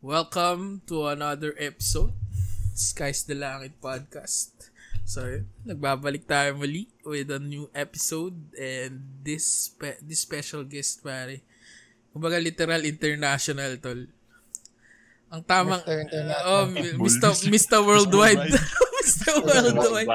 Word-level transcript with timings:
Welcome 0.00 0.80
to 0.88 1.12
another 1.12 1.52
episode 1.60 2.16
Skies 2.72 3.20
the 3.28 3.36
Langit 3.36 3.76
Podcast. 3.84 4.72
So, 5.04 5.44
nagbabalik 5.68 6.24
tayo 6.24 6.56
muli 6.56 6.88
with 7.04 7.28
a 7.28 7.36
new 7.36 7.68
episode 7.76 8.32
and 8.56 9.04
this 9.20 9.68
spe- 9.68 10.00
this 10.00 10.24
special 10.24 10.64
guest 10.64 11.04
pare. 11.04 11.44
Kumbaga 12.16 12.40
literal 12.40 12.80
international 12.88 13.76
tol. 13.76 14.08
Ang 15.28 15.44
tamang 15.44 15.84
Mr. 15.84 16.00
International. 16.08 16.48
oh, 16.48 16.64
Mr. 16.96 17.28
Mr. 17.52 17.78
Worldwide. 17.84 18.56
Mr. 19.04 19.32
Worldwide. 19.36 20.08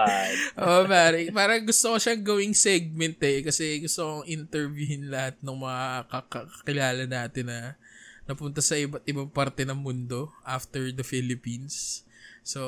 Oh, 0.65 0.81
pare. 0.89 1.29
Parang 1.29 1.61
gusto 1.61 1.93
ko 1.93 2.02
siyang 2.02 2.25
gawing 2.25 2.57
segment 2.57 3.21
eh. 3.21 3.45
Kasi 3.45 3.86
gusto 3.86 4.02
kong 4.02 4.25
interviewin 4.33 5.13
lahat 5.13 5.38
ng 5.45 5.54
mga 5.61 6.09
kakilala 6.09 7.05
natin 7.05 7.54
na 7.54 7.77
napunta 8.26 8.62
sa 8.62 8.78
iba't 8.78 9.05
ibang 9.05 9.30
parte 9.30 9.66
ng 9.66 9.77
mundo 9.77 10.34
after 10.41 10.90
the 10.90 11.05
Philippines. 11.05 12.05
So, 12.45 12.62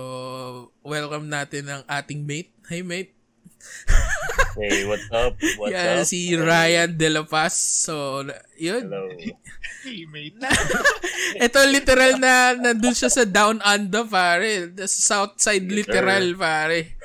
welcome 0.82 1.30
natin 1.30 1.70
ang 1.70 1.84
ating 1.86 2.26
mate. 2.26 2.54
Hi, 2.70 2.82
mate. 2.82 3.14
Hey, 4.58 4.90
what's 4.90 5.06
up? 5.14 5.38
What's 5.62 5.70
yeah, 5.70 6.02
up? 6.02 6.10
si 6.10 6.34
Ryan 6.34 6.98
De 6.98 7.10
La 7.14 7.22
Paz. 7.22 7.54
So, 7.54 8.26
yun. 8.58 8.90
Hello. 8.90 9.06
Hey, 9.86 10.10
mate. 10.10 10.34
Ito 11.38 11.62
literal 11.78 12.18
na 12.18 12.58
nandun 12.58 12.98
siya 12.98 13.14
sa 13.14 13.24
down 13.24 13.62
under, 13.62 14.04
pare. 14.10 14.74
Sa 14.90 14.90
south 14.90 15.38
side 15.38 15.70
literal, 15.70 16.34
pare. 16.34 16.98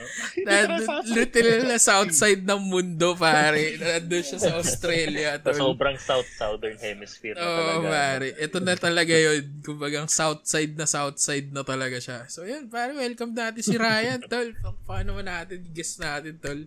Na, 0.49 0.81
literal 1.05 1.69
na 1.69 1.77
south 1.93 2.17
side 2.17 2.41
ng 2.43 2.63
mundo, 2.73 3.13
pare. 3.21 3.77
Nandun 3.77 4.25
siya 4.25 4.39
sa 4.41 4.53
Australia. 4.57 5.37
Sa 5.39 5.53
tol. 5.53 5.77
sobrang 5.77 6.01
south 6.01 6.27
southern 6.33 6.81
hemisphere 6.81 7.37
na 7.37 7.45
Oo, 7.45 7.57
talaga. 7.85 7.89
pare. 7.93 8.29
Ito 8.41 8.59
na 8.65 8.75
talaga 8.81 9.15
yun. 9.15 9.61
Kumbagang 9.61 10.09
south 10.09 10.49
side 10.49 10.73
na 10.75 10.89
south 10.89 11.21
side 11.21 11.53
na 11.53 11.63
talaga 11.63 12.01
siya. 12.01 12.25
So, 12.33 12.49
yun, 12.49 12.73
pare. 12.73 12.97
Welcome 12.97 13.37
natin 13.37 13.61
si 13.61 13.77
Ryan, 13.77 14.25
tol. 14.25 14.57
Pa- 14.57 14.81
Paano 14.83 15.17
mo 15.17 15.23
natin, 15.23 15.63
guest 15.73 16.01
natin, 16.01 16.41
tol. 16.43 16.61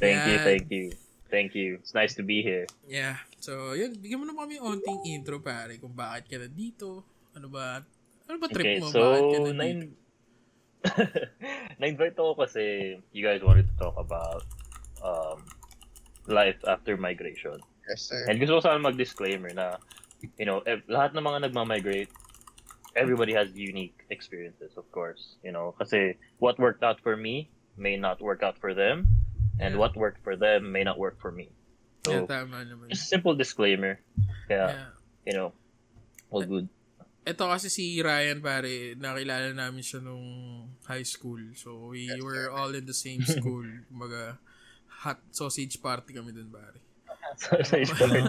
Thank 0.00 0.18
you, 0.24 0.36
Yan. 0.38 0.44
thank 0.44 0.66
you. 0.70 0.86
Thank 1.28 1.50
you. 1.52 1.68
It's 1.84 1.92
nice 1.92 2.16
to 2.16 2.24
be 2.24 2.40
here. 2.40 2.64
Yeah. 2.88 3.20
So, 3.38 3.76
yun. 3.76 4.00
Bigyan 4.00 4.18
mo 4.18 4.24
na 4.24 4.32
kami 4.32 4.56
onting 4.56 5.04
intro, 5.04 5.44
pare. 5.44 5.76
Kung 5.76 5.92
bakit 5.92 6.24
ka 6.24 6.36
nandito. 6.40 7.04
Ano 7.36 7.52
ba? 7.52 7.84
Ano 8.24 8.36
ba 8.40 8.48
trip 8.48 8.64
Okay, 8.64 8.76
mo? 8.80 8.88
so, 8.88 9.00
bakit 9.04 9.28
ka 9.28 9.38
na- 9.52 9.92
na-invite 11.82 12.16
ako 12.16 12.38
kasi 12.38 12.96
you 13.12 13.22
guys 13.26 13.42
wanted 13.42 13.66
to 13.66 13.76
talk 13.76 13.96
about 13.98 14.46
um, 15.04 15.42
life 16.30 16.56
after 16.64 16.96
migration. 16.96 17.58
Yes, 17.90 18.08
sir. 18.08 18.24
And 18.28 18.38
gusto 18.40 18.58
ko 18.58 18.60
sana 18.64 18.78
mag-disclaimer 18.78 19.52
na, 19.52 19.76
you 20.38 20.46
know, 20.46 20.62
ev- 20.64 20.86
lahat 20.88 21.12
ng 21.12 21.24
mga 21.24 21.50
nagma-migrate, 21.50 22.08
everybody 22.96 23.34
has 23.34 23.50
unique 23.52 24.06
experiences, 24.08 24.72
of 24.78 24.86
course. 24.94 25.36
You 25.44 25.52
know, 25.52 25.74
kasi 25.76 26.14
what 26.38 26.56
worked 26.56 26.82
out 26.86 27.00
for 27.02 27.16
me 27.16 27.50
may 27.78 27.96
not 27.96 28.18
work 28.20 28.42
out 28.42 28.58
for 28.58 28.74
them, 28.74 29.06
and 29.56 29.74
Yeah. 29.74 29.80
what 29.80 29.94
worked 29.94 30.20
for 30.26 30.34
them 30.34 30.70
may 30.74 30.82
not 30.82 30.98
work 30.98 31.16
for 31.22 31.30
me. 31.30 31.54
yeah, 32.06 32.22
So, 32.22 32.26
tama 32.26 32.66
naman. 32.66 32.90
just 32.90 33.06
a 33.06 33.10
simple 33.14 33.34
disclaimer. 33.34 34.02
Kaya, 34.50 34.66
Yeah. 34.74 34.90
you 35.24 35.34
know, 35.34 35.54
all 36.30 36.42
good. 36.42 36.66
Ito 37.28 37.44
kasi 37.44 37.68
si 37.68 38.00
Ryan, 38.00 38.40
pare, 38.40 38.96
nakilala 38.96 39.52
namin 39.52 39.84
siya 39.84 40.00
nung 40.00 40.24
high 40.88 41.04
school. 41.04 41.38
So, 41.52 41.92
we 41.92 42.08
Yes, 42.08 42.18
were 42.24 42.48
all 42.48 42.72
in 42.72 42.88
the 42.88 42.96
same 42.96 43.20
school. 43.20 43.68
Kumbaga, 43.92 44.40
hot 45.04 45.20
sausage 45.30 45.76
party 45.78 46.16
kami 46.16 46.32
dun, 46.32 46.48
pare. 46.48 46.80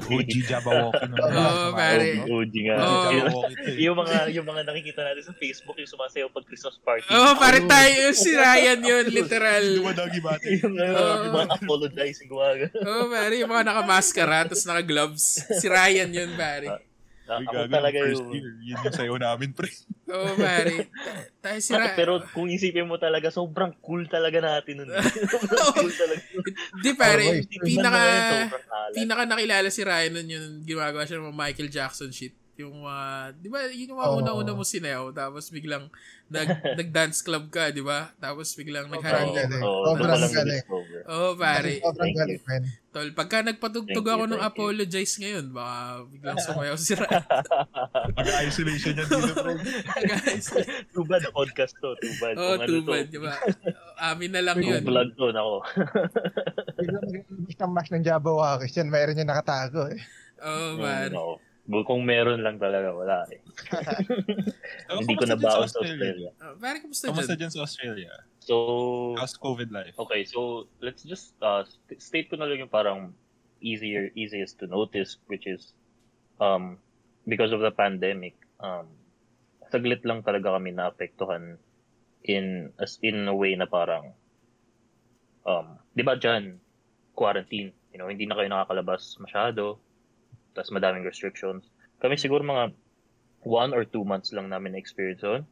OG 0.10 0.32
Jabberwocky 0.44 1.08
Oo, 1.14 1.66
pare. 1.72 2.08
OG 2.26 2.54
nga. 2.66 2.76
Oo. 2.78 3.48
Yung- 3.86 3.98
mga 3.98 4.32
yung 4.32 4.48
mga 4.48 4.62
nakikita 4.64 5.02
natin 5.04 5.24
sa 5.24 5.34
Facebook 5.36 5.76
yung 5.76 5.88
sumasayaw 5.88 6.28
pag 6.30 6.46
Christmas 6.46 6.76
party. 6.82 7.08
Oh, 7.10 7.36
pare 7.36 7.64
tayo, 7.64 8.12
si 8.12 8.32
Ryan 8.32 8.80
yun, 8.82 9.06
literal. 9.18 9.66
Dumadagi 9.76 10.20
bate. 10.20 10.48
yung, 10.58 10.74
Oo. 10.74 11.14
yung 11.24 11.34
mga 11.36 11.48
apologizing 11.58 12.32
waga. 12.32 12.68
Oh, 12.82 13.08
pare, 13.08 13.34
yung 13.36 13.52
mga 13.52 13.64
naka-maskara, 13.66 14.48
tapos 14.48 14.66
naka-gloves. 14.66 15.26
Si 15.54 15.68
Ryan 15.68 16.10
yun, 16.12 16.32
pare. 16.34 16.89
Uy, 17.32 17.46
Ako 17.46 17.54
gago, 17.54 17.70
talaga 17.70 17.98
first 18.00 18.18
yung 18.18 18.34
year. 18.34 18.50
Yun 18.60 18.78
yung 18.82 18.96
sayo 18.96 19.16
namin, 19.16 19.50
pre. 19.54 19.70
Oh, 20.10 20.34
pare. 20.34 20.90
Ta- 20.90 21.26
Tayo 21.40 21.60
si 21.62 21.72
Ryan. 21.72 21.94
Pero 21.94 22.14
kung 22.34 22.50
isipin 22.50 22.90
mo 22.90 22.98
talaga, 22.98 23.30
sobrang 23.30 23.78
cool 23.80 24.10
talaga 24.10 24.42
natin 24.42 24.82
nun. 24.82 24.90
sobrang 25.38 25.68
cool 25.78 25.94
talaga. 25.94 26.22
Di, 26.82 26.90
pare, 26.98 27.24
Oh, 27.30 27.62
pinaka... 27.62 28.02
Pinaka 28.90 29.24
nakilala 29.28 29.70
si 29.70 29.82
Ryan 29.84 30.12
nun 30.16 30.28
yung 30.28 30.48
ginagawa 30.64 31.06
siya 31.06 31.22
ng 31.22 31.30
mga 31.30 31.38
Michael 31.38 31.70
Jackson 31.70 32.10
shit. 32.10 32.34
Yung 32.60 32.84
mga, 32.84 33.00
di 33.40 33.48
ba, 33.48 33.64
yun 33.72 33.96
yung 33.96 34.04
Oo. 34.04 34.20
una-una 34.20 34.52
mo 34.52 34.68
sinayaw, 34.68 35.16
tapos 35.16 35.48
biglang 35.48 35.88
nag, 36.28 36.44
nag-dance 36.80 37.24
club 37.24 37.48
ka, 37.48 37.72
di 37.72 37.80
ba? 37.80 38.12
Tapos 38.20 38.52
biglang 38.52 38.92
Sobrang 38.92 39.00
naghahangi. 39.00 39.32
galing. 39.34 39.64
Oo, 39.64 39.84
Sobrang 39.88 40.20
galing. 40.28 40.62
Oh, 41.08 41.32
pare. 41.40 41.80
Sobrang 41.80 42.12
galing, 42.12 42.42
man. 42.44 42.64
Tol, 42.90 43.10
pagka 43.14 43.46
nagpatugtog 43.46 43.96
Thank 43.96 44.12
you, 44.12 44.12
ako 44.12 44.24
ng 44.26 44.34
thank 44.34 44.44
you. 44.44 44.52
apologize 44.52 45.14
ngayon, 45.16 45.46
baka 45.50 45.78
biglang 46.12 46.38
sumayaw 46.42 46.76
si 46.76 46.92
Ryan. 46.94 47.24
Mag-isolation 48.20 48.94
yan 48.94 49.08
dito. 49.08 49.42
Guys. 50.04 50.46
Too 50.92 51.06
bad 51.08 51.24
podcast 51.32 51.74
to. 51.80 51.96
Too 51.96 52.16
bad. 52.20 52.36
Oh, 52.36 52.58
Kung 52.58 52.68
too 52.68 52.82
ano 52.82 52.90
bad, 52.92 53.06
di 53.08 53.20
ba? 53.22 53.34
Amin 54.04 54.36
na 54.36 54.44
lang 54.44 54.60
yun. 54.60 54.84
vlog 54.84 55.16
to, 55.16 55.32
nako. 55.32 55.64
Biglang 56.76 57.04
mag-iibig 57.08 57.56
ng 57.56 57.72
mask 57.72 57.92
ng 57.94 58.04
Jabberwocky. 58.04 58.68
Yan, 58.76 58.92
mayroon 58.92 59.16
yung 59.18 59.32
nakatago 59.32 59.88
eh. 59.88 60.02
Oh, 60.40 60.76
man. 60.76 61.16
No. 61.16 61.40
Kung 61.70 62.02
meron 62.02 62.42
lang 62.42 62.58
talaga, 62.58 62.90
wala 62.90 63.30
eh. 63.30 63.42
So, 64.90 64.98
Hindi 65.06 65.14
ko 65.14 65.22
kamusta 65.22 65.30
na 65.30 65.38
dyan 65.38 65.46
baon 65.46 65.70
sa 65.70 65.74
sa 65.74 65.80
Australia. 65.86 66.30
Oh, 66.42 66.54
pare, 66.58 66.78
kamusta 66.82 67.04
Kamusta 67.14 67.34
dyan? 67.38 67.40
dyan 67.46 67.52
sa 67.54 67.62
Australia? 67.62 68.12
So, 68.42 68.56
How's 69.14 69.38
COVID 69.38 69.70
life? 69.70 69.94
Okay, 70.02 70.26
so 70.26 70.66
let's 70.82 71.06
just 71.06 71.38
uh, 71.46 71.62
st- 71.62 72.02
state 72.02 72.28
ko 72.34 72.42
na 72.42 72.50
lang 72.50 72.66
yung 72.66 72.74
parang 72.74 73.14
easier, 73.62 74.10
easiest 74.18 74.58
to 74.58 74.66
notice, 74.66 75.22
which 75.30 75.46
is 75.46 75.78
um, 76.42 76.82
because 77.30 77.54
of 77.54 77.62
the 77.62 77.70
pandemic, 77.70 78.34
um, 78.58 78.90
saglit 79.70 80.02
lang 80.02 80.26
talaga 80.26 80.58
kami 80.58 80.74
naapektuhan 80.74 81.62
in 82.26 82.74
as 82.82 82.98
in 83.06 83.30
a 83.30 83.36
way 83.36 83.54
na 83.56 83.70
parang 83.70 84.12
um, 85.46 85.78
'di 85.94 86.04
ba 86.04 86.18
diyan 86.18 86.58
quarantine, 87.16 87.76
you 87.92 88.00
know, 88.00 88.08
hindi 88.08 88.26
na 88.26 88.36
kayo 88.40 88.48
nakakalabas 88.48 89.20
masyado, 89.20 89.78
tas 90.60 90.70
madaming 90.70 91.08
restrictions. 91.08 91.72
Kami 92.04 92.20
siguro 92.20 92.44
mga 92.44 92.76
one 93.48 93.72
or 93.72 93.88
two 93.88 94.04
months 94.04 94.36
lang 94.36 94.52
namin 94.52 94.76
na-experience 94.76 95.24
yun. 95.24 95.48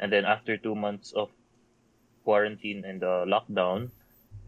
And 0.00 0.08
then 0.08 0.24
after 0.24 0.56
two 0.56 0.72
months 0.72 1.12
of 1.12 1.28
quarantine 2.24 2.88
and 2.88 3.04
the 3.04 3.28
lockdown, 3.28 3.92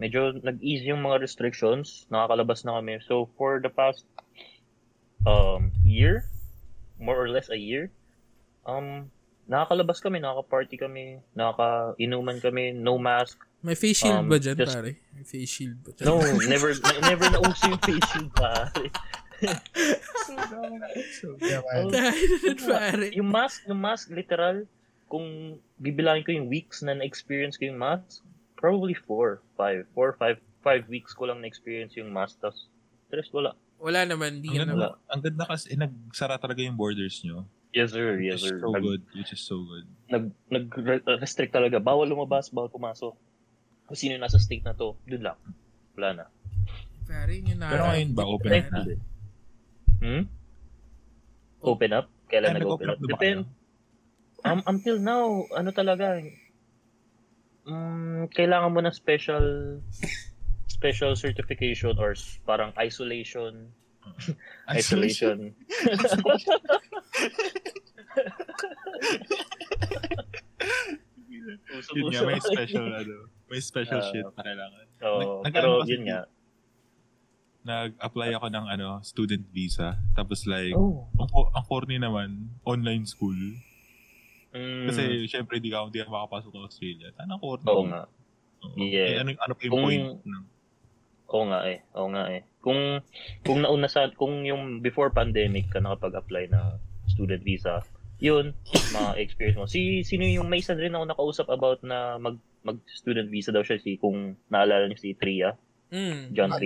medyo 0.00 0.32
nag-ease 0.40 0.88
yung 0.88 1.04
mga 1.04 1.20
restrictions, 1.20 2.08
nakakalabas 2.08 2.64
na 2.64 2.80
kami. 2.80 2.96
So 3.04 3.28
for 3.36 3.60
the 3.60 3.68
past 3.68 4.08
um 5.28 5.72
year, 5.84 6.24
more 6.96 7.20
or 7.20 7.28
less 7.28 7.52
a 7.52 7.58
year, 7.60 7.92
um 8.64 9.12
nakakalabas 9.50 10.00
kami, 10.00 10.22
nakaka-party 10.22 10.76
kami, 10.78 11.18
nakaka-inuman 11.36 12.38
kami, 12.40 12.72
no 12.72 12.96
mask. 12.96 13.36
May 13.60 13.76
face 13.76 14.00
shield 14.00 14.24
Um, 14.24 14.32
ba 14.32 14.40
dyan, 14.40 14.56
just- 14.56 14.72
pare? 14.72 14.96
May 15.12 15.24
face 15.26 15.50
shield 15.50 15.76
ba 15.84 15.92
dyan? 15.92 16.06
No, 16.08 16.16
never 16.48 16.72
never 17.04 17.26
na 17.28 17.44
uso 17.44 17.68
yung 17.68 17.82
face 17.84 18.06
shield 18.08 18.32
pare. 18.32 18.72
Yeah, 21.40 21.60
man. 21.64 21.90
Dahil, 21.90 22.56
pare. 22.60 23.06
Yung 23.16 23.28
mask, 23.28 23.66
yung 23.66 23.80
mask 23.80 24.12
literal, 24.12 24.64
kung 25.10 25.58
bibilangin 25.76 26.22
ko 26.22 26.30
yung 26.32 26.46
weeks 26.46 26.82
na 26.82 26.94
na-experience 26.94 27.58
ko 27.58 27.66
yung 27.66 27.80
mask, 27.80 28.22
probably 28.54 28.94
four, 28.94 29.40
five, 29.56 29.84
four, 29.90 30.14
five, 30.14 30.38
five 30.60 30.84
weeks 30.86 31.16
ko 31.16 31.26
lang 31.26 31.40
na-experience 31.40 31.96
yung 31.96 32.12
mask, 32.12 32.38
tapos 32.38 32.68
the 33.10 33.18
rest 33.18 33.32
wala. 33.32 33.56
Wala 33.80 34.04
naman, 34.04 34.38
hindi 34.38 34.52
Ang 34.52 34.54
ka 34.54 34.60
ganda, 34.62 34.74
naman. 34.76 34.90
ang 35.08 35.20
ganda 35.24 35.44
kasi, 35.48 35.64
eh, 35.72 35.78
nagsara 35.80 36.36
talaga 36.36 36.60
yung 36.60 36.76
borders 36.76 37.24
nyo. 37.24 37.48
Yes 37.70 37.94
sir, 37.94 38.18
Which 38.18 38.26
yes 38.28 38.42
is 38.42 38.50
sir. 38.50 38.58
so 38.60 38.68
Nag, 38.74 38.82
good. 38.82 39.02
Which 39.14 39.30
is 39.32 39.42
so 39.42 39.56
good. 39.62 39.86
nag, 40.10 40.24
nag-restrict 40.50 41.54
talaga. 41.54 41.78
Bawal 41.78 42.06
lumabas, 42.06 42.50
bawal 42.50 42.66
pumasok. 42.68 43.14
Kung 43.86 43.98
sino 43.98 44.18
yung 44.18 44.22
nasa 44.22 44.42
state 44.42 44.62
na 44.62 44.74
to, 44.74 44.98
dun 45.06 45.22
lang. 45.22 45.38
Wala 45.94 46.08
na. 46.12 46.24
Pare, 47.06 47.34
yun 47.38 47.58
na. 47.58 47.70
Pero 47.70 47.82
ngayon 47.88 48.10
ba, 48.12 48.22
open 48.26 48.50
na? 48.70 48.80
Hmm? 50.00 50.24
Open 51.60 51.92
up? 51.92 52.08
Kailan 52.26 52.56
nag-open 52.56 52.88
up? 52.88 52.96
up 52.96 53.04
Depend. 53.06 53.44
Um, 54.40 54.64
until 54.66 54.96
now, 54.96 55.44
ano 55.52 55.68
talaga, 55.70 56.24
um, 57.68 58.24
kailangan 58.32 58.72
mo 58.72 58.80
ng 58.80 58.94
special 58.94 59.44
special 60.66 61.12
certification 61.12 62.00
or 62.00 62.16
parang 62.48 62.72
isolation 62.80 63.68
isolation 64.72 65.52
Yun 71.90 72.10
nga, 72.10 72.20
may 72.24 72.40
special, 72.40 72.84
ano, 73.00 73.16
may 73.48 73.60
special 73.60 74.00
Ah. 74.00 74.08
shit 74.08 74.24
na 74.26 74.42
kailangan. 74.42 74.84
Oo, 75.02 75.18
Nag- 75.18 75.36
nag- 75.44 75.54
pero 75.54 75.70
ano 75.80 75.88
yun 75.88 76.02
nga 76.06 76.20
nag-apply 77.62 78.32
ako 78.34 78.46
ng 78.48 78.66
ano, 78.68 78.88
student 79.02 79.44
visa. 79.50 80.00
Tapos 80.12 80.44
like, 80.44 80.72
Oh. 80.72 81.04
ang, 81.14 81.28
ang 81.52 81.64
corny 81.64 81.96
naman, 81.96 82.48
online 82.64 83.04
school. 83.04 83.36
Mm, 84.50 84.86
Kasi 84.88 85.02
syempre 85.26 85.60
di 85.60 85.70
ka, 85.70 85.84
hindi 85.84 86.00
ka 86.00 86.08
makapasok 86.08 86.50
sa 86.50 86.60
Australia. 86.64 87.08
Tanang 87.14 87.38
corny. 87.38 87.66
oo 87.66 87.84
nga. 87.86 88.02
Oo. 88.60 88.76
Yeah. 88.76 89.06
Eh, 89.06 89.20
ano, 89.20 89.30
ano 89.38 89.52
pa 89.54 89.62
yung 89.62 89.72
Kung- 89.72 89.84
point? 89.84 90.06
ng 90.24 90.44
Oo 91.30 91.46
nga 91.46 91.60
eh. 91.62 91.78
Oo 91.94 92.10
nga 92.10 92.24
eh. 92.26 92.42
Kung 92.58 92.80
kung 93.46 93.62
nauna 93.62 93.86
sa 93.86 94.10
kung 94.10 94.42
yung 94.42 94.82
before 94.82 95.14
pandemic 95.14 95.70
ka 95.70 95.78
nakapag-apply 95.78 96.50
ng 96.50 96.66
student 97.06 97.38
visa, 97.40 97.86
yun, 98.18 98.50
mga 98.92 99.10
experience 99.16 99.54
mo. 99.56 99.70
Si 99.70 100.02
sino 100.02 100.26
yung 100.26 100.50
may 100.50 100.58
isa 100.58 100.74
rin 100.74 100.90
ako 100.90 101.06
nakausap 101.06 101.46
about 101.46 101.78
na 101.86 102.18
mag 102.18 102.34
mag 102.60 102.82
student 102.90 103.30
visa 103.30 103.48
daw 103.48 103.62
siya 103.62 103.78
si 103.78 103.94
kung 103.94 104.34
naalala 104.50 104.90
niyo 104.90 104.98
si 104.98 105.14
Tria, 105.14 105.54
Mm. 105.90 106.34
John 106.34 106.50
Ah, 106.50 106.58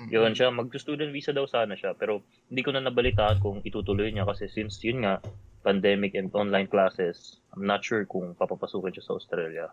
Talaga. 0.00 0.12
Yun 0.16 0.32
siya, 0.32 0.48
mag-student 0.48 1.12
visa 1.12 1.36
daw 1.36 1.44
sana 1.44 1.76
siya. 1.76 1.92
Pero 1.92 2.24
hindi 2.48 2.64
ko 2.64 2.72
na 2.72 2.80
nabalitaan 2.80 3.36
kung 3.44 3.60
itutuloy 3.60 4.08
niya 4.08 4.24
kasi 4.24 4.48
since 4.48 4.80
yun 4.80 5.04
nga, 5.04 5.20
pandemic 5.60 6.16
and 6.16 6.32
online 6.32 6.64
classes, 6.64 7.36
I'm 7.52 7.68
not 7.68 7.84
sure 7.84 8.08
kung 8.08 8.32
papapasukin 8.32 8.96
siya 8.96 9.04
sa 9.04 9.16
Australia. 9.20 9.66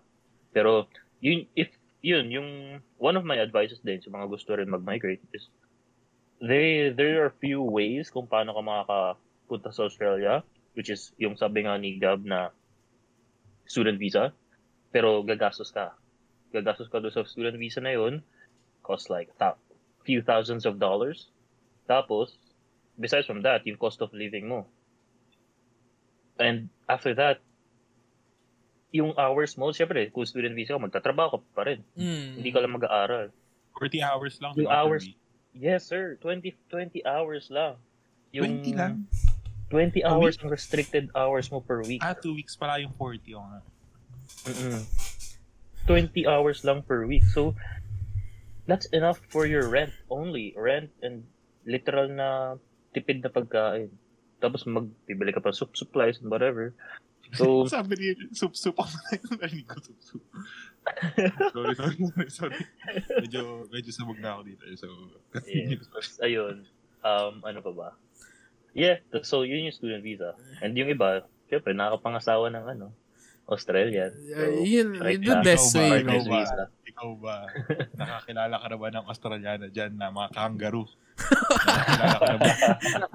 Pero 0.52 0.92
yun, 1.24 1.48
if 1.56 1.72
yun, 2.04 2.28
yung 2.28 2.50
one 3.00 3.16
of 3.16 3.24
my 3.24 3.40
advices 3.40 3.80
din 3.80 4.04
sa 4.04 4.12
mga 4.12 4.28
gusto 4.28 4.52
rin 4.56 4.68
mag-migrate 4.68 5.24
is 5.32 5.48
there, 6.44 6.92
there 6.92 7.24
are 7.24 7.34
few 7.40 7.64
ways 7.64 8.12
kung 8.12 8.28
paano 8.28 8.52
ka 8.52 8.62
makakapunta 8.62 9.70
sa 9.72 9.88
Australia, 9.88 10.44
which 10.76 10.92
is 10.92 11.16
yung 11.18 11.40
sabi 11.40 11.64
nga 11.64 11.80
ni 11.80 11.98
Gab 11.98 12.22
na 12.28 12.52
student 13.64 13.96
visa, 13.96 14.36
pero 14.92 15.24
gagastos 15.24 15.72
ka. 15.72 15.96
Gagastos 16.52 16.92
ka 16.92 17.00
doon 17.00 17.16
sa 17.16 17.24
student 17.24 17.56
visa 17.56 17.80
na 17.80 17.96
yun, 17.96 18.20
cost 18.84 19.08
like 19.08 19.32
few 20.08 20.24
thousands 20.24 20.64
of 20.64 20.80
dollars. 20.80 21.28
Tapos, 21.84 22.40
besides 22.96 23.28
from 23.28 23.44
that, 23.44 23.68
yung 23.68 23.76
cost 23.76 24.00
of 24.00 24.16
living 24.16 24.48
mo. 24.48 24.64
And 26.40 26.72
after 26.88 27.12
that, 27.20 27.44
yung 28.96 29.12
hours 29.20 29.60
mo, 29.60 29.76
syempre, 29.76 30.08
kung 30.16 30.24
student 30.24 30.56
visa 30.56 30.80
ka, 30.80 30.80
magtatrabaho 30.80 31.36
ka 31.36 31.40
pa 31.52 31.64
rin. 31.68 31.84
Mm. 32.00 32.40
Hindi 32.40 32.50
ka 32.56 32.60
lang 32.64 32.74
mag-aaral. 32.80 33.28
40 33.76 34.00
hours 34.00 34.36
lang. 34.40 34.52
Yung 34.56 34.72
hours-? 34.72 35.12
Yes, 35.52 35.84
sir. 35.92 36.16
20, 36.24 36.56
20 36.72 37.04
hours 37.04 37.52
lang. 37.52 37.76
20 38.32 38.80
lang? 38.80 39.06
20 39.68 40.00
A 40.00 40.16
hours 40.16 40.40
ang 40.40 40.48
restricted 40.48 41.12
hours 41.12 41.52
mo 41.52 41.60
per 41.60 41.84
week. 41.84 42.00
Ah, 42.00 42.16
2 42.16 42.32
weeks 42.40 42.56
pala 42.56 42.80
yung 42.80 42.96
40. 42.96 43.36
Oh, 43.36 43.44
nga. 43.44 43.60
Mm-mm. 44.48 44.82
20 45.88 46.24
hours 46.28 46.64
lang 46.64 46.80
per 46.84 47.04
week. 47.04 47.24
So, 47.28 47.52
that's 48.68 48.86
enough 48.92 49.20
for 49.32 49.48
your 49.48 49.68
rent 49.68 49.92
only. 50.12 50.54
Rent 50.54 50.92
and 51.02 51.24
literal 51.66 52.08
na 52.08 52.30
tipid 52.94 53.24
na 53.24 53.32
pagkain. 53.32 53.90
Tapos 54.38 54.68
magbibili 54.70 55.34
ka 55.34 55.42
pa 55.42 55.50
soup 55.50 55.74
supplies 55.74 56.22
and 56.22 56.30
whatever. 56.30 56.76
So, 57.36 57.64
Sabi 57.68 58.00
ni 58.00 58.08
sup-sup 58.32 58.78
ako 58.80 58.88
na 58.94 59.10
yung 59.20 59.36
narinig 59.44 59.68
ko 59.68 59.76
sup-sup. 59.84 60.24
sorry, 61.52 61.76
sorry, 61.76 61.96
sorry, 62.00 62.30
sorry. 62.32 62.62
Medyo, 63.20 63.68
medyo 63.68 63.92
sabog 63.92 64.20
na 64.24 64.40
ako 64.40 64.42
dito. 64.48 64.64
eh, 64.64 64.78
So, 64.80 64.88
continue. 65.36 65.76
ayun. 66.24 66.56
Um, 67.04 67.44
ano 67.44 67.60
pa 67.60 67.72
ba? 67.76 67.90
Yeah, 68.72 69.04
so 69.26 69.44
yun 69.44 69.68
yung 69.68 69.76
student 69.76 70.06
visa. 70.06 70.38
And 70.64 70.72
yung 70.78 70.88
iba, 70.88 71.28
syempre, 71.52 71.76
nakakapangasawa 71.76 72.48
ng 72.54 72.66
ano, 72.78 72.88
Australian. 73.48 74.12
So, 74.12 74.36
Uh, 74.36 74.60
yun, 74.60 74.88
right 75.00 75.16
yun 75.16 75.24
the 75.24 75.36
best 75.42 75.72
Ikaw 75.72 75.80
ba? 75.80 75.88
way, 75.88 76.00
Ikaw 76.04 76.20
ba? 76.20 76.36
visa. 76.36 76.64
Ikaw 76.88 77.10
ba? 77.16 77.36
Nakakilala 77.96 78.56
ka 78.60 78.68
na 78.68 78.76
ba 78.76 78.88
ng 78.92 79.06
Australiana 79.08 79.66
dyan 79.68 79.92
na 79.96 80.12
mga 80.12 80.30
kangaroo? 80.36 80.84
Nakakilala 81.64 82.18
ka 82.20 82.26
na 82.28 82.38
ba? 82.38 82.48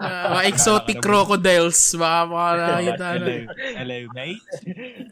Uh, 0.00 0.26
mga 0.32 0.44
exotic 0.48 0.98
crocodiles. 0.98 1.80
Baka 2.00 2.24
makakita 2.26 2.96
na. 2.96 3.12
Hello, 3.12 3.36
hello, 3.76 3.98
mate. 4.10 4.42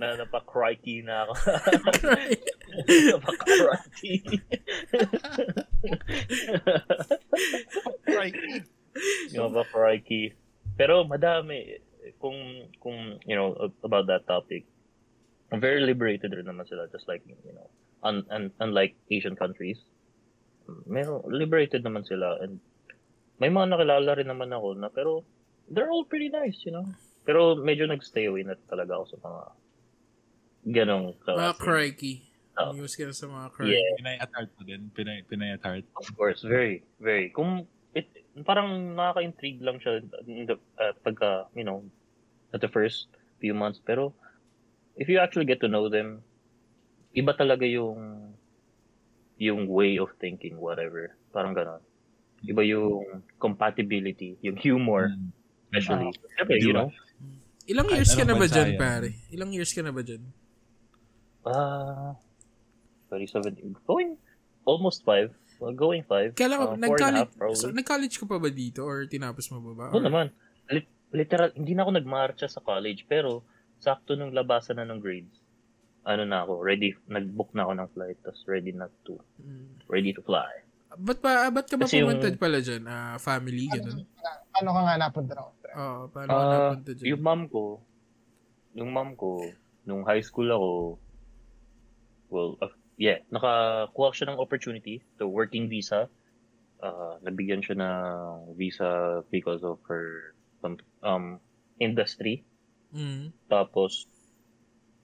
na 0.01 0.07
napakrikey 0.17 1.05
na 1.05 1.29
ako. 1.29 1.33
napakrikey. 3.13 4.17
Right. 8.09 8.35
napakrikey. 9.33 10.33
Pero 10.77 11.05
madami. 11.05 11.77
Kung, 12.17 12.37
kung, 12.81 13.21
you 13.25 13.37
know, 13.37 13.53
about 13.85 14.09
that 14.09 14.25
topic, 14.25 14.65
very 15.59 15.83
liberated 15.83 16.31
rin 16.31 16.47
naman 16.47 16.69
sila. 16.71 16.87
Just 16.95 17.11
like, 17.11 17.27
you 17.27 17.35
know, 17.51 17.67
un, 18.07 18.23
un, 18.31 18.55
unlike 18.63 18.95
Asian 19.11 19.35
countries. 19.35 19.83
Meron, 20.87 21.27
liberated 21.27 21.83
naman 21.83 22.07
sila. 22.07 22.39
And 22.39 22.63
may 23.43 23.51
mga 23.51 23.75
nakilala 23.75 24.15
rin 24.15 24.31
naman 24.31 24.55
ako 24.55 24.79
na, 24.79 24.87
pero 24.87 25.27
they're 25.67 25.91
all 25.91 26.07
pretty 26.07 26.31
nice, 26.31 26.63
you 26.63 26.71
know. 26.71 26.87
Pero 27.27 27.59
medyo 27.59 27.89
nag-stay 27.91 28.31
away 28.31 28.47
na 28.47 28.55
talaga 28.71 29.01
ako 29.01 29.05
sa 29.11 29.19
mga 29.19 29.43
ganong 30.71 31.07
Mga 31.25 31.57
klase. 31.57 31.59
crikey. 31.59 32.15
Oh. 32.61 32.77
News 32.77 32.95
ka 32.95 33.09
sa 33.11 33.27
mga 33.27 33.49
crikey. 33.57 33.81
Yeah. 33.81 33.97
Pinay 33.99 34.17
at 34.21 34.31
heart 34.37 34.51
mo 34.55 34.63
din. 34.69 34.93
Pinay, 34.93 35.25
pinay 35.25 35.57
at 35.57 35.63
heart. 35.65 35.87
Of 35.97 36.13
course, 36.15 36.45
very, 36.45 36.85
very. 37.01 37.33
Kung 37.33 37.65
it, 37.97 38.07
parang 38.45 38.93
nakaka-intrigue 38.95 39.65
lang 39.65 39.81
siya 39.81 40.05
in 40.29 40.45
the, 40.47 40.61
uh, 40.77 40.93
pagka, 41.01 41.49
you 41.57 41.65
know, 41.65 41.83
at 42.53 42.61
the 42.61 42.69
first 42.69 43.09
few 43.41 43.55
months. 43.57 43.81
Pero, 43.81 44.13
if 44.95 45.07
you 45.07 45.19
actually 45.19 45.45
get 45.45 45.61
to 45.61 45.69
know 45.69 45.87
them, 45.87 46.23
iba 47.11 47.33
talaga 47.33 47.65
yung 47.65 48.31
yung 49.37 49.65
way 49.67 49.97
of 49.97 50.13
thinking, 50.17 50.57
whatever. 50.57 51.17
Parang 51.31 51.53
ganon. 51.53 51.81
Iba 52.41 52.61
yung 52.61 53.25
compatibility, 53.37 54.37
yung 54.41 54.57
humor, 54.57 55.09
Mm. 55.09 55.33
especially. 55.67 56.13
Siyempre, 56.37 56.57
you 56.61 56.73
know, 56.73 56.89
Ilang 57.65 57.89
years 57.89 58.13
ka 58.13 58.25
na 58.25 58.35
ba 58.35 58.45
dyan, 58.45 58.75
yan. 58.75 58.79
pare? 58.79 59.09
Ilang 59.31 59.51
years 59.53 59.71
ka 59.71 59.81
na 59.81 59.91
ba 59.91 60.03
dyan? 60.03 60.23
ah, 61.41 62.13
37, 63.09 63.57
going 63.87 64.15
almost 64.65 65.03
five. 65.03 65.33
Well, 65.57 65.73
going 65.73 66.05
five. 66.05 66.33
Kailan 66.35 66.57
ka, 66.57 66.67
Uh, 66.67 66.77
nag-college, 66.79 67.31
so, 67.55 67.69
nag-college 67.71 68.17
ka 68.17 68.25
pa 68.25 68.37
ba 68.37 68.49
dito 68.49 68.81
or 68.81 69.05
tinapos 69.05 69.49
mo 69.49 69.61
ba 69.61 69.73
ba? 69.73 69.87
Oo 69.93 70.01
naman. 70.01 70.33
Lit- 70.69 70.89
literal, 71.11 71.53
hindi 71.53 71.73
na 71.73 71.85
ako 71.85 71.91
nagmarcha 71.97 72.47
sa 72.47 72.61
college, 72.61 73.05
pero 73.07 73.45
sakto 73.81 74.15
nung 74.15 74.37
labasan 74.37 74.79
na 74.79 74.87
ng 74.87 75.01
grades, 75.01 75.41
ano 76.05 76.25
na 76.25 76.45
ako, 76.45 76.61
ready, 76.61 76.93
nag-book 77.09 77.53
na 77.53 77.65
ako 77.65 77.73
ng 77.77 77.89
flight, 77.93 78.19
tapos 78.21 78.41
ready 78.47 78.73
na 78.73 78.89
to, 79.05 79.17
Mm. 79.41 79.81
ready 79.89 80.13
to 80.13 80.23
fly. 80.23 80.49
Ba't, 80.91 81.21
ba, 81.21 81.49
ba't 81.49 81.67
ka 81.69 81.77
ba 81.77 81.85
Kasi 81.87 82.01
yung- 82.01 82.13
pumunta 82.13 82.29
pala 82.37 82.59
dyan? 82.61 82.83
Ah, 82.85 83.17
family, 83.17 83.69
ganun? 83.69 84.05
Ano 84.59 84.69
ka 84.75 84.81
nga 84.85 84.95
napunta 84.99 85.33
Australia? 85.39 85.77
Oo, 85.77 86.01
paano 86.09 86.29
ka 86.29 86.35
Ah, 86.37 86.51
napunta 86.51 86.91
dyan? 86.93 87.07
yung 87.09 87.23
mom 87.23 87.43
ko, 87.49 87.65
yung 88.75 88.91
mom 88.93 89.11
ko, 89.15 89.31
nung 89.85 90.03
high 90.05 90.21
school 90.21 90.51
ako, 90.51 90.71
well, 92.29 92.55
uh, 92.61 92.71
yeah, 92.97 93.19
nakakuha 93.31 94.13
siya 94.13 94.35
ng 94.35 94.39
opportunity, 94.39 95.01
the 95.17 95.27
working 95.27 95.67
visa. 95.67 96.07
Uh, 96.81 97.21
nabigyan 97.21 97.61
siya 97.61 97.77
ng 97.77 98.57
visa 98.57 99.21
because 99.29 99.61
of 99.61 99.77
her 99.85 100.33
um, 101.05 101.37
industry. 101.77 102.41
Mm. 102.91 103.31
Tapos, 103.47 104.07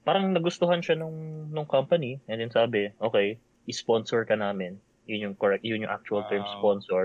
parang 0.06 0.30
nagustuhan 0.30 0.82
siya 0.82 0.98
nung, 0.98 1.50
nung 1.50 1.66
company. 1.66 2.18
And 2.30 2.38
then 2.40 2.50
sabi, 2.50 2.90
okay, 3.02 3.38
i-sponsor 3.66 4.22
ka 4.24 4.38
namin. 4.38 4.78
Yun 5.06 5.30
yung 5.32 5.36
correct, 5.38 5.62
yun 5.62 5.82
yung 5.86 5.90
actual 5.92 6.26
term 6.26 6.42
Wow. 6.42 6.54
sponsor. 6.58 7.04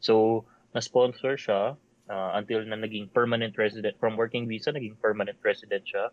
So, 0.00 0.44
na-sponsor 0.76 1.36
siya 1.40 1.76
uh, 2.08 2.30
until 2.36 2.64
na 2.64 2.76
naging 2.76 3.12
permanent 3.12 3.56
resident. 3.56 3.96
From 4.00 4.16
working 4.16 4.48
visa, 4.48 4.72
naging 4.72 4.96
permanent 5.00 5.36
resident 5.44 5.84
siya. 5.84 6.12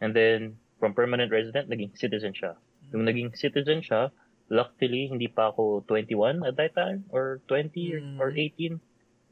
And 0.00 0.16
then, 0.16 0.56
from 0.80 0.92
permanent 0.96 1.32
resident, 1.32 1.68
naging 1.68 1.96
citizen 1.96 2.32
siya. 2.32 2.56
Nung 2.92 3.04
naging 3.08 3.32
citizen 3.36 3.80
siya, 3.80 4.12
luckily, 4.52 5.08
hindi 5.08 5.28
pa 5.28 5.48
ako 5.52 5.84
21 5.88 6.44
at 6.44 6.56
that 6.60 6.76
time, 6.76 7.04
or 7.08 7.40
20 7.48 7.96
Mm. 7.96 8.16
or 8.20 8.32
18. 8.36 8.76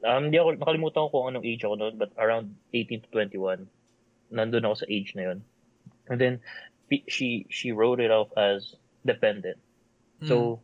Um, 0.00 0.32
hindi 0.32 0.40
ako, 0.40 0.56
nakalimutan 0.56 1.00
ko 1.04 1.08
kung 1.12 1.26
anong 1.28 1.44
age 1.44 1.60
ako 1.60 1.74
noon, 1.76 1.94
but 2.00 2.08
around 2.16 2.56
18 2.72 3.04
to 3.04 3.08
21. 3.12 3.68
Nandun 4.30 4.64
ako 4.64 4.86
sa 4.86 4.86
age 4.88 5.12
na 5.14 5.22
yun. 5.30 5.38
And 6.08 6.18
then, 6.18 6.34
she, 7.06 7.46
she 7.50 7.70
wrote 7.70 8.00
it 8.00 8.10
off 8.10 8.30
as 8.38 8.74
dependent. 9.06 9.58
So, 10.26 10.60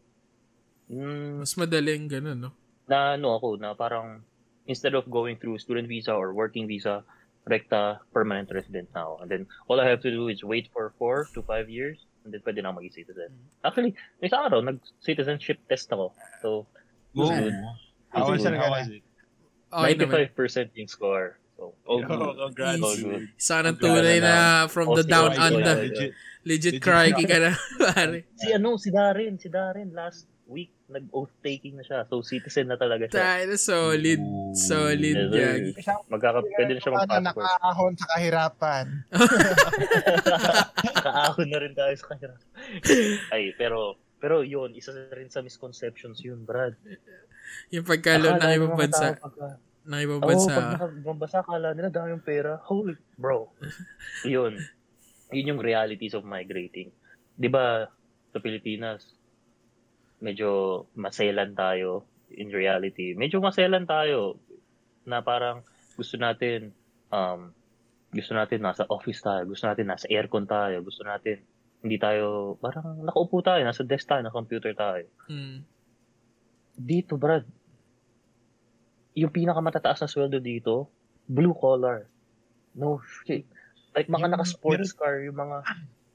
mm, 0.91 1.43
Mas 1.43 1.55
madaling 1.55 2.11
ganun, 2.11 2.41
no? 2.41 2.53
na 2.87 3.19
ano 3.19 3.37
ako, 3.39 3.59
na 3.59 3.75
parang, 3.75 4.23
instead 4.67 4.95
of 4.95 5.11
going 5.11 5.37
through 5.37 5.59
student 5.59 5.89
visa 5.89 6.15
or 6.15 6.35
working 6.35 6.67
visa, 6.67 7.03
recta 7.47 7.99
permanent 8.13 8.51
resident 8.51 8.91
na 8.95 9.03
ako. 9.07 9.15
And 9.23 9.29
then, 9.31 9.43
all 9.67 9.81
I 9.81 9.87
have 9.87 10.03
to 10.03 10.11
do 10.11 10.29
is 10.29 10.43
wait 10.43 10.71
for 10.73 10.95
4 10.99 11.31
to 11.35 11.43
5 11.43 11.71
years, 11.71 11.99
and 12.25 12.35
then 12.35 12.43
pwede 12.43 12.63
na 12.63 12.71
ako 12.71 12.83
maging 12.83 13.07
citizen. 13.07 13.31
Actually, 13.63 13.95
may 14.23 14.29
isang 14.29 14.51
araw, 14.51 14.61
nag-citizenship 14.63 15.59
test 15.71 15.91
ako. 15.91 16.15
So. 16.43 16.67
Good. 17.15 17.55
How 18.13 18.29
Good. 18.29 18.31
was 18.31 18.45
it? 18.45 18.55
How 18.55 18.71
was 18.71 18.89
it? 18.93 19.03
95% 19.73 20.77
yung 20.77 20.91
score. 20.91 21.39
So, 21.57 21.73
all 21.85 22.01
Yo, 22.01 22.07
good. 22.07 22.37
congrats. 22.47 22.83
All 22.83 22.97
good. 22.99 23.25
Isa 23.35 23.55
ng 23.59 23.75
Congrats 23.75 23.81
tunay 23.81 24.19
na. 24.21 24.29
na 24.29 24.37
from 24.69 24.87
the 24.93 25.01
Austin, 25.01 25.11
down 25.11 25.31
under. 25.35 25.77
Legit 25.83 26.13
Legit 26.45 26.75
crikey 26.79 27.25
ka 27.25 27.39
na, 27.41 27.51
pare. 27.83 28.29
Si 28.37 28.49
ano, 28.51 28.77
si 28.77 28.89
Darren, 28.89 29.35
si 29.35 29.49
Darren, 29.49 29.91
last 29.91 30.29
week, 30.47 30.71
nag-oath 30.87 31.33
taking 31.41 31.75
na 31.75 31.83
siya. 31.83 32.07
So, 32.07 32.23
citizen 32.23 32.71
na 32.71 32.77
talaga 32.77 33.09
siya. 33.09 33.19
Tayo 33.19 33.43
na 33.49 33.59
solid. 33.59 34.21
Ooh. 34.21 34.55
Solid 34.55 35.19
Yes, 35.27 35.35
yan. 35.35 35.61
Magkaka, 36.07 36.39
pwede 36.47 36.71
na 36.71 36.79
siya 36.79 36.93
mag-passport. 36.95 37.25
nakaahon 37.27 37.95
sa 37.97 38.07
kahirapan. 38.15 38.87
Kaahon 41.03 41.49
na 41.51 41.59
rin 41.59 41.75
tayo 41.75 41.95
sa 41.97 42.07
kanya. 42.09 42.31
Ay, 43.31 43.51
pero, 43.55 43.99
pero 44.17 44.43
yun, 44.43 44.71
isa 44.73 44.95
rin 45.11 45.27
sa 45.27 45.41
misconceptions 45.41 46.23
yun, 46.23 46.43
Brad. 46.43 46.79
Yung 47.71 47.83
pagkalo 47.83 48.39
ng 48.39 48.53
ibang 48.55 48.77
bansa. 48.77 49.15
tao 49.15 49.27
pagka- 49.27 49.59
Ng 49.87 50.01
ibang 50.03 50.21
Oo, 50.23 50.29
bansa. 50.29 50.53
pag 50.53 50.69
naka- 50.75 50.99
ibang 50.99 51.19
bansa, 51.19 51.39
akala 51.43 51.71
nila 51.73 51.89
dami 51.95 52.19
yung 52.19 52.27
pera. 52.27 52.59
Holy, 52.67 52.99
bro. 53.15 53.51
yun. 54.27 54.59
Yun 55.31 55.51
yung 55.55 55.61
realities 55.63 56.15
of 56.15 56.27
migrating. 56.27 56.91
Di 57.39 57.47
ba, 57.47 57.87
sa 58.35 58.39
Pilipinas, 58.43 59.15
medyo 60.19 60.85
maselan 60.99 61.55
tayo 61.55 62.07
in 62.35 62.51
reality. 62.51 63.15
Medyo 63.15 63.39
maselan 63.39 63.87
tayo 63.87 64.43
na 65.07 65.23
parang 65.23 65.63
gusto 65.95 66.19
natin 66.19 66.75
um, 67.15 67.55
gusto 68.11 68.33
natin 68.33 68.65
nasa 68.65 68.87
office 68.89 69.21
tayo, 69.23 69.45
gusto 69.47 69.67
natin 69.67 69.87
nasa 69.87 70.07
aircon 70.09 70.49
tayo, 70.49 70.81
gusto 70.83 71.05
natin 71.05 71.43
hindi 71.85 72.01
tayo, 72.01 72.57
parang 72.59 73.05
nakaupo 73.05 73.45
tayo, 73.45 73.63
nasa 73.63 73.87
desk 73.87 74.09
tayo, 74.09 74.25
na 74.25 74.33
computer 74.33 74.73
tayo. 74.73 75.07
Mm. 75.29 75.63
Dito, 76.77 77.15
Brad, 77.21 77.47
yung 79.17 79.33
pinakamatataas 79.33 79.99
na 79.99 80.07
sweldo 80.07 80.39
dito, 80.39 80.93
blue 81.25 81.53
collar. 81.53 82.07
No 82.73 83.01
shit. 83.25 83.49
Like 83.91 84.07
mga 84.07 84.21
Yung- 84.23 84.35
naka-sports 84.37 84.93
meron- 84.93 85.01
car, 85.01 85.15
yung 85.23 85.39
mga 85.39 85.57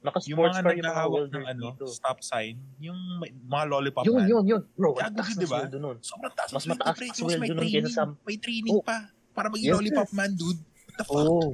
Yung 0.01 0.07
naka-sports 0.07 0.55
mga 0.55 0.63
car, 0.63 0.73
yung 0.73 0.85
mga 0.87 1.03
welders 1.03 1.29
ng 1.31 1.45
ano, 1.47 1.63
dito. 1.67 1.85
stop 1.87 2.19
sign, 2.21 2.57
yung 2.79 2.97
may- 3.17 3.33
mga 3.33 3.65
lollipop 3.67 4.01
Yun, 4.03 4.15
man. 4.15 4.25
yun, 4.27 4.43
yun. 4.47 4.61
Bro, 4.71 4.97
ang 4.97 5.13
taas 5.13 5.29
na 5.31 5.37
di 5.37 5.45
ba? 5.45 5.57
sweldo 5.59 5.77
nun. 5.77 5.97
Sobrang 5.99 6.33
taas 6.33 6.49
Mas 6.51 6.65
mataas 6.65 6.95
Tapos 6.95 7.17
sweldo 7.19 7.37
nun 7.47 7.57
training. 7.59 7.85
kaysa 7.85 7.93
sa- 7.99 8.17
May 8.19 8.37
training 8.37 8.73
Oh. 8.73 8.81
pa. 8.81 8.97
Para 9.31 9.47
maging 9.47 9.67
Yes, 9.67 9.75
lollipop 9.75 10.09
man, 10.11 10.31
dude. 10.31 10.57
What 10.57 10.95
the 10.95 11.03
fuck? 11.03 11.21
Oh, 11.23 11.53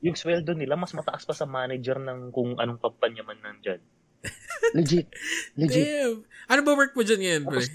yung 0.00 0.14
sweldo 0.14 0.52
nila, 0.52 0.74
mas 0.74 0.92
mataas 0.92 1.22
pa 1.22 1.32
sa 1.32 1.44
manager 1.44 1.96
ng 1.98 2.28
kung 2.28 2.54
anong 2.54 2.76
kampanya 2.78 3.22
man 3.22 3.36
nandyan. 3.38 3.80
Legit. 4.76 5.08
Legit. 5.54 5.80
Damn. 5.82 6.16
Ano 6.46 6.60
ba 6.62 6.72
work 6.74 6.92
mo 6.92 7.02
dyan 7.02 7.18
ngayon, 7.18 7.42
pre? 7.46 7.56
Tapos, 7.58 7.68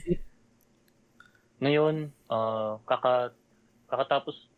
ngayon, 1.63 2.11
ah, 2.27 2.77
kaka, 2.83 3.31
kakatapos, 3.87 4.51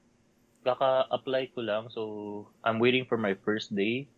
kaka-apply 0.66 1.54
ko 1.54 1.62
lang. 1.62 1.88
So, 1.94 2.02
I'm 2.66 2.82
waiting 2.82 3.06
for 3.06 3.22
my 3.22 3.38
first 3.46 3.78
day. 3.78 4.10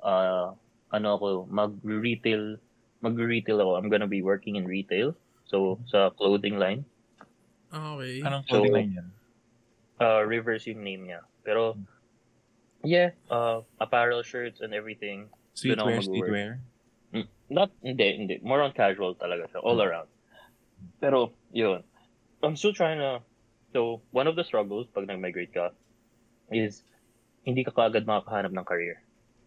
Uh, 0.00 0.56
ano 0.90 1.20
ako, 1.20 1.44
mag-retail, 1.52 2.56
mag-retail 3.04 3.60
ako. 3.60 3.76
I'm 3.76 3.92
gonna 3.92 4.08
be 4.08 4.24
working 4.24 4.56
in 4.56 4.64
retail. 4.64 5.12
So, 5.44 5.76
sa 5.84 6.08
clothing 6.16 6.56
line. 6.56 6.88
Okay. 7.68 8.24
Anong 8.24 8.48
So, 8.48 8.64
clothing 8.64 8.72
line 8.72 8.92
yan? 8.96 9.08
Uh, 10.00 10.24
Rivers 10.24 10.64
yung 10.64 10.80
name 10.80 11.12
niya. 11.12 11.20
Pero, 11.44 11.76
yeah, 12.80 13.12
uh, 13.28 13.60
apparel, 13.76 14.24
shirts, 14.24 14.64
and 14.64 14.72
everything. 14.72 15.28
Streetwear, 15.52 16.00
streetwear. 16.00 16.50
Not, 17.50 17.74
hindi, 17.84 18.08
hindi. 18.16 18.34
More 18.40 18.64
on 18.64 18.72
casual 18.72 19.18
talaga 19.20 19.50
siya, 19.52 19.60
all 19.60 19.82
around. 19.84 20.08
Pero, 21.02 21.36
yun. 21.52 21.84
I'm 22.42 22.56
still 22.56 22.72
trying 22.72 22.98
to, 22.98 23.20
so, 23.72 24.02
one 24.10 24.26
of 24.26 24.36
the 24.36 24.44
struggles 24.44 24.88
pag 24.92 25.06
nag-migrate 25.06 25.52
ka 25.52 25.70
is, 26.50 26.82
hindi 27.44 27.64
ka 27.64 27.72
kaagad 27.72 28.04
makakahanap 28.04 28.52
ng 28.52 28.66
career. 28.68 29.00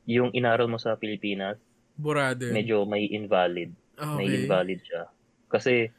Yung 0.09 0.33
inaral 0.33 0.69
mo 0.69 0.77
sa 0.77 0.97
Pilipinas, 0.97 1.57
Burado. 1.93 2.49
medyo 2.49 2.85
may 2.89 3.05
invalid. 3.05 3.73
May 4.17 4.29
Okay. 4.29 4.37
invalid 4.45 4.79
siya. 4.81 5.09
Kasi, 5.49 5.89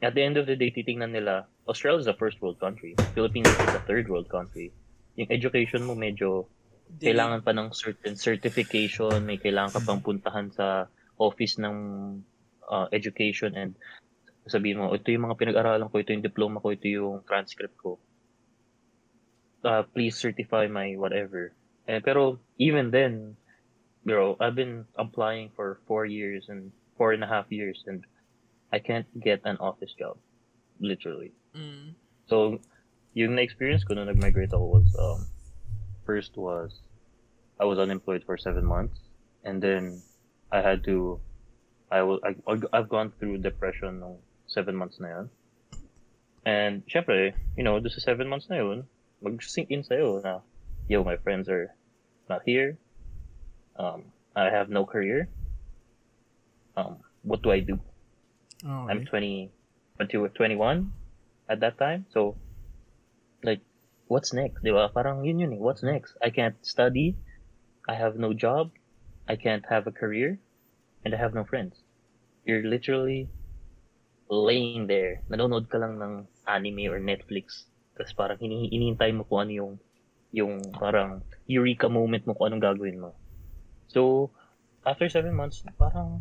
at 0.00 0.16
the 0.16 0.22
end 0.24 0.40
of 0.40 0.48
the 0.48 0.56
day, 0.56 0.72
titingnan 0.72 1.12
nila, 1.12 1.44
Australia 1.68 2.00
is 2.00 2.08
a 2.08 2.16
first 2.16 2.40
world 2.40 2.56
country. 2.56 2.96
Philippines 3.12 3.48
is 3.48 3.74
a 3.76 3.82
third 3.84 4.08
world 4.08 4.28
country. 4.32 4.72
Yung 5.20 5.28
education 5.28 5.84
mo 5.84 5.92
medyo 5.92 6.48
kailangan 6.96 7.44
pa 7.44 7.52
ng 7.52 7.76
certain 7.76 8.16
certification, 8.16 9.12
may 9.28 9.36
kailangan 9.36 9.76
ka 9.76 9.80
pang 9.84 10.00
puntahan 10.00 10.48
sa 10.48 10.88
office 11.20 11.60
ng 11.60 11.76
uh, 12.64 12.88
education 12.96 13.52
and 13.52 13.76
sabihin 14.48 14.78
mo, 14.80 14.92
ito 14.92 15.08
yung 15.12 15.28
mga 15.28 15.38
pinag-aralan 15.38 15.88
ko, 15.88 16.00
ito 16.00 16.12
yung 16.12 16.24
diploma 16.24 16.60
ko, 16.60 16.72
ito 16.72 16.88
yung 16.88 17.24
transcript 17.24 17.76
ko. 17.78 17.98
Uh, 19.64 19.82
please 19.94 20.14
certify 20.14 20.66
my 20.70 20.94
whatever. 20.94 21.52
Eh, 21.88 21.98
pero 22.04 22.38
even 22.58 22.90
then, 22.90 23.34
bro, 24.04 24.36
I've 24.38 24.54
been 24.54 24.84
applying 24.96 25.50
for 25.56 25.80
four 25.88 26.06
years 26.06 26.46
and 26.48 26.70
four 26.96 27.12
and 27.12 27.24
a 27.24 27.30
half 27.30 27.50
years 27.50 27.82
and 27.86 28.04
I 28.72 28.78
can't 28.78 29.08
get 29.18 29.40
an 29.44 29.56
office 29.58 29.92
job. 29.98 30.16
Literally. 30.78 31.32
Mm. 31.56 31.96
So, 32.28 32.60
yung 33.14 33.34
na-experience 33.34 33.82
ko 33.82 33.94
nung 33.94 34.06
nag-migrate 34.06 34.52
ako 34.52 34.78
was, 34.78 34.88
um, 35.00 35.26
first 36.04 36.36
was, 36.36 36.70
I 37.58 37.64
was 37.64 37.78
unemployed 37.80 38.22
for 38.22 38.36
seven 38.36 38.64
months. 38.64 39.00
And 39.42 39.58
then, 39.62 40.02
I 40.52 40.60
had 40.60 40.84
to, 40.84 41.20
I 41.90 42.02
will, 42.02 42.20
I, 42.22 42.36
I've 42.72 42.88
gone 42.88 43.12
through 43.18 43.38
depression 43.38 44.00
nung 44.00 44.18
seven 44.48 44.74
months 44.74 44.98
na 44.98 45.08
yun. 45.08 45.26
And, 46.44 46.82
syempre, 46.88 47.36
you 47.56 47.62
know, 47.62 47.78
doon 47.78 47.92
sa 47.92 48.00
seven 48.00 48.26
months 48.26 48.48
na 48.48 48.56
yun, 48.56 48.88
mag-sink 49.20 49.70
in 49.70 49.84
sa'yo 49.84 50.24
na, 50.24 50.40
yo, 50.88 51.04
my 51.04 51.16
friends 51.20 51.48
are 51.48 51.70
not 52.28 52.42
here. 52.44 52.76
Um, 53.76 54.10
I 54.34 54.50
have 54.50 54.68
no 54.72 54.84
career. 54.84 55.28
Um, 56.76 56.98
what 57.22 57.42
do 57.42 57.52
I 57.52 57.60
do? 57.60 57.78
I'm 58.64 59.04
Okay. 59.04 59.04
20, 59.04 59.50
20 60.08 60.28
21 60.34 60.92
at 61.48 61.60
that 61.60 61.78
time. 61.78 62.06
So, 62.10 62.36
like, 63.42 63.60
what's 64.08 64.32
next? 64.32 64.62
Di 64.62 64.70
ba? 64.70 64.88
Parang 64.88 65.24
yun 65.24 65.38
yun 65.38 65.52
eh. 65.52 65.60
What's 65.60 65.82
next? 65.82 66.16
I 66.22 66.30
can't 66.30 66.56
study. 66.64 67.14
I 67.86 67.94
have 67.94 68.16
no 68.16 68.32
job. 68.32 68.72
I 69.28 69.36
can't 69.36 69.64
have 69.70 69.86
a 69.86 69.92
career. 69.92 70.38
And 71.04 71.14
I 71.14 71.18
have 71.18 71.34
no 71.34 71.44
friends. 71.44 71.78
You're 72.44 72.66
literally 72.66 73.28
laying 74.28 74.86
there. 74.86 75.24
Nanonood 75.32 75.68
ka 75.72 75.80
lang 75.80 75.96
ng 75.96 76.28
anime 76.44 76.88
or 76.92 77.00
Netflix. 77.00 77.68
Tapos 77.96 78.12
parang 78.14 78.38
hini 78.38 78.68
hinihintay 78.68 79.10
mo 79.16 79.24
kung 79.24 79.48
ano 79.48 79.52
yung 79.52 79.72
yung 80.30 80.60
parang 80.76 81.24
eureka 81.48 81.88
moment 81.88 82.22
mo 82.28 82.36
kung 82.36 82.52
anong 82.52 82.64
gagawin 82.64 83.00
mo. 83.00 83.16
So, 83.88 84.28
after 84.84 85.08
seven 85.08 85.32
months, 85.32 85.64
parang 85.80 86.20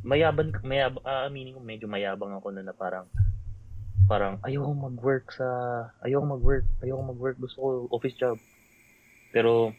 mayabang 0.00 0.56
mayab 0.64 0.96
aaminin 1.04 1.56
ko 1.56 1.60
medyo 1.60 1.84
mayabang 1.84 2.32
ako 2.32 2.56
na, 2.56 2.64
na 2.64 2.72
parang 2.72 3.04
parang 4.08 4.40
ayoko 4.42 4.72
mag-work 4.72 5.28
sa 5.28 5.46
ayoko 6.00 6.24
mag-work 6.24 6.64
ayoko 6.80 7.02
mag-work 7.04 7.36
gusto 7.36 7.56
ko 7.60 7.68
office 7.92 8.16
job 8.16 8.40
pero 9.28 9.76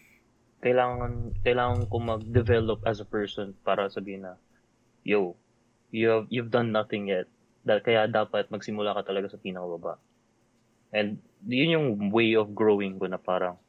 kailangan 0.62 1.34
kailangan 1.42 1.90
ko 1.90 1.98
mag-develop 1.98 2.86
as 2.86 3.02
a 3.02 3.08
person 3.08 3.58
para 3.66 3.90
sabihin 3.90 4.30
na 4.30 4.38
yo 5.02 5.34
you 5.92 6.26
you've 6.32 6.52
done 6.52 6.72
nothing 6.72 7.12
yet 7.12 7.28
dahil 7.62 7.84
kaya 7.84 8.10
dapat 8.10 8.50
magsimula 8.50 8.96
ka 8.98 9.06
talaga 9.06 9.30
sa 9.30 9.38
pinakababa 9.38 10.02
and 10.96 11.22
yun 11.46 11.76
yung 11.76 11.88
way 12.10 12.34
of 12.34 12.52
growing 12.58 12.98
ko 12.98 13.06
na 13.06 13.22
parang 13.22 13.60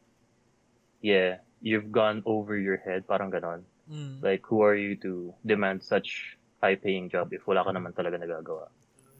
yeah 1.04 1.42
you've 1.62 1.92
gone 1.92 2.22
over 2.24 2.56
your 2.56 2.80
head 2.80 3.04
parang 3.04 3.28
ganon 3.28 3.66
Mm. 3.90 4.22
Like, 4.22 4.42
who 4.46 4.62
are 4.62 4.74
you 4.74 4.96
to 5.02 5.34
demand 5.44 5.82
such 5.82 6.38
high-paying 6.62 7.10
job 7.10 7.32
if 7.32 7.46
wala 7.46 7.64
ka 7.64 7.70
naman 7.74 7.92
talaga 7.92 8.16
nagagawa? 8.20 8.70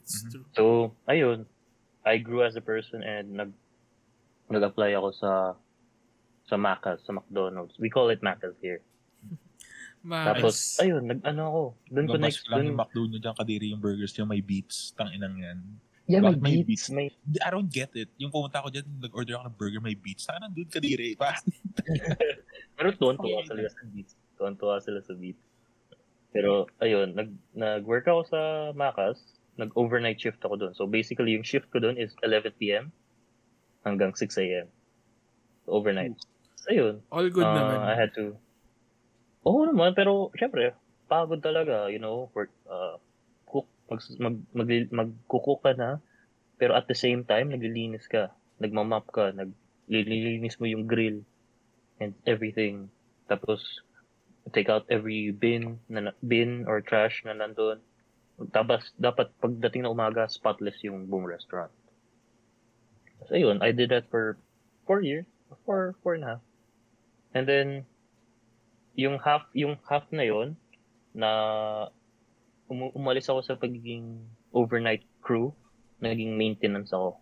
It's 0.03 0.25
true. 0.31 0.45
So, 0.55 0.95
ayun. 1.09 1.47
I 2.03 2.19
grew 2.19 2.43
as 2.43 2.57
a 2.57 2.65
person 2.65 3.03
and 3.03 3.39
nag 3.39 3.51
nag-apply 4.51 4.99
ako 4.99 5.09
sa 5.15 5.33
sa 6.51 6.57
Macas, 6.59 6.99
sa 7.07 7.15
McDonald's. 7.15 7.79
We 7.79 7.91
call 7.91 8.11
it 8.11 8.23
Macas 8.23 8.59
here. 8.59 8.83
Tapos, 10.03 10.55
Mas, 10.59 10.83
ayun, 10.83 11.03
nag 11.07 11.21
ano 11.23 11.43
ako. 11.47 11.63
Doon 11.95 12.07
ko 12.11 12.17
next, 12.19 12.43
lang 12.51 12.67
yung 12.67 12.75
doon. 12.75 12.83
McDo 12.83 13.03
nyo 13.07 13.19
dyan, 13.23 13.37
kadiri 13.39 13.67
yung 13.71 13.83
burgers 13.83 14.13
nyo, 14.19 14.27
may 14.27 14.43
beats, 14.43 14.91
tang 14.99 15.11
inang 15.15 15.39
yan. 15.39 15.59
Yeah, 16.11 16.19
may 16.19 16.35
Bakit 16.35 16.43
may 16.43 16.59
beats, 16.67 16.91
may, 16.91 17.07
I 17.39 17.49
don't 17.55 17.71
get 17.71 17.95
it. 17.95 18.11
Yung 18.19 18.35
pumunta 18.35 18.59
ako 18.59 18.75
dyan, 18.75 18.87
nag-order 18.99 19.39
ako 19.39 19.45
ng 19.47 19.57
burger, 19.57 19.81
may 19.81 19.95
beats. 19.95 20.27
Sana 20.27 20.51
dude, 20.51 20.67
kadiri. 20.67 21.15
Pa? 21.21 21.39
pero 22.75 22.91
tuwan-tuwa 22.99 23.47
sila 23.47 23.63
sa 23.71 23.83
beats. 23.95 24.13
Tuwan-tuwa 24.35 24.83
sila 24.83 24.99
sa 24.99 25.15
beats. 25.15 25.43
Pero, 26.35 26.67
ayun, 26.83 27.15
nag, 27.15 27.31
nag-work 27.55 28.11
ako 28.11 28.23
sa 28.27 28.41
Macas. 28.75 29.23
Nag-overnight 29.61 30.19
shift 30.19 30.43
ako 30.43 30.59
doon. 30.59 30.73
So, 30.75 30.91
basically, 30.91 31.39
yung 31.39 31.47
shift 31.47 31.71
ko 31.71 31.79
doon 31.79 31.95
is 31.95 32.11
11 32.27 32.59
p.m. 32.59 32.91
hanggang 33.87 34.11
6 34.17 34.35
a.m. 34.43 34.67
So, 35.63 35.79
overnight. 35.79 36.19
So, 36.59 36.75
ayun. 36.75 36.95
all 37.15 37.29
good 37.31 37.47
Uh, 37.47 37.55
naman. 37.55 37.79
I 37.87 37.95
had 37.95 38.11
to. 38.19 38.35
Oo 39.43 39.67
naman, 39.67 39.95
pero 39.99 40.31
syempre, 40.39 40.75
pagod 41.11 41.43
talaga, 41.43 41.91
you 41.91 41.99
know, 41.99 42.31
work, 42.31 42.55
uh, 42.71 42.95
cook, 43.51 43.67
mag, 43.91 44.01
mag, 44.23 44.39
mag, 44.55 44.71
magkukook 44.91 45.67
ka 45.67 45.75
na, 45.75 45.99
pero 46.63 46.79
at 46.79 46.87
the 46.87 46.95
same 46.95 47.27
time, 47.27 47.51
naglilinis 47.51 48.07
ka, 48.07 48.31
nagmamap 48.63 49.11
ka, 49.11 49.35
naglilinis 49.35 50.63
mo 50.63 50.71
yung 50.71 50.87
grill, 50.87 51.27
and 51.99 52.15
everything. 52.27 52.87
Tapos, 53.27 53.83
take 54.55 54.71
out 54.71 54.87
every 54.91 55.35
bin, 55.35 55.79
na, 55.91 56.15
bin 56.23 56.67
or 56.71 56.79
trash 56.83 57.23
na 57.27 57.35
nandun. 57.35 57.83
Tapos, 58.55 58.95
dapat 58.95 59.31
pagdating 59.43 59.87
na 59.87 59.91
umaga, 59.91 60.31
spotless 60.31 60.79
yung 60.87 61.11
buong 61.11 61.27
restaurant. 61.27 61.71
So, 63.27 63.35
ayun, 63.35 63.59
I 63.63 63.71
did 63.75 63.91
that 63.91 64.07
for 64.07 64.39
four 64.87 65.03
years. 65.03 65.27
Four, 65.67 65.95
four 66.03 66.15
and 66.15 66.25
a 66.25 66.29
half. 66.39 66.43
And 67.35 67.47
then, 67.47 67.87
yung 68.97 69.17
half, 69.21 69.49
yung 69.57 69.81
half 69.89 70.05
na 70.13 70.25
yon 70.25 70.57
na 71.13 71.31
um, 72.69 72.93
umalis 72.97 73.29
ako 73.29 73.41
sa 73.45 73.55
pagiging 73.57 74.21
overnight 74.53 75.05
crew, 75.25 75.53
naging 76.01 76.37
maintenance 76.37 76.93
ako. 76.93 77.21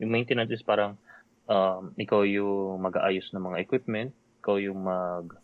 Yung 0.00 0.12
maintenance 0.12 0.52
is 0.52 0.64
parang, 0.64 0.96
um, 1.48 1.92
ikaw 1.96 2.24
yung 2.24 2.80
mag-aayos 2.80 3.28
ng 3.32 3.42
mga 3.42 3.60
equipment, 3.60 4.10
ikaw 4.40 4.56
yung 4.56 4.80
mag, 4.84 5.36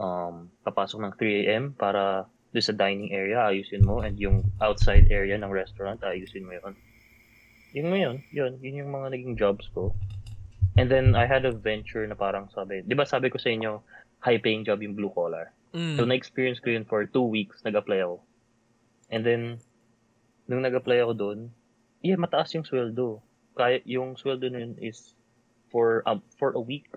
um, 0.00 0.48
papasok 0.64 0.98
ng 1.04 1.12
3 1.16 1.40
a.m. 1.44 1.64
para 1.76 2.28
doon 2.52 2.64
sa 2.64 2.72
dining 2.72 3.12
area, 3.12 3.44
ayusin 3.44 3.84
mo, 3.84 4.00
and 4.00 4.16
yung 4.16 4.40
outside 4.64 5.04
area 5.12 5.36
ng 5.36 5.52
restaurant, 5.52 6.00
ayusin 6.00 6.48
mo 6.48 6.56
yun. 6.56 6.74
Yun 7.76 7.86
ngayon, 7.92 8.16
yun, 8.32 8.52
yun 8.64 8.80
yung 8.80 8.92
mga 8.92 9.12
naging 9.12 9.36
jobs 9.36 9.68
ko. 9.76 9.92
And 10.78 10.88
then, 10.88 11.12
I 11.12 11.28
had 11.28 11.44
a 11.44 11.52
venture 11.52 12.06
na 12.06 12.16
parang 12.16 12.48
sabi, 12.54 12.86
di 12.86 12.94
ba 12.96 13.04
sabi 13.04 13.28
ko 13.28 13.36
sa 13.36 13.52
inyo, 13.52 13.82
high-paying 14.20 14.64
job 14.64 14.82
yung 14.82 14.94
blue 14.94 15.10
collar. 15.10 15.52
Mm. 15.74 15.96
So, 15.96 16.04
na-experience 16.04 16.58
ko 16.58 16.70
yun 16.72 16.84
for 16.84 17.04
two 17.04 17.22
weeks, 17.24 17.62
nag-apply 17.62 18.02
ako. 18.02 18.20
And 19.10 19.22
then, 19.24 19.42
nung 20.48 20.64
nag-apply 20.64 21.04
ako 21.04 21.12
doon, 21.14 21.38
yeah, 22.00 22.16
mataas 22.16 22.52
yung 22.56 22.64
sweldo. 22.64 23.20
Kaya, 23.54 23.80
yung 23.84 24.16
sweldo 24.16 24.48
nun 24.48 24.76
is 24.80 25.14
for, 25.68 26.02
um, 26.08 26.22
for 26.40 26.56
a 26.56 26.62
week, 26.62 26.88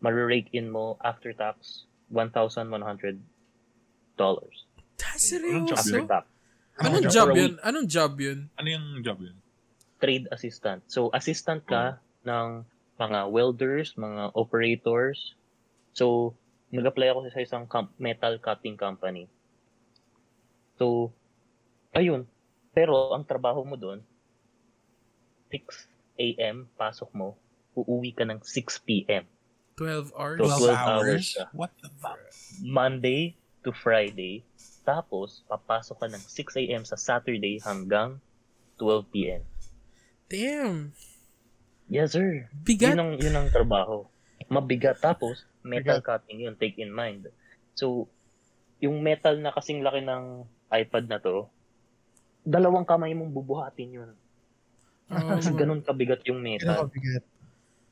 marirake 0.00 0.48
in 0.52 0.70
mo 0.70 0.96
after 1.04 1.32
tax, 1.32 1.84
$1,100 2.12 3.18
dollars. 4.16 4.64
Ah, 4.96 5.12
Anong 5.16 5.68
job 5.68 5.76
After 5.76 6.00
seryoso? 6.00 6.08
tax. 6.08 6.24
Anong 6.76 7.04
For 7.04 7.12
job 7.12 7.28
a 7.28 7.36
yun? 7.36 7.52
Anong 7.64 7.86
job 7.88 8.12
yun? 8.16 8.38
Ano 8.56 8.68
yung 8.68 8.86
job 9.04 9.18
yun? 9.20 9.36
Trade 10.00 10.28
assistant. 10.32 10.84
So, 10.88 11.08
assistant 11.12 11.64
ka 11.64 12.00
ng 12.24 12.64
mga 12.96 13.18
welders, 13.32 13.92
mga 13.96 14.32
operators. 14.32 15.36
So, 15.96 16.36
nag-apply 16.76 17.08
ako 17.08 17.32
sa 17.32 17.40
isang 17.40 17.64
com- 17.64 17.96
metal 17.96 18.36
cutting 18.36 18.76
company. 18.76 19.32
So, 20.76 21.16
ayun. 21.96 22.28
Pero, 22.76 23.16
ang 23.16 23.24
trabaho 23.24 23.64
mo 23.64 23.80
doon, 23.80 24.04
6 25.48 25.88
a.m. 26.20 26.68
pasok 26.76 27.08
mo, 27.16 27.32
uuwi 27.72 28.12
ka 28.12 28.28
ng 28.28 28.44
6 28.44 28.84
p.m. 28.84 29.24
12 29.80 30.12
hours? 30.12 30.38
So, 30.40 30.52
12 30.52 30.60
12 30.60 30.76
hours 30.76 30.84
hours? 30.84 31.26
ka. 31.32 31.44
What 31.56 31.72
the 31.80 31.88
fuck? 31.96 32.20
Monday 32.60 33.40
to 33.64 33.72
Friday. 33.72 34.44
Tapos, 34.84 35.48
papasok 35.48 35.96
ka 35.96 36.06
ng 36.12 36.24
6 36.28 36.60
a.m. 36.60 36.82
sa 36.84 37.00
Saturday 37.00 37.56
hanggang 37.64 38.20
12 38.76 39.12
p.m. 39.16 39.42
Damn. 40.28 40.92
Yes, 41.88 42.12
sir. 42.12 42.52
Bigat. 42.52 42.92
Yun 42.92 43.00
ang, 43.00 43.12
yun 43.16 43.36
ang 43.40 43.48
trabaho. 43.48 44.04
Mabigat. 44.52 45.00
Tapos, 45.00 45.48
metal 45.66 45.98
cutting 46.00 46.46
yun. 46.46 46.54
Take 46.54 46.78
in 46.78 46.94
mind. 46.94 47.26
So, 47.74 48.08
yung 48.80 49.02
metal 49.02 49.36
na 49.42 49.52
kasing 49.52 49.82
laki 49.82 50.06
ng 50.06 50.46
iPad 50.70 51.04
na 51.10 51.18
to, 51.18 51.50
dalawang 52.46 52.86
kamay 52.86 53.12
mong 53.12 53.34
bubuhatin 53.34 53.98
yun. 54.02 54.10
Oh. 55.10 55.34
Kasi 55.38 55.50
ganun 55.54 55.82
kabigat 55.82 56.22
yung 56.30 56.38
metal. 56.38 56.86
mabigat. 56.86 57.26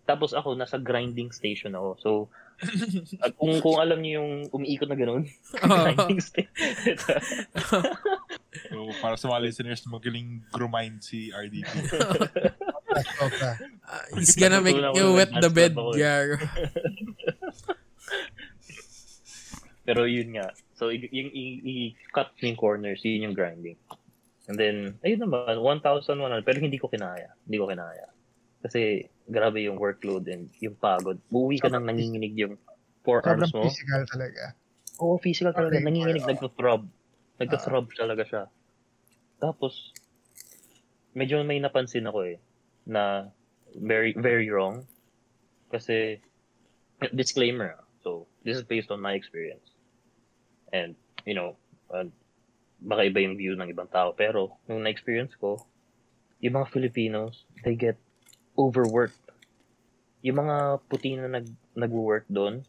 Tapos 0.04 0.36
ako, 0.36 0.52
nasa 0.54 0.76
grinding 0.76 1.32
station 1.32 1.72
ako. 1.72 1.90
So, 1.98 2.10
kung, 3.40 3.58
kung 3.64 3.80
alam 3.80 3.98
niyo 4.04 4.20
yung 4.20 4.32
umiikot 4.52 4.86
na 4.86 5.00
ganun, 5.00 5.24
grinding 5.64 6.20
station. 6.20 6.96
So, 8.68 8.76
para 9.00 9.16
sa 9.16 9.32
mga 9.32 9.40
listeners, 9.48 9.82
magaling 9.88 10.44
grind 10.52 11.00
si 11.00 11.32
RDP. 11.32 11.66
Sobra. 13.16 13.58
Ah, 13.82 14.04
he's 14.14 14.36
gonna 14.38 14.62
make 14.62 14.76
you 14.76 15.18
wet 15.18 15.32
the 15.34 15.50
bed. 15.50 15.74
Garo. 15.74 16.38
Pero 19.84 20.08
yun 20.08 20.32
nga. 20.40 20.48
So, 20.80 20.88
yung 20.88 21.30
i-cut 21.32 22.32
yung 22.40 22.56
corners, 22.56 23.04
yun 23.04 23.30
yung 23.30 23.36
grinding. 23.36 23.76
And 24.48 24.56
then, 24.56 24.96
ayun 25.04 25.24
naman, 25.24 25.60
1,100. 25.60 26.44
Pero 26.44 26.58
hindi 26.60 26.80
ko 26.80 26.88
kinaya. 26.88 27.36
Hindi 27.44 27.56
ko 27.60 27.68
kinaya. 27.68 28.08
Kasi, 28.64 29.08
grabe 29.28 29.60
yung 29.64 29.76
workload 29.76 30.24
and 30.28 30.48
yung 30.60 30.76
pagod. 30.76 31.20
Buwi 31.28 31.60
ka 31.60 31.68
nang 31.68 31.84
nanginginig 31.84 32.32
yung 32.36 32.56
Sobrang 33.04 33.44
forearms 33.44 33.52
mo. 33.52 33.68
physical 33.68 34.02
talaga. 34.08 34.56
Oo, 35.04 35.20
physical 35.20 35.52
talaga. 35.52 35.76
Okay, 35.76 35.84
Nanginginig, 35.84 36.24
oo. 36.24 36.30
nagka-throb. 36.32 36.82
Nagka-throb 37.36 37.86
talaga 37.92 38.22
siya. 38.24 38.42
Tapos, 39.36 39.92
medyo 41.12 41.44
may 41.44 41.60
napansin 41.60 42.08
ako 42.08 42.24
eh, 42.24 42.40
na 42.88 43.28
very, 43.76 44.16
very 44.16 44.48
wrong. 44.48 44.88
Kasi, 45.68 46.16
disclaimer, 47.12 47.76
ah. 47.76 47.84
so, 48.00 48.24
this 48.44 48.56
is 48.56 48.64
based 48.64 48.88
on 48.88 49.04
my 49.04 49.12
experience. 49.12 49.73
And, 50.74 50.98
you 51.22 51.38
know, 51.38 51.54
uh, 51.94 52.10
baka 52.82 53.06
iba 53.06 53.22
yung 53.22 53.38
view 53.38 53.54
ng 53.54 53.70
ibang 53.70 53.86
tao. 53.86 54.10
Pero, 54.18 54.58
nung 54.66 54.82
na-experience 54.82 55.38
ko, 55.38 55.62
yung 56.42 56.58
mga 56.58 56.74
Filipinos, 56.74 57.46
they 57.62 57.78
get 57.78 57.94
overworked. 58.58 59.22
Yung 60.26 60.42
mga 60.42 60.82
puti 60.90 61.14
na 61.14 61.30
nag, 61.30 61.46
nag-work 61.78 62.26
doon, 62.26 62.66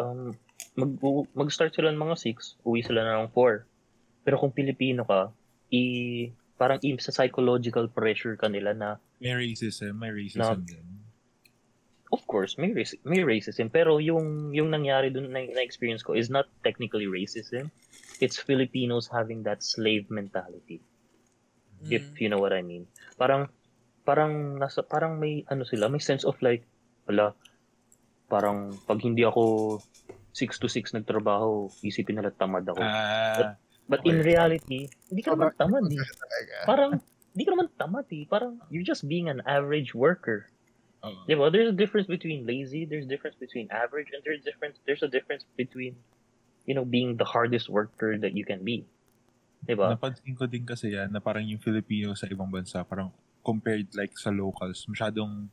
um, 0.00 0.32
mag, 0.72 0.90
mag-start 1.36 1.76
sila 1.76 1.92
ng 1.92 2.00
mga 2.00 2.16
6, 2.32 2.64
uwi 2.64 2.80
sila 2.80 3.04
na 3.04 3.20
ng 3.22 3.30
4. 3.30 4.24
Pero 4.24 4.36
kung 4.40 4.54
Pilipino 4.54 5.04
ka, 5.04 5.28
i, 5.68 5.82
parang 6.56 6.80
i, 6.80 6.96
sa 6.96 7.12
psychological 7.12 7.92
pressure 7.92 8.40
ka 8.40 8.48
nila 8.48 8.72
na, 8.72 8.88
May 9.22 9.36
racism, 9.36 10.00
may 10.00 10.10
racism 10.10 10.64
din. 10.66 10.82
Of 12.12 12.20
course, 12.28 12.60
may, 12.60 12.70
raci- 12.70 13.00
may 13.02 13.24
racism. 13.24 13.72
Pero 13.72 13.96
yung, 13.96 14.52
yung 14.52 14.68
nangyari 14.68 15.08
dun 15.08 15.32
na, 15.32 15.48
na-experience 15.48 16.04
ko 16.04 16.12
is 16.12 16.28
not 16.28 16.44
technically 16.60 17.08
racism. 17.08 17.72
It's 18.20 18.36
Filipinos 18.36 19.08
having 19.08 19.42
that 19.48 19.64
slave 19.64 20.06
mentality. 20.12 20.84
if 21.90 22.06
Mm. 22.14 22.20
you 22.22 22.28
know 22.30 22.38
what 22.38 22.54
I 22.54 22.62
mean. 22.62 22.86
Parang 23.18 23.50
parang 24.06 24.54
nasa 24.54 24.86
parang 24.86 25.18
may 25.18 25.42
ano 25.50 25.66
sila, 25.66 25.90
may 25.90 25.98
sense 25.98 26.22
of 26.22 26.38
like 26.38 26.62
wala 27.10 27.34
parang 28.30 28.78
pag 28.86 29.02
hindi 29.02 29.26
ako 29.26 29.76
6 30.30 30.62
to 30.62 30.70
6 30.70 30.94
nagtrabaho, 30.94 31.74
isipin 31.82 32.22
nila 32.22 32.30
tamad 32.30 32.62
ako. 32.70 32.78
Ah, 32.78 33.58
But 33.90 34.06
in 34.06 34.22
okay. 34.22 34.30
reality, 34.30 34.80
hindi 35.10 35.22
ka 35.26 35.34
naman 35.34 35.58
tamad 35.58 35.90
eh. 35.90 35.98
Parang 36.70 37.02
hindi 37.34 37.42
ka 37.42 37.50
naman 37.50 37.68
tamad 37.74 38.06
eh. 38.14 38.24
Parang 38.30 38.62
you're 38.70 38.86
just 38.86 39.04
being 39.10 39.26
an 39.26 39.42
average 39.44 39.90
worker. 39.90 40.46
Oo. 41.04 41.20
Di 41.26 41.34
ba? 41.34 41.50
There's 41.50 41.70
a 41.70 41.76
difference 41.76 42.06
between 42.06 42.46
lazy, 42.46 42.86
there's 42.86 43.06
a 43.06 43.10
difference 43.10 43.36
between 43.38 43.70
average, 43.70 44.10
and 44.14 44.22
there's 44.22 44.42
difference 44.42 44.78
there's 44.86 45.02
a 45.02 45.10
difference 45.10 45.44
between 45.54 45.98
you 46.66 46.74
know 46.74 46.86
being 46.86 47.18
the 47.18 47.26
hardest 47.26 47.68
worker 47.68 48.18
that 48.18 48.34
you 48.34 48.46
can 48.46 48.62
be. 48.62 48.86
Di 49.62 49.78
ba? 49.78 49.94
Napansin 49.94 50.34
ko 50.34 50.50
din 50.50 50.66
kasi 50.66 50.94
yan 50.94 51.14
na 51.14 51.22
parang 51.22 51.46
yung 51.46 51.62
Filipino 51.62 52.14
sa 52.18 52.26
ibang 52.26 52.50
bansa, 52.50 52.82
parang 52.82 53.14
compared 53.46 53.86
like 53.94 54.14
sa 54.18 54.30
locals, 54.30 54.86
masyadong 54.90 55.46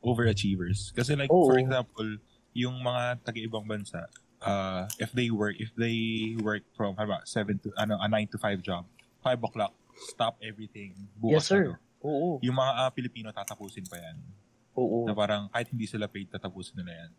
overachievers. 0.00 0.92
Kasi 0.96 1.16
like, 1.16 1.32
Oo. 1.32 1.48
for 1.52 1.60
example, 1.60 2.08
yung 2.56 2.80
mga 2.80 3.20
taga-ibang 3.20 3.64
bansa, 3.68 4.08
uh, 4.40 4.88
if 4.96 5.12
they 5.12 5.28
work, 5.28 5.56
if 5.60 5.72
they 5.76 6.32
work 6.40 6.64
from, 6.76 6.96
ba, 6.96 7.20
7 7.24 7.60
to, 7.60 7.68
ano, 7.76 8.00
a 8.00 8.08
9 8.08 8.32
to 8.32 8.38
5 8.40 8.64
job, 8.64 8.84
5 9.20 9.44
o'clock, 9.44 9.72
stop 10.08 10.40
everything, 10.40 10.96
bukas 11.20 11.44
Yes, 11.44 11.52
sir. 11.52 11.64
Oo. 12.00 12.40
Yung 12.40 12.56
mga 12.56 12.72
ah, 12.80 12.90
Pilipino 12.92 13.28
tatapusin 13.28 13.84
pa 13.84 14.00
yan. 14.00 14.16
Oo. 14.80 15.04
Na 15.04 15.12
parang 15.12 15.52
kahit 15.52 15.68
hindi 15.68 15.84
sila 15.84 16.08
paid, 16.08 16.32
tatapusin 16.32 16.80
nila 16.80 17.04
yan. 17.04 17.10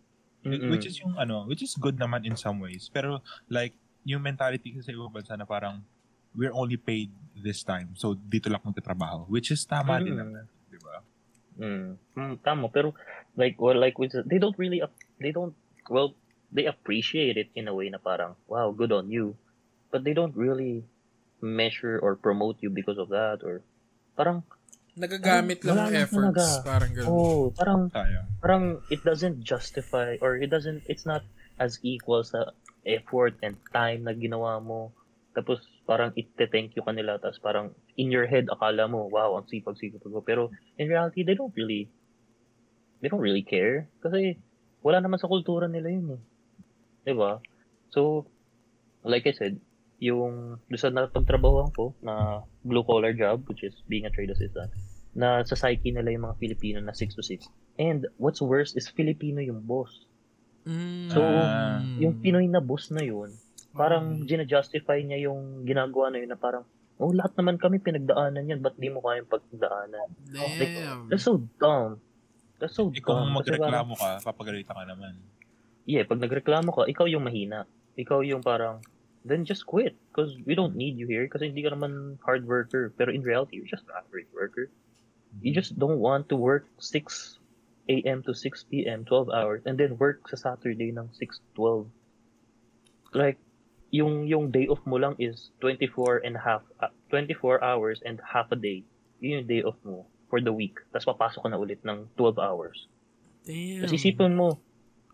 Mm-mm. 0.41 0.69
Which 0.73 0.89
is 0.89 0.97
yung 0.97 1.13
ano, 1.15 1.45
which 1.45 1.61
is 1.61 1.77
good 1.77 2.01
naman 2.01 2.25
in 2.25 2.33
some 2.33 2.57
ways. 2.57 2.89
Pero 2.89 3.21
like, 3.45 3.77
yung 4.01 4.25
mentality 4.25 4.73
kasi 4.73 4.89
sa 4.89 4.97
ibang 4.97 5.13
bansa 5.13 5.37
na 5.37 5.45
parang, 5.45 5.85
we're 6.33 6.55
only 6.55 6.79
paid 6.79 7.13
this 7.37 7.61
time. 7.61 7.93
So, 7.93 8.17
dito 8.17 8.49
lang 8.49 8.65
magtatrabaho. 8.65 9.29
Which 9.29 9.53
is 9.53 9.61
tama 9.61 10.01
din 10.01 10.17
Mm. 10.17 10.21
naman. 10.25 10.43
Di 10.71 10.79
ba? 10.81 10.95
Mm. 11.61 11.89
Mm, 12.17 12.33
tama 12.41 12.71
pero 12.71 12.95
like 13.37 13.59
well 13.61 13.77
like 13.77 13.99
with 14.01 14.15
they 14.25 14.39
don't 14.39 14.55
really 14.57 14.81
they 15.19 15.29
don't 15.29 15.53
well 15.91 16.15
they 16.49 16.65
appreciate 16.65 17.35
it 17.37 17.51
in 17.53 17.67
a 17.67 17.75
way 17.75 17.91
na 17.91 17.99
parang 17.99 18.33
wow 18.47 18.71
good 18.71 18.89
on 18.91 19.11
you 19.11 19.35
but 19.91 20.01
they 20.07 20.15
don't 20.15 20.33
really 20.33 20.83
measure 21.43 21.99
or 21.99 22.15
promote 22.15 22.59
you 22.63 22.71
because 22.71 22.95
of 22.97 23.11
that 23.11 23.43
or 23.43 23.59
parang 24.15 24.41
Nagagamit 25.01 25.65
lang 25.65 25.73
ng 25.73 25.81
lang 25.89 25.93
efforts. 25.97 26.37
talaga. 26.37 26.45
Parang 26.61 26.91
ganun. 26.93 27.09
oh 27.09 27.43
parang 27.57 27.81
Kaya. 27.89 28.21
parang 28.37 28.63
it 28.93 29.01
doesn't 29.01 29.41
justify 29.41 30.13
or 30.21 30.37
it 30.37 30.53
doesn't 30.53 30.85
it's 30.85 31.09
not 31.09 31.25
as 31.57 31.81
equal 31.81 32.21
sa 32.21 32.53
effort 32.85 33.33
and 33.41 33.57
time 33.73 34.05
na 34.05 34.13
ginawa 34.13 34.61
mo 34.61 34.93
tapos 35.33 35.63
parang 35.89 36.13
ite-thank 36.13 36.77
you 36.77 36.83
kanila 36.85 37.17
tapos 37.17 37.41
parang 37.41 37.67
in 37.97 38.13
your 38.13 38.29
head 38.29 38.45
akala 38.51 38.85
mo 38.85 39.09
wow 39.09 39.37
ang 39.39 39.47
sipag-sipag 39.49 40.01
ko 40.03 40.21
pero 40.21 40.53
in 40.77 40.85
reality 40.85 41.25
they 41.25 41.33
don't 41.33 41.53
really 41.57 41.89
they 43.01 43.09
don't 43.09 43.23
really 43.23 43.45
care 43.45 43.89
kasi 44.05 44.37
wala 44.85 45.01
naman 45.01 45.17
sa 45.17 45.29
kultura 45.29 45.65
nila 45.65 45.89
yun 45.89 46.17
eh 46.17 46.21
'di 47.05 47.13
ba 47.17 47.41
so 47.89 48.25
like 49.05 49.25
I 49.25 49.33
said 49.33 49.57
yung 50.01 50.57
doon 50.65 50.81
sa 50.81 50.89
napagtrabahoan 50.89 51.69
ko 51.77 51.93
na 52.01 52.41
blue 52.65 52.81
collar 52.81 53.13
job, 53.13 53.45
which 53.45 53.61
is 53.61 53.77
being 53.85 54.09
a 54.09 54.09
trade 54.09 54.33
assistant, 54.33 54.73
na 55.11 55.43
sa 55.43 55.55
psyche 55.55 55.91
nila 55.91 56.09
yung 56.09 56.23
mga 56.25 56.37
Filipino 56.37 56.77
na 56.79 56.95
6 56.95 57.13
to 57.13 57.23
6. 57.23 57.47
And 57.77 58.07
what's 58.15 58.39
worse 58.39 58.71
is 58.73 58.87
Filipino 58.87 59.39
yung 59.39 59.63
boss. 59.63 59.91
Mm. 60.63 61.09
So, 61.09 61.19
Ah. 61.19 61.81
Yung 61.97 62.21
Pinoy 62.21 62.45
na 62.45 62.61
boss 62.61 62.89
na 62.89 63.01
yun, 63.01 63.33
parang 63.71 64.21
Okay. 64.21 64.35
gina-justify 64.35 65.01
niya 65.01 65.27
yung 65.27 65.63
ginagawa 65.63 66.11
na 66.11 66.19
yun 66.19 66.29
na 66.29 66.37
parang, 66.37 66.63
oh, 66.95 67.11
lahat 67.11 67.33
naman 67.35 67.57
kami 67.57 67.79
pinagdaanan 67.79 68.45
yan, 68.45 68.61
ba't 68.61 68.77
di 68.77 68.87
mo 68.87 69.01
kayang 69.01 69.25
pagdaanan? 69.25 70.07
Like, 70.29 70.75
Damn. 70.77 71.09
that's 71.09 71.25
so 71.25 71.41
dumb. 71.57 71.97
That's 72.61 72.77
so 72.77 72.87
kung 72.87 72.93
dumb. 72.93 73.03
Parang, 73.03 73.33
magreklamo 73.41 73.93
ka, 73.97 74.09
papagalitan 74.21 74.75
ka 74.75 74.85
naman. 74.85 75.17
yeah, 75.83 76.05
pag 76.05 76.21
nagreklamo 76.21 76.69
ka, 76.71 76.85
ikaw 76.85 77.09
yung 77.09 77.25
mahina. 77.25 77.65
Ikaw 77.97 78.21
yung 78.21 78.45
parang, 78.45 78.85
then 79.25 79.43
just 79.43 79.65
quit. 79.65 79.97
Because 80.13 80.37
we 80.45 80.53
don't 80.53 80.77
need 80.77 80.93
you 80.95 81.09
here. 81.09 81.25
Kasi 81.25 81.49
hindi 81.49 81.65
ka 81.65 81.73
naman 81.73 82.21
hard 82.21 82.45
worker. 82.45 82.93
Pero 82.93 83.09
in 83.09 83.25
reality, 83.25 83.57
you're 83.57 83.67
just 83.67 83.83
an 83.89 83.97
average 83.97 84.29
worker. 84.29 84.69
You 85.39 85.55
just 85.55 85.79
don't 85.79 86.03
want 86.03 86.27
to 86.29 86.35
work 86.35 86.67
6 86.83 87.39
a.m. 87.87 88.23
to 88.23 88.35
6 88.35 88.65
p.m., 88.67 89.05
12 89.05 89.29
hours, 89.31 89.61
and 89.65 89.79
then 89.79 89.95
work 89.97 90.27
sa 90.27 90.35
Saturday 90.35 90.91
ng 90.91 91.07
6 91.15 91.39
to 91.39 91.87
12. 93.15 93.15
Like, 93.15 93.39
yung 93.91 94.27
yung 94.27 94.51
day 94.51 94.67
off 94.71 94.79
mo 94.87 94.95
lang 94.95 95.19
is 95.19 95.51
24 95.59 96.23
and 96.23 96.39
a 96.39 96.41
half, 96.41 96.63
uh, 96.79 96.91
24 97.11 97.59
hours 97.59 97.99
and 98.07 98.19
half 98.23 98.47
a 98.51 98.59
day. 98.59 98.87
Yun 99.19 99.43
yung 99.43 99.47
day 99.47 99.61
off 99.63 99.75
mo 99.83 100.07
for 100.31 100.39
the 100.39 100.51
week. 100.51 100.79
Tapos 100.95 101.11
papasok 101.11 101.43
ka 101.43 101.49
na 101.51 101.59
ulit 101.59 101.83
ng 101.83 102.07
12 102.15 102.39
hours. 102.39 102.87
Damn. 103.43 103.83
Tapos 103.83 103.93
isipin 103.99 104.33
mo, 104.33 104.63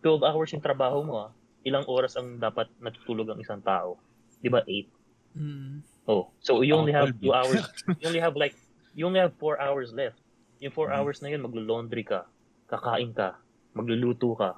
12 0.05 0.21
hours 0.21 0.53
yung 0.53 0.61
trabaho 0.61 1.01
mo 1.01 1.15
ah. 1.27 1.31
Ilang 1.65 1.89
oras 1.89 2.15
ang 2.15 2.37
dapat 2.37 2.69
natutulog 2.77 3.33
ang 3.33 3.41
isang 3.41 3.59
tao? 3.65 3.97
Di 4.39 4.47
ba 4.47 4.61
8? 4.61 4.93
Mm. 5.35 5.81
Oh, 6.07 6.31
so 6.39 6.61
you 6.63 6.71
only 6.77 6.93
have 6.93 7.11
12 7.19 7.19
2 7.19 7.33
hours. 7.33 7.65
You 7.99 8.07
only 8.13 8.23
have 8.23 8.37
like, 8.37 8.55
you 8.97 9.05
only 9.05 9.21
have 9.21 9.37
4 9.37 9.61
hours 9.61 9.93
left. 9.93 10.17
Yung 10.57 10.73
4 10.73 10.89
Mhm. 10.89 10.95
hours 10.97 11.17
na 11.21 11.29
yun, 11.29 11.45
maglo-laundry 11.45 12.01
ka, 12.01 12.25
kakain 12.65 13.13
ka, 13.13 13.37
magluluto 13.71 14.33
ka. 14.33 14.57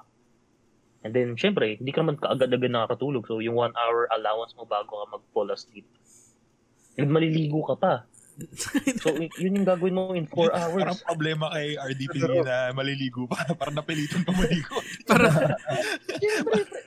And 1.00 1.12
then, 1.12 1.36
syempre, 1.36 1.76
hindi 1.76 1.92
ka 1.92 2.00
naman 2.00 2.16
kaagad-agad 2.16 2.72
nakakatulog. 2.72 3.24
So, 3.24 3.40
yung 3.40 3.56
1 3.56 3.72
hour 3.72 4.08
allowance 4.10 4.52
mo 4.52 4.64
bago 4.64 5.00
ka 5.00 5.12
mag-fall 5.12 5.48
asleep. 5.50 5.84
And 6.96 7.08
maliligo 7.08 7.60
ka 7.64 7.76
pa. 7.76 7.94
So, 9.00 9.12
yun 9.40 9.60
yung 9.60 9.68
gagawin 9.68 9.92
mo 9.92 10.12
in 10.12 10.24
4 10.24 10.48
Parang 10.48 10.72
hours. 10.72 11.04
problema 11.04 11.52
kay 11.52 11.76
RDP 11.76 12.24
na 12.40 12.72
maliligo 12.72 13.28
pa. 13.28 13.44
Parang 13.60 13.76
napilitan 13.76 14.24
pa 14.24 14.32
maligo. 14.32 14.76
Para, 15.08 15.28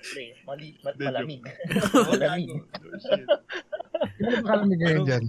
Pre, 0.04 0.26
mali, 0.46 0.74
malamig. 0.82 1.42
Malamig. 1.94 2.50
Shit. 3.00 3.26
Ano 4.18 4.42
ba 4.42 4.46
kalamig 4.48 4.78
ngayon 4.78 4.98
Pero- 5.00 5.10
dyan? 5.10 5.24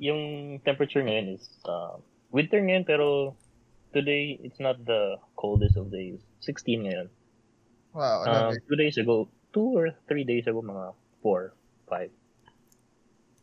Yung 0.00 0.22
temperature 0.60 1.00
ngayon 1.00 1.34
is 1.34 1.44
uh, 1.64 1.96
winter 2.28 2.58
ngayon 2.58 2.82
pero 2.82 3.36
today 3.90 4.38
it's 4.40 4.58
not 4.58 4.80
the 4.82 5.16
coldest 5.34 5.76
of 5.76 5.88
days. 5.88 6.18
16 6.40 6.82
ngayon. 6.82 7.06
Wow, 7.92 8.20
Um, 8.20 8.28
alamig. 8.50 8.62
two 8.64 8.74
days 8.74 8.96
ago, 8.96 9.28
two 9.50 9.70
or 9.70 9.94
three 10.04 10.24
days 10.24 10.44
ago, 10.44 10.58
mga 10.58 10.92
four, 11.20 11.54
five. 11.84 12.10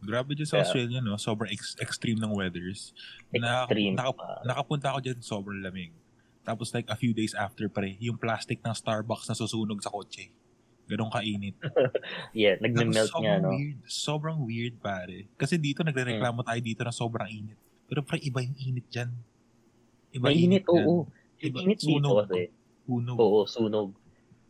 Grabe 0.02 0.34
dyan 0.34 0.44
sa 0.44 0.58
Yeah. 0.58 0.66
Australia, 0.66 1.00
no? 1.00 1.16
Sobrang 1.16 1.48
ex- 1.48 1.78
extreme 1.78 2.18
ng 2.18 2.34
weathers. 2.34 2.92
Extreme. 3.32 3.94
Naka- 3.94 4.18
Uh, 4.18 4.42
nakapunta 4.44 4.92
ako 4.92 5.00
dyan, 5.00 5.20
sobrang 5.22 5.62
lamig. 5.62 5.94
Tapos 6.42 6.74
like 6.74 6.90
a 6.90 6.98
few 6.98 7.14
days 7.14 7.32
after 7.32 7.70
pare, 7.70 7.96
yung 8.02 8.18
plastic 8.18 8.60
ng 8.60 8.74
Starbucks 8.74 9.30
na 9.30 9.38
susunog 9.38 9.78
sa 9.78 9.88
kotse. 9.88 10.34
Ganong 10.92 11.14
kainit. 11.16 11.56
yeah, 12.36 12.60
nagme-melt 12.60 13.16
nga, 13.16 13.40
no? 13.40 13.56
weird. 13.56 13.80
Sobrang 13.88 14.44
weird, 14.44 14.76
pare. 14.84 15.32
Kasi 15.40 15.56
dito, 15.56 15.88
nagre-reklamo 15.88 16.44
tayo 16.44 16.60
dito 16.60 16.84
na 16.84 16.92
sobrang 16.92 17.32
init. 17.32 17.56
Pero 17.88 18.04
pre, 18.04 18.20
iba 18.20 18.44
yung 18.44 18.60
init 18.60 18.88
dyan. 18.92 19.12
Iba 20.12 20.28
Mainit, 20.28 20.68
oo. 20.68 21.08
Iba, 21.40 21.64
Init 21.64 21.80
dito 21.80 21.96
sunog. 21.96 22.28
kasi. 22.28 22.52
Sunog. 22.84 23.16
Oo, 23.16 23.40
sunog. 23.48 23.90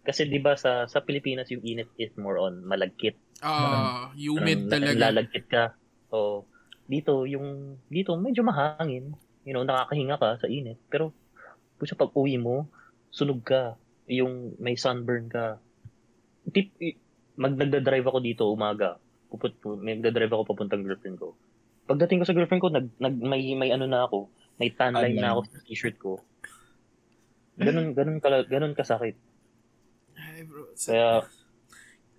Kasi 0.01 0.25
di 0.25 0.41
ba 0.41 0.58
sa 0.58 0.89
sa 0.89 1.06
Pilipinas 1.06 1.45
yung 1.54 1.62
init 1.62 1.86
is 2.01 2.10
more 2.17 2.41
on 2.41 2.65
malagkit. 2.65 3.13
ah, 3.45 4.10
humid 4.17 4.65
Parang 4.65 4.73
talaga. 4.73 5.06
Lalagkit 5.10 5.45
ka. 5.45 5.63
So, 6.10 6.49
dito, 6.89 7.23
yung, 7.30 7.77
dito, 7.88 8.17
medyo 8.17 8.41
mahangin. 8.43 9.13
You 9.45 9.54
know, 9.54 9.63
nakakahinga 9.63 10.17
ka 10.17 10.41
sa 10.41 10.49
init. 10.49 10.77
Pero, 10.89 11.13
puso 11.77 11.93
pag 11.93 12.13
uwi 12.17 12.41
mo, 12.41 12.65
sunog 13.13 13.45
ka. 13.45 13.77
Yung 14.10 14.58
may 14.60 14.75
sunburn 14.75 15.30
ka. 15.32 15.62
Tip, 16.49 16.73
i- 16.82 16.97
mag 17.38 17.54
nagda-drive 17.54 18.08
ako 18.08 18.19
dito 18.19 18.43
umaga. 18.49 18.97
Puput, 19.30 19.54
may 19.80 19.95
nagda-drive 19.97 20.34
ako 20.34 20.43
papuntang 20.56 20.82
girlfriend 20.82 21.21
ko. 21.21 21.38
Pagdating 21.86 22.21
ko 22.21 22.25
sa 22.25 22.36
girlfriend 22.36 22.62
ko, 22.63 22.69
nag, 22.73 22.88
nag, 22.97 23.15
may, 23.21 23.54
may 23.54 23.69
ano 23.69 23.86
na 23.86 24.10
ako. 24.10 24.27
May 24.58 24.69
tan 24.73 24.93
line 24.93 25.17
na 25.17 25.34
ako 25.38 25.41
sa 25.47 25.62
t-shirt 25.65 25.97
ko. 25.97 26.21
Ganun, 27.58 27.93
ganun, 27.93 28.17
ka, 28.17 28.30
ganun 28.49 28.73
kasakit. 28.73 29.15
Ay, 30.17 30.41
bro. 30.47 30.71
Kaya, 30.75 31.25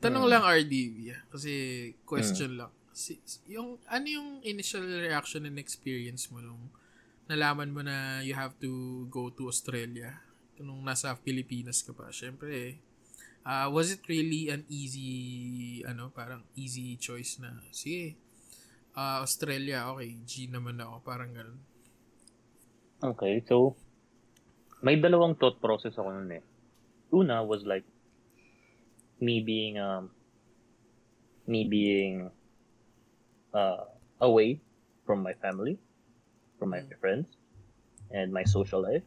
Tanong 0.03 0.27
Hmm. 0.27 0.33
lang 0.35 0.43
RDV, 0.43 1.15
ah, 1.15 1.23
kasi 1.31 1.53
question 2.03 2.59
lang. 2.59 2.75
Si, 2.91 3.23
yung, 3.47 3.79
ano 3.87 4.07
yung 4.11 4.43
initial 4.43 4.83
reaction 4.83 5.47
and 5.47 5.63
experience 5.63 6.27
mo 6.27 6.43
nung 6.43 6.75
nalaman 7.31 7.71
mo 7.71 7.87
na 7.87 8.19
you 8.27 8.35
have 8.35 8.51
to 8.59 9.07
go 9.07 9.31
to 9.31 9.47
Australia 9.47 10.19
nung 10.59 10.83
nasa 10.83 11.15
Pilipinas 11.15 11.87
ka 11.87 11.95
pa? 11.95 12.11
Siyempre, 12.11 12.83
ah 13.43 13.67
was 13.71 13.91
it 13.91 14.03
really 14.07 14.49
an 14.49 14.63
easy, 14.71 15.83
ano, 15.87 16.11
parang 16.15 16.43
easy 16.55 16.95
choice 16.97 17.39
na, 17.43 17.51
sige, 17.75 18.15
ah, 18.95 19.23
Australia, 19.25 19.89
okay, 19.91 20.15
G 20.23 20.47
naman 20.47 20.79
ako, 20.79 21.03
parang 21.03 21.33
ganun. 21.35 21.59
Okay, 23.03 23.43
so 23.51 23.75
may 24.83 24.95
dalawang 24.95 25.35
thought 25.39 25.59
process 25.59 25.95
ako 25.99 26.11
nun 26.15 26.39
eh. 26.39 26.45
Una 27.11 27.43
was 27.43 27.67
like 27.67 27.83
me 29.19 29.43
being 29.43 29.79
um 29.79 30.11
me 31.47 31.67
being 31.67 32.31
uh 33.55 33.85
away 34.23 34.63
from 35.03 35.23
my 35.23 35.35
family, 35.43 35.79
from 36.59 36.71
my 36.71 36.79
Mm. 36.79 36.95
friends, 37.03 37.27
and 38.15 38.31
my 38.31 38.47
social 38.47 38.83
life. 38.83 39.03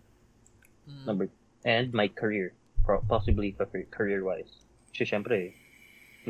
Mm. 0.88 1.06
Number 1.08 1.26
and 1.64 1.94
my 1.96 2.08
career, 2.12 2.52
possibly 2.86 3.56
career 3.92 4.22
wise. 4.22 4.64
Kasi 4.94 5.10
syempre, 5.10 5.58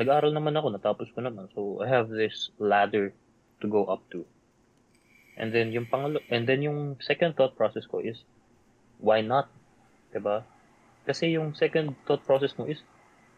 nag-aaral 0.00 0.32
naman 0.32 0.56
ako, 0.56 0.72
natapos 0.72 1.08
ko 1.12 1.24
naman. 1.24 1.48
So 1.52 1.84
I 1.84 1.88
have 1.88 2.08
this 2.08 2.50
ladder 2.58 3.12
to 3.60 3.66
go 3.68 3.88
up 3.88 4.04
to. 4.12 4.24
And 5.36 5.52
then 5.52 5.72
yung 5.72 5.86
pangalo, 5.86 6.20
and 6.32 6.48
then 6.48 6.64
yung 6.64 6.96
second 7.04 7.36
thought 7.36 7.56
process 7.56 7.84
ko 7.84 8.00
is 8.00 8.24
why 8.96 9.20
not? 9.20 9.52
'Di 10.08 10.20
ba? 10.24 10.48
Kasi 11.04 11.36
yung 11.36 11.52
second 11.52 11.92
thought 12.08 12.24
process 12.24 12.56
mo 12.56 12.64
is 12.64 12.80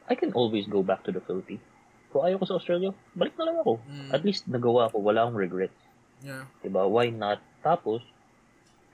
I 0.06 0.14
can 0.14 0.30
always 0.32 0.70
go 0.70 0.80
back 0.86 1.02
to 1.04 1.12
the 1.12 1.20
Philippines. 1.20 1.62
Kung 2.08 2.24
ayaw 2.24 2.40
ko 2.40 2.46
sa 2.48 2.56
Australia, 2.56 2.94
balik 3.12 3.36
na 3.36 3.50
lang 3.50 3.58
ako. 3.60 3.82
Mm. 3.84 4.08
At 4.14 4.22
least 4.24 4.48
nagawa 4.48 4.88
ko, 4.88 5.02
wala 5.02 5.26
akong 5.26 5.36
regrets. 5.36 5.80
Yeah. 6.22 6.46
'di 6.62 6.70
ba? 6.70 6.86
Why 6.86 7.10
not? 7.10 7.42
Tapos 7.66 8.00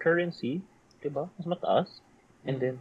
currency, 0.01 0.65
'di 1.05 1.13
ba? 1.13 1.29
Mas 1.37 1.47
mataas. 1.49 1.89
And 2.49 2.57
then 2.61 2.81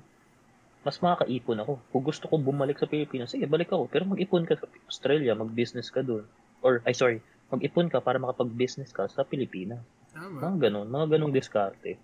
mas 0.83 0.99
makakaipon 0.99 1.63
ako. 1.63 1.79
Kung 1.95 2.03
gusto 2.03 2.27
ko 2.27 2.35
bumalik 2.35 2.75
sa 2.75 2.91
Pilipinas, 2.91 3.31
sige, 3.31 3.47
balik 3.47 3.71
ako. 3.71 3.87
Pero 3.87 4.03
mag-ipon 4.03 4.43
ka 4.43 4.59
sa 4.59 4.67
Australia, 4.87 5.31
mag-business 5.31 5.87
ka 5.87 6.03
doon. 6.03 6.27
Or, 6.59 6.83
ay 6.83 6.91
sorry, 6.91 7.23
mag-ipon 7.47 7.87
ka 7.87 8.03
para 8.03 8.19
makapag-business 8.19 8.91
ka 8.91 9.07
sa 9.07 9.23
Pilipinas. 9.23 9.79
Tama. 10.11 10.43
Mga 10.43 10.69
ganun, 10.69 10.87
mga 10.91 11.07
ganung 11.17 11.31
diskarte. 11.31 11.95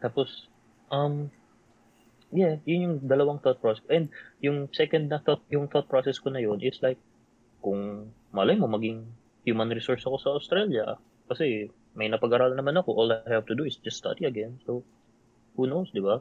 Tapos, 0.00 0.48
um, 0.92 1.32
yeah, 2.28 2.60
yun 2.68 2.80
yung 2.84 2.96
dalawang 3.04 3.40
thought 3.40 3.58
process. 3.58 3.88
And 3.88 4.12
yung 4.44 4.68
second 4.76 5.08
na 5.08 5.24
thought, 5.24 5.40
yung 5.48 5.66
thought 5.72 5.88
process 5.88 6.20
ko 6.20 6.28
na 6.28 6.44
yun 6.44 6.60
is 6.60 6.76
like, 6.84 7.00
kung 7.60 8.12
malay 8.32 8.56
mo 8.56 8.68
maging 8.68 9.04
human 9.44 9.72
resource 9.72 10.04
ako 10.04 10.16
sa 10.20 10.30
Australia, 10.36 10.96
kasi 11.24 11.72
may 11.96 12.08
napag-aralan 12.08 12.56
naman 12.56 12.76
ako, 12.80 12.96
all 12.96 13.10
I 13.12 13.32
have 13.32 13.48
to 13.48 13.56
do 13.56 13.64
is 13.64 13.80
just 13.80 14.00
study 14.00 14.28
again. 14.28 14.60
So, 14.64 14.84
who 15.56 15.66
knows, 15.66 15.92
di 15.92 16.04
ba? 16.04 16.20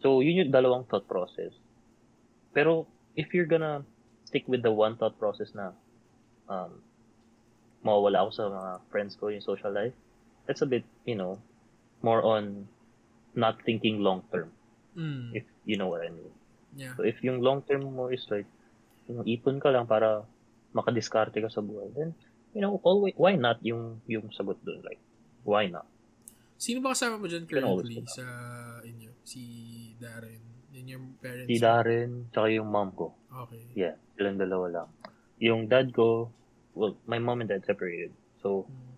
So, 0.00 0.24
yun 0.24 0.48
yung 0.48 0.52
dalawang 0.52 0.88
thought 0.88 1.04
process. 1.04 1.52
Pero, 2.56 2.88
if 3.14 3.32
you're 3.36 3.48
gonna 3.48 3.84
stick 4.24 4.48
with 4.48 4.64
the 4.64 4.72
one 4.72 4.96
thought 4.96 5.16
process 5.20 5.52
na 5.52 5.76
um, 6.48 6.80
mawawala 7.84 8.24
ako 8.24 8.30
sa 8.32 8.44
mga 8.48 8.70
friends 8.88 9.12
ko 9.16 9.28
yung 9.28 9.44
social 9.44 9.72
life, 9.72 9.94
that's 10.48 10.64
a 10.64 10.68
bit, 10.68 10.84
you 11.04 11.16
know, 11.16 11.36
more 12.00 12.24
on 12.24 12.64
not 13.36 13.60
thinking 13.62 14.00
long 14.00 14.24
term, 14.32 14.50
Mm. 14.98 15.30
if 15.38 15.46
you 15.62 15.78
know 15.78 15.86
what 15.86 16.02
I 16.02 16.10
mean. 16.10 16.34
Yeah. 16.74 16.98
So, 16.98 17.06
if 17.06 17.22
yung 17.22 17.44
long 17.44 17.62
term 17.62 17.86
mo 17.86 18.10
is 18.10 18.26
like, 18.26 18.48
yung 19.06 19.22
ipon 19.26 19.62
ka 19.62 19.70
lang 19.70 19.86
para 19.86 20.26
makadiskarte 20.74 21.38
ka 21.38 21.50
sa 21.50 21.62
buhay, 21.62 21.90
then, 21.94 22.14
you 22.54 22.62
know, 22.62 22.78
always, 22.82 23.14
why 23.14 23.34
not 23.38 23.62
yung, 23.62 24.02
yung 24.10 24.30
sagot 24.34 24.58
doon? 24.66 24.82
Like, 24.82 24.98
why 25.46 25.66
not? 25.70 25.86
Sino 26.58 26.82
ba 26.82 26.92
kasama 26.92 27.18
mo 27.22 27.26
dyan 27.30 27.46
currently 27.46 28.02
sa 28.06 28.22
inyo? 28.82 29.09
Si 29.22 29.42
Darren? 29.96 30.42
Yun 30.70 30.86
yung 30.88 31.06
parents? 31.18 31.48
Si 31.48 31.56
Darren, 31.58 32.30
tsaka 32.30 32.46
yung 32.50 32.68
mom 32.68 32.90
ko. 32.92 33.14
Okay. 33.46 33.62
Yeah, 33.74 33.96
silang 34.14 34.38
dalawa 34.38 34.66
lang. 34.70 34.88
yung 35.40 35.72
dad 35.72 35.88
ko, 35.90 36.28
well, 36.76 37.00
my 37.08 37.16
mom 37.16 37.40
and 37.40 37.48
dad 37.48 37.64
separated. 37.64 38.12
So, 38.36 38.68
Mm. 38.68 38.92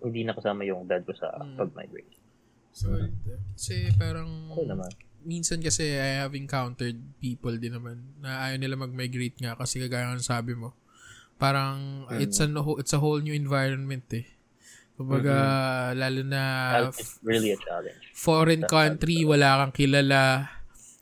hindi 0.00 0.20
nakasama 0.24 0.64
yung 0.64 0.88
dad 0.88 1.04
ko 1.04 1.12
sa 1.12 1.28
Mm. 1.36 1.60
pag-migrate. 1.60 2.08
So, 2.72 2.88
kasi 3.52 3.92
parang, 3.94 4.48
Okay 4.50 4.64
naman. 4.64 4.88
minsan 5.20 5.60
kasi 5.60 5.92
I 5.92 6.24
have 6.24 6.32
encountered 6.32 6.96
people 7.20 7.52
din 7.54 7.76
naman 7.76 8.16
na 8.16 8.48
ayaw 8.48 8.56
nila 8.56 8.76
mag-migrate 8.76 9.36
nga 9.38 9.52
kasi 9.54 9.76
kagaya 9.76 10.08
ng 10.10 10.24
sabi 10.24 10.56
mo. 10.56 10.72
Parang, 11.36 12.08
Mm. 12.08 12.24
it's, 12.24 12.40
a, 12.40 12.48
it's 12.80 12.96
a 12.96 13.00
whole 13.00 13.20
new 13.20 13.36
environment 13.36 14.08
eh. 14.16 14.24
Kumbaga, 14.96 15.36
lalo 15.92 16.22
na 16.24 16.42
It's 16.88 17.20
really 17.20 17.52
a 17.52 17.60
challenge. 17.60 18.03
Foreign 18.14 18.62
country, 18.64 19.26
wala 19.26 19.58
kang 19.60 19.74
kilala. 19.74 20.46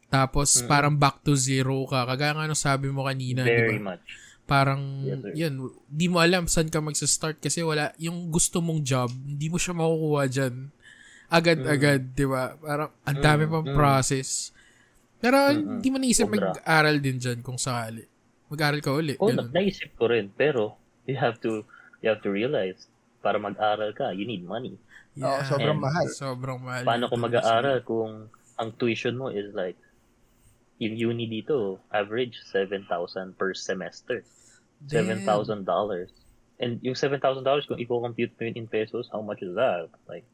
Tapos, 0.08 0.56
Mm-mm. 0.56 0.68
parang 0.68 0.96
back 0.96 1.20
to 1.20 1.36
zero 1.36 1.84
ka. 1.84 2.04
Kagaya 2.04 2.32
nga 2.32 2.48
nung 2.48 2.56
sabi 2.58 2.88
mo 2.88 3.04
kanina, 3.04 3.44
Very 3.44 3.76
ba? 3.78 3.94
much. 3.94 4.04
Parang, 4.44 4.80
Yes, 5.04 5.20
sir. 5.22 5.32
yun, 5.32 5.52
di 5.86 6.08
mo 6.08 6.18
alam 6.18 6.44
saan 6.44 6.68
ka 6.68 6.80
magsa-start 6.80 7.38
kasi 7.38 7.60
wala, 7.60 7.92
yung 7.96 8.28
gusto 8.28 8.60
mong 8.60 8.80
job, 8.82 9.08
hindi 9.08 9.48
mo 9.48 9.56
siya 9.56 9.72
makukuha 9.72 10.24
dyan. 10.26 10.54
Agad-agad, 11.28 12.12
di 12.12 12.26
ba? 12.28 12.52
Parang, 12.56 12.90
ang 13.04 13.18
dami 13.18 13.44
Mm, 13.44 13.52
pang 13.52 13.66
mm. 13.68 13.76
process. 13.76 14.52
Pero, 15.16 15.36
Mm-mm. 15.48 15.78
hindi 15.78 15.88
mo 15.88 15.96
naisip 15.96 16.28
Sobra. 16.28 16.52
mag-aral 16.52 16.96
din 16.98 17.16
dyan 17.16 17.38
kung 17.40 17.56
sakali. 17.56 18.04
Mag-aral 18.52 18.80
ka 18.84 18.92
uli. 18.92 19.16
Oo, 19.16 19.32
ganun. 19.32 19.48
na- 19.48 19.54
naisip 19.54 19.96
ko 19.96 20.12
rin. 20.12 20.28
Pero, 20.28 20.76
you 21.08 21.16
have 21.16 21.40
to, 21.40 21.64
you 22.04 22.12
have 22.12 22.20
to 22.20 22.28
realize, 22.28 22.84
para 23.24 23.40
mag-aral 23.40 23.96
ka, 23.96 24.12
you 24.12 24.28
need 24.28 24.44
money. 24.44 24.76
Oo, 25.20 25.40
sobrang 25.44 25.76
And- 25.76 25.84
mahal. 25.84 26.06
Sobrang 26.08 26.58
mahal. 26.62 26.82
Paano 26.88 27.04
talaga 27.12 27.24
mag-aaral 27.42 27.78
kung 27.84 28.32
ang 28.56 28.70
tuition 28.80 29.18
mo 29.20 29.28
is 29.28 29.52
like, 29.52 29.76
yung 30.80 30.96
uni 30.96 31.28
dito, 31.28 31.78
average 31.92 32.40
7,000 32.48 33.36
per 33.36 33.52
semester. 33.52 34.24
Damn. 34.88 35.22
$7,000. 35.22 36.10
And 36.58 36.78
yung 36.82 36.94
$7,000, 36.94 37.68
kung 37.68 37.78
i-compute 37.78 38.32
mo 38.34 38.42
yun 38.46 38.54
in 38.54 38.66
pesos, 38.66 39.06
how 39.12 39.20
much 39.22 39.42
is 39.42 39.54
that? 39.54 39.90
Like, 40.08 40.24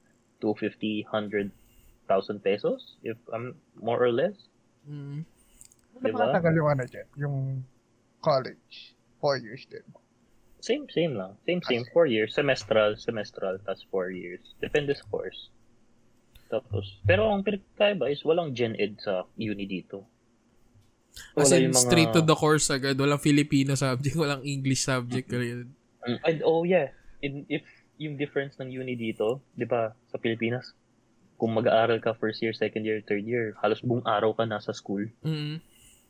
250, 0.41 1.05
100,000 1.11 1.51
pesos? 2.41 2.97
If 3.03 3.19
I'm 3.33 3.57
more 3.77 3.99
or 3.99 4.12
less? 4.12 4.37
Mm. 4.88 5.25
Ano 5.99 6.05
Diba? 6.05 6.14
ba 6.14 6.31
katagal 6.31 6.53
yung 6.55 6.71
ano 6.71 6.85
dyan? 6.87 7.07
Yung 7.19 7.37
college. 8.23 8.95
Four 9.19 9.43
years 9.43 9.67
din. 9.67 9.85
Same, 10.59 10.90
same 10.90 11.14
lang. 11.14 11.38
Same, 11.47 11.62
same. 11.62 11.85
Four 11.92 12.07
years. 12.07 12.35
Semestral, 12.35 12.99
semestral, 12.99 13.62
tas 13.62 13.87
four 13.88 14.11
years. 14.11 14.42
Depende 14.59 14.90
sa 14.92 15.07
course. 15.07 15.51
Tapos, 16.49 16.99
pero 17.05 17.29
ang 17.29 17.44
pinagkaiba 17.44 18.09
is 18.09 18.25
walang 18.25 18.57
gen 18.57 18.75
ed 18.75 18.97
sa 18.99 19.29
uni 19.37 19.68
dito. 19.68 20.03
As 21.37 21.51
Wala 21.51 21.57
in, 21.59 21.62
yung 21.68 21.77
mga- 21.77 21.85
straight 21.87 22.12
to 22.12 22.23
the 22.25 22.35
course 22.35 22.66
agad. 22.71 22.97
Walang 22.97 23.21
Filipino 23.21 23.77
subject, 23.77 24.16
walang 24.23 24.42
English 24.42 24.83
subject. 24.83 25.29
Mm-hmm. 25.29 25.68
Mm, 26.09 26.18
And 26.25 26.38
oh 26.42 26.62
yeah, 26.64 26.94
in, 27.21 27.44
if 27.51 27.62
yung 27.99 28.16
difference 28.16 28.55
ng 28.57 28.71
uni 28.71 28.94
dito, 28.94 29.42
'di 29.59 29.66
ba, 29.66 29.92
sa 30.09 30.16
Pilipinas, 30.16 30.73
kung 31.37 31.55
mag-aaral 31.55 31.99
ka 31.99 32.14
first 32.14 32.38
year, 32.40 32.55
second 32.55 32.87
year, 32.87 33.03
third 33.03 33.27
year, 33.27 33.55
halos 33.62 33.83
buong 33.83 34.07
araw 34.07 34.33
ka 34.33 34.47
nasa 34.47 34.71
school. 34.71 35.07
Mm. 35.23 35.59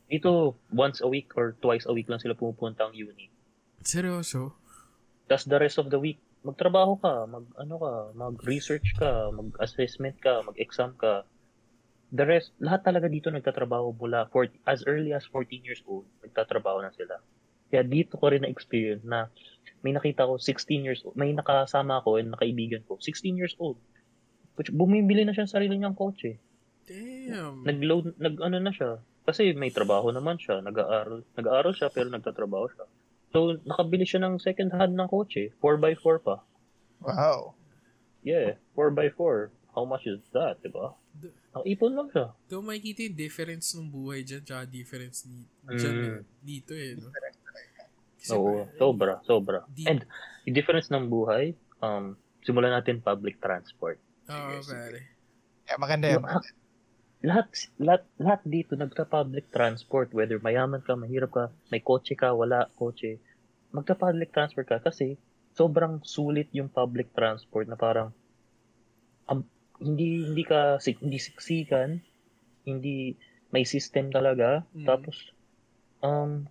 Dito, 0.09 0.57
once 0.73 1.01
a 1.01 1.09
week 1.09 1.33
or 1.35 1.53
twice 1.59 1.85
a 1.85 1.93
week 1.93 2.09
lang 2.09 2.17
sila 2.17 2.33
pumupunta 2.33 2.85
ang 2.85 2.93
uni. 2.93 3.29
Seryoso? 3.83 4.55
Tapos 5.29 5.45
the 5.45 5.59
rest 5.59 5.77
of 5.77 5.87
the 5.93 5.99
week, 5.99 6.19
magtrabaho 6.43 6.95
ka, 6.99 7.27
mag 7.27 7.45
ano 7.59 7.75
ka, 7.79 7.93
mag-research 8.15 8.95
ka, 8.95 9.29
mag-assessment 9.31 10.15
ka, 10.23 10.41
mag-exam 10.43 10.95
ka. 10.95 11.27
The 12.09 12.25
rest, 12.25 12.55
lahat 12.57 12.81
talaga 12.81 13.05
dito 13.05 13.29
nagtatrabaho 13.29 13.93
mula 13.93 14.25
40, 14.33 14.65
as 14.65 14.81
early 14.89 15.13
as 15.13 15.27
14 15.29 15.61
years 15.61 15.85
old, 15.85 16.09
nagtatrabaho 16.25 16.81
na 16.81 16.89
sila. 16.95 17.21
Kaya 17.69 17.85
dito 17.85 18.17
ko 18.17 18.33
rin 18.33 18.41
na-experience 18.41 19.05
na 19.05 19.29
may 19.85 19.93
nakita 19.93 20.25
ko 20.25 20.41
16 20.41 20.81
years 20.81 21.05
old, 21.05 21.13
may 21.13 21.29
nakasama 21.31 22.01
ako 22.01 22.17
and 22.17 22.33
nakaibigan 22.33 22.81
ko, 22.89 22.97
16 22.97 23.37
years 23.37 23.53
old. 23.61 23.77
Which, 24.57 24.73
bumibili 24.73 25.23
na 25.23 25.31
siya 25.31 25.47
ng 25.47 25.53
sarili 25.53 25.75
niyang 25.77 25.95
kotse. 25.95 26.35
Damn. 26.89 27.63
Nag-load, 27.63 28.17
nag-ano 28.17 28.57
na 28.59 28.73
siya. 28.73 28.99
Kasi 29.23 29.53
may 29.53 29.69
trabaho 29.69 30.09
naman 30.09 30.41
siya, 30.41 30.65
nag-aaral, 30.65 31.21
nag-aaral 31.37 31.77
siya 31.77 31.93
pero 31.93 32.09
nagtatrabaho 32.09 32.65
siya. 32.73 32.85
So, 33.29 33.37
nakabili 33.61 34.03
siya 34.03 34.21
ng 34.21 34.37
second 34.37 34.71
hand 34.71 34.93
ng 34.93 35.05
kotse, 35.05 35.53
4x4 35.55 36.17
pa. 36.19 36.41
Wow. 36.99 37.53
Yeah, 38.21 38.57
4x4. 38.73 39.37
How 39.69 39.85
much 39.85 40.03
is 40.03 40.19
that, 40.31 40.57
di 40.59 40.67
ba? 40.67 40.97
D- 41.13 41.29
Nakipon 41.51 41.93
lang 41.93 42.07
siya. 42.09 42.33
Doon 42.47 42.65
makikita 42.65 43.05
yung 43.05 43.15
difference 43.15 43.67
ng 43.71 43.87
buhay 43.87 44.21
dyan 44.21 44.41
tsaka 44.41 44.65
difference 44.65 45.23
di, 45.23 45.45
dyan, 45.67 45.93
Mm. 45.93 46.03
eh, 46.03 46.13
dito 46.41 46.73
eh. 46.73 46.91
No? 46.95 47.09
Kasi 48.15 48.33
Oo, 48.33 48.65
pa- 48.65 48.69
sobra, 48.75 49.13
sobra. 49.23 49.59
Di- 49.67 49.85
And, 49.85 50.03
yung 50.43 50.55
difference 50.55 50.89
ng 50.89 51.05
buhay, 51.05 51.53
um, 51.79 52.13
simulan 52.41 52.73
natin 52.73 52.99
public 52.99 53.37
transport. 53.37 54.01
Oo, 54.27 54.35
Sige, 54.57 54.65
sige. 54.65 54.73
pare. 54.75 55.01
Yeah, 55.65 55.77
maganda 55.77 56.05
yan. 56.09 56.23
Lahat, 57.19 57.51
lahat, 57.79 58.03
lahat 58.15 58.41
dito 58.47 58.79
nagta-public 58.79 59.51
transport, 59.51 60.15
whether 60.15 60.39
mayaman 60.39 60.79
ka, 60.79 60.95
mahirap 60.95 61.31
ka, 61.31 61.45
may 61.67 61.83
kotse 61.83 62.15
ka, 62.15 62.31
wala 62.31 62.71
kotse, 62.79 63.19
magta-public 63.75 64.31
transport 64.31 64.65
ka 64.65 64.79
kasi 64.79 65.19
sobrang 65.51 65.99
sulit 66.07 66.47
yung 66.55 66.71
public 66.71 67.11
transport 67.11 67.67
na 67.67 67.75
parang 67.75 68.15
um, 69.27 69.43
hindi 69.83 70.23
hindi 70.23 70.43
ka 70.47 70.79
hindi 71.03 71.19
siksikan, 71.19 71.99
hindi 72.63 73.19
may 73.51 73.67
system 73.67 74.13
talaga, 74.13 74.63
Mm. 74.71 74.87
tapos 74.87 75.15
um 75.99 76.47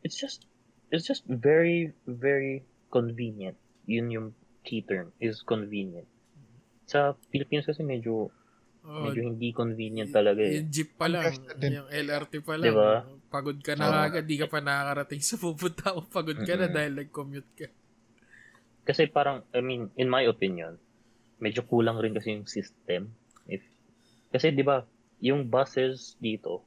it's 0.00 0.16
just 0.16 0.48
it's 0.88 1.04
just 1.04 1.28
very 1.28 1.92
very 2.08 2.64
convenient. 2.88 3.58
Yun 3.84 4.08
yung 4.08 4.28
key 4.64 4.80
term 4.80 5.12
is 5.20 5.44
convenient. 5.44 6.08
Sa 6.88 7.12
Pilipinas 7.28 7.68
kasi 7.68 7.84
medyo 7.84 8.32
Oo, 8.84 9.08
medyo 9.08 9.24
hindi 9.24 9.48
convenient 9.56 10.12
talaga 10.12 10.44
eh. 10.44 10.60
yung 10.60 10.68
jeep 10.68 11.00
pa 11.00 11.08
lang, 11.08 11.32
yung 11.56 11.88
LRT 11.88 12.44
pa 12.44 12.60
lang. 12.60 12.68
Diba? 12.68 12.92
Pagod 13.32 13.58
ka 13.64 13.72
na 13.72 13.88
Oo. 13.88 13.96
agad, 13.96 14.28
di 14.28 14.36
ka 14.36 14.44
pa 14.44 14.60
nakakarating 14.60 15.24
sa 15.24 15.40
pupunta 15.40 15.96
mo. 15.96 16.04
Pagod 16.04 16.36
ka 16.44 16.54
na 16.54 16.68
Mm-mm. 16.68 16.76
dahil 16.76 16.92
nag-commute 17.00 17.52
ka. 17.56 17.68
Kasi 18.84 19.08
parang, 19.08 19.40
I 19.56 19.64
mean, 19.64 19.88
in 19.96 20.12
my 20.12 20.28
opinion, 20.28 20.76
medyo 21.40 21.64
kulang 21.64 21.96
rin 21.96 22.12
kasi 22.12 22.36
yung 22.36 22.44
system. 22.44 23.08
If, 23.48 23.64
kasi 24.28 24.52
di 24.52 24.60
ba, 24.60 24.84
yung 25.24 25.48
buses 25.48 26.20
dito, 26.20 26.60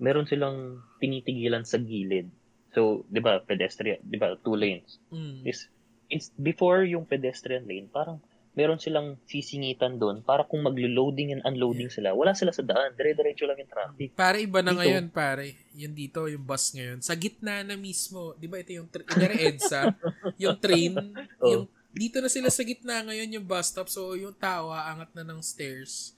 meron 0.00 0.24
silang 0.24 0.80
tinitigilan 0.98 1.68
sa 1.68 1.76
gilid. 1.76 2.32
So, 2.72 3.04
di 3.12 3.20
ba, 3.20 3.44
pedestrian, 3.44 4.00
di 4.00 4.16
ba, 4.16 4.34
two 4.40 4.56
lanes. 4.56 4.96
Mm. 5.12 5.44
Is, 5.44 5.68
it's 6.08 6.32
before 6.40 6.88
yung 6.88 7.04
pedestrian 7.04 7.68
lane, 7.68 7.92
parang 7.92 8.24
meron 8.54 8.78
silang 8.78 9.18
sisingitan 9.24 9.98
doon 9.98 10.22
para 10.22 10.42
kung 10.42 10.62
maglo-loading 10.62 11.34
and 11.34 11.42
unloading 11.42 11.90
sila, 11.90 12.10
wala 12.10 12.32
sila 12.32 12.50
sa 12.50 12.62
daan, 12.62 12.94
dire-diretso 12.94 13.44
lang 13.44 13.58
yung 13.58 13.66
traffic. 13.68 14.08
Pare, 14.12 14.38
iba 14.40 14.62
na 14.62 14.70
Dito. 14.70 14.78
ngayon, 14.80 15.04
pare. 15.10 15.58
Yung 15.74 15.90
dito, 15.92 16.24
yung 16.24 16.40
bus 16.40 16.70
ngayon. 16.70 16.98
Sa 16.98 17.12
gitna 17.12 17.60
na 17.60 17.74
mismo, 17.74 18.32
di 18.34 18.46
ba 18.46 18.56
ito 18.56 18.70
yung, 18.70 18.86
tra- 18.86 19.02
EDSA, 19.28 19.90
yung 20.42 20.54
train, 20.56 20.94
Oh. 21.36 21.50
yung, 21.50 21.64
dito 21.90 22.18
na 22.18 22.26
sila 22.26 22.46
sa 22.46 22.62
gitna 22.62 23.02
ngayon 23.02 23.38
yung 23.38 23.44
bus 23.44 23.68
stop. 23.68 23.86
So, 23.86 24.14
yung 24.14 24.32
tao, 24.32 24.70
aangat 24.70 25.10
na 25.12 25.22
ng 25.24 25.38
stairs. 25.38 26.14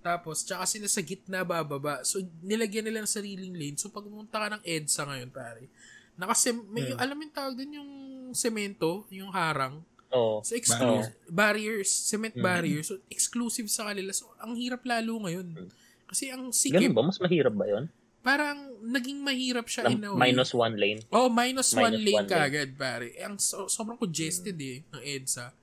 Tapos, 0.00 0.40
tsaka 0.40 0.64
sila 0.64 0.86
sa 0.86 0.98
gitna 1.00 1.42
bababa. 1.42 2.00
So, 2.02 2.18
nilagyan 2.40 2.82
nila 2.82 3.02
ng 3.02 3.10
sariling 3.10 3.52
lane. 3.52 3.76
So, 3.76 3.90
pag 3.90 4.02
pumunta 4.02 4.38
ka 4.38 4.48
ng 4.48 4.62
EDSA 4.62 5.04
ngayon, 5.04 5.28
pare, 5.28 5.66
nakasem, 6.14 6.54
may, 6.66 6.86
Hmm. 6.88 6.98
alam 6.98 7.18
yung 7.18 7.34
tawag 7.34 7.54
doon 7.54 7.72
yung 7.74 7.90
semento, 8.30 9.04
yung 9.10 9.28
harang. 9.28 9.82
Oo. 10.10 10.42
So, 10.42 10.54
exclusive, 10.54 11.14
barriers, 11.26 11.86
cement 11.86 12.34
Mm. 12.34 12.42
barriers. 12.42 12.86
So, 12.90 12.98
exclusive 13.06 13.70
sa 13.70 13.86
kanila. 13.86 14.10
So, 14.10 14.30
ang 14.38 14.58
hirap 14.58 14.82
lalo 14.82 15.22
ngayon. 15.22 15.46
Mm. 15.54 15.68
Kasi 16.04 16.28
ang 16.28 16.50
Ganun 16.50 16.56
sikip, 16.56 16.90
ba? 16.90 17.02
Mas 17.06 17.18
mahirap 17.18 17.54
ba 17.54 17.66
yun? 17.66 17.86
parang 18.20 18.76
naging 18.84 19.24
mahirap 19.24 19.64
siya 19.64 19.88
Na 19.88 19.90
in 19.90 20.04
a 20.04 20.12
way. 20.12 20.28
minus 20.28 20.52
one 20.52 20.76
lane? 20.76 21.00
Oh, 21.08 21.32
minus, 21.32 21.72
one 21.72 21.88
minus 21.88 22.04
lane 22.04 22.16
one 22.20 22.28
ka 22.28 22.36
lane. 22.36 22.48
agad, 22.52 22.68
pare. 22.76 23.06
Eh, 23.16 23.24
ang 23.24 23.40
so, 23.40 23.64
sobrang 23.64 23.96
congested 23.96 24.60
eh, 24.60 24.84
ng 24.84 25.00
EDSA. 25.00 25.56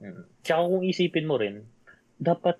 Mm. 0.00 0.24
Tsaka 0.40 0.60
kung 0.64 0.80
isipin 0.80 1.28
mo 1.28 1.36
rin, 1.36 1.68
dapat 2.16 2.56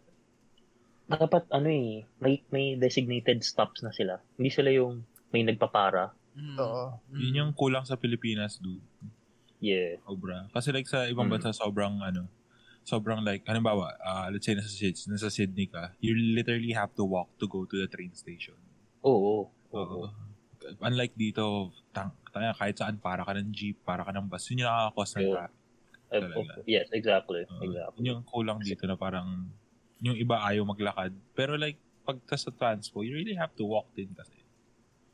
dapat 1.06 1.46
ano 1.48 1.70
eh, 1.70 2.04
may 2.18 2.42
may 2.50 2.74
designated 2.76 3.40
stops 3.40 3.80
na 3.80 3.88
sila. 3.88 4.20
Hindi 4.36 4.50
sila 4.52 4.68
yung 4.68 5.00
may 5.30 5.46
nagpapara. 5.46 6.12
Mm. 6.36 6.56
Oo. 6.60 6.84
Mm. 7.08 7.16
Yun 7.16 7.38
yung 7.40 7.52
kulang 7.54 7.88
sa 7.88 7.96
Pilipinas, 7.96 8.60
dude. 8.60 8.84
Yeah. 9.66 9.98
Sobra. 10.06 10.46
Kasi 10.50 10.70
like 10.70 10.86
sa 10.86 11.10
ibang 11.10 11.26
Mm. 11.26 11.32
bansa, 11.34 11.50
sobrang 11.50 11.98
ano, 11.98 12.30
sobrang 12.86 13.18
like, 13.20 13.42
halimbawa, 13.42 13.98
uh, 13.98 14.30
let's 14.30 14.46
say 14.46 14.54
nasa, 14.54 14.70
nasa 15.10 15.26
Sydney 15.26 15.66
ka, 15.66 15.90
you 15.98 16.14
literally 16.14 16.70
have 16.70 16.94
to 16.94 17.02
walk 17.02 17.26
to 17.34 17.50
go 17.50 17.66
to 17.66 17.74
the 17.76 17.88
train 17.90 18.14
station. 18.14 18.54
Oo. 19.02 19.50
Oo. 19.74 20.06
Oo. 20.06 20.06
Unlike 20.78 21.14
dito, 21.14 21.74
tang, 21.90 22.14
tanga, 22.30 22.54
kahit 22.54 22.78
saan, 22.78 22.98
para 22.98 23.26
ka 23.26 23.34
ng 23.34 23.50
jeep, 23.50 23.82
para 23.82 24.06
ka 24.06 24.14
ng 24.14 24.26
bus, 24.26 24.46
yun 24.50 24.62
yung 24.62 24.70
nakakakos 24.70 25.10
ng 25.12 25.22
Yeah. 25.26 25.34
traffic. 25.34 25.64
Oh, 26.38 26.62
yes, 26.70 26.86
exactly. 26.94 27.42
Oo. 27.50 27.62
Exactly. 27.66 27.98
Yun 27.98 28.06
yung 28.06 28.22
kulang 28.22 28.62
dito 28.62 28.86
na 28.86 28.94
parang, 28.94 29.50
yung 29.98 30.14
iba 30.14 30.38
ayaw 30.46 30.62
maglakad. 30.62 31.10
Pero 31.34 31.58
like, 31.58 31.82
pag 32.06 32.22
sa 32.38 32.54
transpo, 32.54 33.02
you 33.02 33.18
really 33.18 33.34
have 33.34 33.50
to 33.58 33.66
walk 33.66 33.90
din 33.98 34.14
kasi. 34.14 34.38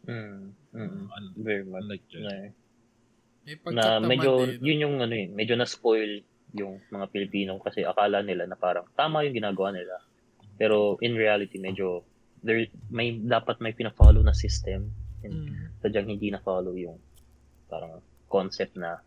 Mm, 0.05 0.53
mm, 0.77 1.09
Un- 1.09 1.35
very 1.41 1.65
much. 1.65 1.81
Unlike 1.81 2.05
dyan. 2.13 2.23
Na, 2.23 2.37
May 3.43 3.59
na 3.75 3.99
medyo, 3.99 4.47
eh, 4.47 4.59
yun 4.59 4.79
yung 4.81 4.95
ano 4.99 5.13
eh, 5.13 5.27
medyo 5.27 5.55
na-spoil 5.55 6.23
yung 6.53 6.79
mga 6.89 7.07
Pilipino 7.09 7.59
kasi 7.59 7.83
akala 7.83 8.21
nila 8.21 8.45
na 8.45 8.55
parang 8.55 8.87
tama 8.93 9.25
yung 9.25 9.35
ginagawa 9.35 9.73
nila. 9.73 9.99
Pero 10.55 10.95
in 11.01 11.17
reality, 11.17 11.59
medyo 11.59 12.07
there 12.39 12.59
may 12.89 13.17
dapat 13.17 13.59
may 13.59 13.73
pina-follow 13.73 14.21
na 14.21 14.31
system 14.33 14.91
and 15.23 15.49
Mm. 15.49 15.79
sadyang 15.81 16.09
hindi 16.09 16.29
na-follow 16.29 16.75
yung 16.75 16.99
parang 17.67 17.99
concept 18.27 18.75
na 18.75 18.99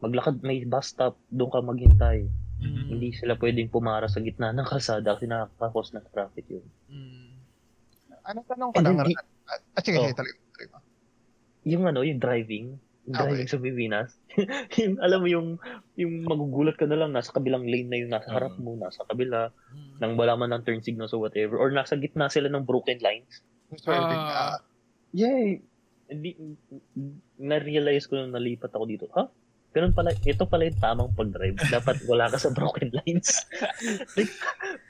maglakad 0.00 0.40
may 0.40 0.64
bus 0.64 0.90
stop, 0.90 1.20
doon 1.28 1.48
ka 1.48 1.60
maghintay. 1.60 2.24
Mm. 2.60 2.86
Hindi 2.90 3.08
sila 3.12 3.36
pwedeng 3.36 3.68
pumara 3.68 4.04
sa 4.04 4.20
gitna 4.20 4.50
ng 4.50 4.64
kalsada 4.64 5.14
kasi 5.14 5.24
nakakakos 5.24 5.92
ng 5.92 6.04
traffic 6.08 6.44
yun. 6.48 6.64
Mm. 6.88 7.32
Ano 8.26 8.38
tanong 8.44 8.68
ko 8.72 8.76
And 8.76 8.86
lang? 8.90 9.08
at 9.72 9.82
sige, 9.82 9.96
Oh. 9.96 10.04
sige, 10.04 10.16
tuloy 10.16 10.32
mo. 10.68 10.78
yung 11.62 11.84
ano, 11.86 12.00
yung 12.00 12.16
driving, 12.18 12.80
yung 13.10 13.18
Okay. 13.18 13.26
driving 13.26 13.50
sa 13.50 13.58
Pilipinas, 13.58 14.08
yung, 14.80 14.94
alam 15.02 15.18
mo 15.18 15.28
yung, 15.28 15.48
yung 15.98 16.22
magugulat 16.30 16.78
ka 16.78 16.86
na 16.86 16.94
lang, 16.94 17.10
nasa 17.10 17.34
kabilang 17.34 17.66
lane 17.66 17.90
na 17.90 17.98
yung 17.98 18.14
nasa 18.14 18.30
harap 18.30 18.54
Oo. 18.54 18.62
mo, 18.62 18.70
nasa 18.78 19.02
kabila, 19.10 19.50
Mm. 19.74 19.98
nang 19.98 20.12
wala 20.14 20.38
man 20.38 20.54
ng 20.54 20.62
turn 20.62 20.80
signals 20.80 21.10
or 21.10 21.18
whatever, 21.18 21.58
or 21.58 21.74
nasa 21.74 21.98
gitna 21.98 22.30
sila 22.30 22.46
ng 22.46 22.62
broken 22.62 23.02
lines. 23.02 23.42
Swerving 23.74 24.22
Ah. 24.30 24.62
Yeah, 25.10 25.58
hindi, 26.06 26.30
na-realize 27.34 28.06
ko 28.06 28.14
nung 28.14 28.34
nalipat 28.34 28.70
ako 28.70 28.84
dito, 28.86 29.06
ha? 29.18 29.26
Ganun 29.70 29.94
pala, 29.94 30.10
ito 30.10 30.44
pala 30.50 30.66
yung 30.66 30.80
tamang 30.82 31.14
pag-drive. 31.14 31.54
Dapat 31.70 32.02
wala 32.10 32.26
ka 32.26 32.42
sa 32.42 32.50
broken 32.50 32.90
lines. 32.90 33.46
like, 34.18 34.34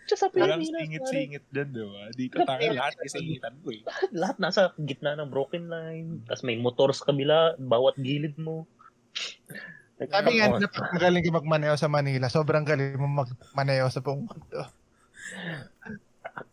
just 0.09 0.25
sa 0.25 0.33
Walang 0.33 0.65
Pilipinas, 0.65 0.73
pare. 0.73 0.81
singit-singit 0.81 1.45
dyan, 1.53 1.69
di 1.69 1.85
ba? 1.85 2.03
Dito 2.17 2.37
tayo 2.49 2.69
lahat 2.73 2.95
isingitan 3.05 3.55
ko 3.61 3.69
eh. 3.77 3.83
lahat 4.25 4.37
nasa 4.41 4.73
gitna 4.81 5.21
ng 5.21 5.29
broken 5.29 5.69
line, 5.69 6.25
tapos 6.25 6.43
may 6.49 6.57
motor 6.57 6.97
sa 6.97 7.13
kabila, 7.13 7.61
bawat 7.61 8.01
gilid 8.01 8.41
mo. 8.41 8.65
Like, 10.01 10.17
Sabi 10.17 10.41
nga, 10.41 10.49
magaling 10.97 11.25
ka 11.29 11.33
magmaneo 11.37 11.77
sa 11.77 11.93
Manila. 11.93 12.33
Sobrang 12.33 12.65
galing 12.65 12.97
mo 12.97 13.21
magmaneo 13.21 13.85
sa 13.93 14.01
buong 14.01 14.25
mundo. 14.25 14.61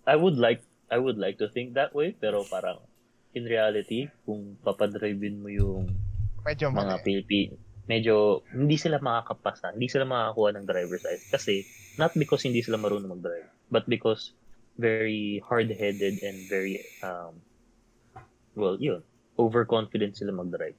I 0.04 0.20
would 0.20 0.36
like 0.36 0.60
I 0.92 1.00
would 1.00 1.16
like 1.16 1.40
to 1.40 1.48
think 1.48 1.80
that 1.80 1.96
way, 1.96 2.12
pero 2.12 2.44
parang 2.44 2.84
in 3.32 3.48
reality, 3.48 4.12
kung 4.28 4.60
papadrivein 4.64 5.40
mo 5.40 5.48
yung 5.48 5.88
Medyo 6.44 6.72
mga. 6.72 7.04
Pilipino, 7.04 7.60
medyo 7.88 8.44
hindi 8.52 8.76
sila 8.76 9.00
makakapasa, 9.00 9.74
hindi 9.74 9.88
sila 9.88 10.04
makakuha 10.04 10.56
ng 10.60 10.66
driver's 10.68 11.04
license 11.08 11.32
kasi 11.32 11.64
not 11.96 12.12
because 12.16 12.44
hindi 12.44 12.62
sila 12.62 12.78
marunong 12.78 13.20
mag-drive, 13.20 13.48
but 13.72 13.88
because 13.88 14.36
very 14.78 15.42
hard-headed 15.48 16.22
and 16.22 16.38
very 16.52 16.84
um 17.02 17.40
well, 18.58 18.76
yun, 18.82 19.02
overconfident 19.38 20.18
sila 20.18 20.34
mag-drive. 20.34 20.76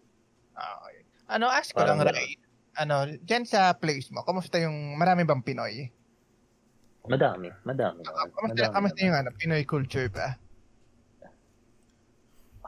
Ah, 0.59 0.83
okay. 0.83 1.07
Ano, 1.31 1.47
ask 1.47 1.71
ko 1.71 1.87
lang, 1.87 2.03
Parang 2.03 2.11
Ray. 2.11 2.35
Ano, 2.79 3.07
dyan 3.23 3.47
sa 3.47 3.75
place 3.75 4.11
mo, 4.11 4.23
kamusta 4.27 4.59
yung, 4.59 4.99
marami 4.99 5.23
bang 5.23 5.43
Pinoy? 5.43 5.91
Madami, 7.09 7.49
madami. 7.63 8.03
naman, 8.05 8.31
Kamusta, 8.35 8.55
madami 8.69 8.75
kamusta 8.75 9.01
yung 9.07 9.17
ano, 9.17 9.31
Pinoy 9.35 9.63
culture 9.67 10.11
ba? 10.11 10.35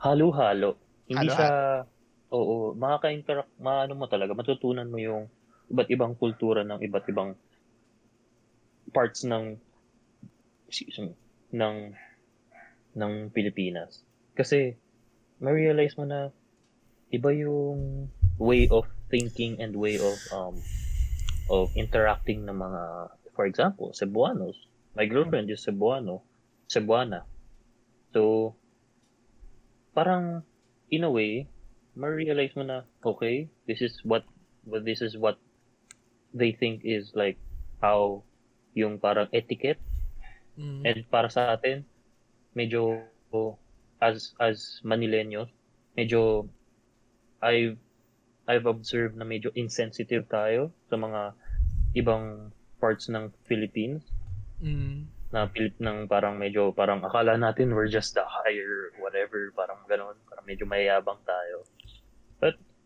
Halo-halo. 0.01 0.79
Hindi 1.11 1.29
Halo-halo. 1.29 1.37
siya, 1.37 1.51
oo, 2.31 2.73
makaka-interact, 2.79 3.51
maano 3.59 3.93
mo 3.99 4.07
talaga, 4.07 4.35
matutunan 4.35 4.87
mo 4.87 4.99
yung 4.99 5.27
iba't 5.71 5.89
ibang 5.91 6.15
kultura 6.19 6.67
ng 6.67 6.83
iba't 6.83 7.07
ibang 7.11 7.35
parts 8.91 9.23
ng 9.23 9.55
me, 10.71 11.15
ng 11.55 11.77
ng 12.99 13.13
Pilipinas. 13.31 14.03
Kasi 14.35 14.75
ma-realize 15.39 15.95
mo 15.99 16.05
na 16.07 16.31
iba 17.11 17.31
yung 17.35 18.11
way 18.39 18.67
of 18.71 18.87
thinking 19.11 19.59
and 19.59 19.75
way 19.75 19.99
of 19.99 20.19
um 20.31 20.63
of 21.51 21.75
interacting 21.75 22.47
ng 22.47 22.55
mga 22.55 22.83
for 23.35 23.47
example, 23.47 23.91
Cebuanos. 23.95 24.59
My 24.95 25.07
girlfriend 25.07 25.51
is 25.51 25.63
Cebuano, 25.63 26.23
Cebuana. 26.67 27.27
So 28.15 28.55
parang 29.95 30.43
in 30.91 31.07
a 31.07 31.11
way, 31.11 31.47
ma-realize 31.97 32.55
mo 32.55 32.63
na 32.63 32.87
okay, 33.03 33.49
this 33.67 33.81
is 33.81 34.01
what 34.07 34.25
well, 34.67 34.83
this 34.83 35.01
is 35.01 35.17
what 35.17 35.39
they 36.31 36.55
think 36.55 36.87
is 36.87 37.11
like 37.15 37.37
how 37.83 38.23
yung 38.77 39.01
parang 39.03 39.27
etiquette 39.35 39.81
Mm. 40.61 40.83
And 40.85 40.99
para 41.09 41.33
sa 41.33 41.57
atin, 41.57 41.89
medyo 42.53 43.01
as 44.05 44.37
as 44.37 44.85
Manileños, 44.85 45.49
medyo 45.97 46.49
I've 47.41 47.81
I've 48.45 48.69
observed 48.69 49.17
na 49.17 49.25
medyo 49.25 49.49
insensitive 49.57 50.29
tayo 50.29 50.75
sa 50.93 51.01
mga 51.01 51.33
ibang 51.97 52.53
parts 52.77 53.09
ng 53.09 53.33
Philippines 53.49 54.05
Mm. 54.61 55.09
na 55.33 55.49
Pilip 55.49 55.81
ng 55.81 56.05
parang 56.05 56.37
medyo 56.37 56.69
parang 56.77 57.01
akala 57.01 57.33
natin 57.41 57.73
we're 57.73 57.89
just 57.89 58.13
the 58.13 58.21
higher 58.21 58.93
whatever 59.01 59.49
parang 59.57 59.81
gano'n 59.89 60.13
parang 60.29 60.45
medyo 60.45 60.69
mayabang 60.69 61.17
tayo 61.25 61.65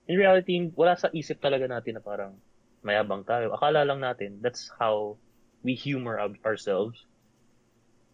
in 0.06 0.16
reality 0.16 0.68
wala 0.74 0.94
sa 0.94 1.08
isip 1.10 1.40
talaga 1.40 1.64
natin 1.66 1.96
na 1.96 2.02
parang 2.04 2.36
mayabang 2.80 3.24
tayo 3.24 3.52
akala 3.56 3.82
lang 3.82 4.00
natin 4.00 4.36
that's 4.44 4.68
how 4.76 5.16
we 5.64 5.72
humor 5.72 6.20
our- 6.20 6.36
ourselves 6.44 7.04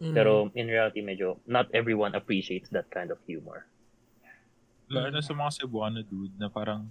Mm. 0.00 0.16
pero 0.16 0.48
in 0.56 0.64
reality, 0.64 1.04
medyo 1.04 1.36
not 1.44 1.68
everyone 1.76 2.16
appreciates 2.16 2.72
that 2.72 2.88
kind 2.88 3.12
of 3.12 3.20
humor. 3.28 3.68
Lalo 4.88 5.12
na 5.12 5.20
sa 5.20 5.36
mga 5.36 5.60
Cebuano, 5.60 6.00
dude, 6.00 6.32
na 6.40 6.48
parang 6.48 6.88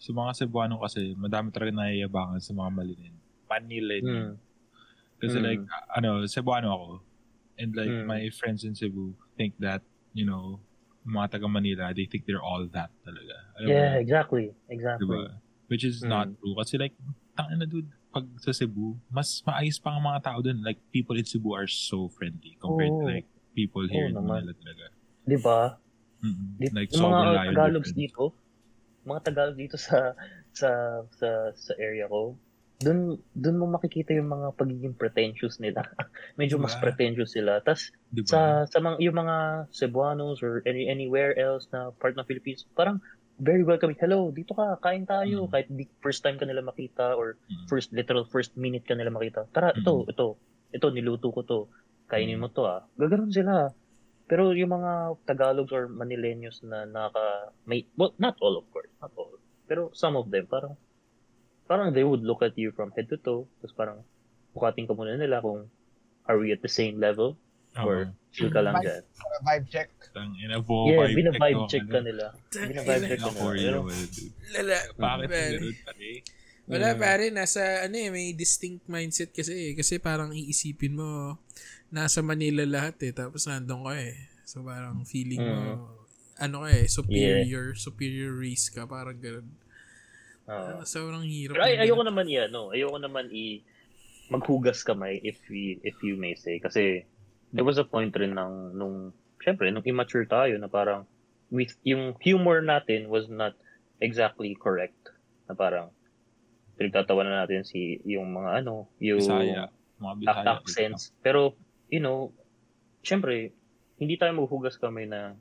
sa 0.00 0.08
mga 0.10 0.32
Cebuano 0.40 0.80
kasi, 0.80 1.12
madami 1.20 1.52
talaga 1.52 1.76
naiyabangan 1.76 2.40
sa 2.40 2.56
mga 2.56 2.70
malinin. 2.72 3.12
Manilin. 3.44 4.02
Mm. 4.02 4.32
Kasi 5.20 5.36
Mm. 5.36 5.44
like, 5.44 5.62
ano, 5.92 6.24
Cebuano 6.24 6.68
ako. 6.72 6.88
And 7.60 7.76
like, 7.76 7.92
Mm. 7.92 8.08
my 8.08 8.24
friends 8.32 8.64
in 8.64 8.72
Cebu 8.72 9.12
think 9.36 9.52
that, 9.60 9.84
you 10.16 10.24
know, 10.24 10.56
mga 11.06 11.38
taga 11.38 11.46
Manila, 11.46 11.94
they 11.94 12.04
think 12.04 12.26
they're 12.26 12.42
all 12.42 12.66
that 12.74 12.90
talaga. 13.06 13.36
Alam 13.56 13.66
mo 13.66 13.72
Yeah, 13.72 13.94
yun? 13.94 14.02
exactly. 14.02 14.46
Exactly. 14.68 15.06
Diba? 15.06 15.38
Which 15.70 15.84
is 15.86 16.02
Mm. 16.02 16.10
not 16.10 16.26
true. 16.36 16.54
Kasi 16.58 16.74
like, 16.76 16.94
tangin 17.38 17.62
na 17.62 17.66
dude, 17.66 17.86
pag 18.10 18.26
sa 18.42 18.50
Cebu, 18.50 18.98
mas 19.06 19.38
maayos 19.46 19.78
pa 19.78 19.94
ang 19.94 20.02
mga 20.02 20.20
tao 20.26 20.38
dun. 20.42 20.62
Like, 20.66 20.82
people 20.90 21.14
in 21.14 21.26
Cebu 21.26 21.54
are 21.54 21.70
so 21.70 22.10
friendly 22.10 22.58
compared 22.58 22.90
to 22.90 23.06
Oo. 23.06 23.12
like, 23.12 23.28
people 23.54 23.86
here 23.86 24.08
Oo 24.08 24.10
in 24.10 24.16
naman. 24.18 24.42
Manila 24.42 24.54
talaga. 24.58 24.84
Di 25.22 25.38
ba? 25.38 25.58
Mm-mm. 26.22 26.50
Di- 26.58 26.72
Like, 26.74 26.90
yung 26.90 27.06
mga 27.06 27.54
Tagalogs 27.54 27.92
dito, 27.92 28.34
mga 29.06 29.20
Tagalog 29.22 29.56
dito 29.56 29.76
sa 29.78 30.16
sa 30.50 30.70
sa 31.14 31.28
sa 31.54 31.72
area 31.78 32.10
ko, 32.10 32.34
dun 32.76 33.16
dun 33.32 33.56
mo 33.56 33.64
makikita 33.66 34.12
yung 34.12 34.28
mga 34.28 34.52
pagiging 34.52 34.92
pretentious 34.92 35.56
nila. 35.56 35.80
Medyo 36.40 36.60
mas 36.60 36.76
Diba? 36.76 36.82
pretentious 36.84 37.32
sila. 37.32 37.64
Tas 37.64 37.88
Diba? 38.12 38.28
sa 38.28 38.40
sa 38.68 38.78
mga 38.78 39.00
yung 39.00 39.16
mga 39.16 39.36
Cebuanos 39.72 40.44
or 40.44 40.60
any 40.68 40.84
anywhere 40.84 41.32
else 41.36 41.64
na 41.72 41.88
part 41.96 42.12
ng 42.14 42.26
Philippines, 42.28 42.68
parang 42.76 43.00
very 43.36 43.60
welcoming. 43.60 43.96
Hello, 44.00 44.28
dito 44.28 44.52
ka, 44.52 44.80
kain 44.80 45.04
tayo. 45.04 45.44
Mm. 45.44 45.50
Kahit 45.52 45.68
di, 45.68 45.84
first 46.00 46.20
time 46.20 46.36
ka 46.36 46.44
nila 46.44 46.60
makita 46.60 47.12
or 47.12 47.36
Mm. 47.48 47.64
first 47.68 47.92
literal 47.92 48.24
first 48.28 48.56
minute 48.56 48.84
ka 48.84 48.96
nila 48.96 49.12
makita. 49.12 49.44
Tara, 49.52 49.72
ito, 49.72 50.04
Mm. 50.04 50.12
ito. 50.12 50.26
Ito 50.72 50.86
niluto 50.92 51.28
ko 51.32 51.40
to. 51.44 51.60
Kainin 52.08 52.36
Mm. 52.36 52.44
mo 52.44 52.48
to 52.48 52.64
ah. 52.64 52.84
Gaganon 52.96 53.32
sila. 53.32 53.72
Pero 54.26 54.50
yung 54.52 54.72
mga 54.74 55.16
Tagalogs 55.24 55.70
or 55.70 55.86
Manileños 55.86 56.60
na 56.60 56.82
naka 56.84 57.52
may 57.64 57.86
well, 57.94 58.12
not 58.18 58.34
all 58.40 58.56
of 58.56 58.66
course, 58.68 58.90
not 58.98 59.12
all. 59.14 59.32
Pero 59.64 59.92
some 59.92 60.16
of 60.16 60.28
them 60.28 60.44
parang 60.44 60.74
parang 61.66 61.90
they 61.90 62.02
would 62.02 62.22
look 62.22 62.40
at 62.40 62.54
you 62.54 62.70
from 62.70 62.90
head 62.94 63.10
to 63.10 63.18
toe. 63.18 63.44
Tapos 63.60 63.74
parang 63.74 63.98
bukating 64.50 64.86
ka 64.86 64.94
muna 64.94 65.14
nila 65.14 65.42
kung 65.42 65.66
are 66.24 66.38
we 66.38 66.50
at 66.50 66.62
the 66.62 66.70
same 66.70 66.96
level 66.96 67.36
or 67.76 68.08
chill 68.32 68.48
ka 68.48 68.64
lang 68.64 68.74
Vibe- 68.74 68.86
dyan. 68.88 69.02
Para 69.12 69.36
vibe 69.44 69.66
check. 69.68 69.88
Tang 70.10 70.32
ina 70.32 70.56
Yeah, 70.56 70.64
vibe 70.64 71.12
bina-vibe 71.12 71.60
check 71.68 71.70
check 71.70 71.82
ako, 71.84 71.92
ka 71.92 71.98
ano. 72.00 72.08
nila. 72.08 72.26
Bina-vibe 72.50 73.04
check 73.04 73.20
ka 73.20 73.30
nila. 73.52 73.78
Lala. 74.56 74.78
Bakit 74.96 75.28
ganun 75.28 75.76
pare? 75.84 76.10
Wala 76.66 76.88
Yeah. 76.88 76.98
pare, 76.98 77.24
nasa 77.30 77.62
ano 77.86 77.94
eh, 77.94 78.10
may 78.10 78.34
distinct 78.34 78.90
mindset 78.90 79.30
kasi 79.30 79.70
eh. 79.70 79.72
Kasi 79.78 80.02
parang 80.02 80.34
iisipin 80.34 80.98
mo, 80.98 81.38
nasa 81.90 82.26
Manila 82.26 82.66
lahat 82.66 82.98
eh, 83.06 83.14
tapos 83.14 83.46
nandun 83.46 83.86
ka 83.86 83.94
eh. 83.94 84.16
So 84.42 84.66
parang 84.66 85.06
feeling 85.06 85.38
mo, 85.38 85.86
ano 86.40 86.66
ka 86.66 86.68
eh, 86.74 86.90
superior, 86.90 87.78
superior 87.78 88.34
race 88.34 88.66
ka, 88.72 88.82
parang 88.82 89.14
ganun. 89.14 89.46
Ah. 90.46 90.82
Ah, 90.82 90.84
sobrang 90.86 91.26
hirap. 91.26 91.58
Pero 91.58 91.64
ay, 91.66 91.78
ayoko 91.82 92.02
naman 92.06 92.26
yan, 92.30 92.50
no. 92.50 92.70
Ayoko 92.70 92.98
naman 93.02 93.30
i 93.34 93.62
maghugas 94.26 94.82
kamay 94.82 95.22
if 95.22 95.38
we, 95.46 95.78
if 95.86 95.94
you 96.02 96.18
may 96.18 96.34
say 96.34 96.58
kasi 96.58 97.06
there 97.54 97.62
was 97.62 97.78
a 97.78 97.86
point 97.86 98.10
rin 98.18 98.34
ng 98.34 98.74
nung 98.74 99.14
syempre 99.38 99.70
nung 99.70 99.86
immature 99.86 100.26
tayo 100.26 100.58
na 100.58 100.66
parang 100.66 101.06
with 101.54 101.70
yung 101.86 102.18
humor 102.18 102.58
natin 102.58 103.06
was 103.06 103.30
not 103.30 103.54
exactly 104.02 104.58
correct 104.58 104.98
na 105.46 105.54
parang 105.54 105.94
pinagtatawanan 106.74 107.46
natin 107.46 107.62
si 107.62 108.02
yung 108.02 108.34
mga 108.34 108.66
ano 108.66 108.90
yung 108.98 109.22
Bisaya. 109.22 109.70
Mga 110.02 110.14
Bisaya. 110.18 110.42
ac- 110.42 110.46
accents 110.66 111.02
pero 111.22 111.54
you 111.86 112.02
know 112.02 112.34
syempre 113.06 113.54
hindi 113.96 114.18
tayo 114.18 114.34
maghugas 114.36 114.74
kamay 114.76 115.06
na 115.06 115.38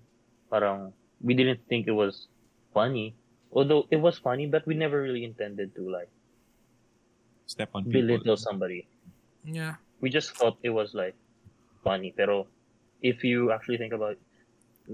parang 0.47 0.93
we 1.19 1.33
didn't 1.33 1.63
think 1.67 1.87
it 1.87 1.95
was 1.95 2.29
funny. 2.71 3.15
Although 3.55 3.87
it 3.89 3.97
was 4.03 4.19
funny, 4.19 4.45
but 4.51 4.67
we 4.67 4.75
never 4.75 4.99
really 5.01 5.23
intended 5.23 5.73
to 5.79 5.87
like 5.89 6.11
Step 7.47 7.69
on 7.73 7.85
people. 7.85 8.01
belittle 8.01 8.35
somebody. 8.37 8.85
Yeah. 9.45 9.75
We 10.01 10.09
just 10.09 10.35
thought 10.35 10.57
it 10.61 10.71
was 10.75 10.93
like 10.93 11.15
funny. 11.83 12.11
Pero 12.11 12.47
if 13.01 13.23
you 13.23 13.51
actually 13.55 13.77
think 13.77 13.93
about 13.93 14.19
it, 14.19 14.21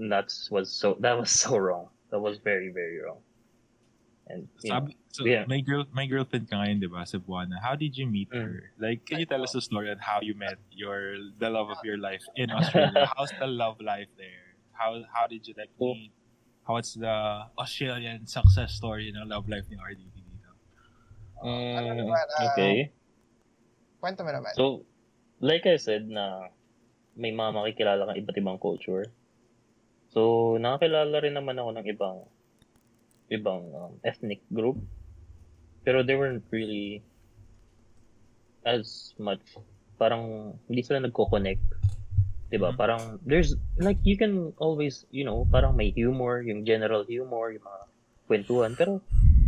that's 0.08 0.46
was 0.50 0.70
so 0.70 0.94
that 1.04 1.18
was 1.18 1.30
so 1.34 1.56
wrong. 1.58 1.88
That 2.14 2.20
was 2.20 2.38
very 2.38 2.70
very 2.70 3.00
wrong. 3.02 3.18
And 4.30 4.46
you 4.62 4.70
know, 4.70 4.86
so 5.10 5.26
Yeah. 5.26 5.44
my 5.50 5.58
girl, 5.60 5.82
my 5.90 6.06
girlfriend 6.06 6.46
ka 6.46 6.54
ngayon, 6.62 6.78
di 6.78 6.86
ba, 6.86 7.02
sa 7.02 7.18
Buana. 7.18 7.58
How 7.58 7.74
did 7.74 7.98
you 7.98 8.06
meet 8.06 8.30
Mm. 8.30 8.38
her? 8.46 8.56
Like, 8.78 9.02
can 9.08 9.18
you 9.18 9.26
tell 9.26 9.42
us 9.42 9.56
a 9.58 9.60
story 9.60 9.90
on 9.90 9.98
how 9.98 10.22
you 10.22 10.38
met 10.38 10.62
your 10.70 11.18
the 11.42 11.50
love 11.50 11.68
of 11.74 11.82
your 11.82 11.98
life 11.98 12.22
in 12.38 12.52
Australia? 12.56 13.10
How's 13.18 13.34
the 13.34 13.50
love 13.50 13.82
life 13.82 14.08
there? 14.14 14.54
How 14.78 15.02
how 15.10 15.26
did 15.26 15.48
you 15.50 15.58
like 15.58 15.74
meet? 15.80 16.14
What's 16.62 16.94
the 16.94 17.50
Australian 17.58 18.26
success 18.30 18.78
story 18.78 19.10
ng 19.10 19.26
love 19.26 19.50
life 19.50 19.66
ni 19.66 19.74
RDB 19.74 20.14
dito? 20.14 20.50
Ano 21.42 21.90
naman, 21.90 22.22
ah, 22.38 22.54
okay. 22.54 22.94
Kwento 23.98 24.22
mo 24.22 24.30
naman. 24.30 24.54
So, 24.54 24.86
like 25.42 25.66
I 25.66 25.74
said 25.74 26.06
na 26.06 26.54
may 27.18 27.34
mga 27.34 27.50
makikilala 27.50 28.06
kang 28.06 28.18
iba't 28.18 28.36
ibang 28.38 28.58
culture. 28.62 29.10
So, 30.14 30.54
nakakilala 30.62 31.18
rin 31.18 31.34
naman 31.34 31.58
ako 31.58 31.70
ng 31.74 31.86
ibang 31.90 32.18
ibang 33.32 33.62
um, 33.74 33.92
ethnic 34.06 34.44
group. 34.54 34.78
Pero 35.82 36.06
they 36.06 36.14
weren't 36.14 36.46
really 36.54 37.02
as 38.62 39.18
much 39.18 39.42
parang 39.98 40.54
hindi 40.70 40.82
sila 40.86 41.02
nagko-connect. 41.02 41.62
'Di 42.52 42.60
ba? 42.60 42.68
Mhm. 42.68 42.76
Parang 42.76 43.02
there's 43.24 43.56
like 43.80 43.96
you 44.04 44.20
can 44.20 44.52
always, 44.60 45.08
you 45.08 45.24
know, 45.24 45.48
parang 45.48 45.72
may 45.72 45.88
humor, 45.88 46.44
yung 46.44 46.68
general 46.68 47.00
humor, 47.08 47.48
yung 47.48 47.64
mga 47.64 47.82
kwentuhan, 48.28 48.76
pero 48.76 49.00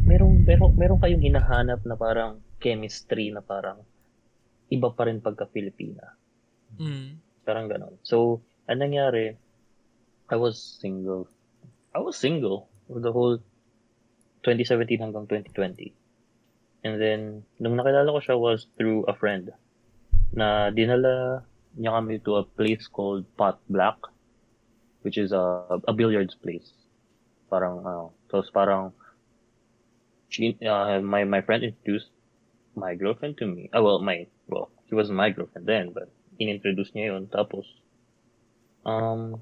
merong 0.09 0.49
merong 0.49 0.73
merong 0.73 1.01
kayong 1.05 1.21
hinahanap 1.21 1.85
na 1.85 2.01
parang 2.01 2.41
chemistry 2.65 3.29
na 3.29 3.45
parang 3.45 3.85
iba 4.73 4.89
pa 4.89 5.05
rin 5.05 5.21
pagka 5.21 5.45
Pilipina. 5.45 6.17
Mm. 6.81 7.21
Parang 7.45 7.69
ganon. 7.69 8.01
So, 8.01 8.41
anong 8.65 8.97
nangyari, 8.97 9.37
I 10.33 10.37
was 10.41 10.57
single. 10.57 11.29
I 11.93 12.01
was 12.01 12.17
single 12.17 12.73
for 12.89 13.05
the 13.05 13.13
whole 13.13 13.37
2017 14.49 15.05
hanggang 15.05 15.29
2020. 15.29 15.93
And 16.89 16.97
then, 16.97 17.21
nung 17.61 17.77
nakilala 17.77 18.09
ko 18.09 18.21
siya 18.25 18.37
was 18.41 18.65
through 18.81 19.05
a 19.05 19.13
friend 19.13 19.53
na 20.33 20.73
dinala 20.73 21.45
niya 21.79 21.99
kami 21.99 22.19
to 22.23 22.37
a 22.37 22.45
place 22.45 22.87
called 22.87 23.25
Pot 23.37 23.59
Black, 23.69 23.99
which 25.03 25.19
is 25.19 25.33
a, 25.33 25.79
a 25.87 25.93
billiards 25.93 26.35
place. 26.35 26.73
Parang, 27.51 27.83
so 28.31 28.39
it's 28.39 28.51
parang, 28.51 28.93
she, 30.29 30.57
uh, 30.67 31.01
my, 31.01 31.25
my 31.25 31.41
friend 31.43 31.65
introduced 31.65 32.11
my 32.75 32.95
girlfriend 32.95 33.39
to 33.39 33.47
me. 33.47 33.71
Ah, 33.73 33.83
well, 33.83 34.01
my, 34.01 34.27
well, 34.49 34.71
she 34.89 34.95
wasn't 34.95 35.17
my 35.17 35.31
girlfriend 35.31 35.67
then, 35.67 35.91
but 35.93 36.11
inintroduce 36.41 36.91
niya 36.95 37.15
yun. 37.15 37.27
Tapos, 37.31 37.67
um, 38.85 39.41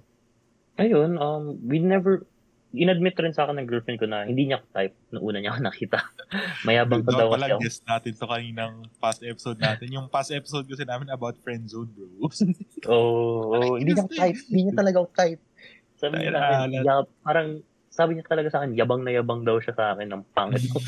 ayun, 0.78 1.20
um, 1.20 1.56
we 1.66 1.78
never, 1.78 2.26
inadmit 2.72 3.12
rin 3.20 3.36
sa 3.36 3.44
akin 3.44 3.60
ng 3.60 3.68
girlfriend 3.68 4.00
ko 4.00 4.08
na 4.08 4.24
hindi 4.24 4.48
niya 4.48 4.64
type 4.72 4.96
nung 5.12 5.24
una 5.28 5.38
niya 5.38 5.52
ako 5.52 5.60
nakita. 5.68 5.98
Mayabang 6.66 7.04
pa 7.04 7.12
Doon 7.12 7.20
daw 7.20 7.28
kasi 7.36 7.52
ako. 7.52 7.60
guest 7.60 7.80
natin 7.84 8.12
to 8.16 8.26
kaninang 8.26 8.74
past 8.96 9.20
episode 9.20 9.58
natin. 9.60 9.86
Yung 9.92 10.08
past 10.08 10.30
episode 10.32 10.64
kasi 10.64 10.84
namin 10.88 11.12
about 11.12 11.36
friend 11.44 11.68
zone, 11.68 11.92
bro. 11.92 12.08
Oo, 12.92 13.52
oh, 13.52 13.74
hindi 13.76 13.92
niya 13.92 14.08
ako 14.08 14.12
type. 14.16 14.38
Hindi 14.48 14.60
niya 14.64 14.74
talaga 14.74 14.96
ako 15.04 15.08
type. 15.12 15.42
Sabi 16.00 16.14
niya 16.18 16.30
Kailangan. 16.32 16.68
yab, 16.82 17.06
parang, 17.22 17.48
sabi 17.92 18.10
niya 18.16 18.24
talaga 18.24 18.48
sa 18.48 18.58
akin, 18.64 18.70
yabang 18.72 19.02
na 19.04 19.12
yabang 19.12 19.42
daw 19.44 19.56
siya 19.60 19.74
sa 19.76 19.84
akin 19.92 20.08
ng 20.08 20.22
pangit 20.32 20.64
ko. 20.72 20.80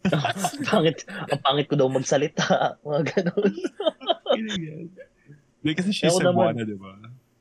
pangit, 0.72 1.06
ang 1.06 1.40
pangit 1.46 1.66
ko 1.70 1.74
daw 1.78 1.86
magsalita. 1.86 2.76
Mga 2.82 3.02
ganun. 3.06 3.52
Hindi 5.60 5.72
kasi 5.78 5.90
she's. 5.94 6.10
Cebuana, 6.10 6.66
di 6.66 6.74
ba? 6.74 6.96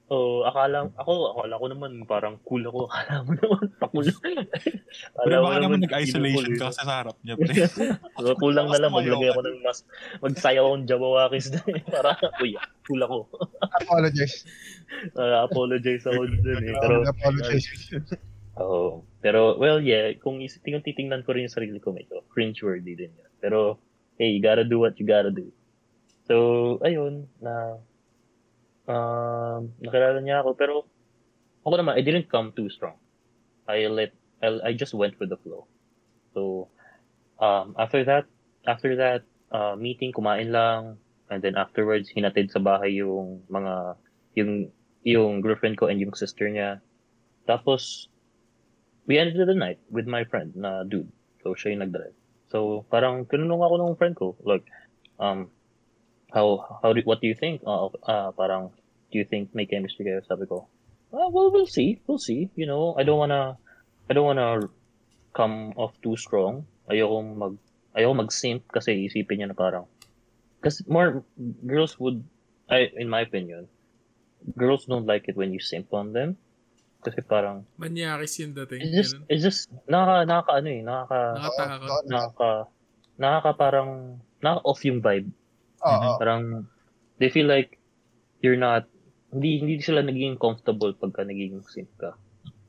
Oo, 0.10 0.42
akala, 0.42 0.90
ako, 0.98 1.38
akala 1.38 1.62
ko 1.62 1.66
naman 1.70 1.92
parang 2.10 2.36
cool 2.42 2.66
ako. 2.66 2.90
Akala 2.90 3.22
mo 3.22 3.32
naman, 3.38 3.66
pakul. 3.82 4.06
Pero 5.22 5.38
baka 5.46 5.58
naman 5.62 5.86
nag-isolation 5.86 6.58
ka 6.58 6.74
kasi 6.74 6.82
sa 6.82 6.90
harap 6.90 7.18
niya, 7.22 7.38
pre. 7.38 7.54
So, 8.26 8.34
kulang 8.42 8.74
na 8.74 8.82
lang, 8.82 8.90
maglagay 8.90 9.30
ako 9.30 9.42
ng 9.46 9.58
mas, 9.62 9.86
magsayaw 10.26 10.66
akong 10.66 10.86
Jabawakis 10.90 11.48
na 11.54 11.62
eh. 11.70 11.82
Para, 11.86 12.18
uy, 12.42 12.58
cool 12.90 13.02
ako. 13.06 13.18
Apologize. 13.86 14.50
Uh, 15.14 15.46
apologize 15.46 16.04
ako 16.10 16.26
dun 16.42 16.58
eh. 16.66 16.74
Pero, 16.74 16.96
Apologize. 17.06 17.70
Oo. 18.58 19.06
Pero, 19.22 19.62
well, 19.62 19.78
yeah, 19.78 20.10
kung 20.18 20.42
is- 20.42 20.58
kung 20.60 20.82
titingnan 20.82 21.22
ko 21.22 21.38
rin 21.38 21.46
yung 21.46 21.54
sarili 21.54 21.78
ko, 21.78 21.94
medyo 21.94 22.26
cringe-worthy 22.34 22.98
din 22.98 23.14
yan. 23.14 23.32
Pero, 23.38 23.78
hey, 24.18 24.34
you 24.34 24.42
gotta 24.42 24.66
do 24.66 24.82
what 24.82 24.98
you 24.98 25.06
gotta 25.06 25.30
do. 25.30 25.54
So, 26.26 26.78
ayun, 26.82 27.30
na, 27.40 27.78
um, 28.90 29.70
nakilala 29.80 30.20
niya 30.20 30.42
ako, 30.42 30.58
pero, 30.58 30.74
ako 31.62 31.74
naman, 31.78 31.96
I 31.96 32.02
didn't 32.02 32.28
come 32.28 32.52
too 32.58 32.68
strong. 32.74 32.98
I 33.70 33.86
let, 33.86 34.12
I, 34.42 34.74
I 34.74 34.74
just 34.74 34.98
went 34.98 35.22
with 35.22 35.30
the 35.30 35.38
flow. 35.38 35.70
So, 36.34 36.74
um, 37.38 37.78
after 37.78 38.02
that, 38.04 38.26
after 38.66 38.98
that, 38.98 39.22
uh, 39.54 39.78
meeting, 39.78 40.12
kumain 40.12 40.50
lang, 40.50 40.98
and 41.30 41.46
then 41.46 41.54
afterwards, 41.54 42.10
hinatid 42.10 42.50
sa 42.50 42.58
bahay 42.58 42.98
yung 42.98 43.46
mga, 43.54 43.96
yung, 44.34 44.74
yung 45.06 45.42
girlfriend 45.46 45.78
ko 45.78 45.86
and 45.86 46.02
yung 46.02 46.18
sister 46.18 46.50
niya. 46.50 46.82
Tapos, 47.46 48.10
we 49.06 49.18
ended 49.22 49.46
the 49.46 49.54
night 49.54 49.78
with 49.90 50.10
my 50.10 50.26
friend 50.26 50.54
na 50.58 50.82
dude. 50.86 51.10
So, 51.46 51.54
siya 51.54 51.78
yung 51.78 51.86
nag-drive. 51.86 52.18
So, 52.50 52.86
parang 52.90 53.30
tinanong 53.30 53.62
ako 53.62 53.76
ng 53.78 53.98
friend 53.98 54.16
ko, 54.18 54.34
like, 54.42 54.66
um, 55.22 55.54
how, 56.34 56.80
how 56.82 56.94
do, 56.94 57.02
what 57.06 57.22
do 57.22 57.30
you 57.30 57.38
think? 57.38 57.62
Uh, 57.66 57.94
uh, 58.10 58.34
parang, 58.34 58.74
do 59.12 59.18
you 59.18 59.26
think 59.26 59.54
may 59.54 59.66
chemistry 59.66 60.06
kayo? 60.06 60.22
Sabi 60.26 60.46
ko, 60.46 60.70
ah, 61.14 61.30
well, 61.30 61.50
we'll 61.50 61.70
see. 61.70 62.02
We'll 62.06 62.22
see. 62.22 62.50
You 62.56 62.66
know, 62.66 62.94
I 62.98 63.04
don't 63.04 63.18
wanna, 63.18 63.58
I 64.10 64.14
don't 64.14 64.26
wanna 64.26 64.70
come 65.34 65.74
off 65.76 65.94
too 66.02 66.18
strong. 66.18 66.66
Ayoko 66.90 67.22
mag, 67.22 67.56
ayoko 67.98 68.26
mag-simp 68.26 68.66
kasi 68.70 69.10
isipin 69.10 69.42
niya 69.42 69.54
na 69.54 69.58
parang, 69.58 69.86
kasi 70.62 70.84
more, 70.90 71.24
girls 71.66 71.98
would, 72.00 72.22
I, 72.70 72.90
in 72.98 73.10
my 73.10 73.22
opinion, 73.22 73.70
girls 74.58 74.86
don't 74.86 75.06
like 75.06 75.26
it 75.30 75.38
when 75.38 75.54
you 75.54 75.62
simp 75.62 75.94
on 75.94 76.14
them. 76.14 76.38
Kasi 77.00 77.24
parang, 77.24 77.64
Manyakis 77.80 78.44
yung 78.44 78.54
dating. 78.54 78.84
It's 78.84 78.92
just, 78.92 79.14
ganun. 79.16 79.32
it's 79.32 79.44
just, 79.44 79.62
nakaka, 79.88 80.28
nakaka, 80.28 80.52
ano 80.60 80.68
eh, 80.68 80.82
nakaka, 80.84 81.20
nakaka, 81.40 82.52
nakaka 83.16 83.52
parang, 83.56 83.90
nakaka-off 84.44 84.82
yung 84.84 85.00
vibe. 85.00 85.30
Oo. 85.88 86.10
Parang, 86.20 86.68
they 87.18 87.32
feel 87.32 87.48
like, 87.48 87.80
you're 88.44 88.60
not, 88.60 88.84
hindi, 89.30 89.50
hindi 89.60 89.74
sila 89.80 90.02
naging 90.02 90.36
comfortable 90.36 90.94
pagka 90.94 91.22
naging 91.22 91.62
simp 91.66 91.90
ka. 91.96 92.14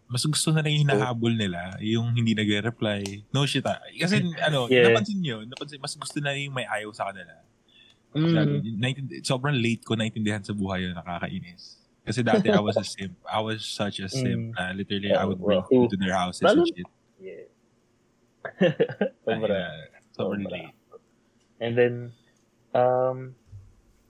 Mas 0.06 0.26
gusto 0.26 0.50
na 0.50 0.58
lang 0.58 0.74
yung 0.74 0.84
hinahabol 0.84 1.30
nila, 1.30 1.78
yung 1.78 2.10
hindi 2.10 2.34
nagre-reply. 2.34 3.30
No 3.30 3.46
shit 3.46 3.62
ah. 3.62 3.78
Kasi 3.94 4.18
ano, 4.42 4.66
Yeah. 4.72 4.90
napansin 4.90 5.22
nyo, 5.22 5.46
napansin, 5.46 5.78
mas 5.78 5.94
gusto 5.94 6.18
na 6.18 6.34
yung 6.34 6.50
may 6.50 6.66
ayaw 6.66 6.90
sa 6.90 7.08
kanila. 7.08 7.30
Mm. 8.10 8.32
Lalo, 8.34 8.52
naintindi- 8.58 9.22
sobrang 9.22 9.54
late 9.54 9.86
ko 9.86 9.94
naintindihan 9.94 10.42
sa 10.42 10.50
buhay 10.50 10.82
yun, 10.82 10.98
nakakainis. 10.98 11.78
Kasi 12.02 12.26
dati 12.26 12.50
I 12.50 12.58
was 12.58 12.74
a 12.74 12.82
simp. 12.82 13.14
I 13.22 13.38
was 13.38 13.62
such 13.62 14.02
a 14.02 14.10
simp 14.10 14.50
Mm. 14.50 14.58
na 14.58 14.74
literally 14.74 15.14
I 15.14 15.22
would 15.22 15.38
bring 15.38 15.62
Well, 15.62 15.70
food 15.70 15.94
to 15.94 15.96
their 15.96 16.18
houses 16.18 16.42
lalo- 16.42 16.66
and 16.66 16.74
shit. 16.74 16.90
Yeah. 17.16 17.46
Ay, 18.42 18.74
Sobra. 19.30 19.54
uh, 19.54 19.82
sobrang 20.10 20.42
Sobra. 20.42 20.50
late. 20.50 20.74
And 21.60 21.72
then, 21.78 21.94
um, 22.72 23.38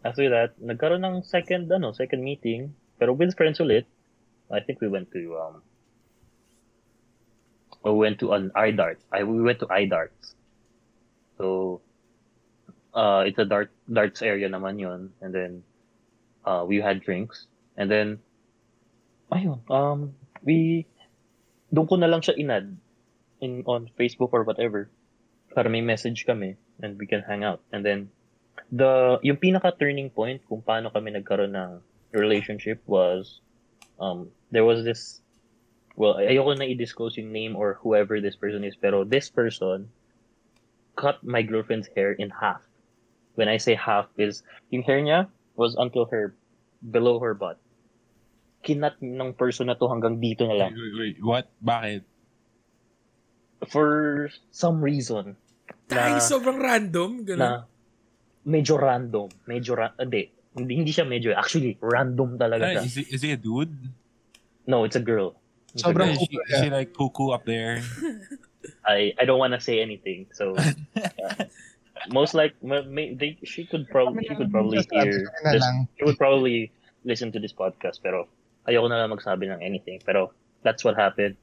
after 0.04 0.28
that, 0.30 0.56
nagkaroon 0.60 1.04
ng 1.04 1.22
second, 1.22 1.70
ano, 1.72 1.92
second 1.92 2.24
meeting, 2.24 2.74
pero 2.98 3.12
with 3.12 3.36
friends 3.36 3.60
ulit. 3.60 3.84
I 4.50 4.60
think 4.60 4.80
we 4.80 4.88
went 4.88 5.12
to, 5.12 5.38
um, 5.38 5.62
we 7.84 7.92
went 7.92 8.18
to 8.20 8.32
an 8.32 8.50
iDart. 8.56 8.96
I, 9.12 9.22
we 9.24 9.42
went 9.42 9.60
to 9.60 9.66
iDart. 9.66 10.10
So, 11.38 11.80
uh, 12.94 13.24
it's 13.26 13.38
a 13.38 13.44
dart, 13.44 13.70
darts 13.90 14.22
area 14.22 14.48
naman 14.48 14.80
yun. 14.80 15.12
And 15.20 15.34
then, 15.34 15.62
uh, 16.44 16.64
we 16.66 16.78
had 16.78 17.00
drinks. 17.00 17.46
And 17.76 17.90
then, 17.90 18.18
ayun, 19.30 19.60
um, 19.70 20.14
we, 20.42 20.86
doon 21.72 21.86
ko 21.86 21.96
na 21.96 22.06
lang 22.10 22.20
siya 22.20 22.36
inad 22.36 22.74
in, 23.40 23.62
on 23.66 23.88
Facebook 23.98 24.30
or 24.32 24.42
whatever 24.42 24.90
para 25.54 25.68
may 25.70 25.80
message 25.80 26.26
kami 26.26 26.56
and 26.82 26.98
we 26.98 27.06
can 27.06 27.22
hang 27.22 27.44
out. 27.44 27.62
And 27.70 27.86
then, 27.86 28.10
the, 28.72 29.18
yung 29.22 29.36
pinaka 29.36 29.74
turning 29.78 30.10
point 30.10 30.40
kung 30.48 30.62
paano 30.62 30.92
kami 30.92 31.10
nagkaroon 31.10 31.54
ng 31.54 31.80
relationship 32.12 32.80
was, 32.86 33.40
um, 33.98 34.30
there 34.50 34.64
was 34.64 34.84
this, 34.84 35.20
well, 35.96 36.18
ay- 36.18 36.34
ayoko 36.34 36.58
na 36.58 36.64
i-disclose 36.64 37.18
yung 37.18 37.32
name 37.32 37.54
or 37.56 37.78
whoever 37.82 38.20
this 38.20 38.36
person 38.36 38.64
is, 38.64 38.74
pero 38.78 39.04
this 39.04 39.30
person 39.30 39.90
cut 40.96 41.22
my 41.22 41.42
girlfriend's 41.42 41.88
hair 41.94 42.12
in 42.12 42.30
half. 42.30 42.62
When 43.34 43.48
I 43.48 43.58
say 43.58 43.74
half 43.74 44.06
is, 44.18 44.42
yung 44.70 44.82
hair 44.82 45.00
niya 45.00 45.28
was 45.56 45.74
until 45.78 46.06
her, 46.10 46.34
below 46.82 47.18
her 47.20 47.34
butt. 47.34 47.58
kinat 48.60 49.00
ng 49.00 49.32
person 49.40 49.72
na 49.72 49.74
to 49.74 49.88
hanggang 49.88 50.20
dito 50.20 50.44
na 50.44 50.52
lang. 50.52 50.76
Wait, 50.76 50.94
wait, 51.00 51.16
what? 51.24 51.48
Bakit? 51.64 52.04
For 53.72 54.28
some 54.52 54.84
reason. 54.84 55.36
Na- 55.88 56.20
sobrang 56.20 56.60
random. 56.60 57.24
Ganun. 57.24 57.40
na 57.40 57.50
medyo 58.46 58.80
random. 58.80 59.28
Medyo 59.46 59.72
ra- 59.76 59.96
hindi. 59.98 60.30
Hindi, 60.56 60.72
hindi 60.82 60.92
siya 60.92 61.06
medyo. 61.06 61.30
Actually, 61.36 61.78
random 61.78 62.36
talaga 62.40 62.74
siya. 62.74 62.82
Is, 62.82 62.96
he, 62.96 63.04
is 63.14 63.20
he 63.22 63.30
a 63.32 63.40
dude? 63.40 63.72
No, 64.66 64.84
it's 64.84 64.96
a 64.96 65.02
girl. 65.02 65.38
It's 65.74 65.82
a 65.82 65.90
Sobrang 65.90 66.10
girl. 66.10 66.18
Is 66.18 66.26
she, 66.26 66.36
is 66.36 66.56
she 66.64 66.70
like 66.70 66.90
cuckoo 66.94 67.30
up 67.30 67.46
there? 67.46 67.82
I 68.86 69.14
I 69.18 69.24
don't 69.24 69.38
want 69.38 69.54
to 69.54 69.60
say 69.60 69.80
anything. 69.80 70.26
So 70.34 70.54
uh, 70.58 71.44
most 72.10 72.34
like 72.34 72.54
ma- 72.62 72.86
may, 72.86 73.14
they, 73.14 73.38
she 73.44 73.64
could 73.64 73.88
probably 73.88 74.26
she 74.28 74.34
could 74.34 74.50
probably 74.50 74.84
hear 74.90 75.30
this, 75.52 75.64
she 75.98 76.04
would 76.04 76.18
probably 76.18 76.72
listen 77.04 77.32
to 77.32 77.40
this 77.40 77.52
podcast 77.52 78.04
pero 78.04 78.28
ayoko 78.68 78.92
na 78.92 79.00
lang 79.00 79.16
magsabi 79.16 79.48
ng 79.48 79.64
anything 79.64 80.00
pero 80.04 80.32
that's 80.62 80.84
what 80.84 80.96
happened. 80.96 81.36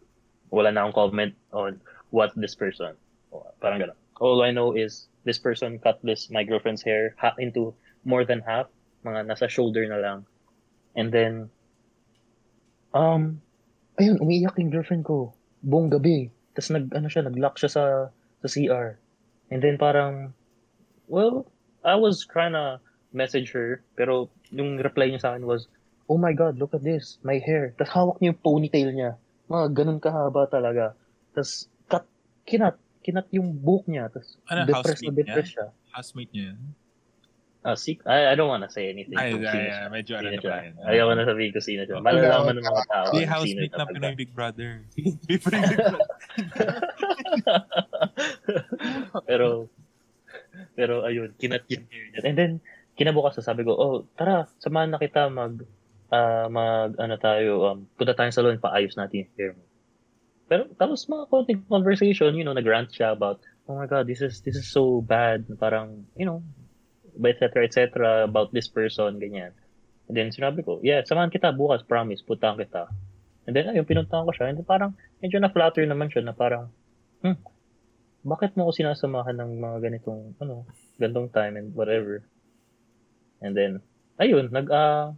Wala 0.54 0.72
na 0.72 0.86
akong 0.88 1.12
comment 1.12 1.34
on 1.52 1.82
what 2.12 2.32
this 2.38 2.56
person. 2.56 2.96
Parang 3.60 3.82
ganun. 3.82 4.00
All 4.20 4.42
I 4.42 4.52
know 4.52 4.74
is 4.74 5.08
this 5.24 5.38
person 5.38 5.80
cut 5.80 6.00
this 6.04 6.30
my 6.32 6.44
girlfriend's 6.44 6.82
hair 6.82 7.16
ha- 7.18 7.38
into 7.38 7.76
more 8.08 8.24
than 8.24 8.42
half, 8.42 8.68
mga 9.04 9.28
nasa 9.28 9.50
shoulder 9.50 9.84
na 9.86 10.00
lang. 10.00 10.20
And 10.96 11.12
then 11.12 11.50
um 12.96 13.42
ayun, 14.00 14.18
umiiyak 14.24 14.58
yung 14.58 14.72
girlfriend 14.72 15.06
ko 15.06 15.36
buong 15.62 15.92
gabi. 15.92 16.32
Tapos 16.56 16.72
nag 16.74 16.86
ano 16.96 17.08
siya, 17.12 17.28
nag-lock 17.28 17.60
siya 17.60 17.72
sa 17.72 17.84
sa 18.42 18.48
CR. 18.48 18.98
And 19.52 19.60
then 19.62 19.78
parang 19.78 20.34
well, 21.08 21.48
I 21.84 21.96
was 21.96 22.26
trying 22.26 22.54
to 22.58 22.80
message 23.16 23.52
her 23.56 23.84
pero 23.96 24.30
yung 24.52 24.80
reply 24.80 25.12
niya 25.12 25.24
sa 25.24 25.30
akin 25.36 25.48
was 25.48 25.68
Oh 26.08 26.16
my 26.16 26.32
god, 26.32 26.56
look 26.56 26.72
at 26.72 26.88
this, 26.88 27.20
my 27.20 27.36
hair. 27.44 27.76
Tapos 27.76 27.92
hawak 27.92 28.18
niya 28.24 28.32
yung 28.32 28.40
ponytail 28.40 28.90
niya. 28.96 29.12
Mga 29.52 29.66
ganun 29.76 30.00
kahaba 30.00 30.48
talaga. 30.48 30.96
Tapos 31.36 31.68
cut, 31.92 32.08
kinat, 32.48 32.80
kinat 33.08 33.32
yung 33.32 33.56
buhok 33.56 33.88
niya. 33.88 34.12
Tapos 34.12 34.36
Ano, 34.52 34.68
depressed 34.68 35.08
na 35.08 35.16
depressed 35.16 35.56
siya. 35.56 35.72
Housemate 35.96 36.32
niya 36.36 36.44
yun? 36.52 36.60
Ah, 37.68 37.76
see, 37.76 38.00
I, 38.08 38.32
I 38.32 38.34
don't 38.40 38.48
wanna 38.48 38.72
say 38.72 38.88
anything. 38.88 39.20
Ay, 39.20 39.36
kung 39.36 39.44
ay, 39.44 39.68
ay, 39.68 39.92
medyo 39.92 40.16
ano 40.16 40.32
na 40.32 40.40
pa 40.40 40.64
yan. 40.64 40.76
Ayaw 40.88 41.12
na 41.12 41.28
sabihin 41.28 41.52
ko 41.52 41.60
sino 41.60 41.84
siya. 41.84 42.00
Malalaman 42.00 42.56
ng 42.60 42.64
mga 42.64 42.84
tao. 42.88 43.12
Hindi, 43.12 43.28
kung 43.28 43.34
housemate 43.36 43.76
na. 43.76 43.86
Pinoy 43.92 44.16
Big 44.16 44.32
Brother. 44.32 44.72
Big 45.28 45.44
Brother. 45.44 45.76
pero, 49.28 49.68
pero 50.80 51.04
ayun, 51.04 51.36
kinat 51.36 51.68
niya. 51.68 51.84
And 52.24 52.40
then, 52.40 52.52
kinabukas 52.96 53.44
sabi 53.44 53.68
ko, 53.68 53.76
oh, 53.76 54.08
tara, 54.16 54.48
samahan 54.64 54.96
na 54.96 55.04
kita 55.04 55.28
mag, 55.28 55.60
ah, 56.08 56.48
mag, 56.48 56.96
ano 56.96 57.20
tayo, 57.20 57.52
um, 57.68 57.84
punta 58.00 58.16
tayong 58.16 58.32
salon, 58.32 58.64
paayos 58.64 58.96
natin 58.96 59.28
yung 59.28 59.32
hair 59.36 59.52
mo. 59.60 59.67
Pero, 60.48 60.64
tapos 60.80 61.04
mga 61.12 61.28
konting 61.28 61.60
conversation, 61.68 62.32
you 62.36 62.48
know, 62.48 62.56
nag-rant 62.56 62.88
siya 62.88 63.12
about, 63.12 63.44
oh 63.68 63.76
my 63.76 63.84
God, 63.84 64.08
this 64.08 64.24
is, 64.24 64.40
this 64.48 64.56
is 64.56 64.72
so 64.72 65.04
bad. 65.04 65.44
Parang, 65.60 66.08
you 66.16 66.24
know, 66.24 66.40
et 67.20 67.36
cetera, 67.36 67.68
et 67.68 67.76
cetera, 67.76 68.24
about 68.24 68.56
this 68.56 68.72
person, 68.72 69.20
ganyan. 69.20 69.52
And 70.08 70.16
then, 70.16 70.32
sinabi 70.32 70.64
ko, 70.64 70.80
yeah, 70.80 71.04
samahan 71.04 71.36
kita 71.36 71.52
bukas, 71.52 71.84
promise, 71.84 72.24
puntahan 72.24 72.56
kita. 72.56 72.88
And 73.44 73.52
then, 73.52 73.68
ayun, 73.68 73.84
pinuntahan 73.84 74.24
ko 74.24 74.32
siya. 74.32 74.56
And 74.56 74.64
then, 74.64 74.68
parang, 74.68 74.96
medyo 75.20 75.44
na-flatter 75.44 75.84
naman 75.84 76.08
siya 76.08 76.24
na 76.24 76.32
parang, 76.32 76.72
hmm, 77.28 77.36
bakit 78.24 78.56
mo 78.56 78.68
ako 78.68 78.72
sinasamahan 78.80 79.36
ng 79.36 79.52
mga 79.60 79.78
ganitong, 79.84 80.32
ano, 80.40 80.64
gantong 80.96 81.28
time 81.36 81.60
and 81.60 81.76
whatever. 81.76 82.24
And 83.44 83.52
then, 83.52 83.84
ayun, 84.16 84.48
nag, 84.56 84.72
ah, 84.72 85.12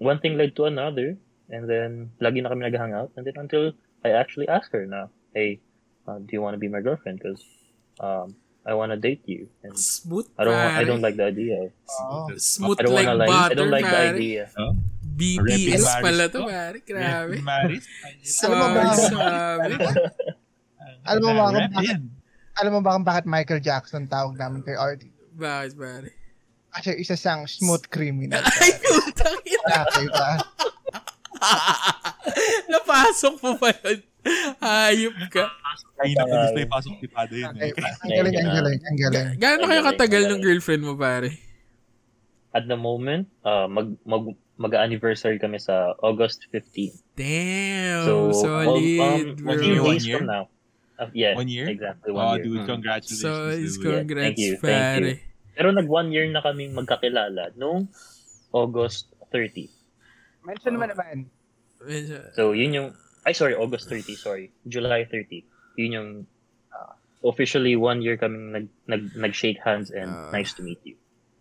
one 0.00 0.16
thing 0.24 0.40
led 0.40 0.56
to 0.56 0.64
another. 0.64 1.20
And 1.52 1.68
then, 1.68 2.16
lagi 2.24 2.40
na 2.40 2.48
kami 2.48 2.64
nag-hangout. 2.64 3.12
And 3.20 3.28
then, 3.28 3.36
until 3.36 3.76
I 4.04 4.10
actually 4.14 4.48
asked 4.48 4.70
her 4.72 4.86
na, 4.86 5.06
hey, 5.34 5.60
uh, 6.06 6.18
do 6.18 6.30
you 6.32 6.40
want 6.42 6.54
to 6.54 6.58
be 6.58 6.68
my 6.68 6.80
girlfriend? 6.80 7.18
Because, 7.18 7.42
um, 8.00 8.34
I 8.68 8.74
want 8.74 8.92
to 8.92 9.00
date 9.00 9.24
you. 9.24 9.48
And 9.64 9.72
Smooth, 9.78 10.28
I 10.36 10.44
don't, 10.44 10.52
want, 10.52 10.76
I 10.76 10.84
don't 10.84 11.00
like 11.00 11.16
the 11.16 11.24
idea. 11.24 11.72
Oo. 12.04 12.36
Smooth 12.36 12.76
I 12.78 12.82
don't 12.84 12.94
like 12.94 13.06
wanna 13.08 13.18
lie. 13.18 13.26
I 13.26 13.32
butter, 13.48 13.54
don't 13.56 13.70
like 13.72 13.84
the 13.88 13.96
pare. 13.96 14.14
idea. 14.14 14.44
BTS 15.18 15.40
Repping 15.40 16.02
pala 16.04 16.24
to, 16.28 16.36
to. 16.36 16.40
pare. 16.46 16.78
Grabe. 16.84 17.36
Maris? 17.42 17.84
Alam 18.44 18.56
mo 18.60 18.66
ba- 18.68 18.92
Sorry, 18.92 19.08
sabi. 19.08 19.72
Alam 21.08 21.20
mo 21.24 21.30
ba 21.32 21.42
kung 21.48 21.56
bakit- 21.72 22.04
Alam 22.58 22.72
mo 22.76 22.80
ba 22.84 22.90
kung 22.92 23.06
bakit 23.08 23.24
Michael 23.24 23.62
Jackson 23.64 24.04
tawag 24.04 24.36
namin 24.36 24.60
kay 24.60 24.76
RD? 24.76 25.08
Bakit, 25.32 25.72
pare? 25.74 26.10
Kasi 26.68 26.92
isa 27.00 27.16
siyang 27.16 27.48
smooth 27.48 27.88
criminal. 27.88 28.44
Ay, 28.60 28.76
putang 28.76 29.38
ina. 29.48 29.88
Okay 29.88 30.06
ba? 30.12 30.28
Napasok 32.68 33.34
mo 33.40 33.56
pa 33.56 33.72
yun. 33.72 33.98
Ayop 34.60 35.16
ka. 35.32 35.48
Ay, 35.98 36.14
naku, 36.14 36.30
gusto 36.30 36.58
yung 36.58 36.70
pasok 36.70 36.92
tipado 37.00 37.34
yun. 37.34 37.50
Eh. 37.56 37.72
Ang 37.74 38.10
galing, 38.12 38.34
ang 38.36 38.50
galing, 38.54 38.80
ang 38.80 38.98
galing. 38.98 39.26
Gaano 39.34 39.64
kayo 39.66 39.82
katagal 39.82 40.22
ng 40.28 40.40
girlfriend 40.40 40.82
mo, 40.84 40.94
pare? 40.94 41.34
At 42.52 42.64
the 42.64 42.76
moment, 42.76 43.26
uh, 43.42 43.66
mag, 43.66 43.98
mag, 44.04 44.24
mag-anniversary 44.56 45.38
kami 45.38 45.58
sa 45.58 45.94
August 46.00 46.46
15. 46.50 46.92
Damn, 47.14 48.04
So, 48.04 48.12
solid, 48.32 48.78
um, 48.98 49.26
bro. 49.34 49.54
One 49.54 49.98
year? 49.98 50.18
from 50.18 50.26
now. 50.26 50.44
Uh, 50.98 51.10
yeah, 51.14 51.38
One 51.38 51.46
year? 51.46 51.70
Exactly, 51.70 52.10
Oh, 52.10 52.18
one 52.18 52.28
year. 52.34 52.44
dude, 52.44 52.62
Mm. 52.62 52.66
congratulations. 52.66 53.22
So, 53.22 53.54
it's 53.54 53.78
congrats, 53.78 54.34
Thank 54.34 54.38
you, 54.42 54.52
thank 54.58 54.66
pare. 54.98 55.14
Pero 55.54 55.70
nag 55.70 55.86
one 55.86 56.10
year 56.10 56.26
na 56.26 56.42
kaming 56.42 56.74
magkakilala 56.74 57.54
noong 57.54 57.86
August 58.50 59.10
30. 59.30 59.70
Mention 60.42 60.74
naman 60.74 60.90
naman. 60.90 61.16
So, 62.34 62.52
yun 62.52 62.72
yung, 62.74 62.88
ay 63.26 63.32
sorry, 63.32 63.54
August 63.54 63.88
30, 63.88 64.14
sorry. 64.16 64.50
July 64.66 65.04
30. 65.06 65.44
Yun 65.76 65.92
yung, 65.92 66.10
uh, 66.72 66.92
officially 67.22 67.76
one 67.76 68.02
year 68.02 68.16
kaming 68.16 68.50
nag, 68.52 68.66
nag, 68.86 69.02
nag-shake 69.14 69.58
hands 69.62 69.90
and 69.90 70.10
Ah. 70.10 70.30
nice 70.32 70.52
to 70.54 70.62
meet 70.62 70.80
you. 70.84 70.96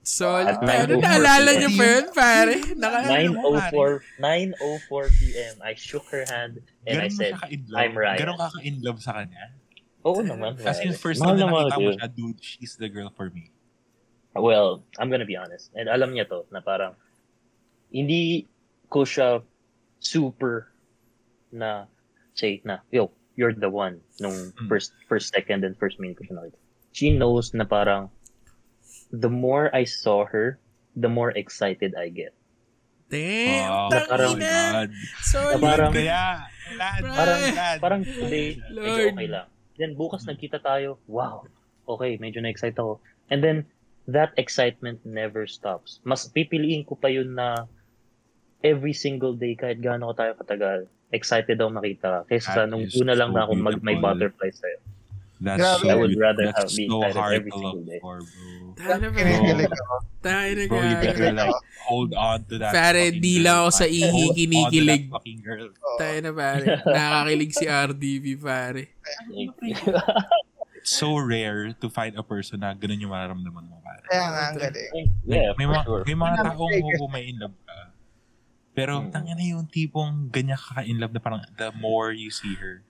Solid, 0.08 0.48
At 0.48 0.64
pare. 0.64 0.88
9:04 0.88 1.04
Naalala 1.04 1.52
niyo 1.60 1.70
pa 1.76 1.84
yun, 1.84 2.06
pare? 2.16 2.56
Naka, 2.80 3.00
9.04, 3.12 4.00
9.04 4.24 5.06
p.m. 5.20 5.56
I 5.60 5.74
shook 5.76 6.08
her 6.16 6.24
hand 6.32 6.64
and 6.88 6.96
I 7.04 7.12
Ganon 7.12 7.12
mo 7.12 7.20
said? 7.20 7.34
I'm 7.76 7.92
Ryan. 7.92 8.18
Ganon 8.24 8.38
ka 8.40 8.48
ka-inlove 8.56 9.02
sa 9.04 9.12
kanya? 9.20 9.52
oo 10.08 10.24
naman. 10.24 10.56
As 10.64 10.80
in, 10.80 10.96
first 10.96 11.20
time 11.20 11.36
na 11.36 11.52
nakita 11.52 11.76
mo 11.84 11.92
siya, 11.92 12.08
dude, 12.08 12.40
she's 12.40 12.80
the 12.80 12.88
girl 12.88 13.12
for 13.12 13.28
me. 13.28 13.52
Well, 14.32 14.80
I'm 14.96 15.12
gonna 15.12 15.28
be 15.28 15.36
honest. 15.36 15.76
And 15.76 15.92
alam 15.92 16.16
niya 16.16 16.32
to, 16.32 16.48
na 16.56 16.64
parang, 16.64 16.96
hindi 17.92 18.48
ko 18.88 19.04
siya 19.04 19.44
super 20.00 20.72
na 21.52 21.86
say 22.34 22.62
na, 22.64 22.80
yo, 22.92 23.10
you're 23.36 23.54
the 23.54 23.70
one 23.70 24.02
nung 24.20 24.34
Mm. 24.54 24.68
first, 24.68 24.94
first, 25.08 25.34
second, 25.34 25.64
and 25.64 25.78
first 25.78 25.98
minute 26.00 26.18
ko 26.18 26.26
nakita. 26.30 26.58
She 26.94 27.14
knows 27.14 27.54
na 27.54 27.64
parang, 27.64 28.10
the 29.14 29.30
more 29.30 29.70
I 29.74 29.86
saw 29.86 30.26
her, 30.26 30.58
the 30.98 31.10
more 31.10 31.30
excited 31.38 31.94
I 31.94 32.10
get. 32.10 32.34
Damn, 33.08 33.70
Wow, 33.70 33.88
parang- 34.10 34.36
tangina. 34.36 34.52
Oh 34.52 34.72
God. 34.74 34.90
Solid. 35.24 35.62
parang- 35.64 35.94
Kaya, 35.96 36.24
lad, 36.76 37.02
Parang, 37.02 37.42
lad. 37.56 37.78
parang 37.80 38.02
today, 38.04 38.60
medyo 38.68 38.76
Lord. 38.76 39.14
okay 39.16 39.30
lang. 39.32 39.48
Then 39.78 39.92
bukas 39.96 40.26
nagkita 40.28 40.60
tayo, 40.60 40.98
wow, 41.08 41.46
okay, 41.88 42.18
medyo 42.20 42.42
na-excite 42.44 42.76
ako. 42.76 43.00
And 43.30 43.40
then, 43.40 43.70
that 44.08 44.32
excitement 44.36 45.04
never 45.04 45.44
stops. 45.46 46.00
Mas 46.04 46.28
pipiliin 46.28 46.84
ko 46.84 46.96
pa 46.96 47.08
yun 47.08 47.36
na 47.36 47.68
every 48.64 48.94
single 48.94 49.34
day, 49.34 49.54
kahit 49.54 49.80
gaano 49.80 50.10
ko 50.10 50.14
tayo 50.16 50.32
katagal, 50.36 50.80
excited 51.12 51.58
ako 51.58 51.70
makita 51.72 52.08
ka. 52.08 52.20
Kaysa 52.28 52.48
sa 52.48 52.56
That 52.66 52.70
nung 52.70 52.86
una 52.86 53.14
lang 53.14 53.32
so 53.32 53.36
na 53.36 53.42
ako 53.46 53.52
mag, 53.56 53.78
may 53.82 53.96
butterflies 53.96 54.58
sa'yo. 54.58 54.80
That's 55.38 55.62
Grabe. 55.62 55.82
so, 55.86 55.90
I 55.90 55.96
would 55.96 56.18
rather 56.18 56.50
that's 56.50 56.66
have- 56.66 56.74
be 56.74 56.90
so 56.90 56.98
excited 57.06 57.22
hard 57.22 57.34
every 57.38 57.52
to 57.54 57.60
look 57.62 57.86
day. 57.86 58.00
for, 58.02 58.18
bro. 58.18 58.74
Tayo 58.78 58.94
na, 58.98 59.08
Kinikilig 59.10 59.70
pare. 59.70 59.78
ako. 59.78 59.96
Bro, 60.68 60.82
you 60.82 60.96
better 60.98 61.30
like 61.34 61.56
hold 61.86 62.12
on 62.18 62.38
to 62.50 62.56
that. 62.58 62.74
Pare, 62.74 63.04
di 63.14 63.38
lang 63.38 63.66
ako 63.66 63.70
sa 63.72 63.86
ihi 63.86 64.24
kinikilig. 64.34 65.02
that 65.10 65.14
fucking 65.22 65.40
girl. 65.46 65.70
Tayo 66.02 66.18
na, 66.26 66.32
pare. 66.34 66.66
Nakakakilig 66.82 67.52
si 67.54 67.66
RDV, 67.70 68.26
pare. 68.42 68.84
It's 70.78 70.94
so 70.96 71.18
rare 71.20 71.74
to 71.82 71.88
find 71.90 72.16
a 72.18 72.24
person 72.24 72.62
na 72.64 72.74
ganun 72.74 72.98
yung 72.98 73.12
mararamdaman 73.12 73.64
mo, 73.66 73.78
pare. 73.84 74.02
Kaya 74.08 74.26
nga, 74.32 74.42
ang 74.50 74.58
galing. 74.58 75.10
yeah, 75.28 75.52
may, 75.54 75.68
mga, 75.68 75.84
sure. 75.84 76.04
may 76.06 76.16
mga 76.16 76.36
taong 76.42 76.72
akong 76.72 77.12
may 77.12 77.24
in 77.28 77.38
love 77.38 77.58
ka. 77.62 77.76
Pero, 78.78 79.02
Mm. 79.02 79.10
tanga 79.10 79.34
na 79.34 79.42
yung 79.42 79.66
tipong 79.66 80.30
ganyan 80.30 80.54
ka 80.54 80.86
in 80.86 81.02
love 81.02 81.10
na 81.10 81.18
parang 81.18 81.42
the 81.58 81.74
more 81.74 82.14
you 82.14 82.30
see 82.30 82.54
her, 82.56 82.86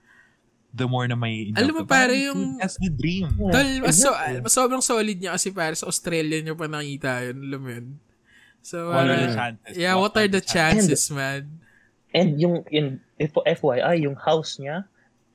the 0.68 0.84
more 0.84 1.08
na 1.08 1.16
may 1.16 1.48
in 1.48 1.56
love 1.56 1.64
Alam 1.64 1.74
mo, 1.74 1.82
ka. 1.82 1.96
pare, 1.96 2.12
yung- 2.20 2.60
That's 2.60 2.76
the 2.76 2.92
dream. 2.92 3.32
Yeah, 3.32 3.52
Tol, 3.56 3.68
mas, 3.80 3.96
so, 3.96 4.12
mas 4.12 4.52
sobrang 4.52 4.84
solid 4.84 5.16
niya 5.16 5.32
kasi 5.32 5.48
pare 5.48 5.72
sa 5.72 5.88
Australia 5.88 6.36
niyo 6.38 6.52
pa 6.52 6.68
nakita 6.68 7.24
yun. 7.24 7.38
Alam 7.40 7.60
mo 7.64 7.70
yun? 7.72 7.86
So, 8.60 8.92
What 8.92 9.00
are 9.00 9.08
parang- 9.08 9.16
the 9.16 9.32
chances? 9.32 9.74
yeah, 9.74 9.94
what 9.96 10.12
are 10.12 10.28
the 10.28 10.44
chances, 10.44 11.08
man? 11.08 11.56
And 12.12 12.36
yung, 12.36 12.68
yung 12.68 13.00
if, 13.16 13.32
FYI, 13.32 14.04
yung 14.04 14.16
house 14.16 14.60
niya 14.60 14.84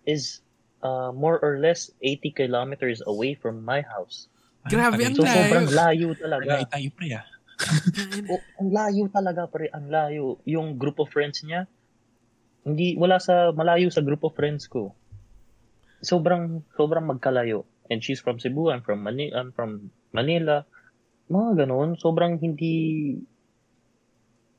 is 0.05 0.45
uh, 0.81 1.09
more 1.09 1.41
or 1.41 1.57
less 1.57 1.89
80 1.97 2.29
kilometers 2.29 3.01
away 3.07 3.33
from 3.33 3.63
my 3.63 3.81
house. 3.81 4.29
Grabe, 4.63 5.01
ang 5.01 5.15
So, 5.15 5.23
layo. 5.23 5.33
sobrang 5.33 5.67
layo 5.71 6.07
Layo 6.13 6.19
talaga. 6.19 6.53
tayo, 6.69 6.87
pre, 6.93 7.09
ah. 7.15 7.25
Oh, 8.31 8.41
ang 8.59 8.69
layo 8.71 9.03
talaga, 9.11 9.47
pre. 9.47 9.69
Ang 9.71 9.87
layo. 9.91 10.41
Yung 10.47 10.79
group 10.79 10.99
of 10.99 11.11
friends 11.11 11.43
niya, 11.45 11.69
hindi, 12.63 12.95
wala 12.95 13.19
sa, 13.19 13.51
malayo 13.51 13.91
sa 13.91 14.01
group 14.01 14.23
of 14.23 14.35
friends 14.35 14.71
ko. 14.71 14.95
Sobrang, 15.99 16.63
sobrang 16.75 17.03
magkalayo. 17.07 17.67
And 17.91 17.99
she's 17.99 18.23
from 18.23 18.39
Cebu, 18.39 18.71
I'm 18.71 18.83
from 18.83 19.03
Manila, 19.03 19.43
I'm 19.43 19.51
from 19.51 19.91
Manila. 20.15 20.63
Mga 21.27 21.67
ganun, 21.67 21.99
sobrang 21.99 22.39
hindi, 22.39 23.15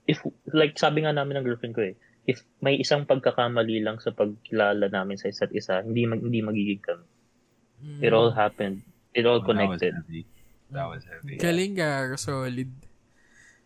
if, 0.04 0.20
like 0.52 0.76
sabi 0.76 1.04
nga 1.04 1.16
namin 1.16 1.40
ng 1.40 1.46
girlfriend 1.48 1.72
ko 1.72 1.88
eh, 1.88 1.96
if 2.28 2.44
may 2.60 2.76
isang 2.76 3.04
pagkakamali 3.08 3.84
lang 3.84 4.00
sa 4.00 4.12
pagkilala 4.12 4.88
namin 4.88 5.16
sa 5.16 5.28
isa't 5.28 5.52
isa, 5.52 5.80
hindi, 5.80 6.04
mag, 6.04 6.20
hindi 6.20 6.40
magiging 6.44 6.82
kami. 6.84 7.06
Mm. 7.84 8.00
It 8.04 8.12
all 8.12 8.32
happened. 8.32 8.84
It 9.12 9.24
all 9.24 9.40
connected. 9.44 9.96
heavy. 9.96 10.28
That 10.74 10.90
was 10.90 11.06
heavy. 11.06 11.38
Galing 11.38 11.78
ka, 11.78 12.18
solid. 12.18 12.70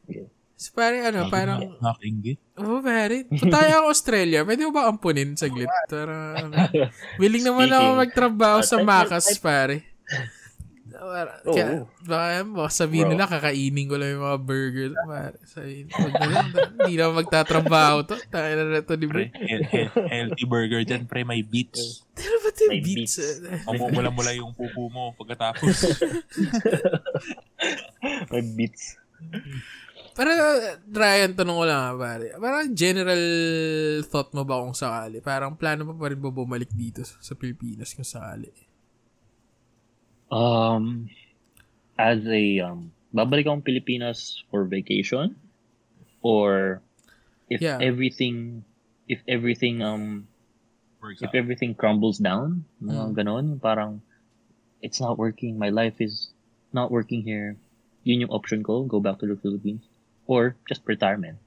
Yeah. 0.04 0.28
So, 0.58 0.74
pare, 0.74 1.06
ano, 1.06 1.30
parang, 1.30 1.78
Nakakaingit. 1.78 2.38
oh, 2.58 2.82
pare, 2.82 3.24
punta 3.30 3.46
tayo 3.46 3.70
ako 3.78 3.86
Australia. 3.94 4.42
Pwede 4.42 4.66
mo 4.66 4.74
ba 4.74 4.90
ampunin 4.90 5.38
saglit? 5.38 5.70
Para, 5.86 6.34
ano, 6.34 6.54
willing 7.22 7.46
naman 7.46 7.70
ako 7.70 7.86
magtrabaho 7.94 8.58
sa 8.66 8.82
Makas, 8.82 9.38
pare. 9.38 9.86
Oo. 10.98 11.54
kaya, 11.54 11.86
baka, 12.02 12.42
baka 12.42 12.70
sabihin 12.74 13.06
Bro. 13.06 13.12
nila, 13.14 13.30
kakainin 13.30 13.86
ko 13.86 13.94
lang 13.94 14.18
yung 14.18 14.24
mga 14.26 14.40
burger. 14.42 14.90
Pare, 14.98 15.38
sabihin, 15.46 15.86
wag 15.94 16.12
na 16.12 16.26
lang, 16.26 16.46
hindi 16.74 16.94
na 16.98 17.14
magtatrabaho 17.14 17.96
to. 18.02 18.18
Tayo 18.28 18.52
na 18.58 18.64
na 18.66 18.80
to, 18.82 18.98
di 18.98 19.06
ba? 19.06 19.22
Healthy 20.10 20.44
burger 20.44 20.82
dyan, 20.82 21.06
pre, 21.06 21.22
may 21.22 21.46
beets. 21.46 22.02
Pero 22.12 22.34
ba't 22.42 22.58
yung 22.58 22.70
May 22.74 22.82
beats? 22.82 23.14
beats. 23.14 23.62
Mamumula-mula 23.62 24.34
yung 24.34 24.50
pupu 24.52 24.90
mo 24.90 25.14
pagkatapos. 25.14 25.70
May 28.34 28.42
beats. 28.54 28.98
Para, 30.18 30.34
Ryan, 30.90 31.30
tanong 31.38 31.56
ko 31.62 31.66
lang 31.66 31.78
ha, 31.78 31.94
pare. 31.94 32.34
Parang 32.34 32.74
general 32.74 33.22
thought 34.10 34.34
mo 34.34 34.42
ba 34.42 34.58
kung 34.66 34.74
sakali? 34.74 35.22
Parang 35.22 35.54
plano 35.54 35.86
mo 35.86 35.94
pa 35.94 36.10
rin 36.10 36.18
ba 36.18 36.34
bumalik 36.34 36.74
dito 36.74 37.06
sa 37.06 37.14
sa 37.22 37.38
Pilipinas 37.38 37.94
kung 37.94 38.02
sakali? 38.02 38.50
Um, 40.28 41.08
as 41.96 42.20
a, 42.28 42.60
um, 42.60 42.92
babalik 43.14 43.48
akong 43.48 43.64
Pilipinas 43.64 44.44
for 44.52 44.68
vacation? 44.68 45.36
Or 46.20 46.80
if 47.48 47.64
Yeah. 47.64 47.80
everything, 47.80 48.64
if 49.08 49.24
everything, 49.24 49.80
um, 49.80 50.28
Works 51.00 51.22
if 51.22 51.30
out. 51.32 51.38
everything 51.38 51.72
crumbles 51.78 52.18
down, 52.18 52.66
Mm. 52.82 52.92
mga 52.92 53.06
ganon, 53.24 53.46
parang, 53.62 54.02
it's 54.82 55.00
not 55.00 55.16
working, 55.16 55.56
my 55.56 55.70
life 55.70 55.96
is 56.02 56.34
not 56.74 56.90
working 56.92 57.22
here. 57.24 57.56
Yun 58.04 58.28
yung 58.28 58.34
option 58.34 58.62
ko, 58.62 58.84
go 58.84 59.00
back 59.00 59.18
to 59.18 59.26
the 59.26 59.38
Philippines. 59.38 59.82
Or 60.28 60.60
just 60.68 60.84
retirement. 60.84 61.40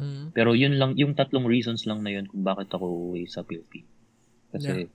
Mm. 0.00 0.32
Pero 0.32 0.56
yun 0.56 0.80
lang, 0.80 0.96
yung 0.96 1.12
tatlong 1.14 1.44
reasons 1.44 1.84
lang 1.84 2.02
na 2.02 2.10
yun 2.16 2.26
kung 2.26 2.42
bakit 2.42 2.72
ako 2.72 2.88
uuwi 2.88 3.28
sa 3.28 3.44
Philippines. 3.44 3.86
Kasi, 4.50 4.88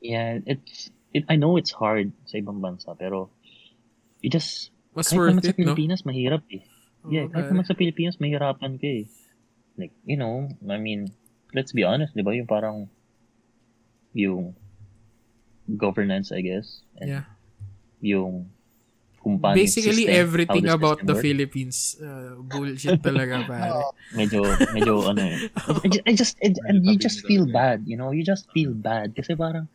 yeah, 0.00 0.40
it's, 0.46 0.90
it, 1.16 1.24
I 1.32 1.40
know 1.40 1.56
it's 1.56 1.72
hard 1.72 2.12
sa 2.28 2.36
ibang 2.36 2.60
bansa, 2.60 2.92
pero, 2.92 3.32
you 4.20 4.28
just, 4.28 4.68
Mas 4.92 5.08
kahit 5.08 5.16
worth 5.16 5.32
naman 5.32 5.44
sa 5.44 5.52
it, 5.52 5.56
no? 5.56 5.72
Pilipinas, 5.72 6.00
mahirap 6.04 6.44
eh. 6.52 6.64
Yeah, 7.08 7.24
Oo, 7.26 7.32
kahit 7.32 7.48
naman 7.48 7.64
sa 7.64 7.74
Pilipinas, 7.78 8.20
mahirapan 8.20 8.76
ka 8.76 8.88
eh. 8.88 9.08
Like, 9.80 9.96
you 10.04 10.20
know, 10.20 10.52
I 10.68 10.76
mean, 10.76 11.08
let's 11.56 11.72
be 11.72 11.84
honest, 11.84 12.12
di 12.12 12.20
ba? 12.20 12.36
Yung 12.36 12.48
parang, 12.48 12.92
yung 14.12 14.52
governance, 15.72 16.32
I 16.32 16.44
guess. 16.44 16.84
And 17.00 17.08
Yeah. 17.08 17.24
Yung, 18.04 18.52
Basically, 19.26 20.06
system, 20.06 20.22
everything 20.22 20.70
about 20.70 21.02
the 21.02 21.18
works. 21.18 21.26
Philippines, 21.26 21.78
uh, 21.98 22.38
bullshit 22.38 23.02
talaga, 23.02 23.42
pare. 23.50 23.90
Medyo 24.14 24.38
medyo 24.70 25.02
ano 25.02 25.18
eh. 25.18 25.50
I, 25.82 25.88
ju- 25.90 26.06
I 26.06 26.12
just 26.14 26.38
I, 26.38 26.54
and 26.70 26.86
you 26.86 26.94
just 26.94 27.26
feel 27.26 27.42
bad, 27.42 27.82
you 27.90 27.98
know? 27.98 28.14
You 28.14 28.22
just 28.22 28.46
feel 28.54 28.70
bad 28.70 29.18
kasi 29.18 29.34
parang 29.34 29.66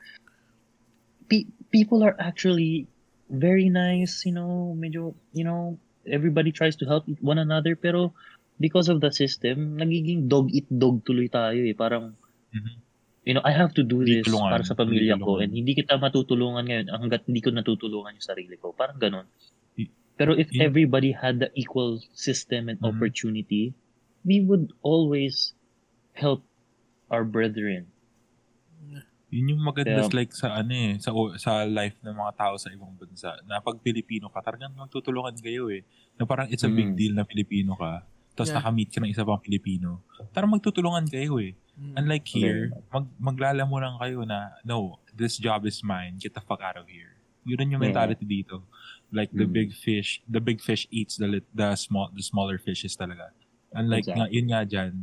pe- 1.31 1.47
people 1.71 2.03
are 2.03 2.19
actually 2.19 2.91
very 3.31 3.71
nice, 3.71 4.27
you 4.27 4.35
know, 4.35 4.75
medyo 4.75 5.15
you 5.31 5.47
know, 5.47 5.79
everybody 6.03 6.51
tries 6.51 6.75
to 6.75 6.83
help 6.83 7.07
one 7.23 7.39
another 7.39 7.79
pero 7.79 8.11
because 8.59 8.91
of 8.91 8.99
the 8.99 9.09
system, 9.09 9.79
nagiging 9.79 10.27
dog 10.27 10.51
eat 10.51 10.67
dog 10.67 11.07
tuloy 11.07 11.31
tayo 11.31 11.63
eh. 11.63 11.71
Parang 11.71 12.11
Mhm. 12.51 12.73
you 13.23 13.31
know, 13.31 13.43
I 13.45 13.53
have 13.53 13.71
to 13.79 13.85
do 13.85 14.03
Hindi 14.03 14.19
this 14.19 14.27
tulungan. 14.27 14.51
para 14.51 14.63
sa 14.67 14.75
pamilya 14.75 15.15
ko 15.15 15.39
and 15.39 15.53
hindi 15.53 15.71
kita 15.71 15.95
matutulungan 15.95 16.67
ngayon 16.67 16.87
hanggat 16.91 17.23
hindi 17.29 17.39
ko 17.39 17.55
natutulungan 17.55 18.17
yung 18.17 18.27
sarili 18.27 18.59
ko. 18.59 18.75
Parang 18.75 18.99
ganun. 18.99 19.29
Pero 20.19 20.37
if 20.37 20.51
y- 20.53 20.61
everybody 20.61 21.15
had 21.15 21.39
the 21.39 21.49
equal 21.55 21.97
system 22.13 22.69
and 22.69 22.77
Mhm. 22.77 22.91
opportunity, 22.91 23.73
we 24.21 24.43
would 24.43 24.69
always 24.83 25.55
help 26.13 26.43
our 27.09 27.25
brethren. 27.25 27.89
Yun 29.31 29.55
yung 29.55 29.63
maganda 29.63 30.03
Yeah. 30.03 30.11
like 30.11 30.35
sa 30.35 30.59
ano 30.59 30.75
eh, 30.75 30.99
sa, 30.99 31.09
sa 31.39 31.63
life 31.63 31.95
ng 32.03 32.11
mga 32.11 32.31
tao 32.35 32.53
sa 32.59 32.67
ibang 32.67 32.91
bansa. 32.93 33.31
Na 33.47 33.63
pag 33.63 33.79
Pilipino 33.79 34.27
ka, 34.27 34.43
talagang 34.43 34.75
magtutulungan 34.75 35.33
kayo 35.39 35.71
eh. 35.71 35.87
Na 36.19 36.27
parang 36.27 36.51
it's 36.51 36.61
a 36.61 36.69
big 36.69 36.91
Mm. 36.91 36.97
deal 36.99 37.13
na 37.15 37.23
Pilipino 37.23 37.79
ka. 37.79 38.03
Tapos 38.35 38.51
Yeah. 38.51 38.59
nakamit 38.59 38.91
ka 38.91 38.99
ng 38.99 39.07
isa 39.07 39.23
pang 39.23 39.39
Pilipino. 39.39 40.03
Parang 40.29 40.51
magtutulungan 40.51 41.07
kayo 41.07 41.39
eh. 41.39 41.55
Mm. 41.79 41.95
Unlike 41.95 42.27
here, 42.27 42.63
Okay. 42.69 42.91
mag, 42.91 43.05
maglala 43.17 43.63
mo 43.63 43.79
lang 43.79 43.95
kayo 43.97 44.27
na, 44.27 44.51
no, 44.61 44.99
this 45.09 45.39
job 45.39 45.63
is 45.63 45.79
mine. 45.79 46.19
Get 46.19 46.35
the 46.35 46.43
fuck 46.43 46.59
out 46.59 46.75
of 46.75 46.91
here. 46.91 47.15
Yun 47.47 47.71
yung 47.71 47.79
Yeah. 47.79 47.87
mentality 47.87 48.27
dito. 48.27 48.67
Like 49.09 49.31
the 49.31 49.47
Mm. 49.47 49.55
big 49.55 49.69
fish, 49.73 50.19
the 50.23 50.39
big 50.39 50.59
fish 50.59 50.91
eats 50.91 51.15
the 51.15 51.27
lit- 51.27 51.51
the 51.51 51.71
small 51.75 52.11
the 52.11 52.21
smaller 52.21 52.55
fishes 52.55 52.93
talaga. 52.93 53.31
Unlike 53.71 54.07
nga, 54.07 54.27
Exactly. 54.27 54.35
yun 54.35 54.45
nga 54.47 54.61
dyan. 54.61 54.93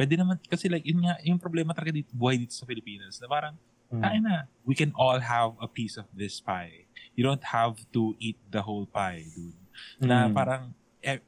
Pwede 0.00 0.16
naman, 0.16 0.40
kasi 0.40 0.64
like, 0.64 0.80
yun 0.80 1.04
nga, 1.04 1.20
yung 1.20 1.36
problema 1.36 1.76
talaga 1.76 1.92
dito, 1.92 2.08
buhay 2.16 2.40
dito 2.40 2.56
sa 2.56 2.64
Pilipinas, 2.64 3.20
na 3.20 3.28
parang, 3.28 3.52
Mm. 3.90 4.00
Kaya 4.00 4.18
na, 4.22 4.34
we 4.62 4.72
can 4.72 4.94
all 4.94 5.18
have 5.18 5.58
a 5.58 5.66
piece 5.66 5.98
of 5.98 6.06
this 6.14 6.38
pie. 6.38 6.86
You 7.18 7.26
don't 7.26 7.42
have 7.42 7.74
to 7.90 8.14
eat 8.16 8.38
the 8.46 8.62
whole 8.62 8.86
pie, 8.86 9.26
dude. 9.28 9.58
Na 9.98 10.24
Mm. 10.24 10.32
parang, 10.32 10.62
eh, 11.02 11.18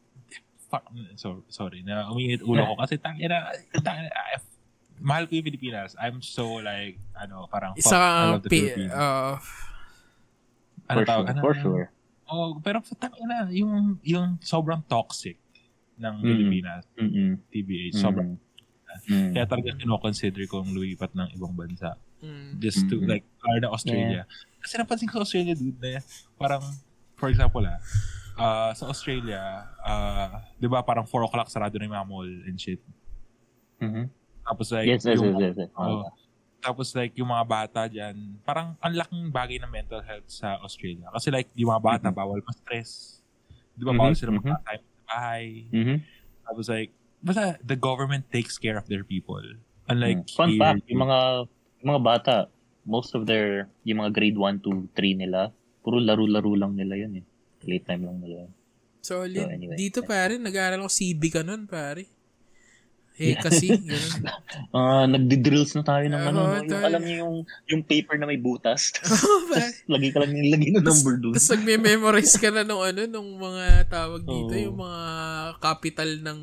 fuck, 0.70 0.86
so, 1.18 1.42
sorry, 1.50 1.82
na 1.82 2.06
umiinit 2.06 2.38
ulo 2.40 2.62
ko 2.62 2.78
kasi 2.78 2.96
tangin 2.96 3.28
na, 3.28 3.50
tangin 3.76 4.06
na, 4.06 4.14
ah, 4.14 4.38
mahal 5.02 5.26
ko 5.26 5.34
yung 5.34 5.44
Pilipinas. 5.44 5.98
I'm 5.98 6.22
so 6.22 6.62
like, 6.62 7.02
ano, 7.12 7.50
parang, 7.50 7.74
fuck, 7.74 7.82
Isa 7.82 7.98
I 7.98 8.30
love 8.30 8.46
the 8.46 8.48
pi- 8.48 8.62
Philippines. 8.62 8.94
uh, 8.94 9.34
ano 10.86 10.96
For 10.96 11.04
tawag? 11.04 11.24
sure, 11.26 11.30
Ano, 11.34 11.40
for 11.42 11.52
ano? 11.52 11.62
sure. 11.66 11.86
Oh, 12.30 12.48
pero 12.62 12.78
tangin 12.94 13.26
na, 13.26 13.50
yung, 13.50 13.98
yung 14.06 14.38
sobrang 14.38 14.86
toxic 14.86 15.34
ng 15.98 16.14
Mm. 16.14 16.24
Pilipinas, 16.24 16.86
Mm-mm. 16.94 17.42
TBH, 17.50 17.98
sobrang, 17.98 18.38
Mm. 19.04 19.32
kaya 19.32 19.46
talaga 19.46 19.70
kino-consider 19.74 20.44
kong 20.46 20.70
lumipat 20.70 21.10
ng 21.12 21.28
ibang 21.32 21.52
bansa. 21.52 21.96
mm, 22.18 22.54
just 22.56 22.86
to 22.86 22.96
Mhm. 22.96 23.08
like 23.08 23.26
learn 23.42 23.66
Australia. 23.66 24.22
Kasi 24.58 24.76
napansin 24.76 25.06
ko 25.06 25.18
sa 25.18 25.24
Australia 25.24 25.52
dude 25.52 25.74
na 25.76 25.98
parang 26.36 26.62
for 27.14 27.26
example 27.26 27.62
ah 27.62 27.82
ah, 28.34 28.70
sa 28.72 28.86
Australia 28.86 29.42
ah 29.78 30.38
'di 30.54 30.66
ba 30.66 30.80
parang 30.80 31.02
4 31.02 31.18
o'clock 31.20 31.48
sarado 31.48 31.74
na 31.74 31.84
yung 31.84 31.92
mga 31.92 32.06
mall 32.06 32.30
and 32.46 32.54
shit. 32.56 32.78
Mhm. 33.78 34.06
Tapos 34.40 34.70
like 34.70 34.86
Yes, 34.86 35.02
yes, 35.02 35.18
yung, 35.18 35.34
yes, 35.34 35.50
yes. 35.52 35.66
yes. 35.66 35.70
oh, 35.74 36.06
tapos 36.58 36.94
like 36.94 37.10
yung 37.16 37.26
mga 37.26 37.42
bata 37.44 37.80
diyan, 37.86 38.14
parang 38.40 38.78
ang 38.78 38.92
laking 38.92 39.26
bagay 39.28 39.58
ng 39.58 39.66
mental 39.68 39.98
health 40.00 40.26
sa 40.28 40.58
Australia. 40.58 41.10
Kasi 41.10 41.26
like 41.28 41.50
yung 41.52 41.70
mga 41.70 41.82
bata 41.82 42.06
Mhm. 42.06 42.14
bawal 42.14 42.38
ma-stress. 42.40 43.18
'Di 43.74 43.82
ba 43.82 43.90
bawal 43.92 44.14
Mhm, 44.14 44.18
sila 44.20 44.30
mhm. 44.30 44.38
mag-time 44.46 44.82
sa 44.86 45.02
bahay. 45.08 45.46
Mhm. 45.68 45.96
Tapos 46.44 46.66
like 46.68 46.94
basta 47.22 47.56
the 47.62 47.78
government 47.78 48.26
takes 48.28 48.58
care 48.58 48.76
of 48.76 48.86
their 48.90 49.06
people. 49.06 49.42
Unlike 49.88 50.26
Mm. 50.26 50.36
Fun 50.36 50.50
here, 50.50 50.60
fact, 50.60 50.82
yung 50.90 51.02
mga 51.06 51.18
yung 51.82 51.88
mga 51.96 52.02
bata, 52.02 52.34
most 52.86 53.14
of 53.14 53.26
their, 53.26 53.70
yung 53.82 54.02
mga 54.02 54.10
grade 54.14 54.38
1 54.38 54.62
to 54.62 54.86
3 54.94 55.18
nila, 55.18 55.50
puro 55.82 55.98
laro-laro 55.98 56.54
lang 56.54 56.78
nila 56.78 56.94
yun 56.98 57.22
eh. 57.22 57.24
Late 57.66 57.86
time 57.86 58.06
lang 58.06 58.18
nila 58.22 58.46
yun. 58.46 58.52
solid. 59.02 59.42
So, 59.42 59.50
anyway. 59.50 59.74
Dito, 59.74 60.06
pare, 60.06 60.38
nag-aaral 60.38 60.78
ako 60.78 60.90
CB 60.94 61.22
ka 61.34 61.42
nun, 61.42 61.66
pare. 61.66 62.06
Eh, 63.20 63.36
kasi, 63.36 63.76
ganun. 63.76 64.24
Ah, 64.72 65.04
nagdi-drills 65.04 65.76
na 65.76 65.84
tayo 65.84 66.04
ng 66.08 66.16
Oo, 66.16 66.30
ano, 66.32 66.40
no? 66.48 66.64
yung, 66.64 66.80
alam 66.84 67.02
niyo 67.04 67.16
yung, 67.24 67.36
yung 67.68 67.82
paper 67.84 68.16
na 68.16 68.24
may 68.24 68.40
butas. 68.40 68.88
Tapos 69.52 69.84
lagi 69.84 70.08
ka 70.12 70.18
lang 70.24 70.32
lagi 70.32 70.68
ng 70.72 70.80
number 70.80 71.20
doon. 71.20 71.34
Tapos 71.36 71.52
nagme-memorize 71.52 72.34
ka 72.40 72.48
na 72.48 72.64
nung 72.64 72.80
ano, 72.80 73.04
nung 73.04 73.36
mga 73.36 73.84
tawag 73.92 74.24
dito, 74.24 74.54
Oo. 74.56 74.64
yung 74.64 74.78
mga 74.80 75.02
capital 75.60 76.10
ng 76.24 76.40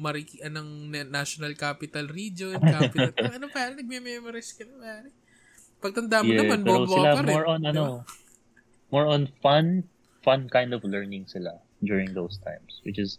Mariki, 0.00 0.44
ah, 0.44 0.52
ng 0.52 0.92
na- 0.92 1.08
National 1.08 1.56
Capital 1.56 2.04
Region, 2.08 2.60
capital. 2.60 3.12
ano 3.40 3.48
pare, 3.48 3.72
nagme-memorize 3.80 4.60
ka 4.60 4.68
na 4.68 4.76
pare. 4.76 5.08
Pagtanda 5.80 6.20
mo 6.20 6.32
naman, 6.36 6.60
pero 6.60 6.84
bobo 6.84 7.00
ka 7.00 7.20
rin. 7.24 7.32
more 7.32 7.48
on 7.48 7.62
ano, 7.64 7.84
more 8.92 9.08
on 9.08 9.24
fun, 9.40 9.80
fun 10.20 10.44
kind 10.52 10.76
of 10.76 10.84
learning 10.84 11.24
sila 11.24 11.56
during 11.80 12.12
those 12.12 12.36
times, 12.44 12.84
which 12.84 13.00
is 13.00 13.16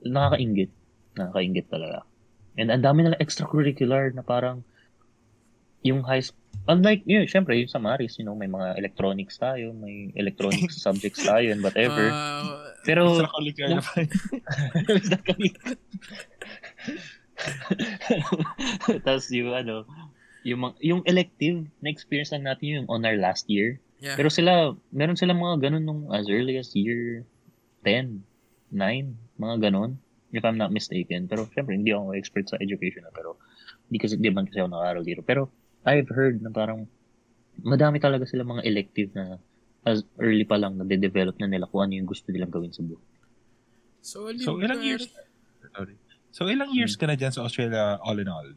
nakakaingit. 0.00 0.72
Nakakaingit 1.14 1.68
talaga. 1.68 2.08
And 2.54 2.70
ang 2.70 2.82
dami 2.86 3.02
nila 3.02 3.18
extracurricular 3.18 4.14
na 4.14 4.22
parang 4.22 4.62
yung 5.84 6.00
high 6.02 6.24
school, 6.24 6.40
unlike, 6.64 7.04
yun, 7.04 7.28
syempre, 7.28 7.60
yung 7.60 7.68
sa 7.68 7.82
Maris, 7.82 8.16
you 8.16 8.24
know, 8.24 8.32
may 8.34 8.48
mga 8.48 8.80
electronics 8.80 9.36
tayo, 9.36 9.76
may 9.76 10.08
electronics 10.16 10.80
subjects 10.86 11.20
tayo 11.20 11.52
and 11.52 11.60
whatever. 11.60 12.08
Ah, 12.08 12.72
Pero, 12.88 13.20
college 13.28 13.58
na 13.60 13.84
pa. 13.84 13.92
Tapos 19.04 19.28
yung 19.28 19.52
ano, 19.52 19.84
yung, 20.46 20.72
yung 20.80 21.02
elective, 21.04 21.68
na-experience 21.84 22.32
lang 22.32 22.48
natin 22.48 22.66
yung 22.80 22.88
on 22.88 23.04
our 23.04 23.20
last 23.20 23.44
year. 23.52 23.76
yeah. 24.00 24.16
Pero 24.16 24.32
sila, 24.32 24.72
meron 24.88 25.20
sila 25.20 25.36
mga 25.36 25.68
ganun 25.68 25.84
nung 25.84 26.02
as 26.16 26.28
early 26.32 26.56
as 26.56 26.72
year 26.72 27.28
10, 27.84 28.24
9, 28.72 29.12
mga 29.36 29.56
ganun. 29.68 30.00
If 30.34 30.42
I'm 30.42 30.58
not 30.58 30.74
mistaken. 30.74 31.30
Pero 31.30 31.46
syempre, 31.54 31.78
hindi 31.78 31.94
ako 31.94 32.18
expert 32.18 32.50
sa 32.50 32.58
education 32.58 33.06
na. 33.06 33.14
Pero 33.14 33.38
hindi 33.86 34.02
kasi, 34.02 34.18
di 34.18 34.28
man 34.34 34.50
kasi 34.50 34.58
ako 34.58 34.74
nakaral 34.74 35.06
dito. 35.06 35.22
Pero 35.22 35.46
I've 35.86 36.10
heard 36.10 36.42
na 36.42 36.50
parang 36.50 36.90
madami 37.62 38.02
talaga 38.02 38.26
sila 38.26 38.42
mga 38.42 38.66
elective 38.66 39.14
na 39.14 39.38
as 39.84 40.02
early 40.18 40.42
pa 40.48 40.56
lang 40.56 40.80
na 40.80 40.84
de-develop 40.88 41.36
na 41.38 41.46
nila 41.46 41.68
kung 41.68 41.86
ano 41.86 41.92
yung 41.94 42.08
gusto 42.08 42.32
nilang 42.32 42.50
gawin 42.50 42.72
sa 42.72 42.82
buhay. 42.82 43.04
so, 44.00 44.32
So, 44.40 44.58
ilang 44.58 44.80
years? 44.80 45.12
Sorry. 45.76 45.96
So, 46.32 46.48
ilang 46.48 46.72
years 46.72 46.96
ka 46.96 47.06
na 47.06 47.14
dyan 47.14 47.30
sa 47.30 47.44
Australia 47.44 48.00
all 48.00 48.16
in 48.16 48.26
all? 48.26 48.48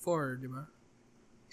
Four, 0.00 0.40
di 0.40 0.48
ba? 0.48 0.64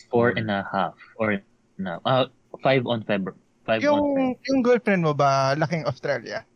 Four 0.08 0.40
and 0.40 0.48
a 0.48 0.64
half. 0.64 0.96
Or 1.20 1.38
na, 1.76 2.00
ah, 2.08 2.32
five 2.64 2.88
on 2.88 3.04
February. 3.04 3.38
Five 3.68 3.84
on 3.84 3.84
Feb. 3.84 3.92
Yung, 3.92 4.08
yung 4.48 4.62
girlfriend 4.64 5.04
mo 5.04 5.12
ba, 5.12 5.54
laking 5.60 5.84
Australia? 5.84 6.48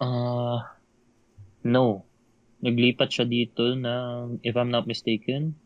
Ah, 0.00 0.79
no. 1.64 2.04
Naglipat 2.60 3.08
siya 3.08 3.24
dito 3.24 3.72
na, 3.72 4.28
if 4.44 4.52
I'm 4.52 4.68
not 4.68 4.84
mistaken, 4.84 5.56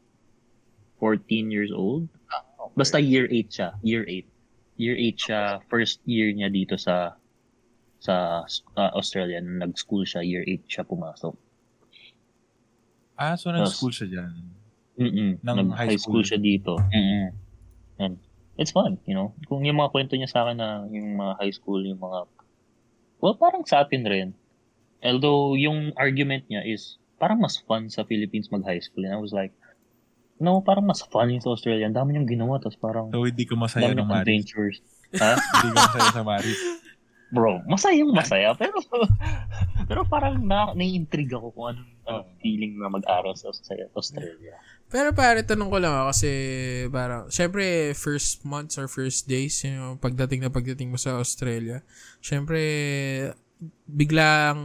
14 1.02 1.50
years 1.50 1.74
old. 1.74 2.06
Okay. 2.30 2.72
Basta 2.78 3.02
year 3.02 3.26
8 3.26 3.50
siya. 3.50 3.68
Year 3.82 4.06
8. 4.06 4.24
Year 4.78 4.96
8 4.96 5.18
siya. 5.18 5.42
First 5.66 6.00
year 6.06 6.30
niya 6.30 6.48
dito 6.54 6.78
sa 6.78 7.18
sa 7.98 8.44
ah, 8.76 8.92
Australia. 8.94 9.42
Nag-school 9.42 10.06
siya, 10.06 10.22
year 10.22 10.46
8 10.46 10.70
siya 10.70 10.84
pumasok. 10.86 11.34
Ah, 13.18 13.34
so 13.38 13.50
nag-school 13.50 13.94
siya 13.94 14.06
dyan. 14.10 14.32
Mm-mm. 14.94 15.30
Ng 15.42 15.56
Nag-high 15.66 15.94
high 15.94 15.98
school 15.98 16.22
school. 16.22 16.26
siya 16.26 16.38
dito. 16.38 16.78
Mm-mm. 16.78 17.34
And 17.98 18.18
it's 18.58 18.70
fun, 18.70 18.98
you 19.06 19.14
know. 19.14 19.34
Kung 19.50 19.66
yung 19.66 19.78
mga 19.78 19.90
kwento 19.90 20.14
niya 20.14 20.30
sa 20.30 20.46
akin 20.46 20.58
na 20.58 20.86
yung 20.90 21.18
mga 21.18 21.42
high 21.42 21.54
school, 21.54 21.82
yung 21.82 21.98
mga... 21.98 22.26
Well, 23.22 23.38
parang 23.38 23.66
sa 23.66 23.82
atin 23.82 24.06
rin. 24.06 24.28
Although, 25.04 25.54
yung 25.54 25.92
argument 26.00 26.48
niya 26.48 26.64
is 26.64 26.96
parang 27.20 27.38
mas 27.38 27.60
fun 27.60 27.92
sa 27.92 28.02
Philippines 28.08 28.48
mag-high 28.50 28.80
school. 28.80 29.04
And 29.04 29.14
I 29.14 29.20
was 29.20 29.36
like, 29.36 29.52
no, 30.40 30.64
parang 30.64 30.88
mas 30.88 31.04
fun 31.04 31.30
yung 31.30 31.44
sa 31.44 31.52
Australia. 31.52 31.86
Ang 31.86 31.96
dami 31.96 32.16
niyang 32.16 32.28
ginawa. 32.28 32.58
Tapos 32.58 32.80
parang, 32.80 33.12
So, 33.12 33.28
hindi 33.28 33.44
ko 33.44 33.54
masaya 33.54 33.92
ng 33.92 34.08
Maris. 34.08 34.24
adventures. 34.24 34.76
Ha? 35.20 35.36
hindi 35.60 35.68
ko 35.70 35.76
masaya 35.78 36.10
sa 36.10 36.24
Maris. 36.24 36.60
Bro, 37.34 37.66
masayang 37.66 38.12
masaya. 38.14 38.54
Pero, 38.54 38.78
pero 39.90 40.00
parang 40.06 40.38
na, 40.38 40.70
nai-intrigue 40.72 41.34
ako 41.34 41.50
kung 41.50 41.66
anong 41.74 41.90
uh, 42.06 42.22
feeling 42.38 42.78
na 42.78 42.86
mag-aral 42.86 43.34
sa 43.34 43.50
sa 43.50 43.74
Australia. 43.96 44.54
Pero 44.86 45.10
pare, 45.10 45.42
tanong 45.42 45.66
ko 45.72 45.78
lang 45.82 45.90
ako 45.90 46.06
kasi 46.14 46.30
parang, 46.94 47.26
syempre, 47.32 47.96
first 47.98 48.46
months 48.46 48.78
or 48.78 48.86
first 48.86 49.26
days, 49.26 49.58
yung 49.66 49.98
pagdating 49.98 50.46
na 50.46 50.52
pagdating 50.52 50.92
mo 50.92 50.98
sa 51.00 51.18
Australia, 51.18 51.82
syempre, 52.22 52.62
biglang 53.88 54.58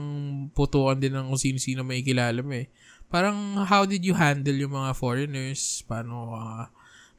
putukan 0.56 0.98
din 1.00 1.14
ng 1.16 1.30
kung 1.30 1.42
sino-sino 1.42 1.86
may 1.86 2.02
kilala 2.02 2.42
mo 2.42 2.56
eh. 2.56 2.68
Parang, 3.10 3.66
how 3.66 3.90
did 3.90 4.06
you 4.06 4.14
handle 4.14 4.54
yung 4.54 4.78
mga 4.78 4.94
foreigners? 4.94 5.82
Paano 5.90 6.38
ka, 6.38 6.46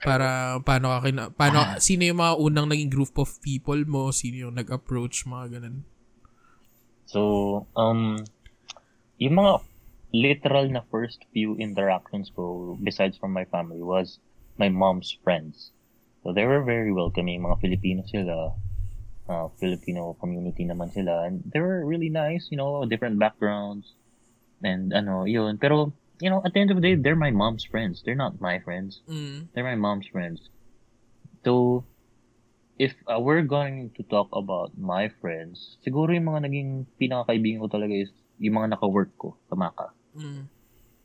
para, 0.00 0.28
paano 0.62 0.94
ka, 0.94 0.98
kina, 1.04 1.22
paano, 1.34 1.58
sino 1.82 2.06
yung 2.06 2.22
mga 2.22 2.34
unang 2.38 2.66
naging 2.70 2.92
group 2.94 3.14
of 3.18 3.36
people 3.42 3.80
mo? 3.84 4.14
Sino 4.14 4.48
yung 4.48 4.54
nag-approach, 4.54 5.26
mga 5.26 5.58
ganun? 5.58 5.82
So, 7.10 7.66
um, 7.74 8.22
yung 9.18 9.34
mga 9.34 9.66
literal 10.14 10.66
na 10.70 10.86
first 10.94 11.26
few 11.34 11.58
interactions 11.58 12.30
ko, 12.30 12.78
besides 12.78 13.18
from 13.18 13.34
my 13.34 13.44
family, 13.50 13.82
was 13.82 14.22
my 14.62 14.70
mom's 14.70 15.10
friends. 15.26 15.74
So, 16.22 16.30
they 16.30 16.46
were 16.46 16.62
very 16.62 16.94
welcoming. 16.94 17.42
Mga 17.42 17.58
Filipino 17.58 18.06
sila. 18.06 18.54
Uh, 19.30 19.46
Filipino 19.62 20.18
community 20.18 20.66
naman 20.66 20.90
sila. 20.90 21.30
And 21.30 21.46
they 21.46 21.62
were 21.62 21.86
really 21.86 22.10
nice, 22.10 22.50
you 22.50 22.58
know, 22.58 22.82
different 22.82 23.22
backgrounds. 23.22 23.94
And 24.58 24.90
ano, 24.90 25.22
yun. 25.22 25.54
Pero, 25.62 25.94
you 26.18 26.34
know, 26.34 26.42
at 26.42 26.50
the 26.50 26.58
end 26.58 26.74
of 26.74 26.82
the 26.82 26.82
day, 26.82 26.98
they're 26.98 27.14
my 27.14 27.30
mom's 27.30 27.62
friends. 27.62 28.02
They're 28.02 28.18
not 28.18 28.42
my 28.42 28.58
friends. 28.58 29.06
Mm. 29.06 29.54
They're 29.54 29.62
my 29.62 29.78
mom's 29.78 30.10
friends. 30.10 30.50
So, 31.46 31.86
if 32.74 32.90
uh, 33.06 33.22
we're 33.22 33.46
going 33.46 33.94
to 33.94 34.02
talk 34.02 34.34
about 34.34 34.74
my 34.74 35.14
friends, 35.22 35.78
siguro 35.86 36.10
yung 36.10 36.26
mga 36.26 36.50
naging 36.50 36.70
pinakakaibigan 36.98 37.62
ko 37.62 37.70
talaga 37.70 37.94
is 37.94 38.10
yung 38.42 38.58
mga 38.58 38.74
naka-work 38.74 39.14
ko 39.14 39.38
sa 39.46 39.54
Maka. 39.54 39.94
Mm. 40.18 40.50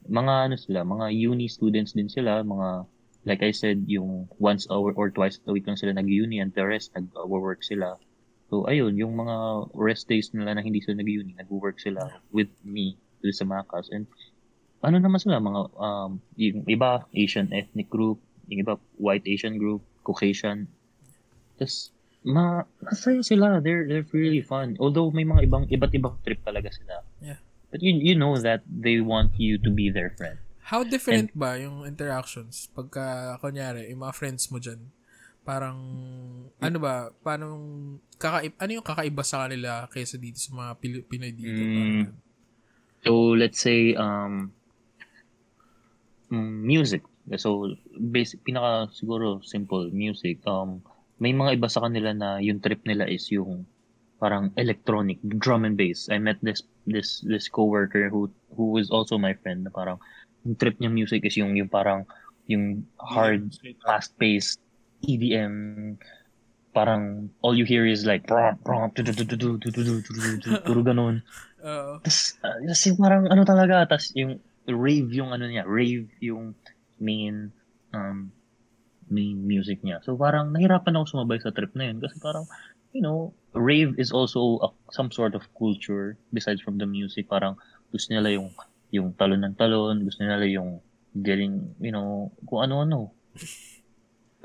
Mga 0.10 0.34
ano 0.50 0.56
sila, 0.58 0.82
mga 0.82 1.14
uni 1.14 1.46
students 1.46 1.94
din 1.94 2.10
sila, 2.10 2.42
mga, 2.42 2.90
like 3.30 3.46
I 3.46 3.54
said, 3.54 3.86
yung 3.86 4.34
once 4.42 4.66
a 4.66 4.74
or, 4.74 4.98
or 4.98 5.14
twice 5.14 5.38
a 5.46 5.54
week 5.54 5.70
lang 5.70 5.78
sila 5.78 5.94
nag-uni 5.94 6.42
and 6.42 6.58
the 6.58 6.66
rest 6.66 6.90
nag-work 6.98 7.62
sila. 7.62 8.02
So, 8.50 8.70
ayun, 8.70 8.94
yung 8.96 9.18
mga 9.18 9.68
rest 9.74 10.06
days 10.06 10.30
nila 10.30 10.54
na 10.54 10.62
hindi 10.62 10.78
sila 10.82 11.02
nag-uni, 11.02 11.34
nag-work 11.34 11.82
sila 11.82 12.22
with 12.30 12.52
me 12.62 12.94
dito 13.22 13.34
sa 13.34 13.46
Makas. 13.50 13.90
And 13.90 14.06
ano 14.86 15.02
naman 15.02 15.18
sila, 15.18 15.42
mga, 15.42 15.62
um, 15.82 16.22
yung 16.38 16.62
iba, 16.70 17.10
Asian 17.18 17.50
ethnic 17.50 17.90
group, 17.90 18.22
yung 18.46 18.62
iba, 18.62 18.78
white 19.02 19.26
Asian 19.26 19.58
group, 19.58 19.82
Caucasian. 20.06 20.70
Tapos, 21.58 21.90
ma, 22.22 22.62
masaya 22.86 23.26
sila. 23.26 23.62
They're, 23.66 23.90
they're 23.90 24.06
really 24.14 24.46
fun. 24.46 24.78
Although 24.78 25.10
may 25.10 25.26
mga 25.26 25.50
ibang, 25.50 25.66
iba't 25.66 25.94
ibang 25.98 26.22
trip 26.22 26.46
talaga 26.46 26.70
sila. 26.70 27.02
Yeah. 27.18 27.42
But 27.74 27.82
you, 27.82 27.98
you 27.98 28.14
know 28.14 28.38
that 28.38 28.62
they 28.70 29.02
want 29.02 29.34
you 29.42 29.58
to 29.58 29.70
be 29.74 29.90
their 29.90 30.14
friend. 30.14 30.38
How 30.70 30.86
different 30.86 31.34
ba 31.38 31.58
yung 31.62 31.86
interactions 31.86 32.70
pagka, 32.74 33.38
kunyari, 33.42 33.90
yung 33.90 34.06
mga 34.06 34.14
friends 34.18 34.50
mo 34.50 34.58
dyan? 34.58 34.94
Parang, 35.46 35.78
ano 36.58 36.78
ba, 36.82 37.14
paano, 37.22 37.46
kakaib, 38.18 38.58
ano 38.58 38.72
yung 38.82 38.86
kakaiba 38.86 39.22
sa 39.22 39.46
kanila 39.46 39.86
kaysa 39.94 40.18
dito 40.18 40.42
sa 40.42 40.52
mga 40.58 40.72
Pil- 40.82 41.06
Pinoy 41.06 41.32
dito? 41.32 41.62
Mm. 41.62 42.04
So, 43.06 43.38
let's 43.38 43.62
say, 43.62 43.94
um, 43.94 44.50
mm, 46.34 46.66
music. 46.66 47.06
So, 47.38 47.78
basic, 47.94 48.42
pinaka 48.42 48.90
siguro 48.90 49.46
simple 49.46 49.94
music. 49.94 50.42
Um, 50.50 50.82
may 51.22 51.32
mga 51.32 51.62
iba 51.62 51.70
sa 51.70 51.86
kanila 51.86 52.12
na 52.12 52.42
yung 52.42 52.60
trip 52.60 52.82
nila 52.84 53.06
is 53.06 53.30
yung 53.30 53.70
parang 54.18 54.50
electronic 54.58 55.22
drum 55.38 55.66
and 55.66 55.78
bass. 55.78 56.10
I 56.10 56.18
met 56.18 56.42
this 56.42 56.64
this 56.90 57.22
this 57.22 57.46
coworker 57.46 58.10
who 58.10 58.32
who 58.56 58.74
was 58.74 58.90
also 58.90 59.22
my 59.22 59.38
friend 59.38 59.68
na 59.68 59.72
parang 59.72 60.02
yung 60.48 60.58
trip 60.58 60.78
niya 60.80 60.92
music 60.92 61.26
is 61.26 61.36
yung 61.38 61.54
yung 61.58 61.70
parang 61.70 62.10
yung 62.50 62.86
hard 63.02 63.54
fast-paced 63.82 64.62
EDM, 65.04 65.56
parang 66.76 67.32
all 67.40 67.56
you 67.56 67.64
hear 67.64 67.88
is 67.88 68.04
like 68.04 68.28
puro 70.64 70.82
ganun. 70.84 71.24
Oo. 71.64 72.00
Tapos, 72.04 72.36
kasi 72.44 72.96
parang 73.00 73.28
ano 73.32 73.44
talaga, 73.48 73.88
tapos 73.88 74.12
yung 74.16 74.40
rave 74.68 75.10
yung 75.14 75.32
ano 75.32 75.46
niya, 75.48 75.64
rave 75.68 76.10
yung 76.20 76.56
main 77.00 77.52
um, 77.96 78.32
main 79.08 79.38
music 79.40 79.80
niya. 79.84 80.02
So 80.04 80.18
parang 80.20 80.52
nahirapan 80.52 81.00
ako 81.00 81.06
sumabay 81.16 81.40
sa 81.40 81.54
trip 81.54 81.72
na 81.78 81.92
yun 81.92 82.04
kasi 82.04 82.18
parang 82.20 82.50
you 82.96 83.04
know, 83.04 83.36
rave 83.52 84.00
is 84.00 84.16
also 84.16 84.60
a, 84.64 84.70
some 84.96 85.12
sort 85.12 85.36
of 85.36 85.44
culture 85.52 86.16
besides 86.32 86.64
from 86.64 86.80
the 86.80 86.88
music. 86.88 87.28
Parang 87.28 87.60
gusto 87.92 88.16
nila 88.16 88.40
yung 88.40 88.56
yung 88.96 89.12
talon 89.20 89.44
ng 89.44 89.60
talon, 89.60 90.08
gusto 90.08 90.24
nila 90.24 90.48
yung 90.48 90.80
getting, 91.12 91.76
you 91.84 91.92
know, 91.92 92.32
kung 92.48 92.64
ano-ano. 92.64 93.12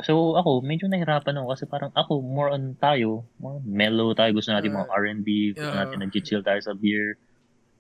So 0.05 0.37
ako, 0.37 0.65
medyo 0.65 0.89
nahirapan 0.89 1.41
ako 1.41 1.47
kasi 1.53 1.65
parang 1.69 1.93
ako, 1.93 2.21
more 2.25 2.51
on 2.53 2.77
tayo, 2.77 3.25
more 3.39 3.61
mellow 3.65 4.13
tayo. 4.13 4.33
Gusto 4.33 4.53
natin 4.53 4.73
mga 4.73 4.89
R&B, 4.89 5.55
gusto 5.57 5.67
Yeah. 5.67 5.79
natin 5.85 5.99
nag-chill 6.01 6.43
tayo 6.45 6.61
sa 6.61 6.73
beer. 6.73 7.17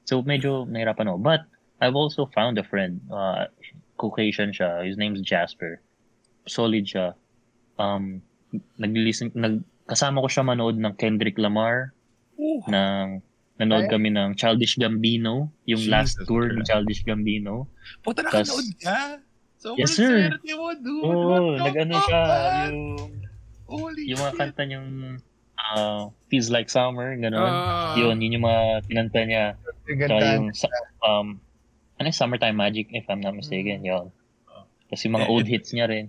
So 0.05 0.21
medyo 0.21 0.65
nahirapan 0.67 1.11
ako. 1.11 1.19
But 1.21 1.43
I've 1.81 1.97
also 1.97 2.29
found 2.37 2.61
a 2.61 2.65
friend, 2.67 3.01
uh, 3.09 3.49
Caucasian 3.97 4.53
siya. 4.53 4.85
His 4.85 4.97
name's 4.97 5.21
Jasper. 5.21 5.81
Solid 6.49 6.85
siya. 6.89 7.17
Um, 7.77 8.21
nag-listen, 8.77 9.33
nag, 9.37 9.65
kasama 9.85 10.21
ko 10.25 10.29
siya 10.29 10.45
manood 10.45 10.77
ng 10.77 10.97
Kendrick 10.97 11.37
Lamar, 11.37 11.93
ng 12.41 13.21
nanood 13.61 13.87
Ay. 13.89 13.93
kami 13.93 14.09
ng 14.09 14.37
Childish 14.41 14.81
Gambino, 14.81 15.53
yung 15.69 15.85
last 15.93 16.17
Jesus 16.17 16.25
tour 16.25 16.49
ni 16.49 16.65
Christ. 16.65 16.69
Childish 16.73 17.03
Gambino. 17.05 17.69
Puta 18.01 18.25
nakanood 18.25 18.69
ka? 18.81 19.21
Sobrang 19.61 19.77
Yes, 19.79 19.93
sir. 19.93 20.09
swerte 20.27 20.53
mo, 20.57 20.69
dude. 20.73 21.05
Oo, 21.05 21.53
nag-ano 21.55 21.95
siya, 22.01 22.21
man? 22.25 22.57
yung, 22.65 22.81
Holy 23.69 24.03
yung 24.09 24.19
mga 24.19 24.33
shit. 24.33 24.41
kanta 24.41 24.63
niyang 24.65 24.89
uh, 25.55 26.09
Feels 26.27 26.49
Like 26.49 26.67
Summer, 26.67 27.13
gano'n. 27.15 27.37
Ah. 27.39 27.93
yun, 27.95 28.17
yun 28.19 28.41
yung 28.41 28.47
mga 28.49 28.63
kinanta 28.89 29.21
niya. 29.23 29.45
Yung 29.85 30.01
Tsaka 30.01 30.27
yung, 30.33 30.47
um, 31.05 31.27
ano 31.95 32.05
yung 32.05 32.17
Summertime 32.17 32.57
Magic, 32.57 32.89
if 32.91 33.05
I'm 33.07 33.21
not 33.21 33.37
mistaken, 33.37 33.85
yun. 33.85 34.09
Tapos 34.89 35.01
yung 35.05 35.15
mga 35.15 35.29
old 35.29 35.45
eh, 35.45 35.53
hits 35.55 35.71
niya 35.71 35.87
rin. 35.87 36.09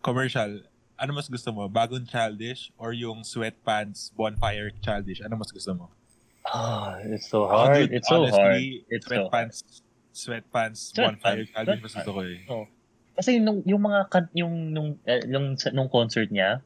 commercial, 0.00 0.62
ano 0.94 1.10
mas 1.12 1.26
gusto 1.26 1.50
mo? 1.50 1.66
Bagong 1.66 2.06
childish 2.06 2.70
or 2.78 2.94
yung 2.94 3.20
sweatpants, 3.20 4.14
bonfire 4.14 4.70
childish? 4.78 5.18
Ano 5.18 5.34
mas 5.34 5.50
gusto 5.50 5.74
mo? 5.74 5.86
Ah, 6.46 7.00
it's 7.02 7.26
so 7.26 7.44
hard. 7.44 7.88
dude, 7.88 7.92
It's 7.92 8.06
so 8.06 8.22
hard. 8.22 8.32
honestly, 8.32 8.84
It's 8.88 9.04
so 9.04 9.26
hard. 9.26 9.50
sweatpants, 9.50 9.56
sweatpants, 10.14 10.80
Sweatpants, 10.92 10.94
bonfire 10.94 11.44
childish 11.44 11.80
mas 11.82 11.92
sweatpants. 11.92 11.96
gusto 11.98 12.10
ko 12.12 12.20
eh. 12.22 12.38
Kasi 13.14 13.38
nung 13.38 13.62
yung 13.62 13.80
mga 13.80 14.00
kan, 14.08 14.24
yung 14.32 14.70
nung 14.70 14.98
eh, 15.04 15.22
nung 15.24 15.54
sa- 15.54 15.70
nung 15.70 15.86
concert 15.86 16.28
niya, 16.28 16.58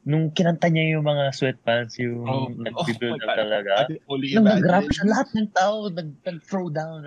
nung 0.00 0.30
kinanta 0.30 0.66
niya 0.66 0.96
yung 0.96 1.04
mga 1.04 1.28
sweatpants, 1.30 1.98
yung 1.98 2.22
Oh, 2.22 2.46
nag-build 2.48 3.18
God. 3.18 3.36
talaga. 3.36 3.72
Nung 4.08 4.48
nag-rap 4.48 4.86
siya, 4.86 5.04
lahat 5.04 5.28
ng 5.34 5.48
tao 5.50 5.74
nag, 5.86 6.08
nag-throw 6.20 6.70
down. 6.70 7.04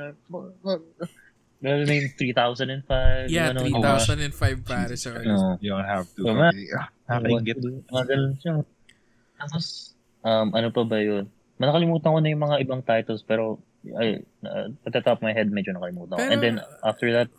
Lalo 1.63 1.79
na 1.81 1.93
yung 1.95 2.11
3005. 2.11 3.31
Yeah, 3.31 3.55
ano, 3.55 3.63
3005 3.63 4.67
pare. 4.67 4.91
Jesus 4.91 5.07
Sorry. 5.07 5.23
Christ. 5.23 5.39
No. 5.39 5.55
You 5.57 5.69
don't 5.71 5.87
have 5.87 6.05
to. 6.11 6.21
So, 6.21 6.35
nga, 6.35 6.49
Nakakaingit. 7.07 7.57
Siya. 8.37 8.51
Tapos, 9.39 9.65
um, 10.21 10.47
ano 10.51 10.67
pa 10.69 10.83
ba 10.83 10.99
yun? 10.99 11.31
Nakalimutan 11.55 12.11
ko 12.11 12.19
na 12.19 12.29
yung 12.29 12.43
mga 12.43 12.57
ibang 12.59 12.83
titles, 12.83 13.23
pero 13.23 13.63
ay, 13.95 14.19
uh, 14.43 14.67
at 14.77 14.91
the 14.91 14.99
top 14.99 15.19
of 15.19 15.23
my 15.23 15.31
head, 15.31 15.47
medyo 15.49 15.71
nakalimutan 15.71 16.11
ko. 16.11 16.19
Pero- 16.19 16.31
And 16.31 16.39
then, 16.39 16.55
after 16.83 17.07
that, 17.11 17.31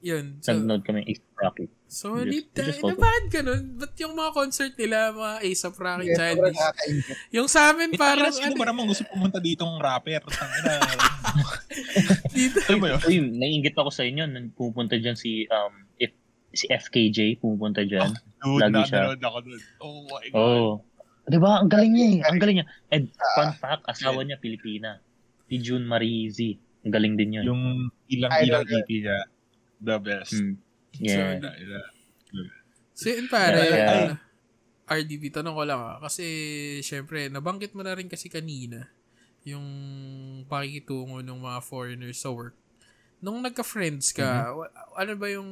Yun. 0.00 0.38
So, 0.38 0.52
nag-note 0.52 0.84
kami 0.84 1.00
A$AP 1.02 1.24
Rocky. 1.34 1.66
solid. 1.86 2.28
Just- 2.52 2.52
just 2.82 2.98
bakit 2.98 3.24
ganun? 3.32 3.78
Ba't 3.78 3.94
yung 3.96 4.12
mga 4.12 4.30
concert 4.32 4.72
nila, 4.76 5.10
mga 5.10 5.34
A$AP 5.40 5.76
Rocky 5.76 6.06
Yeah, 6.06 6.16
Child? 6.16 6.36
sobrang 6.36 6.54
nakakaingit. 6.54 7.16
Yung 7.32 7.48
sa 7.48 7.60
amin, 7.70 7.88
parang, 7.94 8.28
parang 8.28 8.34
sino 8.34 8.52
ano, 8.52 8.60
ba 8.60 8.66
naman 8.66 8.84
gusto 8.86 9.02
pumunta 9.08 9.38
ditong 9.40 9.74
rapper? 9.78 10.22
Tangina. 10.26 10.72
dito. 12.36 12.58
Ano 12.68 12.76
ba 12.78 12.86
yun? 12.92 13.00
Uy, 13.02 13.16
naiingit 13.22 13.74
ako 13.74 13.90
sa 13.90 14.04
inyo, 14.04 14.24
nang 14.26 14.52
pupunta 14.52 14.94
dyan 14.96 15.16
si, 15.16 15.48
um, 15.48 15.74
if, 15.96 16.12
si 16.52 16.68
FKJ, 16.68 17.40
pupunta 17.40 17.82
dyan. 17.82 18.12
Dude, 18.42 18.62
Lagi 18.62 18.82
siya. 18.86 19.16
ako 19.16 19.38
dun. 19.42 19.60
Oh 19.80 20.00
my 20.06 20.26
God. 20.30 20.38
Oh. 20.38 20.72
Di 21.26 21.38
ba? 21.42 21.58
Ang 21.58 21.70
galing 21.70 21.90
niya 21.90 22.06
eh. 22.06 22.20
Ang 22.30 22.38
galing 22.38 22.56
niya. 22.62 22.66
And 22.94 23.10
fun 23.34 23.50
fact, 23.58 23.82
asawa 23.90 24.22
niya 24.22 24.38
Pilipina. 24.38 25.02
Si 25.50 25.58
June 25.58 25.82
Marizi. 25.82 26.54
Ang 26.86 26.92
galing 26.94 27.14
din 27.18 27.34
yun. 27.34 27.44
Yung 27.50 27.62
ilang-ilang 28.06 28.62
EP 28.62 28.86
niya, 28.86 29.26
the 29.78 29.96
best. 29.98 30.34
Mm. 30.34 30.56
Yeah. 30.94 31.36
Tangina. 31.38 31.80
So 32.96 33.08
yun 33.08 33.28
pare, 33.28 33.60
Yeah. 33.60 33.92
ano, 33.92 34.14
RDB, 34.86 35.28
tanong 35.30 35.52
ko 35.52 35.62
lang 35.62 35.78
ah. 35.78 35.98
Kasi, 35.98 36.24
syempre, 36.80 37.26
nabanggit 37.26 37.74
mo 37.74 37.82
na 37.82 37.92
rin 37.92 38.06
kasi 38.06 38.26
kanina 38.26 38.86
yung 39.42 39.66
pakikitungo 40.44 41.20
ng 41.20 41.38
mga 41.38 41.58
foreigners 41.60 42.16
sa 42.16 42.30
work. 42.30 42.54
Nung 43.18 43.40
nagka-friends 43.40 44.12
ka, 44.12 44.26
wa- 44.52 44.70
ano 44.94 45.12
ba 45.14 45.26
yung 45.26 45.48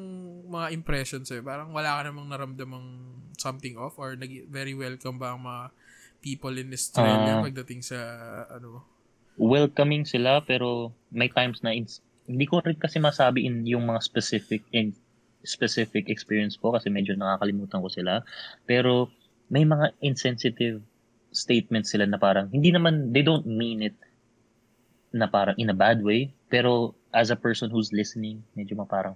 mga 0.47 0.71
impressions 0.71 1.27
sa'yo? 1.27 1.43
Parang 1.43 1.71
wala 1.71 1.99
ka 1.99 2.07
namang 2.07 2.29
naramdamang 2.29 2.87
something 3.35 3.75
off 3.75 3.97
or 3.97 4.15
nag- 4.15 4.47
very 4.47 4.73
welcome 4.73 5.17
ba 5.17 5.33
ang 5.33 5.43
mga 5.43 5.65
people 6.21 6.55
in 6.55 6.71
Australia 6.71 7.39
Ah. 7.39 7.43
pagdating 7.43 7.83
sa 7.83 7.99
ano? 8.49 8.87
welcoming 9.35 10.07
sila 10.07 10.39
pero 10.41 10.95
may 11.11 11.27
times 11.27 11.59
na 11.61 11.75
ins- 11.75 11.99
hindi 12.25 12.45
ko 12.49 12.61
rin 12.65 12.77
kasi 12.81 12.97
masabi 13.01 13.45
in 13.45 13.65
yung 13.69 13.85
mga 13.89 14.01
specific 14.01 14.65
in 14.73 14.93
specific 15.45 16.09
experience 16.09 16.57
ko 16.57 16.73
kasi 16.73 16.89
medyo 16.89 17.13
nakakalimutan 17.13 17.85
ko 17.85 17.89
sila 17.93 18.25
pero 18.65 19.13
may 19.53 19.65
mga 19.69 19.93
insensitive 20.01 20.81
statements 21.35 21.93
sila 21.93 22.09
na 22.09 22.17
parang 22.17 22.49
hindi 22.49 22.73
naman 22.73 23.13
they 23.13 23.21
don't 23.21 23.45
mean 23.45 23.85
it 23.85 23.97
na 25.13 25.29
parang 25.29 25.55
in 25.61 25.69
a 25.71 25.77
bad 25.77 26.01
way 26.03 26.33
pero 26.49 26.97
as 27.13 27.29
a 27.31 27.37
person 27.39 27.69
who's 27.69 27.93
listening 27.93 28.41
medyo 28.57 28.75
ma 28.75 28.89
parang 28.89 29.15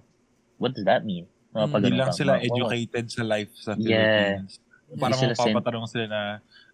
what 0.61 0.71
does 0.77 0.85
that 0.85 1.03
mean 1.03 1.25
Mga 1.49 1.65
Hmm, 1.65 1.81
Hindi 1.81 1.97
lang 1.97 2.13
sila 2.13 2.33
educated 2.37 3.05
sa 3.09 3.23
life 3.25 3.49
sa 3.57 3.73
Yeah. 3.73 4.37
Philippines. 4.37 4.61
Parang 4.61 4.68
Hindi 4.89 5.13
sila 5.13 5.33
sen- 5.33 5.53
mapapatanong 5.53 5.85
sila 5.85 6.05
na, 6.05 6.21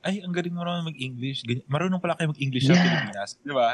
ay, 0.01 0.21
ang 0.21 0.31
galing 0.31 0.51
mo 0.51 0.61
naman 0.61 0.87
mag-English. 0.87 1.41
Marunong 1.65 1.99
pala 1.99 2.15
kayo 2.15 2.31
mag-English 2.31 2.63
sa 2.63 2.71
Yeah. 2.71 2.83
Pilipinas. 2.85 3.29
Di 3.37 3.51
ba? 3.51 3.69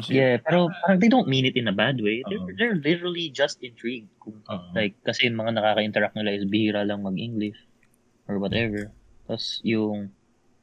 Siya. 0.00 0.10
Yeah, 0.10 0.34
pero 0.40 0.58
parang 0.74 0.98
they 0.98 1.06
don't 1.06 1.26
mean 1.26 1.44
it 1.44 1.54
in 1.54 1.66
a 1.66 1.72
bad 1.72 1.96
way. 1.96 2.24
They're, 2.24 2.40
Oo. 2.40 2.50
they're 2.56 2.74
literally 2.76 3.28
just 3.28 3.60
intrigued. 3.60 4.10
Kung, 4.18 4.42
Oo. 4.42 4.72
like, 4.72 4.98
kasi 5.00 5.26
yung 5.26 5.38
mga 5.38 5.54
nakaka-interact 5.54 6.14
nila 6.14 6.30
is 6.32 6.44
bihira 6.44 6.82
lang 6.82 7.00
mag-English 7.00 7.60
or 8.26 8.38
whatever. 8.38 8.90
Tapos 9.24 9.62
yung 9.62 10.10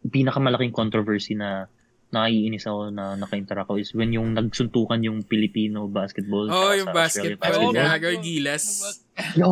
pinakamalaking 0.04 0.72
controversy 0.72 1.34
na 1.34 1.68
naiinis 2.08 2.64
ako 2.64 2.88
na 2.90 3.16
naka-interact 3.16 3.68
ako 3.68 3.78
is 3.78 3.92
when 3.92 4.10
yung 4.10 4.32
nagsuntukan 4.32 5.00
yung 5.00 5.20
Filipino 5.22 5.86
basketball. 5.86 6.48
Oh, 6.48 6.72
yung 6.72 6.88
sa 6.88 6.96
basketball. 6.96 7.36
Australian 7.44 7.68
Oh, 7.68 7.76
basketball. 7.76 8.00
Gago, 8.00 8.24
gilas. 8.24 8.66
Yo! 9.36 9.52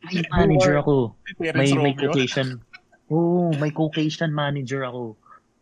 May 0.00 0.24
manager 0.32 0.80
ako. 0.80 1.14
May, 1.54 1.72
may. 1.76 1.92
Caucasian. 1.92 2.64
Oo, 3.12 3.52
may 3.60 3.72
Caucasian 3.74 4.32
manager 4.32 4.86
ako. 4.88 5.16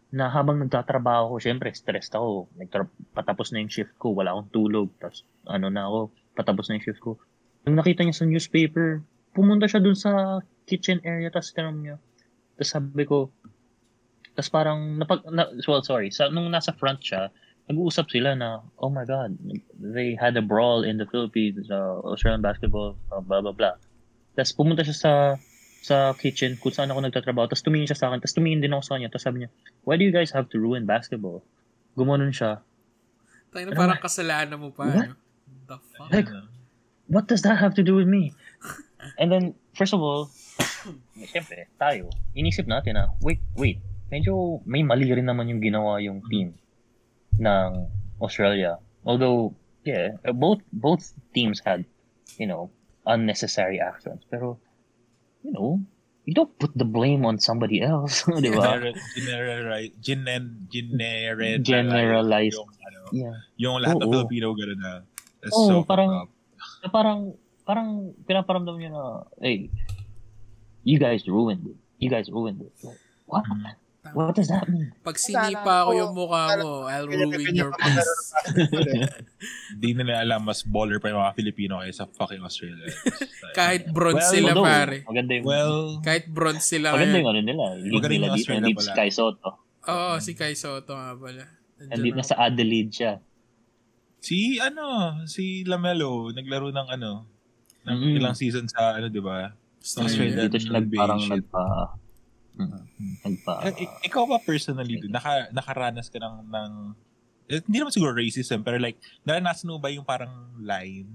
Na 0.09 0.33
habang 0.33 0.57
nagtatrabaho 0.63 1.37
ko, 1.37 1.37
syempre, 1.43 1.75
stressed 1.75 2.15
ako. 2.15 2.49
Nagtra- 2.57 2.89
patapos 3.13 3.53
na 3.53 3.61
yung 3.61 3.73
shift 3.73 3.93
ko, 3.99 4.15
wala 4.15 4.33
akong 4.33 4.51
tulog. 4.55 4.89
Tapos, 5.03 5.27
ano 5.45 5.69
na 5.69 5.85
ako, 5.91 6.15
patapos 6.39 6.71
na 6.71 6.81
yung 6.81 6.87
shift 6.87 7.03
ko. 7.03 7.19
Nung 7.67 7.77
nakita 7.77 8.07
niya 8.07 8.17
sa 8.17 8.29
newspaper, 8.29 9.05
pumunta 9.37 9.69
siya 9.69 9.83
dun 9.83 9.99
sa 9.99 10.41
kitchen 10.65 11.03
area, 11.05 11.29
tapos 11.29 11.53
tinanong 11.53 11.81
niya. 11.83 11.97
Tapos 12.57 12.71
sabi 12.73 13.05
ko, 13.05 13.19
tapos 14.39 14.51
parang, 14.55 14.97
napag, 14.97 15.27
na, 15.29 15.51
well, 15.67 15.83
sorry, 15.83 16.15
sa, 16.15 16.31
nung 16.31 16.49
nasa 16.49 16.71
front 16.73 17.03
siya, 17.03 17.29
nag-uusap 17.69 18.09
sila 18.09 18.33
na, 18.33 18.65
oh 18.81 18.89
my 18.89 19.05
God, 19.05 19.37
they 19.77 20.17
had 20.17 20.39
a 20.39 20.45
brawl 20.45 20.87
in 20.87 20.97
the 20.97 21.05
Philippines, 21.11 21.69
uh, 21.69 22.01
Australian 22.07 22.41
basketball, 22.41 22.97
uh, 23.13 23.21
blah, 23.21 23.45
blah, 23.45 23.53
blah. 23.53 23.77
Tapos 24.39 24.55
pumunta 24.55 24.87
siya 24.87 24.95
sa 24.95 25.13
sa 25.83 26.15
kitchen 26.15 26.55
kung 26.63 26.71
saan 26.71 26.95
ako 26.95 27.03
nagtatrabaho. 27.03 27.51
Tapos 27.51 27.67
tumingin 27.67 27.91
siya 27.91 27.99
sa 27.99 28.07
akin. 28.15 28.23
Tapos 28.23 28.39
tumingin 28.39 28.63
din 28.63 28.71
ako 28.71 28.83
sa 28.87 28.93
kanya. 28.95 29.11
Tapos 29.11 29.27
sabi 29.27 29.37
niya, 29.43 29.51
why 29.83 29.99
do 29.99 30.07
you 30.07 30.15
guys 30.15 30.31
have 30.31 30.47
to 30.47 30.63
ruin 30.63 30.87
basketball? 30.87 31.43
Gumanon 31.99 32.31
siya. 32.31 32.63
Tayo 33.51 33.67
na 33.67 33.75
parang 33.75 33.99
kasalanan 33.99 34.59
mo 34.63 34.71
pa. 34.71 34.87
What? 34.87 35.11
Ano? 35.11 35.15
The 35.67 35.79
fuck? 35.83 36.11
Like, 36.15 36.31
what 37.11 37.27
does 37.27 37.43
that 37.43 37.59
have 37.59 37.75
to 37.75 37.83
do 37.83 37.99
with 37.99 38.07
me? 38.07 38.31
And 39.19 39.27
then, 39.27 39.59
first 39.75 39.91
of 39.91 39.99
all, 39.99 40.31
siyempre, 41.19 41.67
tayo, 41.81 42.11
inisip 42.39 42.71
natin 42.71 42.99
na, 42.99 43.11
wait, 43.19 43.43
wait, 43.59 43.83
medyo 44.13 44.63
may 44.69 44.87
mali 44.87 45.11
rin 45.11 45.27
naman 45.27 45.51
yung 45.51 45.63
ginawa 45.63 45.99
yung 45.99 46.23
team 46.31 46.55
ng 47.39 47.71
Australia. 48.23 48.79
Although, 49.03 49.55
yeah, 49.87 50.19
both 50.35 50.61
both 50.75 51.15
teams 51.33 51.63
had, 51.63 51.87
you 52.37 52.47
know, 52.47 52.69
unnecessary 53.09 53.81
actions. 53.81 54.21
Pero, 54.29 54.61
you 55.43 55.51
know, 55.51 55.81
you 56.29 56.37
don't 56.37 56.53
put 56.61 56.77
the 56.77 56.85
blame 56.85 57.25
on 57.25 57.41
somebody 57.41 57.81
else, 57.81 58.23
di 58.45 58.53
ba? 58.53 58.77
Generalize, 59.17 59.97
genen, 60.05 60.69
generalize, 60.69 61.65
Generalize. 61.65 62.53
yung, 62.55 62.69
ano, 62.69 62.97
Yeah. 63.09 63.37
yung 63.57 63.81
lahat 63.81 63.97
ng 63.99 64.05
Oo. 64.05 64.13
Filipino 64.13 64.53
gano'n 64.53 64.81
na. 64.85 64.93
That's 65.41 65.57
Oo, 65.57 65.65
so 65.65 65.75
parang-. 65.89 66.29
Na 66.85 66.89
parang, 66.93 67.21
parang 67.65 67.89
pinaparamdam 68.29 68.77
niya 68.77 68.93
na, 68.93 69.25
hey, 69.41 69.73
you 70.85 71.01
guys 71.01 71.25
ruined 71.25 71.65
it. 71.65 71.79
You 71.97 72.13
guys 72.13 72.29
ruined 72.29 72.61
it. 72.61 72.73
Like, 72.85 73.01
what? 73.25 73.49
Mm. 73.49 73.73
What 74.11 74.35
does 74.35 74.47
that 74.47 74.65
mean? 74.65 74.93
Pag 75.01 75.17
sinipa 75.17 75.83
ko 75.83 75.91
yung 75.93 76.13
mukha 76.13 76.57
mo, 76.57 76.85
I'll 76.85 77.05
ruin 77.05 77.29
your 77.53 77.73
face. 77.73 78.11
Di 79.73 79.93
nila 79.93 80.21
alam, 80.21 80.43
mas 80.43 80.63
baller 80.63 80.99
pa 80.99 81.09
yung 81.09 81.19
mga 81.19 81.35
Filipino 81.35 81.79
kaysa 81.79 82.07
fucking 82.09 82.41
Australia. 82.41 82.89
Kahit 83.59 83.89
bronze 83.89 84.19
Well, 84.21 84.33
sila, 84.33 84.51
Although, 84.51 84.67
pare. 84.67 84.97
Maganda 85.05 85.33
yung, 85.33 85.45
Well, 85.45 85.75
Kahit 86.01 86.25
bronze 86.27 86.65
sila 86.65 86.87
maganda 86.91 87.17
yung 87.17 87.29
ano 87.29 87.41
nila. 87.41 87.65
Magaling 87.79 87.93
nila 88.19 88.27
yung 88.27 88.35
dito. 88.35 88.35
Australia 88.37 88.69
Lead 88.69 88.79
si. 88.81 88.93
Kai 88.95 89.11
Soto. 89.11 89.51
Oo, 89.85 90.13
si 90.19 90.33
Kai 90.33 90.55
Soto 90.55 90.93
nga 90.93 91.13
pala. 91.13 91.45
Nandito 91.81 92.15
na 92.15 92.25
sa 92.25 92.37
Adelaide 92.41 92.93
siya. 92.93 93.13
si 94.19 94.59
ano, 94.59 94.83
si 95.25 95.63
Lamelo, 95.63 96.29
naglaro 96.29 96.69
ng 96.69 96.89
ano, 96.91 97.23
ng 97.85 97.99
Mm. 98.05 98.19
ilang 98.19 98.35
season 98.35 98.67
sa 98.67 98.93
ano, 98.93 99.07
di 99.07 99.23
ba? 99.23 99.55
Australia. 99.79 100.45
Dito 100.45 100.59
siya 100.59 100.75
nag, 100.75 100.85
NBA 100.85 100.99
parang 100.99 101.21
shit. 101.23 101.31
nagpa, 101.39 101.65
nagpa, 103.23 103.53
Eh, 103.71 103.87
ik- 103.87 104.11
ikaw 104.11 104.27
ba 104.27 104.39
personally, 104.43 104.99
dun, 104.99 105.15
naka, 105.15 105.47
nakaranas 105.55 106.11
ka 106.11 106.19
ng, 106.19 106.37
ng 106.51 106.71
eh, 107.49 107.61
hindi 107.65 107.79
naman 107.81 107.93
siguro 107.95 108.13
racism, 108.13 108.61
pero 108.61 108.77
like, 108.77 109.01
naranasan 109.25 109.73
mo 109.73 109.81
ba 109.81 109.89
yung 109.89 110.05
parang 110.05 110.53
line? 110.61 111.09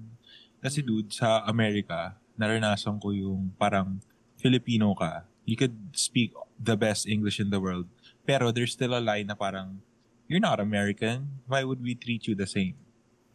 Kasi 0.64 0.82
dude, 0.82 1.12
sa 1.14 1.44
Amerika, 1.46 2.18
naranasan 2.40 2.98
ko 2.98 3.14
yung 3.14 3.54
parang 3.60 4.02
Filipino 4.42 4.96
ka. 4.98 5.28
You 5.46 5.60
could 5.60 5.76
speak 5.94 6.34
the 6.56 6.80
best 6.80 7.06
English 7.06 7.38
in 7.38 7.52
the 7.52 7.60
world. 7.60 7.86
Pero 8.24 8.50
there's 8.50 8.72
still 8.72 8.96
a 8.96 9.04
line 9.04 9.28
na 9.28 9.36
parang, 9.36 9.84
you're 10.32 10.42
not 10.42 10.64
American. 10.64 11.44
Why 11.46 11.68
would 11.68 11.84
we 11.84 11.94
treat 11.94 12.26
you 12.26 12.34
the 12.34 12.48
same? 12.48 12.80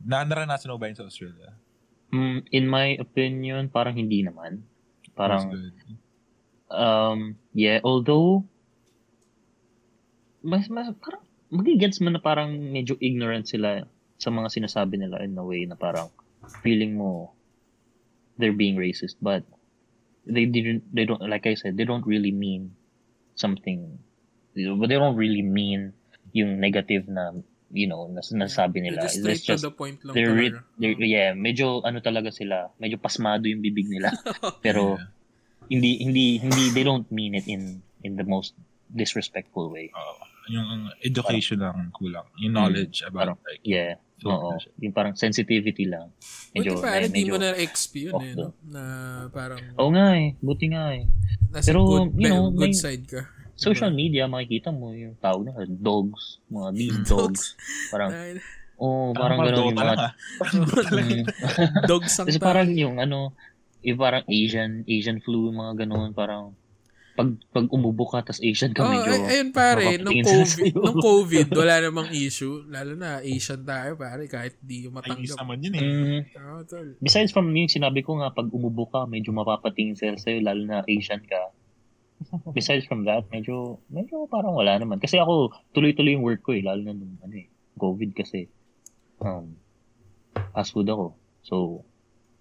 Na 0.01 0.25
naranasan 0.25 0.73
mo 0.73 0.81
ba 0.81 0.89
yun 0.89 0.97
sa 0.97 1.05
Australia? 1.05 1.53
Mm, 2.09 2.39
in 2.51 2.65
my 2.65 2.97
opinion, 2.97 3.69
parang 3.69 3.95
hindi 3.95 4.25
naman. 4.25 4.65
Parang. 5.13 5.53
Um, 6.71 7.37
yeah, 7.53 7.81
although, 7.85 8.45
mas, 10.43 10.69
mas, 10.69 10.93
parang, 11.01 11.23
magigets 11.49 12.01
mo 12.01 12.12
na 12.12 12.21
parang 12.21 12.53
medyo 12.53 12.97
ignorant 13.01 13.49
sila 13.49 13.89
sa 14.21 14.29
mga 14.29 14.49
sinasabi 14.53 15.01
nila 15.01 15.25
in 15.25 15.39
a 15.39 15.45
way 15.45 15.64
na 15.64 15.79
parang 15.79 16.12
feeling 16.61 16.97
mo 16.97 17.33
they're 18.37 18.57
being 18.57 18.77
racist. 18.77 19.16
But, 19.19 19.49
they 20.29 20.45
didn't 20.45 20.85
they 20.93 21.09
don't 21.09 21.25
like 21.25 21.49
I 21.49 21.57
said 21.57 21.81
they 21.81 21.89
don't 21.89 22.05
really 22.05 22.31
mean 22.31 22.77
something 23.35 23.99
but 24.53 24.89
they 24.93 25.01
don't 25.01 25.16
really 25.16 25.43
mean 25.43 25.97
yung 26.37 26.61
negative 26.61 27.09
na 27.09 27.33
you 27.73 27.89
know 27.89 28.12
na 28.12 28.21
nasabi 28.21 28.85
nila. 28.85 29.09
Just 29.09 29.25
It's 29.25 29.41
straight 29.41 29.57
to 29.57 29.73
the 29.73 29.73
point 29.73 30.05
lang 30.05 30.12
they're, 30.12 30.37
re- 30.37 30.61
they're 30.77 30.97
yeah 31.01 31.33
medyo 31.33 31.81
ano 31.81 32.05
talaga 32.05 32.29
sila 32.29 32.69
medyo 32.77 33.01
pasmado 33.01 33.49
yung 33.49 33.64
bibig 33.64 33.89
nila. 33.89 34.12
Pero 34.64 35.01
hindi 35.69 36.01
hindi 36.01 36.25
hindi 36.41 36.73
they 36.73 36.83
don't 36.83 37.09
mean 37.09 37.33
it 37.33 37.47
in 37.47 37.81
in 38.03 38.16
the 38.16 38.25
most 38.25 38.57
disrespectful 38.89 39.69
way 39.69 39.93
Oo. 39.93 40.14
yung 40.49 40.64
ang 40.64 40.83
education 41.05 41.61
lang 41.61 41.93
kulang. 41.93 42.25
Yung 42.41 42.57
knowledge 42.57 43.05
about 43.05 43.37
like 43.45 43.61
yeah 43.62 44.01
oo 44.27 44.57
yung 44.83 44.91
parang 44.91 45.14
sensitivity 45.14 45.87
lang 45.87 46.11
Buti 46.51 46.59
medyo 46.59 46.83
pare, 46.83 47.07
di 47.07 47.23
medyo 47.23 47.33
mo 47.33 47.39
na 47.39 47.55
XP 47.55 48.11
yun 48.11 48.12
off 48.16 48.25
eh, 48.27 48.35
no? 48.35 48.51
Na 48.66 48.83
parang 49.31 49.62
Oo 49.79 49.95
nga 49.95 50.19
eh 50.19 50.35
buti 50.43 50.66
nga 50.75 50.91
eh 50.91 51.07
nasa 51.55 51.71
pero, 51.71 51.81
good, 51.87 52.19
you 52.19 52.27
know, 52.27 52.51
good 52.51 52.75
may- 52.75 52.75
side 52.75 53.07
ka. 53.07 53.23
social 53.55 53.95
media 53.95 54.27
makikita 54.27 54.75
mo 54.75 54.91
yung 54.91 55.14
tawag 55.23 55.47
na 55.47 55.62
dogs 55.71 56.43
mga 56.51 56.69
lead 56.75 56.97
dogs 57.12 57.55
parang 57.95 58.11
oh 58.75 59.11
Parang 59.14 59.39
parang 59.39 59.55
gano'n 59.55 59.66
yung 59.71 59.79
mga 59.79 59.95
ah. 59.99 60.12
Parang 60.41 60.59
Dota 60.66 60.91
lang. 60.95 61.09
Mm. 61.11 61.25
dogs 61.87 62.14
ang 62.19 62.27
Kasi 62.27 62.39
parang 62.39 62.69
yung 62.71 62.97
ano, 62.99 63.35
yung 63.83 63.99
parang 63.99 64.24
Asian, 64.26 64.83
Asian 64.87 65.18
flu, 65.22 65.55
mga 65.55 65.87
ganun, 65.87 66.11
parang 66.14 66.55
pag 67.18 67.35
pag 67.51 67.66
umubo 67.74 68.07
ka 68.07 68.22
tas 68.22 68.39
Asian 68.39 68.70
ka 68.70 68.87
Oh, 68.87 68.95
medyo 68.95 69.11
ay, 69.11 69.43
ayun 69.43 69.51
pare, 69.51 69.99
nung 69.99 70.22
COVID, 70.31 70.70
nung 70.79 71.03
COVID, 71.03 71.47
wala 71.51 71.83
namang 71.83 72.14
issue. 72.14 72.62
Lalo 72.70 72.95
na 72.95 73.18
Asian 73.18 73.66
tayo 73.66 73.99
pare, 73.99 74.31
kahit 74.31 74.55
di 74.62 74.87
Chinese 74.87 74.95
matanggap. 75.35 75.39
naman 75.43 75.59
yun 75.59 75.74
eh. 75.74 75.83
Mm, 75.83 76.20
tol. 76.70 76.95
besides 77.03 77.35
from 77.35 77.51
yung 77.51 77.66
sinabi 77.66 78.07
ko 78.07 78.22
nga, 78.22 78.31
pag 78.31 78.47
umubo 78.55 78.87
ka, 78.87 79.11
medyo 79.11 79.35
mapapatingin 79.35 79.99
sila 79.99 80.14
sa'yo, 80.14 80.47
lalo 80.47 80.62
na 80.62 80.87
Asian 80.87 81.18
ka. 81.26 81.51
Besides 82.59 82.83
from 82.91 83.07
that, 83.07 83.31
medyo, 83.31 83.79
medyo 83.87 84.26
parang 84.26 84.59
wala 84.59 84.74
naman. 84.74 84.99
Kasi 84.99 85.22
ako, 85.22 85.55
tuloy-tuloy 85.70 86.18
yung 86.18 86.26
work 86.26 86.43
ko 86.43 86.51
eh, 86.51 86.66
lalo 86.66 86.83
na 86.83 86.95
nung 86.95 87.14
ano 87.22 87.35
eh, 87.35 87.47
COVID 87.79 88.11
kasi. 88.11 88.51
Um, 89.22 89.55
fast 90.51 90.74
food 90.74 90.91
ako. 90.91 91.14
So, 91.47 91.87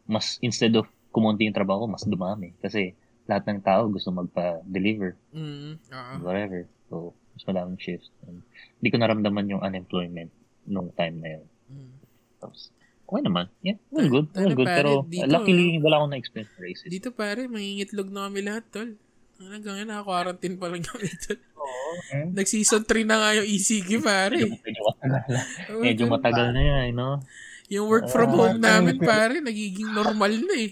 mas, 0.09 0.41
instead 0.41 0.73
of 0.73 0.89
kumonti 1.17 1.49
yung 1.49 1.57
trabaho 1.57 1.85
ko, 1.85 1.97
mas 1.97 2.05
dumami. 2.05 2.53
Kasi, 2.61 2.93
lahat 3.25 3.43
ng 3.49 3.61
tao 3.65 3.89
gusto 3.89 4.13
magpa-deliver. 4.13 5.17
Mm, 5.33 5.81
oo. 5.81 6.13
whatever. 6.23 6.69
So, 6.87 7.11
mas 7.35 7.43
madaming 7.43 7.81
shifts. 7.81 8.13
Hindi 8.23 8.89
ko 8.93 8.97
naramdaman 9.01 9.51
yung 9.51 9.61
unemployment 9.61 10.31
nung 10.69 10.93
time 10.93 11.17
na 11.19 11.29
yun. 11.37 11.45
Mm. 11.67 11.91
Tapos, 12.39 12.71
okay 13.03 13.21
naman. 13.25 13.45
Yeah, 13.59 13.77
Ay, 13.91 14.07
good. 14.07 14.27
tayo 14.31 14.45
Well 14.47 14.57
good. 14.57 14.69
pare, 14.69 14.77
Pero, 14.79 14.91
dito, 15.09 15.27
luckily, 15.27 15.67
wala 15.83 15.95
akong 15.99 16.11
na-experience 16.15 16.51
na 16.55 16.61
racist. 16.63 16.91
Dito 16.93 17.09
pare, 17.11 17.41
mangingitlog 17.51 18.09
na 18.13 18.31
kami 18.31 18.39
lahat, 18.45 18.65
tol. 18.71 18.89
Hanggang 19.37 19.73
ngayon, 19.77 19.89
naka-quarantine 19.91 20.55
pa 20.55 20.67
lang 20.71 20.83
kami, 20.87 21.07
tol. 21.27 21.39
Oo. 21.59 21.89
Nag-season 22.31 22.83
3 22.87 23.03
na 23.03 23.15
nga 23.19 23.29
yung 23.43 23.47
ECQ, 23.47 23.89
pare. 23.99 24.37
Medyo, 24.39 24.55
medyo 24.55 24.83
na. 25.03 25.19
Medyo 25.83 26.03
matagal 26.07 26.47
na 26.55 26.61
yan, 26.63 26.95
no? 26.95 27.19
Yung 27.67 27.91
work 27.91 28.07
from 28.07 28.31
Oo, 28.31 28.39
home 28.47 28.63
namin, 28.63 28.95
pare, 29.03 29.43
nagiging 29.43 29.91
normal 29.91 30.31
na 30.31 30.55
eh. 30.55 30.71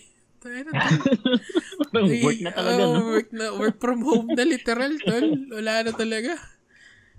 Tol. 1.92 2.08
work 2.26 2.40
na 2.40 2.52
talaga, 2.52 2.78
Oo, 2.78 2.94
no? 2.94 3.02
work, 3.10 3.30
na, 3.32 3.46
work 3.56 3.78
from 3.78 4.00
home 4.02 4.30
na 4.30 4.44
literal, 4.44 4.94
tol. 5.00 5.28
Wala 5.52 5.74
na 5.82 5.92
talaga. 5.92 6.34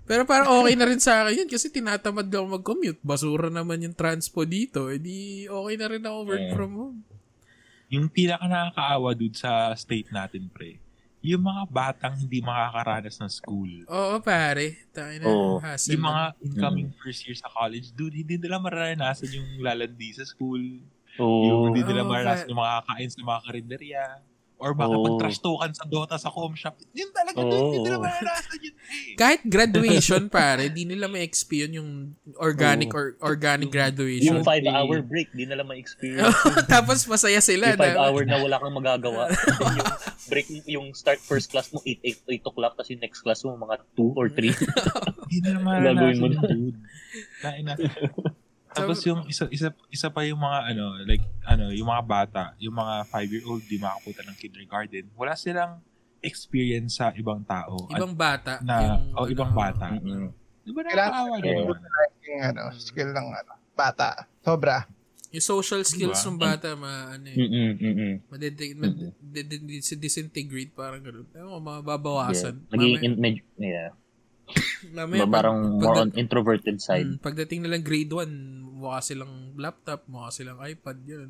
Pero 0.03 0.23
parang 0.23 0.63
okay 0.63 0.73
na 0.73 0.87
rin 0.87 0.97
sa 0.97 1.21
akin 1.21 1.43
yun 1.43 1.49
kasi 1.49 1.67
tinatamad 1.67 2.25
ako 2.25 2.45
mag-commute. 2.53 3.01
Basura 3.01 3.51
naman 3.51 3.83
yung 3.83 3.91
transpo 3.91 4.47
dito. 4.47 4.87
Eh 4.87 4.97
di 4.97 5.17
okay 5.43 5.75
na 5.75 5.87
rin 5.87 5.99
ako 5.99 6.17
work 6.23 6.45
Mm. 6.47 6.55
from 6.55 6.71
home. 6.73 6.99
Yung 7.87 8.07
pinaka 8.07 8.47
nakakaawa 8.47 9.11
dude 9.11 9.35
sa 9.35 9.71
state 9.73 10.07
natin, 10.09 10.47
pre. 10.47 10.79
Yung 11.19 11.43
mga 11.43 11.63
batang 11.67 12.15
hindi 12.15 12.39
makakaranas 12.39 13.19
ng 13.19 13.31
school. 13.33 13.71
Oo, 13.85 14.15
pare. 14.21 14.87
Tayo 14.91 15.15
na. 15.17 15.25
Oo. 15.25 15.59
hassle 15.59 15.91
Yung 15.91 16.03
mga 16.05 16.23
lang. 16.25 16.39
incoming 16.41 16.89
first 16.95 17.27
year 17.27 17.35
sa 17.35 17.47
college, 17.49 17.91
dude, 17.91 18.15
hindi 18.15 18.39
nila 18.39 18.59
maranasan 18.59 19.27
yung 19.29 19.59
lalandi 19.59 20.13
sa 20.13 20.23
school. 20.23 20.61
Oo. 21.19 21.43
Yung 21.43 21.61
hindi 21.69 21.81
nila 21.83 22.01
Oo, 22.03 22.09
maranasan 22.09 22.45
ba- 22.45 22.49
yung 22.49 22.59
mga 22.59 22.73
kakain 22.81 23.09
sa 23.09 23.19
mga 23.21 23.41
karinderya. 23.43 24.03
Or 24.57 24.73
baka 24.73 24.97
Oo. 24.97 25.05
pag-trash 25.05 25.37
talkan 25.37 25.69
sa 25.69 25.85
Dota 25.85 26.17
sa 26.17 26.33
com 26.33 26.49
shop. 26.49 26.81
Yun 26.89 27.13
talaga, 27.13 27.45
dude, 27.45 27.61
hindi 27.61 27.79
nila 27.85 28.01
maranasan 28.01 28.57
yun. 28.57 28.73
Eh. 28.73 29.13
Kahit 29.13 29.45
graduation, 29.45 30.25
pare, 30.33 30.73
di 30.73 30.81
nila 30.81 31.05
ma-exp 31.05 31.45
yun 31.53 31.77
yung 31.77 31.89
organic 32.41 32.89
or 32.89 33.13
organic 33.21 33.69
graduation. 33.69 34.33
Yung 34.33 34.41
five-hour 34.41 35.05
break, 35.05 35.29
di 35.29 35.45
nila 35.45 35.61
ma-experience. 35.61 36.33
Tapos 36.73 37.05
masaya 37.05 37.37
sila. 37.37 37.69
yung 37.69 37.77
five 37.77 37.93
na- 37.93 38.01
hour 38.01 38.21
na 38.25 38.37
wala 38.41 38.57
kang 38.57 38.73
magagawa. 38.73 39.29
yung 39.77 39.89
break, 40.25 40.47
yung 40.65 40.87
start 40.97 41.21
first 41.21 41.53
class 41.53 41.69
mo, 41.69 41.77
8, 41.85 42.25
8, 42.25 42.41
8 42.41 42.49
o'clock, 42.49 42.73
tapos 42.73 42.89
yung 42.89 43.03
next 43.05 43.21
class 43.21 43.45
mo, 43.45 43.53
mga 43.53 43.77
2 43.93 44.09
or 44.17 44.25
3. 44.25 44.57
Hindi 45.29 45.37
nila 45.45 45.59
maranasan 45.61 46.17
mo 46.17 46.25
yun, 46.25 46.33
na. 46.33 46.41
dude. 46.49 46.77
Kain 47.45 47.61
na. 47.61 47.77
Tapos 48.77 48.99
yung 49.03 49.21
isa, 49.25 49.45
isa, 49.47 49.67
isa 49.87 50.07
pa 50.07 50.21
yung 50.21 50.37
mga 50.37 50.59
ano, 50.71 50.83
like, 51.03 51.25
ano, 51.43 51.69
yung 51.69 51.87
mga 51.87 52.03
bata, 52.03 52.43
yung 52.57 52.73
mga 52.73 52.95
5-year-old, 53.07 53.63
di 53.65 53.77
makapunta 53.77 54.21
ng 54.21 54.37
kindergarten, 54.37 55.05
wala 55.13 55.33
silang 55.33 55.81
experience 56.19 56.97
sa 56.97 57.13
ibang 57.13 57.41
tao. 57.41 57.87
At 57.89 57.97
ibang 57.97 58.13
bata. 58.13 58.53
na, 58.61 58.75
yung, 58.81 59.03
oh, 59.13 59.27
ibang 59.27 59.53
bata. 59.53 59.93
Mm-mm. 59.93 60.29
Di 60.61 60.71
ba 60.71 60.81
Kailangan- 60.83 61.13
nakakaawa 61.31 61.35
din? 61.39 61.55
Yung 62.27 62.41
ano, 62.43 62.61
skill 62.75 63.09
ng 63.13 63.27
ano, 63.31 63.51
bata. 63.71 64.09
Sobra. 64.41 64.83
Yung 65.27 65.43
social 65.43 65.83
skills 65.83 66.17
Diba? 66.17 66.27
ng 66.31 66.39
bata, 66.39 66.69
ma, 66.73 67.11
ano 67.11 67.27
eh, 67.27 67.35
Mm-mm, 67.35 67.69
mm-mm. 67.77 68.13
madede- 68.31 68.79
mad- 68.79 68.95
de- 69.19 69.43
de- 69.43 69.59
de- 69.59 69.99
disintegrate, 69.99 70.71
parang 70.71 71.03
gano'n. 71.03 71.27
Ewan 71.35 71.51
ko, 71.51 71.59
mababawasan. 71.59 72.55
Yeah. 72.63 72.71
Magiging, 72.71 73.15
yeah. 73.59 73.91
mamaya, 74.95 75.21
pag- 75.21 75.33
parang 75.33 75.57
more 75.75 75.93
pagda- 75.93 76.01
on 76.03 76.09
introverted 76.15 76.77
side. 76.79 77.07
Hmm, 77.09 77.19
pagdating 77.19 77.61
nilang 77.61 77.81
grade 77.81 78.09
1, 78.09 78.27
mukha 78.75 78.99
silang 79.01 79.33
laptop, 79.55 80.05
mukha 80.05 80.29
silang 80.29 80.57
iPad, 80.57 80.97
yun. 81.03 81.29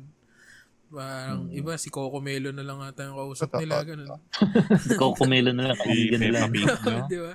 Parang 0.88 1.44
Hmm. 1.44 1.52
iba, 1.52 1.76
si 1.76 1.88
Coco 1.88 2.16
Melo 2.18 2.48
na 2.48 2.62
lang 2.62 2.80
ata 2.80 3.04
yung 3.04 3.18
kausap 3.18 3.52
nila, 3.56 3.82
ganun. 3.88 4.08
Ikaw 4.88 5.10
kumelo 5.14 5.52
na 5.52 5.68
lang, 5.68 5.76
Si 5.76 5.84
kaibigan 5.84 6.20
nila. 6.20 6.48
Di 7.10 7.18
ba? 7.18 7.34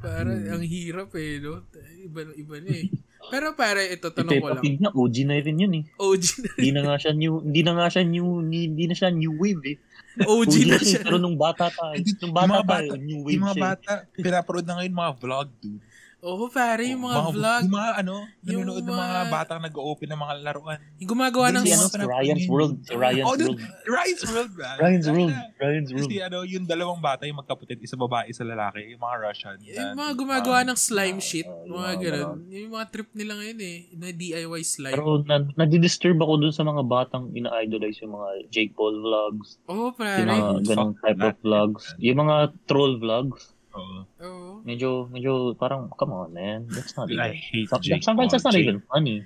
Parang 0.00 0.38
Hmm. 0.38 0.52
ang 0.52 0.64
hirap 0.64 1.12
eh, 1.14 1.38
no? 1.38 1.62
Iba, 2.00 2.20
iba 2.32 2.56
na 2.58 2.70
eh. 2.72 2.88
Pero 3.30 3.52
pare, 3.52 3.84
ito 3.86 4.08
Si 4.08 4.16
tanong 4.16 4.40
ko 4.40 4.48
lang. 4.50 4.64
Pig 4.64 4.80
na, 4.80 4.90
OG 4.90 5.16
na 5.22 5.36
rin 5.36 5.60
yun 5.60 5.74
eh. 5.76 5.84
OG 5.94 6.24
na, 6.40 6.48
Hindi 6.56 6.70
na 6.72 6.80
nga 6.82 6.96
siya 6.98 7.12
new, 7.12 7.34
hindi 7.38 7.60
na 7.60 7.72
nga 7.76 7.86
siya 7.86 8.02
new, 8.02 8.26
hindi 8.40 8.84
na 8.88 8.94
siya 8.96 9.10
new 9.12 9.32
wave 9.36 9.62
eh. 9.66 9.76
OG 10.16 10.54
na 10.64 10.76
siya. 10.76 11.00
Pero 11.00 11.16
nung 11.16 11.34
bata 11.34 11.68
tayo, 11.68 11.94
nung 11.94 12.32
bata 12.32 12.44
Yung 12.44 12.52
mga 12.52 12.66
bata- 12.66 12.96
new 12.98 13.20
wave 13.22 13.32
Yung 13.32 13.44
mga 13.44 13.52
siya. 13.52 13.60
eh. 13.60 13.66
bata, 13.66 13.92
pinaparod 14.12 14.64
na 14.64 14.74
ngayon 14.76 14.94
mga 14.96 15.12
vlog, 15.16 15.48
dude. 15.56 15.82
Oo, 16.24 16.48
pare, 16.48 16.88
yung 16.88 17.04
mga 17.04 17.18
vlog. 17.36 17.62
Yung 17.68 17.76
mga 17.76 17.92
ano, 18.00 18.16
Yung 18.48 18.64
nanonood 18.64 18.84
ng 18.88 18.96
mga 18.96 19.20
mga- 19.20 19.32
batang 19.36 19.60
nag-open 19.60 20.08
ng 20.08 20.20
mga 20.20 20.34
laruan. 20.40 20.78
Yung 20.96 21.10
gumagawa 21.12 21.46
ng... 21.52 21.64
Si 21.68 21.72
ano, 21.76 21.84
Mga 21.84 21.92
si 21.92 22.08
Ryan's 22.08 22.46
World. 22.48 22.76
Si 22.80 22.94
Ryan's 22.96 23.28
oh, 23.28 23.36
World. 23.36 23.60
Ryan's 23.84 24.24
World, 24.24 24.52
man. 24.56 24.76
Ryan's 24.80 25.08
World. 25.12 25.36
Ryan's 25.60 25.90
World. 25.92 26.08
Kasi 26.08 26.16
ano, 26.24 26.38
yung 26.48 26.64
dalawang 26.64 27.00
bata, 27.04 27.28
yung 27.28 27.38
magkapatid, 27.44 27.84
isa 27.84 28.00
babae, 28.00 28.32
isa 28.32 28.40
lalaki, 28.40 28.96
yung 28.96 29.02
mga 29.04 29.16
Russian. 29.20 29.56
Yung 29.60 30.00
mga 30.00 30.12
gumagawa 30.16 30.58
ah, 30.64 30.68
ng 30.72 30.78
slime 30.78 31.20
ah, 31.20 31.24
shit, 31.24 31.48
yung 31.68 31.76
mga 31.76 31.90
mga 31.90 32.02
ganun. 32.02 32.38
Yung 32.50 32.72
mga 32.72 32.86
trip 32.90 33.10
nila 33.14 33.32
ngayon 33.38 33.58
eh, 33.60 33.78
na 33.98 34.08
DIY 34.14 34.62
slime. 34.62 34.94
Pero 34.94 35.22
na, 35.26 35.36
nadi-disturb 35.58 36.18
ako 36.22 36.32
dun 36.46 36.54
sa 36.54 36.64
mga 36.64 36.82
batang 36.86 37.24
ina-idolize 37.34 37.98
yung 38.02 38.14
mga 38.14 38.28
Jake 38.50 38.72
Paul 38.74 39.02
vlogs, 39.02 39.58
Oo, 39.66 39.90
yung 39.90 39.96
pare. 39.98 40.26
mga 40.26 40.62
ganong 40.66 40.94
fuck 40.94 41.02
type 41.02 41.22
of 41.22 41.36
vlogs, 41.42 41.82
yung 41.98 42.18
mga 42.22 42.36
troll 42.70 42.94
vlogs. 42.98 43.54
Oo. 43.70 43.98
Oo. 44.20 44.50
Medyo, 44.62 45.06
medyo 45.06 45.54
parang, 45.54 45.86
come 45.94 46.12
on 46.12 46.30
man, 46.32 46.66
that's 46.68 46.94
not 46.94 47.06
I 47.12 47.14
even, 47.14 47.32
hate 47.36 47.68
some- 47.70 47.82
Jake 47.82 48.02
sometimes 48.02 48.30
Paul. 48.30 48.32
that's 48.34 48.46
not 48.46 48.54
Jake- 48.54 48.66
even 48.66 48.82
funny. 48.82 49.16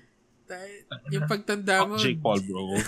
Yung 1.10 1.24
pagtanda 1.24 1.88
mo, 1.88 1.96
Fuck 1.96 2.04
Jake 2.04 2.20
Paul, 2.20 2.40
bro. 2.44 2.62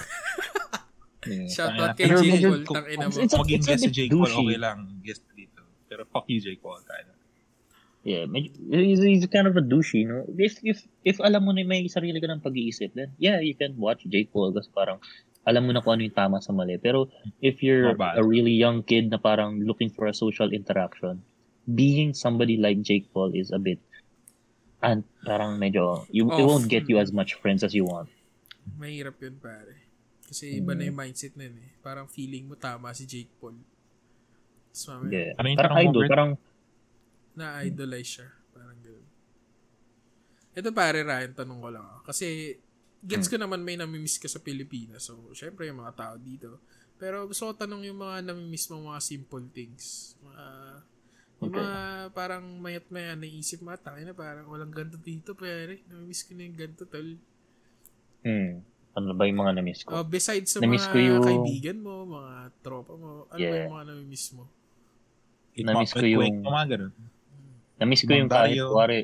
Yeah. 1.27 1.51
shoutout 1.51 1.75
Kaya- 1.75 1.97
kay 1.99 2.07
Pero 2.07 2.19
Jake 2.23 2.33
medyo- 2.39 2.51
Paul, 2.63 2.63
tangina 2.71 3.05
mo. 3.11 3.19
It's 3.19 3.35
a- 3.35 3.39
Maging 3.43 3.57
it's 3.59 3.67
a 3.67 3.71
guest 3.75 3.83
si 3.83 3.89
bit 3.91 3.97
Jake 3.99 4.11
Paul, 4.13 4.21
douchey. 4.23 4.47
okay 4.47 4.59
lang. 4.63 4.79
Guest 5.03 5.23
dito. 5.35 5.63
Pero 5.89 6.03
fuck 6.07 6.27
you, 6.31 6.39
Jake 6.39 6.63
Paul. 6.63 6.79
Kaya. 6.87 7.13
Yeah, 8.07 8.31
medyo, 8.31 8.55
he's, 8.71 9.03
he's 9.03 9.27
kind 9.27 9.51
of 9.51 9.59
a 9.59 9.65
douchey, 9.65 10.07
no? 10.07 10.23
If, 10.39 10.63
if, 10.63 10.87
if 11.03 11.19
alam 11.19 11.43
mo 11.43 11.51
na 11.51 11.67
may 11.67 11.91
sarili 11.91 12.23
ka 12.23 12.31
ng 12.31 12.39
pag-iisip, 12.39 12.95
then 12.95 13.11
yeah, 13.19 13.43
you 13.43 13.59
can 13.59 13.75
watch 13.75 14.07
Jake 14.07 14.31
Paul 14.31 14.55
kasi 14.55 14.71
parang 14.71 15.03
alam 15.43 15.67
mo 15.67 15.75
na 15.75 15.83
kung 15.83 15.99
ano 15.99 16.07
yung 16.07 16.15
tama 16.15 16.39
sa 16.39 16.55
mali. 16.55 16.79
Pero 16.79 17.11
if 17.43 17.59
you're 17.59 17.91
a 17.99 18.23
really 18.23 18.55
young 18.55 18.87
kid 18.87 19.11
na 19.11 19.19
parang 19.19 19.59
looking 19.59 19.91
for 19.91 20.07
a 20.07 20.15
social 20.15 20.55
interaction, 20.55 21.27
being 21.67 22.15
somebody 22.15 22.57
like 22.57 22.81
Jake 22.81 23.11
Paul 23.11 23.31
is 23.33 23.51
a 23.51 23.59
bit 23.59 23.83
and 24.79 25.03
parang 25.21 25.57
medyo 25.57 26.07
you 26.09 26.25
it 26.25 26.37
Off. 26.37 26.47
won't 26.47 26.67
get 26.67 26.87
you 26.87 26.97
as 26.97 27.11
much 27.11 27.35
friends 27.35 27.61
as 27.61 27.75
you 27.75 27.83
want. 27.83 28.07
Mahirap 28.73 29.19
yun, 29.19 29.37
pare. 29.37 29.83
Kasi 30.23 30.59
iba 30.59 30.73
na 30.73 30.83
Mm. 30.83 30.89
yung 30.89 30.99
mindset 31.01 31.35
na 31.35 31.45
yun 31.45 31.57
eh. 31.57 31.71
Parang 31.81 32.07
feeling 32.07 32.45
mo 32.45 32.55
tama 32.55 32.91
si 32.91 33.03
Jake 33.05 33.31
Paul. 33.37 33.59
Tapos 34.69 34.83
mamaya, 34.89 35.11
Yeah. 35.13 35.31
Ano 35.37 35.47
yung 35.49 35.59
Parang 35.59 35.79
idol, 35.81 36.03
Bert? 36.03 36.11
parang 36.11 36.31
na-idolize 37.33 38.11
siya. 38.13 38.29
Parang 38.51 38.79
gano'n. 38.79 39.07
Ito 40.53 40.69
pare, 40.73 41.03
Ryan, 41.03 41.33
tanong 41.33 41.61
ko 41.61 41.69
lang. 41.69 41.85
ah. 41.85 42.01
Kasi, 42.01 42.57
gets 42.99 43.29
ko 43.29 43.37
naman 43.37 43.61
may 43.61 43.77
namimiss 43.77 44.17
ka 44.17 44.27
sa 44.27 44.41
Pilipinas. 44.41 45.05
So, 45.05 45.31
syempre 45.31 45.69
yung 45.69 45.79
mga 45.79 45.95
tao 45.95 46.15
dito. 46.17 46.59
Pero 46.97 47.29
gusto 47.29 47.47
ko 47.47 47.53
tanong 47.55 47.85
yung 47.85 48.01
mga 48.01 48.25
namimiss 48.25 48.67
mong 48.67 48.89
mga 48.89 49.01
simple 49.01 49.47
things. 49.53 50.17
Mga, 50.19 50.45
yung 50.81 50.96
Okay. 51.37 51.61
mga 51.61 51.77
parang 52.17 52.45
mayat 52.65 52.89
maya 52.89 53.13
naisip 53.13 53.61
mo, 53.61 53.77
tayo 53.77 54.01
na 54.01 54.17
parang 54.17 54.49
walang 54.49 54.73
ganito 54.73 54.97
dito, 54.97 55.37
pero 55.37 55.77
namimiss 55.93 56.25
ko 56.25 56.33
na 56.33 56.49
yung 56.49 56.57
ganito, 56.57 56.89
tol. 56.89 57.09
Hmm. 58.25 58.65
Ano 58.97 59.13
ba 59.13 59.29
yung 59.29 59.45
mga 59.45 59.61
na-miss 59.61 59.85
ko? 59.85 60.01
Oh, 60.01 60.07
besides 60.09 60.57
sa 60.57 60.65
Namiss 60.65 60.89
mga 60.89 60.93
ko 60.93 60.99
yung- 60.99 61.27
kaibigan 61.29 61.79
mo, 61.85 62.09
mga 62.09 62.49
tropa 62.65 62.97
mo, 62.97 63.29
ano 63.29 63.37
ba 63.37 63.45
Yeah. 63.45 63.69
yung 63.69 63.75
mga 63.77 63.87
namimiss 63.93 64.27
mo? 64.33 64.49
Na-miss 65.61 65.93
ko 65.93 66.05
yung- 66.09 66.41
mga 66.41 66.65
ganun. 66.73 66.93
Na-miss 67.77 68.03
ko 68.09 68.13
yung 68.17 68.31
kahit, 68.33 68.57
kuwari, 68.57 68.99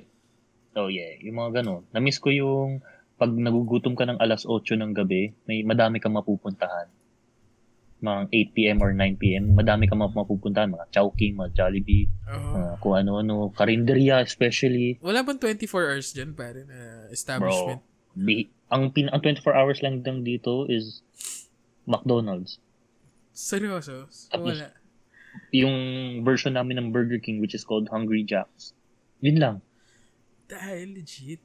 oh 0.80 0.88
yeah, 0.88 1.12
yung 1.20 1.36
mga 1.36 1.60
ganun. 1.60 1.84
Na-miss 1.92 2.16
ko 2.16 2.32
yung 2.32 2.80
pag 3.20 3.28
nagugutom 3.28 3.92
ka 3.92 4.08
ng 4.08 4.16
alas 4.18 4.48
8 4.48 4.72
ng 4.80 4.96
gabi, 4.96 5.36
may 5.44 5.60
madami 5.62 6.00
kang 6.00 6.16
mapupuntahan. 6.16 6.88
Mga 8.02 8.20
8pm 8.50 8.78
or 8.80 8.90
9pm, 8.90 9.54
madami 9.54 9.86
map- 9.88 10.10
mapupuntahan. 10.12 10.68
Mga 10.68 10.90
Chowking, 10.90 11.38
mga 11.38 11.54
Jollibee, 11.54 12.10
Oh. 12.26 12.34
uh, 12.52 12.74
kung 12.76 12.98
ano-ano, 12.98 13.54
Karinderya 13.54 14.18
especially. 14.20 14.98
Wala 14.98 15.22
bang 15.22 15.38
24 15.38 15.62
hours 15.88 16.10
dyan, 16.10 16.34
pare, 16.34 16.66
na 16.66 16.78
establishment? 17.08 17.78
Bi- 18.12 18.50
ang, 18.68 18.90
pin- 18.90 19.08
ang 19.08 19.22
24 19.22 19.54
hours 19.54 19.78
lang 19.80 20.02
lang 20.02 20.20
dito 20.20 20.66
is 20.66 21.06
McDonald's. 21.84 22.58
Seryoso? 23.30 24.10
So, 24.10 24.34
wala. 24.36 24.74
Yung 25.50 25.72
version 26.20 26.52
namin 26.52 26.76
ng 26.76 26.88
Burger 26.90 27.16
King 27.16 27.38
which 27.38 27.54
is 27.54 27.62
called 27.62 27.88
Hungry 27.88 28.20
Jacks. 28.20 28.74
Yun 29.20 29.38
lang. 29.38 29.56
Dahil 30.44 30.92
legit. 30.92 31.40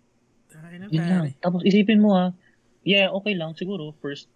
Tayo 0.49 0.75
na, 0.75 0.89
Yun 0.89 0.99
lang. 0.99 1.23
pare. 1.23 1.31
Tapos 1.39 1.61
isipin 1.63 2.01
mo 2.01 2.11
ha, 2.11 2.33
yeah, 2.81 3.07
okay 3.09 3.31
lang 3.31 3.53
siguro 3.53 3.95
first 3.95 4.27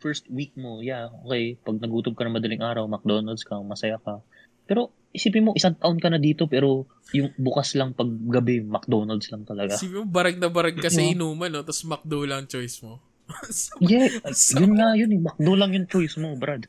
first 0.00 0.26
week 0.28 0.56
mo, 0.56 0.80
yeah, 0.80 1.12
okay, 1.22 1.54
pag 1.60 1.76
nagutom 1.78 2.16
ka 2.16 2.24
na 2.24 2.32
madaling 2.32 2.64
araw, 2.64 2.88
McDonald's 2.88 3.44
ka, 3.44 3.60
masaya 3.60 4.00
ka. 4.00 4.24
Pero 4.64 4.90
isipin 5.12 5.44
mo, 5.44 5.52
isang 5.52 5.76
taon 5.76 6.00
ka 6.00 6.08
na 6.08 6.16
dito, 6.16 6.48
pero 6.48 6.88
yung 7.12 7.30
bukas 7.36 7.76
lang 7.76 7.92
pag 7.92 8.08
gabi, 8.08 8.64
McDonald's 8.64 9.28
lang 9.28 9.44
talaga. 9.44 9.76
Sabi 9.76 10.00
mo, 10.00 10.08
barag 10.08 10.40
na 10.40 10.48
barag 10.48 10.80
ka 10.80 10.88
sa 10.88 11.04
inuman, 11.04 11.52
no? 11.52 11.60
Tapos 11.60 11.84
McDo 11.84 12.24
lang 12.24 12.48
choice 12.48 12.80
mo. 12.82 12.98
So, 13.46 13.78
Yeah, 13.78 14.10
So- 14.34 14.58
yun 14.58 14.74
nga 14.74 14.98
yun, 14.98 15.14
eh, 15.14 15.20
McDo 15.20 15.54
lang 15.54 15.70
yung 15.70 15.86
choice 15.86 16.18
mo, 16.18 16.34
Brad. 16.34 16.66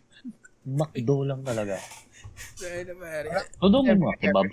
McDo 0.62 1.26
lang 1.26 1.42
talaga. 1.42 1.82
Todo 3.58 3.82
mo 3.82 3.92
mga 4.10 4.18
kebab. 4.20 4.46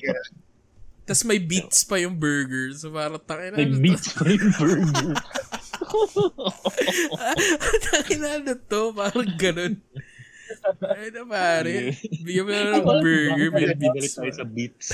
Tapos 1.09 1.24
may 1.24 1.41
beats 1.41 1.89
pa 1.89 1.97
yung 1.97 2.20
burger. 2.20 2.76
So 2.76 2.93
parang 2.93 3.20
takin 3.24 3.57
na. 3.57 3.64
May 3.64 3.68
beats 3.81 4.12
pa 4.12 4.29
yung 4.29 4.53
burger. 4.57 5.16
takin 7.86 8.18
na 8.18 8.30
ano 8.36 8.53
to. 8.55 8.93
Parang 8.93 9.32
ganun. 9.36 9.74
Tayo 10.80 11.07
na, 11.12 11.22
pare. 11.24 11.93
Bigyan 12.24 12.45
mo 12.45 12.51
na 12.51 12.72
ng 12.74 12.84
burger. 12.84 13.49
May 13.53 13.68
beats 13.74 14.16
pa. 14.16 14.28
sa 14.30 14.45
beats. 14.45 14.89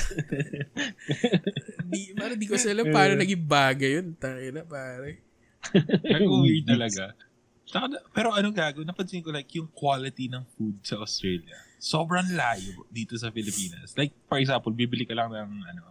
Di, 1.85 2.11
parang 2.13 2.35
di 2.35 2.45
ko 2.45 2.55
sa 2.55 2.71
alam 2.71 2.87
paano 2.89 3.13
naging 3.15 3.43
bagay 3.45 3.91
yun. 3.99 4.07
Tayo 4.15 4.47
na, 4.51 4.63
pare. 4.63 5.23
Nag-weird 6.03 6.65
talaga. 6.65 7.15
Saka 7.65 7.85
na- 7.89 8.03
pero 8.11 8.29
ano 8.29 8.51
gago, 8.51 8.83
napansin 8.83 9.19
ko 9.19 9.33
like 9.33 9.49
yung 9.55 9.71
quality 9.71 10.29
ng 10.29 10.43
food 10.53 10.77
sa 10.81 11.01
Australia. 11.01 11.55
Sobrang 11.81 12.29
layo 12.29 12.85
dito 12.87 13.17
sa 13.17 13.31
Pilipinas. 13.31 13.97
Like, 13.97 14.13
for 14.27 14.37
example, 14.37 14.69
bibili 14.69 15.03
ka 15.03 15.17
lang 15.17 15.33
ng 15.33 15.51
ano, 15.65 15.83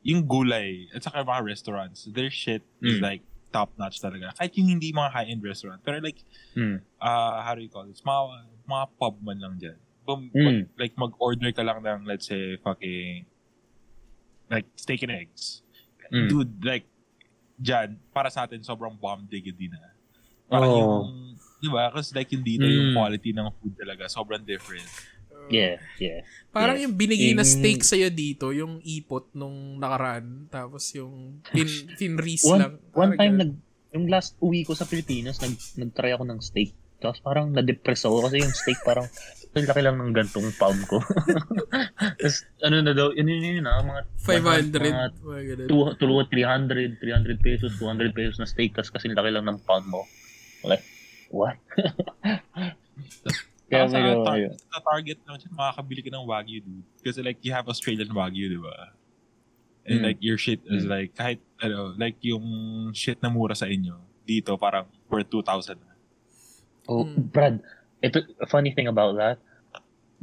yung 0.00 0.24
gulay 0.24 0.88
at 0.88 1.02
saka 1.02 1.20
mga 1.20 1.42
restaurants, 1.44 2.08
their 2.08 2.30
shit 2.30 2.64
is 2.80 2.96
Mm. 2.96 3.04
like 3.04 3.22
top-notch 3.48 3.98
talaga. 3.98 4.32
Kahit 4.36 4.52
yung 4.56 4.68
hindi 4.68 4.92
mga 4.92 5.10
high-end 5.10 5.42
restaurant. 5.42 5.80
Pero 5.80 5.98
like, 5.98 6.20
Hmm. 6.52 6.84
uh, 7.00 7.40
how 7.42 7.54
do 7.54 7.62
you 7.62 7.68
call 7.68 7.88
it? 7.88 7.96
Mga, 7.96 8.22
mga 8.68 8.84
pub 8.96 9.14
man 9.22 9.38
lang 9.40 9.54
dyan. 9.56 9.78
Bum, 10.04 10.32
Mm. 10.32 10.72
Like, 10.80 10.96
mag-order 10.96 11.52
ka 11.52 11.60
lang 11.60 11.84
ng, 11.84 12.08
let's 12.08 12.28
say, 12.28 12.56
fucking, 12.58 13.28
like, 14.48 14.64
steak 14.72 15.04
and 15.04 15.12
eggs. 15.12 15.60
Mm. 16.08 16.28
Dude, 16.32 16.54
like, 16.64 16.88
dyan, 17.60 18.00
para 18.08 18.32
sa 18.32 18.48
atin, 18.48 18.64
sobrang 18.64 18.96
bomb 18.96 19.28
diggity 19.28 19.68
na. 19.68 19.92
Parang 20.48 20.72
Oo. 20.72 20.80
yung, 20.80 20.96
di 21.60 21.68
ba? 21.68 21.92
Kasi 21.92 22.16
like 22.16 22.32
yung 22.32 22.40
dito, 22.40 22.64
yung 22.64 22.92
Mm. 22.92 22.96
quality 22.96 23.36
ng 23.36 23.48
food 23.60 23.76
talaga, 23.76 24.08
sobrang 24.08 24.40
different. 24.40 24.88
Yeah, 25.48 25.76
yeah. 25.96 26.20
Parang 26.48 26.76
Yes. 26.76 26.84
yung 26.84 26.94
binigay 26.94 27.32
na 27.32 27.44
steak 27.44 27.80
sa'yo 27.80 28.08
dito, 28.08 28.50
yung 28.50 28.80
ipot 28.80 29.32
nung 29.32 29.76
nakaraan, 29.76 30.48
tapos 30.48 30.92
yung 30.92 31.40
tin, 31.46 31.68
tinris 31.96 32.44
One, 32.44 32.60
lang. 32.60 32.72
one 32.92 33.12
time, 33.14 33.34
nag, 33.36 33.52
yung 33.90 34.06
last 34.06 34.36
uwi 34.38 34.62
ko 34.62 34.72
sa 34.72 34.84
Pilipinas, 34.84 35.38
nag, 35.38 35.54
nag-try 35.76 36.12
ako 36.12 36.24
ng 36.24 36.40
steak. 36.40 36.72
Tapos 36.98 37.22
parang 37.22 37.54
na-depress 37.54 38.04
ako 38.04 38.26
kasi 38.26 38.42
yung 38.42 38.50
steak 38.50 38.82
parang 38.82 39.06
ang 39.48 39.64
laki 39.64 39.80
lang 39.80 39.96
ng 39.96 40.12
gantong 40.12 40.50
palm 40.54 40.76
ko. 40.84 40.98
Tapos 42.20 42.36
ano 42.60 42.78
na 42.78 42.92
daw, 42.92 43.10
yun 43.10 43.26
yun 43.26 43.62
yun 43.62 43.66
ah, 43.66 43.80
mga 43.80 44.02
500. 44.18 44.76
mga 44.76 45.06
Mga 45.16 45.42
ganun. 45.46 45.66
two, 45.70 45.84
two, 45.94 46.18
300, 46.26 46.98
300 47.00 47.38
pesos, 47.38 47.70
200 47.78 48.12
pesos 48.12 48.36
na 48.38 48.46
steak 48.46 48.74
kasi 48.74 48.90
kasi 48.90 49.06
laki 49.10 49.30
lang 49.30 49.46
ng 49.46 49.58
palm 49.62 49.86
mo. 49.88 50.02
Like, 50.62 50.82
what? 51.30 51.54
Kaya 53.68 53.84
sa, 53.84 54.00
medyo, 54.00 54.24
tar- 54.24 54.56
sa 54.72 54.80
Target 54.80 55.18
naman 55.28 55.38
dyan, 55.38 55.52
makakabili 55.52 56.00
ka 56.00 56.10
ng 56.10 56.24
Wagyu, 56.24 56.58
dude. 56.64 56.88
Kasi 57.04 57.20
like, 57.20 57.36
you 57.44 57.52
have 57.52 57.68
Australian 57.68 58.08
Wagyu, 58.08 58.48
di 58.48 58.60
ba? 58.60 58.96
And 59.84 60.00
Mm. 60.00 60.04
like, 60.08 60.20
your 60.20 60.40
shit 60.40 60.64
is 60.68 60.88
Mm. 60.88 60.92
like, 60.92 61.10
kahit, 61.12 61.40
ano, 61.60 61.92
like 61.96 62.16
yung 62.24 62.44
shit 62.92 63.20
na 63.20 63.28
mura 63.28 63.52
sa 63.52 63.68
inyo, 63.68 63.96
dito 64.24 64.56
parang 64.56 64.88
worth 65.08 65.28
2,000 65.28 65.76
na. 65.80 65.92
Oh, 66.88 67.04
Mm. 67.04 67.28
Brad, 67.28 67.56
ito, 68.00 68.24
a 68.40 68.48
funny 68.48 68.72
thing 68.72 68.88
about 68.88 69.16
that, 69.20 69.36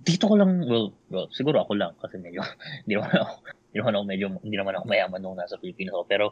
dito 0.01 0.25
ko 0.25 0.37
lang, 0.37 0.65
well, 0.65 0.93
well, 1.09 1.29
siguro 1.29 1.61
ako 1.61 1.77
lang 1.77 1.93
kasi 2.01 2.17
medyo, 2.17 2.41
hindi 2.85 2.97
naman 2.97 3.13
ako, 3.13 3.33
hindi 3.45 3.77
naman 3.77 3.93
ako 3.93 4.03
medyo, 4.05 4.25
hindi 4.41 4.57
naman 4.57 4.73
ako 4.73 4.85
mayaman 4.89 5.19
nung 5.21 5.37
nasa 5.37 5.57
Pilipinas 5.57 5.93
ako, 5.93 6.05
pero 6.05 6.25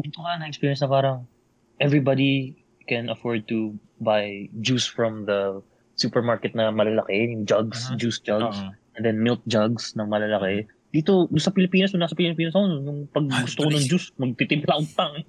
dito 0.00 0.20
ka 0.20 0.40
na-experience 0.40 0.80
na 0.80 0.88
parang 0.88 1.28
everybody 1.76 2.56
can 2.88 3.12
afford 3.12 3.44
to 3.44 3.76
buy 4.00 4.48
juice 4.60 4.84
from 4.84 5.24
the 5.28 5.60
supermarket 5.94 6.52
na 6.52 6.68
malalaki, 6.68 7.32
yung 7.32 7.44
jugs, 7.44 7.86
Uh-huh. 7.86 7.96
juice 7.96 8.18
jugs, 8.18 8.56
Oo. 8.56 8.70
and 8.94 9.02
then 9.02 9.18
milk 9.18 9.40
jugs 9.44 9.92
na 9.92 10.04
malalaki. 10.04 10.66
Dito, 10.92 11.24
doon 11.24 11.40
sa 11.40 11.48
Pilipinas, 11.48 11.88
nung 11.88 12.04
nasa 12.04 12.12
Pilipinas 12.12 12.52
ako, 12.52 12.68
nung 12.68 13.08
pag 13.08 13.24
gusto 13.24 13.64
ko 13.64 13.72
ng 13.72 13.88
juice, 13.88 14.12
magtitimpla 14.20 14.76
akong 14.76 14.92
pang. 14.92 15.14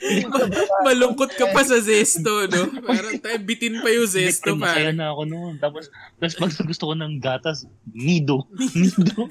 Malungkot 0.88 1.36
ka 1.36 1.52
pa 1.52 1.60
sa 1.60 1.76
zesto, 1.76 2.48
no? 2.48 2.62
Parang 2.80 3.20
tayo, 3.20 3.36
bitin 3.44 3.84
pa 3.84 3.92
yung 3.92 4.08
zesto, 4.08 4.56
Masaya 4.56 4.90
pare. 4.90 4.96
na 4.96 5.12
ako 5.12 5.22
noon. 5.28 5.54
Tapos, 5.60 5.92
tapos 6.16 6.34
pag 6.40 6.68
gusto 6.68 6.84
ko 6.88 6.94
ng 6.96 7.20
gatas, 7.20 7.68
nido. 7.92 8.48
Nido. 8.74 9.28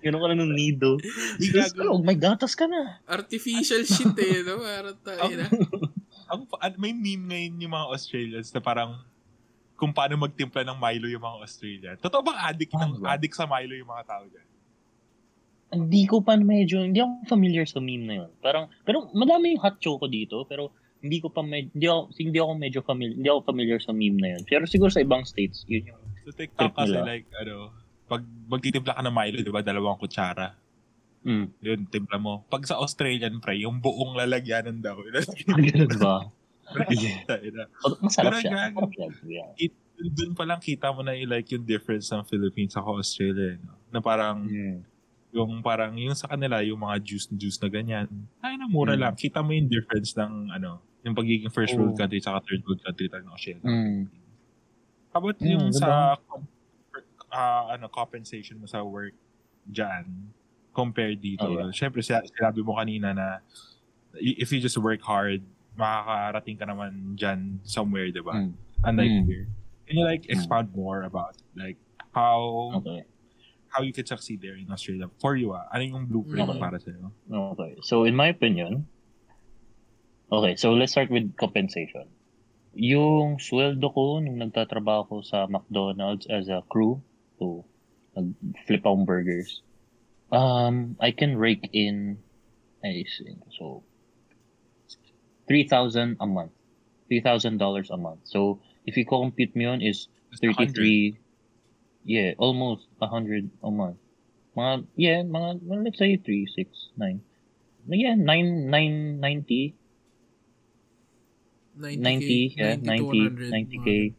Ganun 0.00 0.20
ka 0.22 0.28
lang 0.30 0.40
ng 0.40 0.52
nido. 0.54 0.96
Tapos, 1.42 1.74
oh, 1.84 1.98
may 1.98 2.14
gatas 2.14 2.54
ka 2.54 2.70
na. 2.70 3.02
Artificial 3.04 3.82
shit 3.82 4.14
eh, 4.14 4.46
no? 4.46 4.62
Parang 4.62 4.98
tayo 5.02 5.32
na. 5.34 5.46
Ang, 6.28 6.44
may 6.76 6.92
meme 6.92 7.24
ngayon 7.28 7.54
yung 7.64 7.74
mga 7.74 7.86
Australians 7.88 8.48
na 8.52 8.60
parang 8.60 9.00
kung 9.78 9.94
paano 9.94 10.18
magtimpla 10.18 10.66
ng 10.66 10.76
Milo 10.76 11.06
yung 11.06 11.22
mga 11.22 11.38
Australian. 11.40 11.96
Totoo 12.02 12.20
bang 12.20 12.38
addict, 12.42 12.72
ng, 12.74 12.82
Ano 12.82 13.00
ba? 13.00 13.14
addict 13.14 13.34
sa 13.38 13.46
Milo 13.46 13.72
yung 13.78 13.88
mga 13.88 14.04
tao 14.04 14.24
dyan? 14.26 14.46
Hindi 15.68 16.02
ko 16.08 16.24
pa 16.24 16.34
medyo, 16.34 16.80
hindi 16.80 16.98
ako 16.98 17.28
familiar 17.28 17.68
sa 17.68 17.78
meme 17.78 18.04
na 18.08 18.14
yun. 18.24 18.30
Parang, 18.40 18.72
pero 18.82 19.12
madami 19.12 19.52
yung 19.52 19.60
hot 19.60 19.76
choco 19.78 20.08
dito, 20.08 20.48
pero 20.48 20.72
hindi 20.98 21.20
ko 21.22 21.28
pa 21.30 21.44
med, 21.44 21.70
hindi 21.76 21.86
ako, 21.86 22.00
hindi 22.18 22.38
ako 22.40 22.52
medyo 22.56 22.80
familiar, 22.82 23.14
hindi 23.14 23.28
ako 23.30 23.40
familiar 23.46 23.78
sa 23.78 23.92
meme 23.94 24.18
na 24.18 24.28
yun. 24.34 24.42
Pero 24.48 24.64
siguro 24.66 24.90
sa 24.90 25.04
ibang 25.04 25.22
states, 25.28 25.62
yun 25.68 25.94
yung, 25.94 26.02
Sa 26.26 26.32
TikTok 26.34 26.72
Trip 26.72 26.74
kasi 26.74 26.96
nila. 26.96 27.04
like, 27.06 27.26
ano, 27.36 27.70
pag 28.08 28.24
magtitimpla 28.24 28.96
ka 28.96 29.02
ng 29.04 29.14
Milo, 29.14 29.38
di 29.44 29.52
ba, 29.52 29.60
dalawang 29.62 30.00
kutsara. 30.00 30.56
Mm. 31.24 31.46
Yun, 31.60 31.80
timpla 31.88 32.18
mo. 32.18 32.44
Pag 32.46 32.64
sa 32.64 32.78
Australian, 32.78 33.40
pre, 33.40 33.58
yung 33.58 33.78
buong 33.78 34.14
lalagyanan 34.14 34.78
daw. 34.78 34.98
Ganun 35.48 35.94
ba? 35.98 36.28
Masarap 36.68 38.32
Pero 38.34 38.42
siya. 38.42 38.52
Masarap 38.70 38.90
siya. 39.24 39.44
Yeah. 39.56 39.72
Doon 39.98 40.32
pa 40.36 40.46
lang 40.46 40.60
kita 40.62 40.92
mo 40.92 41.02
na 41.02 41.16
yung, 41.16 41.30
like 41.32 41.48
yung 41.50 41.66
difference 41.66 42.12
ng 42.14 42.22
Philippines 42.22 42.76
sa 42.76 42.84
Australia. 42.84 43.58
No? 43.58 43.74
Na 43.90 43.98
parang, 43.98 44.46
Mm. 44.46 44.78
yung 45.34 45.60
parang, 45.60 45.92
yung 45.98 46.14
sa 46.14 46.30
kanila, 46.30 46.62
yung 46.62 46.78
mga 46.78 47.02
juice 47.02 47.28
juice 47.34 47.58
na 47.58 47.68
ganyan. 47.68 48.06
Ay, 48.38 48.54
na 48.56 48.70
mura 48.70 48.94
Mm. 48.94 49.00
lang. 49.00 49.14
Kita 49.16 49.42
mo 49.42 49.50
yung 49.50 49.66
difference 49.66 50.14
ng, 50.14 50.54
ano, 50.54 50.78
yung 51.02 51.14
pagiging 51.14 51.50
first 51.50 51.72
world 51.74 51.94
Oo. 51.94 51.98
country 51.98 52.18
saka 52.18 52.42
third 52.44 52.62
world 52.62 52.82
country 52.82 53.06
talaga 53.08 53.26
ng 53.26 53.34
Australia. 53.34 53.64
Mm. 53.64 54.00
How 55.08 55.18
about 55.18 55.38
Mm, 55.40 55.48
yung 55.48 55.64
diba? 55.72 55.80
sa 55.80 55.90
ah, 57.28 57.76
ano 57.76 57.88
compensation 57.88 58.56
mo 58.56 58.64
sa 58.64 58.80
work 58.80 59.12
dyan 59.64 60.32
compared 60.78 61.18
dito? 61.18 61.42
Oh, 61.42 61.58
yeah. 61.58 61.74
Siyempre, 61.74 62.06
si- 62.06 62.14
sinabi 62.38 62.62
mo 62.62 62.78
kanina 62.78 63.10
na 63.10 63.28
if 64.14 64.54
you 64.54 64.62
just 64.62 64.78
work 64.78 65.02
hard, 65.02 65.42
makakarating 65.74 66.54
ka 66.54 66.66
naman 66.70 67.18
dyan 67.18 67.58
somewhere, 67.66 68.14
di 68.14 68.22
ba? 68.22 68.38
Mm. 68.38 68.54
Unlike 68.86 69.14
Mm. 69.18 69.26
here. 69.26 69.46
Can 69.90 69.94
you 69.98 70.06
like 70.06 70.30
expound 70.30 70.70
more 70.70 71.02
about 71.02 71.34
like 71.58 71.74
how 72.14 72.70
Okay. 72.78 73.02
how 73.74 73.82
you 73.82 73.90
could 73.90 74.06
succeed 74.06 74.38
there 74.38 74.54
in 74.54 74.70
Australia 74.70 75.10
for 75.18 75.34
you 75.34 75.50
ah? 75.50 75.66
Ano 75.74 75.82
yung 75.82 76.06
blueprint 76.06 76.46
Mm. 76.46 76.62
para 76.62 76.78
sa'yo? 76.78 77.10
Okay. 77.26 77.74
So, 77.82 78.06
in 78.06 78.14
my 78.14 78.30
opinion, 78.30 78.86
Okay, 80.28 80.60
so 80.60 80.76
let's 80.76 80.92
start 80.92 81.08
with 81.08 81.32
compensation. 81.40 82.04
Yung 82.76 83.40
sweldo 83.40 83.88
ko 83.88 84.20
nung 84.20 84.36
nagtatrabaho 84.36 85.08
ko 85.08 85.16
sa 85.24 85.48
McDonald's 85.48 86.28
as 86.28 86.52
a 86.52 86.60
crew, 86.68 87.00
so 87.40 87.64
nag-flip 88.12 88.84
akong 88.84 89.08
burgers, 89.08 89.64
um, 90.32 90.96
I 91.00 91.10
can 91.10 91.36
rake 91.36 91.68
in, 91.72 92.18
I 92.84 93.04
see, 93.08 93.36
so, 93.58 93.82
3,000 95.48 96.16
a 96.20 96.26
month. 96.26 96.52
$3,000 97.10 97.90
a 97.90 97.96
month. 97.96 98.20
So, 98.24 98.60
if 98.84 98.96
you 98.96 99.06
compute 99.06 99.56
mo 99.56 99.62
yun 99.62 99.82
is 99.82 100.08
That's 100.30 100.42
100. 100.42 100.74
33, 100.76 101.16
yeah, 102.04 102.32
almost 102.38 102.86
a 103.00 103.06
100 103.06 103.50
a 103.62 103.70
month. 103.70 103.96
Mga, 104.56 104.86
yeah, 104.96 105.22
mga, 105.22 105.60
well, 105.62 105.82
let's 105.82 105.98
say 105.98 106.16
3, 106.16 106.46
6, 106.54 106.88
9. 106.96 107.20
Yeah, 107.88 108.14
9, 108.14 108.70
9, 108.70 109.20
90, 109.20 109.74
90, 111.78 112.54
yeah, 112.58 112.76
90, 112.76 113.30
90k 113.48 114.14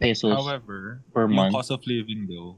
pesos 0.00 0.32
However, 0.32 1.02
per 1.12 1.28
month. 1.28 1.52
cost 1.52 1.70
of 1.70 1.86
living 1.86 2.26
though, 2.26 2.56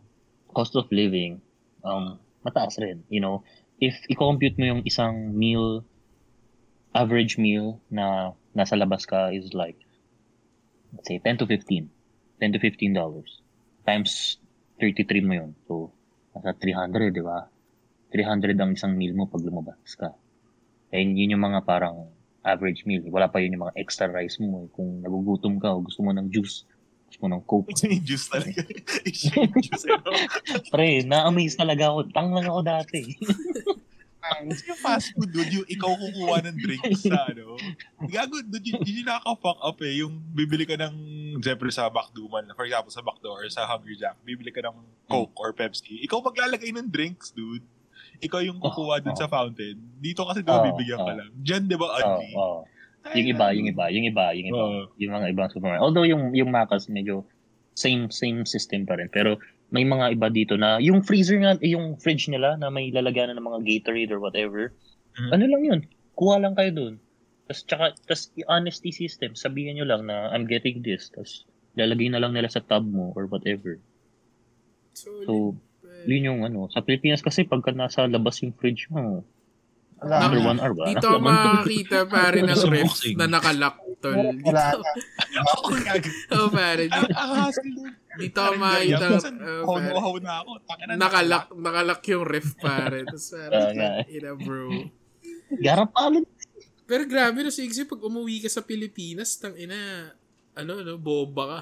cost 0.55 0.77
of 0.77 0.87
living, 0.93 1.43
um, 1.85 2.19
mataas 2.43 2.79
rin. 2.79 3.03
You 3.11 3.21
know, 3.21 3.43
if 3.79 3.95
i-compute 4.11 4.59
mo 4.59 4.65
yung 4.67 4.83
isang 4.87 5.35
meal, 5.35 5.85
average 6.95 7.39
meal 7.39 7.81
na 7.91 8.33
nasa 8.55 8.77
labas 8.77 9.07
ka 9.09 9.33
is 9.33 9.55
like, 9.55 9.79
let's 10.95 11.09
say, 11.09 11.19
10 11.19 11.43
to 11.43 11.47
15. 11.47 11.89
10 12.41 12.53
to 12.53 12.59
15 12.59 12.93
dollars. 12.93 13.41
Times 13.87 14.39
33 14.81 15.27
mo 15.27 15.35
yun. 15.35 15.51
So, 15.67 15.95
nasa 16.35 16.55
300, 16.59 17.15
di 17.15 17.23
ba? 17.23 17.47
300 18.11 18.59
ang 18.61 18.75
isang 18.77 18.93
meal 18.99 19.15
mo 19.17 19.31
pag 19.31 19.43
lumabas 19.43 19.95
ka. 19.97 20.13
And 20.93 21.17
yun 21.17 21.39
yung 21.39 21.45
mga 21.49 21.65
parang 21.65 22.13
average 22.45 22.85
meal. 22.85 23.07
Wala 23.09 23.31
pa 23.31 23.41
yun 23.41 23.57
yung 23.57 23.65
mga 23.71 23.79
extra 23.79 24.11
rice 24.11 24.43
mo. 24.43 24.67
eh. 24.67 24.71
Kung 24.75 25.01
nagugutom 25.01 25.57
ka 25.63 25.73
o 25.73 25.81
gusto 25.81 26.05
mo 26.05 26.13
ng 26.13 26.29
juice, 26.29 26.67
mo 27.19 27.27
ng 27.27 27.43
coke. 27.43 27.69
it's 27.69 27.83
yung 27.83 28.01
juice 28.01 28.29
talaga. 28.29 28.63
It's 29.09 29.29
ano? 29.85 30.13
Pre, 30.69 31.03
na-amaze 31.03 31.57
talaga 31.57 31.91
ako. 31.91 31.99
Tang 32.11 32.31
lang 32.31 32.47
ako 32.47 32.61
dati. 32.63 33.01
Kasi 34.23 34.63
yung 34.65 34.79
fast 34.79 35.11
food, 35.13 35.29
dude, 35.29 35.51
yung 35.51 35.67
ikaw 35.67 35.91
kukuha 35.93 36.47
ng 36.47 36.57
drinks 36.57 37.03
sa 37.03 37.27
ano. 37.27 37.59
Gago, 38.07 38.39
dude, 38.41 38.63
yun, 38.63 38.79
yun 38.81 39.03
yung 39.03 39.09
nakaka-fuck 39.11 39.59
up 39.61 39.79
eh. 39.83 39.99
Yung 39.99 40.15
bibili 40.31 40.63
ka 40.63 40.79
ng, 40.79 40.95
siyempre 41.37 41.69
sa 41.69 41.91
McDo 41.91 42.31
man, 42.31 42.47
for 42.55 42.63
example, 42.63 42.89
sa 42.89 43.03
McDo 43.03 43.35
or 43.35 43.43
sa 43.51 43.67
Hungry 43.67 43.99
Jack, 43.99 44.15
bibili 44.23 44.49
ka 44.49 44.63
ng 44.63 44.79
Coke 45.11 45.35
or 45.37 45.51
Pepsi. 45.51 45.99
Ikaw 46.03 46.23
maglalagay 46.23 46.71
ng 46.71 46.87
drinks, 46.87 47.35
dude. 47.35 47.67
Ikaw 48.23 48.47
yung 48.47 48.63
kukuha 48.63 49.03
dun 49.03 49.13
Oh, 49.13 49.19
sa 49.19 49.27
fountain. 49.27 49.75
Dito 49.99 50.23
kasi 50.23 50.41
diba 50.41 50.55
Oh, 50.55 50.65
bibigyan 50.65 51.03
ka 51.03 51.13
oh. 51.13 51.19
lang. 51.19 51.31
Diyan, 51.35 51.63
di 51.67 51.75
ba, 51.75 51.87
Oo, 51.89 51.99
only? 51.99 52.31
oo. 52.33 52.61
Yung 53.13 53.29
iba, 53.35 53.47
yung 53.51 53.67
iba, 53.67 53.85
yung 53.91 54.07
iba, 54.07 54.27
yung 54.33 54.47
iba. 54.55 54.63
Oo. 54.63 54.81
Yung 54.97 55.13
mga 55.13 55.27
ibang 55.35 55.51
supermarket. 55.51 55.83
Although 55.83 56.07
yung, 56.07 56.31
yung 56.33 56.51
Macas 56.55 56.87
medyo 56.87 57.27
same 57.75 58.13
same 58.13 58.45
system 58.45 58.85
pa 58.87 59.01
rin. 59.01 59.11
Pero 59.11 59.41
may 59.73 59.83
mga 59.83 60.15
iba 60.15 60.29
dito 60.29 60.55
na 60.61 60.79
yung 60.79 61.01
freezer 61.03 61.41
nga, 61.41 61.57
eh, 61.59 61.73
yung 61.73 61.97
fridge 61.97 62.29
nila 62.29 62.61
na 62.61 62.69
may 62.69 62.93
lalagyan 62.93 63.33
ng 63.33 63.43
mga 63.43 63.61
Gatorade 63.65 64.13
or 64.13 64.21
whatever. 64.21 64.71
Mhm. 65.17 65.31
Ano 65.33 65.45
lang 65.49 65.63
yun? 65.65 65.81
Kuha 66.15 66.37
lang 66.39 66.55
kayo 66.55 66.71
dun. 66.71 66.95
Tapos 67.49 67.61
tsaka, 67.67 67.85
tas 68.07 68.31
yung 68.37 68.49
honesty 68.49 68.93
system, 68.93 69.35
sabihin 69.35 69.81
nyo 69.81 69.87
lang 69.89 70.07
na 70.07 70.31
I'm 70.31 70.45
getting 70.45 70.85
this. 70.85 71.09
Tapos 71.11 71.49
lalagay 71.75 72.13
na 72.13 72.21
lang 72.21 72.37
nila 72.37 72.53
sa 72.53 72.61
tab 72.61 72.85
mo 72.85 73.17
or 73.17 73.25
whatever. 73.27 73.81
So, 74.93 75.57
yun 76.05 76.29
yung 76.29 76.41
ano. 76.45 76.69
Sa 76.69 76.85
Pilipinas 76.85 77.25
kasi 77.25 77.49
pagka 77.49 77.73
nasa 77.73 78.05
labas 78.05 78.45
yung 78.45 78.53
fridge 78.53 78.93
mo, 78.93 79.25
Wala 80.03 80.15
after 80.19 80.41
na. 80.43 80.51
one 80.51 80.59
hour 80.59 80.73
ba? 80.75 80.85
Dito 80.91 81.07
ako 81.09 81.21
makakita 81.23 81.99
pare 82.07 82.39
ng 82.43 82.59
Sa 82.59 82.69
ref 82.69 82.93
na 83.15 83.27
nakalock 83.31 83.77
tol. 84.03 84.15
Dito, 84.19 84.47
Wala 84.51 84.65
na. 84.75 84.91
Oh, 86.35 86.49
pare. 86.51 86.85
Dito, 88.19 88.39
ako 88.43 88.53
makakita. 88.59 89.07
Minsan, 89.09 89.35
oh, 89.41 89.65
pare. 89.65 89.89
Hono-ho 89.95 90.13
na 90.19 90.33
ako. 90.43 90.51
Nakalock, 90.99 91.47
nakalock 91.55 92.03
yung 92.11 92.25
ref 92.27 92.49
pare. 92.59 92.99
Tapos 93.07 93.31
Oo 93.33 93.71
nga. 93.73 93.91
ina 94.07 94.31
bro. 94.35 94.69
Garapalad. 95.57 96.27
Pero 96.83 97.03
grabe 97.09 97.41
no, 97.41 97.49
Sigsy, 97.49 97.87
pag 97.89 98.03
umuwi 98.03 98.43
ka 98.45 98.51
sa 98.53 98.61
Pilipinas, 98.61 99.39
tang 99.41 99.57
ina, 99.57 100.13
ano, 100.53 100.73
ano, 100.83 100.99
boba 101.01 101.45
ka. 101.47 101.61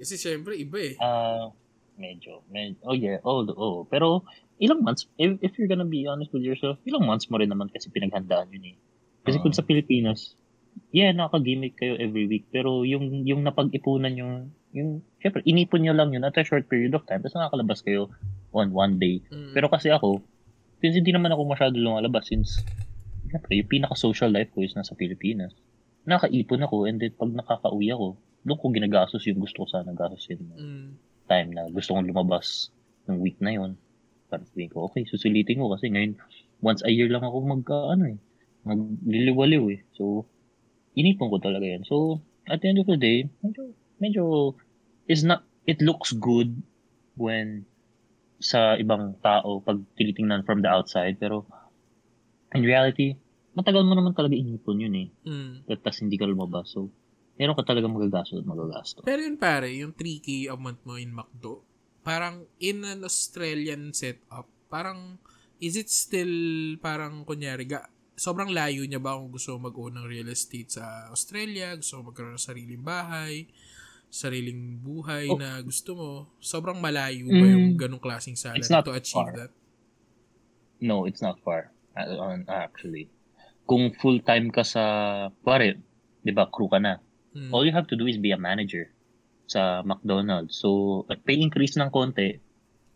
Kasi 0.00 0.16
syempre, 0.16 0.56
iba 0.56 0.78
eh. 0.80 0.94
Ah, 0.96 1.52
medyo, 2.00 2.40
medyo. 2.48 2.80
Oh 2.86 2.96
yeah, 2.96 3.20
oh, 3.22 3.44
oh. 3.52 3.84
Pero 3.86 4.24
ilang 4.62 4.86
months, 4.86 5.10
if, 5.18 5.34
if 5.42 5.58
you're 5.58 5.66
gonna 5.66 5.88
be 5.88 6.06
honest 6.06 6.30
with 6.30 6.46
yourself, 6.46 6.78
ilang 6.86 7.02
months 7.02 7.26
mo 7.26 7.42
rin 7.42 7.50
naman 7.50 7.66
kasi 7.74 7.90
pinaghandaan 7.90 8.54
yun 8.54 8.72
eh. 8.72 8.76
Kasi 9.26 9.42
Oo. 9.42 9.42
kung 9.42 9.54
sa 9.54 9.66
Pilipinas, 9.66 10.38
yeah, 10.94 11.10
nakaka-gimmick 11.10 11.74
kayo 11.74 11.98
every 11.98 12.30
week. 12.30 12.46
Pero 12.54 12.86
yung 12.86 13.26
yung 13.26 13.42
napag-ipunan 13.42 14.14
yung, 14.14 14.54
yung, 14.70 15.02
syempre, 15.18 15.42
inipon 15.42 15.82
nyo 15.82 15.92
lang 15.98 16.14
yun 16.14 16.22
at 16.22 16.38
a 16.38 16.46
short 16.46 16.70
period 16.70 16.94
of 16.94 17.02
time. 17.10 17.18
Tapos 17.20 17.34
nakakalabas 17.34 17.82
kayo 17.82 18.08
on 18.54 18.70
one 18.70 19.02
day. 19.02 19.18
Mm. 19.34 19.50
Pero 19.50 19.66
kasi 19.66 19.90
ako, 19.90 20.22
since 20.78 20.94
hindi 20.94 21.10
naman 21.10 21.34
ako 21.34 21.42
masyado 21.42 21.74
lumalabas, 21.74 22.30
since, 22.30 22.62
syempre, 23.26 23.58
yung 23.58 23.70
pinaka-social 23.70 24.30
life 24.30 24.54
ko 24.54 24.62
is 24.62 24.78
nasa 24.78 24.94
Pilipinas. 24.94 25.52
Nakaipon 26.06 26.62
ako, 26.66 26.86
and 26.86 26.98
then 27.02 27.14
pag 27.14 27.30
nakaka-uwi 27.34 27.90
ako, 27.94 28.18
doon 28.42 28.58
ko 28.58 28.66
ginagastos 28.74 29.22
yung 29.30 29.38
gusto 29.38 29.62
ko 29.62 29.66
sana 29.70 29.94
gastusin 29.94 30.42
Mm. 30.58 30.98
time 31.30 31.48
na 31.54 31.70
gusto 31.70 31.94
kong 31.94 32.10
lumabas 32.10 32.74
ng 33.06 33.22
week 33.22 33.38
na 33.38 33.54
yon 33.54 33.78
para 34.32 34.48
sabihin 34.48 34.72
ko, 34.72 34.88
okay, 34.88 35.04
susulitin 35.04 35.60
ko 35.60 35.68
kasi 35.76 35.92
ngayon, 35.92 36.16
once 36.64 36.80
a 36.80 36.88
year 36.88 37.12
lang 37.12 37.20
ako 37.20 37.44
mag, 37.44 37.62
uh, 37.68 37.92
ano 37.92 38.16
eh, 38.16 38.18
magliliwaliw 38.64 39.64
eh. 39.76 39.80
So, 39.92 40.24
inipon 40.96 41.28
ko 41.28 41.36
talaga 41.36 41.68
yan. 41.68 41.84
So, 41.84 42.24
at 42.48 42.64
the 42.64 42.72
end 42.72 42.80
of 42.80 42.88
the 42.88 42.96
day, 42.96 43.28
medyo, 43.44 43.76
medyo, 44.00 44.24
is 45.04 45.20
not, 45.20 45.44
it 45.68 45.84
looks 45.84 46.16
good 46.16 46.56
when 47.20 47.68
sa 48.42 48.74
ibang 48.80 49.20
tao 49.20 49.62
pag 49.62 49.84
tinitingnan 49.94 50.48
from 50.48 50.64
the 50.64 50.70
outside, 50.72 51.20
pero 51.20 51.46
in 52.56 52.64
reality, 52.64 53.14
matagal 53.54 53.84
mo 53.84 53.94
naman 53.94 54.16
talaga 54.16 54.34
inipon 54.34 54.82
yun 54.82 54.96
eh. 54.96 55.08
Mm. 55.28 55.68
Tapos 55.68 56.00
hindi 56.00 56.16
ka 56.16 56.26
lumabas. 56.26 56.72
So, 56.72 56.90
meron 57.38 57.56
ka 57.56 57.64
talaga 57.64 57.86
magagastos 57.86 58.42
at 58.42 58.48
magagastos. 58.48 59.04
Pero 59.04 59.20
yun 59.22 59.38
pare, 59.38 59.70
yung 59.72 59.94
3K 59.94 60.52
a 60.52 60.56
month 60.58 60.82
mo 60.82 60.98
in 60.98 61.12
McDo, 61.14 61.64
parang 62.02 62.46
in 62.58 62.82
an 62.82 63.02
Australian 63.02 63.94
setup, 63.94 64.46
parang 64.68 65.18
is 65.58 65.78
it 65.78 65.86
still 65.88 66.34
parang 66.78 67.22
kunyari, 67.22 67.66
ga, 67.66 67.86
sobrang 68.14 68.50
layo 68.50 68.82
niya 68.84 68.98
ba 68.98 69.16
kung 69.16 69.30
gusto 69.30 69.56
mag-own 69.56 69.98
ng 69.98 70.06
real 70.06 70.28
estate 70.28 70.70
sa 70.70 71.08
Australia, 71.08 71.74
gusto 71.74 72.02
magkaroon 72.02 72.36
ng 72.36 72.42
sariling 72.42 72.82
bahay, 72.84 73.46
sariling 74.12 74.76
buhay 74.78 75.26
Oh. 75.32 75.38
na 75.40 75.56
gusto 75.64 75.96
mo, 75.96 76.10
sobrang 76.38 76.76
malayo 76.76 77.24
ba 77.30 77.46
yung 77.48 77.74
Mm. 77.74 77.80
ganong 77.80 78.02
klaseng 78.02 78.36
salary 78.36 78.60
to 78.60 78.92
achieve 78.92 79.24
far. 79.32 79.34
that? 79.38 79.52
No, 80.82 81.06
it's 81.06 81.22
not 81.24 81.38
far. 81.40 81.72
Uh, 81.96 82.42
actually. 82.48 83.08
Kung 83.64 83.94
full-time 83.96 84.50
ka 84.52 84.66
sa, 84.66 84.84
pare, 85.46 85.80
di 86.20 86.32
ba, 86.34 86.44
crew 86.50 86.68
ka 86.68 86.76
na. 86.76 86.98
Mm. 87.32 87.48
All 87.48 87.64
you 87.64 87.72
have 87.72 87.88
to 87.88 87.96
do 87.96 88.04
is 88.04 88.20
be 88.20 88.34
a 88.34 88.36
manager 88.36 88.91
sa 89.52 89.84
McDonald's. 89.84 90.56
So, 90.56 91.02
at 91.12 91.20
pay 91.22 91.36
increase 91.36 91.76
ng 91.76 91.92
konti, 91.92 92.40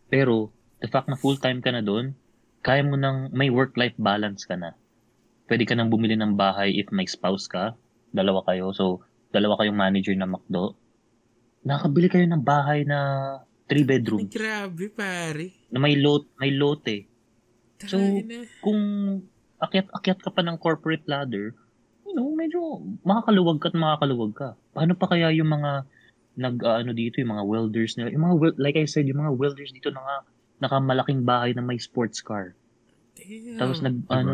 pero 0.09 0.49
the 0.81 0.89
fact 0.89 1.13
na 1.13 1.21
full-time 1.21 1.61
ka 1.61 1.71
na 1.73 1.85
doon, 1.85 2.17
kaya 2.65 2.81
mo 2.83 2.97
nang 2.97 3.29
may 3.31 3.53
work-life 3.53 3.95
balance 4.01 4.49
ka 4.49 4.57
na. 4.57 4.75
Pwede 5.47 5.63
ka 5.63 5.79
nang 5.79 5.93
bumili 5.93 6.19
ng 6.19 6.35
bahay 6.35 6.75
if 6.75 6.91
may 6.91 7.07
spouse 7.07 7.47
ka. 7.47 7.79
Dalawa 8.11 8.43
kayo. 8.43 8.75
So, 8.75 9.05
dalawa 9.31 9.61
kayong 9.61 9.79
manager 9.79 10.17
na 10.19 10.27
McDo. 10.27 10.75
Nakabili 11.63 12.09
kayo 12.11 12.27
ng 12.27 12.43
bahay 12.43 12.83
na 12.83 12.99
three 13.67 13.83
Ay, 13.83 13.91
bedrooms 13.99 14.31
grabe 14.31 14.87
pare. 14.95 15.51
na 15.75 15.79
may 15.83 15.99
lot 15.99 16.23
may 16.39 16.55
lote. 16.55 17.11
So, 17.83 17.99
Taray 17.99 18.23
na. 18.23 18.39
kung 18.63 18.81
akyat-akyat 19.59 20.19
ka 20.23 20.31
pa 20.31 20.43
ng 20.47 20.57
corporate 20.63 21.05
ladder, 21.11 21.53
you 22.07 22.15
know, 22.15 22.31
medyo 22.33 22.81
makakaluwag 23.03 23.59
ka 23.59 23.69
at 23.71 23.77
makakaluwag 23.77 24.33
ka. 24.39 24.49
Paano 24.73 24.95
pa 24.95 25.11
kaya 25.11 25.35
yung 25.35 25.51
mga 25.51 25.85
nag 26.37 26.61
ah, 26.63 26.85
ano 26.85 26.93
dito, 26.93 27.19
yung 27.19 27.33
mga 27.33 27.45
welders 27.49 27.97
nila, 27.97 28.13
yung 28.13 28.25
mga 28.25 28.37
wel- 28.37 28.61
like 28.61 28.77
I 28.77 28.85
said, 28.85 29.09
yung 29.09 29.21
mga 29.21 29.35
welders 29.37 29.73
dito 29.73 29.89
na 29.91 30.25
nakamalaking 30.61 31.25
bahay 31.25 31.53
na 31.57 31.65
may 31.65 31.81
sports 31.81 32.21
car. 32.21 32.57
Damn. 33.17 33.57
Tapos 33.61 33.81
nag 33.81 33.97
Diba? 34.05 34.13
ano 34.13 34.31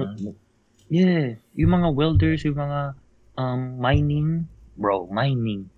yeah, 0.92 1.38
yung 1.56 1.72
mga 1.72 1.88
welders, 1.94 2.42
yung 2.44 2.58
mga 2.58 2.98
um, 3.38 3.78
mining, 3.78 4.44
bro, 4.76 5.06
mining. 5.08 5.70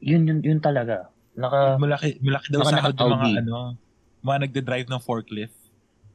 Yun 0.00 0.28
yun 0.28 0.40
yun 0.42 0.60
talaga. 0.60 1.12
Naka 1.36 1.76
Malaki, 1.76 2.16
malaki 2.24 2.48
daw 2.48 2.64
sa 2.64 2.80
yung 2.80 2.96
mga 2.96 3.44
ano, 3.44 3.76
mga 4.24 4.38
nagde-drive 4.48 4.88
ng 4.88 5.02
forklift. 5.04 5.56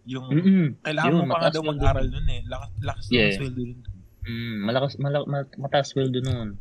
Yung, 0.09 0.25
mm 0.33 0.81
kailangan 0.81 1.09
Yun, 1.13 1.17
mo 1.21 1.29
pa 1.29 1.37
nga 1.45 1.53
daw 1.53 1.63
mag-aral 1.63 2.07
nun 2.09 2.27
eh. 2.27 2.41
Lakas, 2.49 2.69
lakas 2.81 3.05
Yeah. 3.13 3.29
ng 3.29 3.37
sweldo 3.37 3.61
nun. 3.61 3.81
Mm, 4.21 4.57
malakas, 4.65 4.91
mala, 5.01 5.17
ma- 5.25 5.55
mataas 5.61 5.93
sweldo 5.93 6.19
noon. 6.21 6.57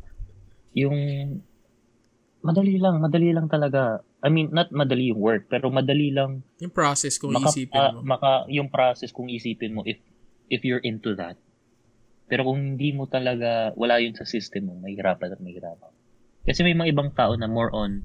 Yung, 0.77 0.97
madali 2.41 2.75
lang, 2.77 2.97
madali 3.01 3.29
lang 3.33 3.47
talaga. 3.47 4.01
I 4.21 4.29
mean, 4.29 4.53
not 4.53 4.69
madali 4.73 5.13
yung 5.13 5.21
work, 5.21 5.49
pero 5.49 5.69
madali 5.69 6.13
lang 6.13 6.45
yung 6.61 6.73
process 6.73 7.17
kung 7.17 7.33
maka, 7.33 7.53
isipin 7.53 7.77
ah, 7.81 7.93
mo. 7.93 8.01
maka, 8.05 8.31
yung 8.49 8.69
process 8.69 9.09
kung 9.13 9.29
isipin 9.29 9.73
mo 9.73 9.81
if 9.85 9.97
if 10.49 10.65
you're 10.65 10.83
into 10.83 11.13
that. 11.17 11.37
Pero 12.27 12.47
kung 12.47 12.75
hindi 12.75 12.95
mo 12.95 13.07
talaga, 13.07 13.75
wala 13.75 13.99
yun 13.99 14.15
sa 14.15 14.25
system 14.25 14.71
mo, 14.71 14.73
mahirapan 14.79 15.35
at 15.35 15.39
mahirapan. 15.39 15.91
Kasi 16.47 16.65
may 16.65 16.73
mga 16.73 16.91
ibang 16.95 17.11
tao 17.13 17.35
na 17.35 17.45
more 17.45 17.69
on, 17.75 18.01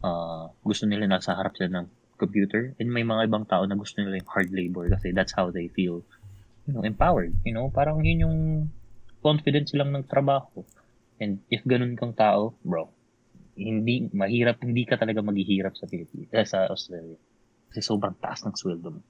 uh, 0.00 0.48
gusto 0.64 0.86
nila 0.86 1.10
nasa 1.10 1.36
harap 1.36 1.54
sila 1.58 1.82
ng 1.82 1.86
computer, 2.16 2.72
and 2.80 2.88
may 2.88 3.04
mga 3.04 3.28
ibang 3.28 3.44
tao 3.44 3.66
na 3.68 3.76
gusto 3.76 4.00
nila 4.00 4.22
yung 4.22 4.30
hard 4.32 4.50
labor 4.54 4.88
kasi 4.88 5.12
that's 5.12 5.36
how 5.36 5.52
they 5.52 5.68
feel, 5.68 6.00
you 6.64 6.72
know, 6.72 6.82
empowered. 6.86 7.36
You 7.44 7.52
know, 7.52 7.68
parang 7.68 8.00
yun 8.06 8.24
yung 8.24 8.38
confidence 9.20 9.74
silang 9.74 9.92
ng 9.92 10.08
trabaho. 10.08 10.64
And 11.20 11.42
if 11.52 11.60
ganun 11.66 11.98
kang 11.98 12.16
tao, 12.16 12.56
bro, 12.64 12.88
hindi, 13.56 14.12
mahirap, 14.12 14.60
hindi 14.60 14.84
ka 14.84 14.96
talaga 14.96 15.20
maghihirap 15.20 15.72
sa 15.72 15.84
Pilipinas, 15.84 16.28
eh, 16.30 16.44
sa 16.44 16.58
Australia. 16.66 17.16
Kasi 17.66 17.80
sobrang 17.80 18.14
taas 18.14 18.44
ng 18.44 18.52
sweldo 18.52 18.88
mo. 18.92 19.02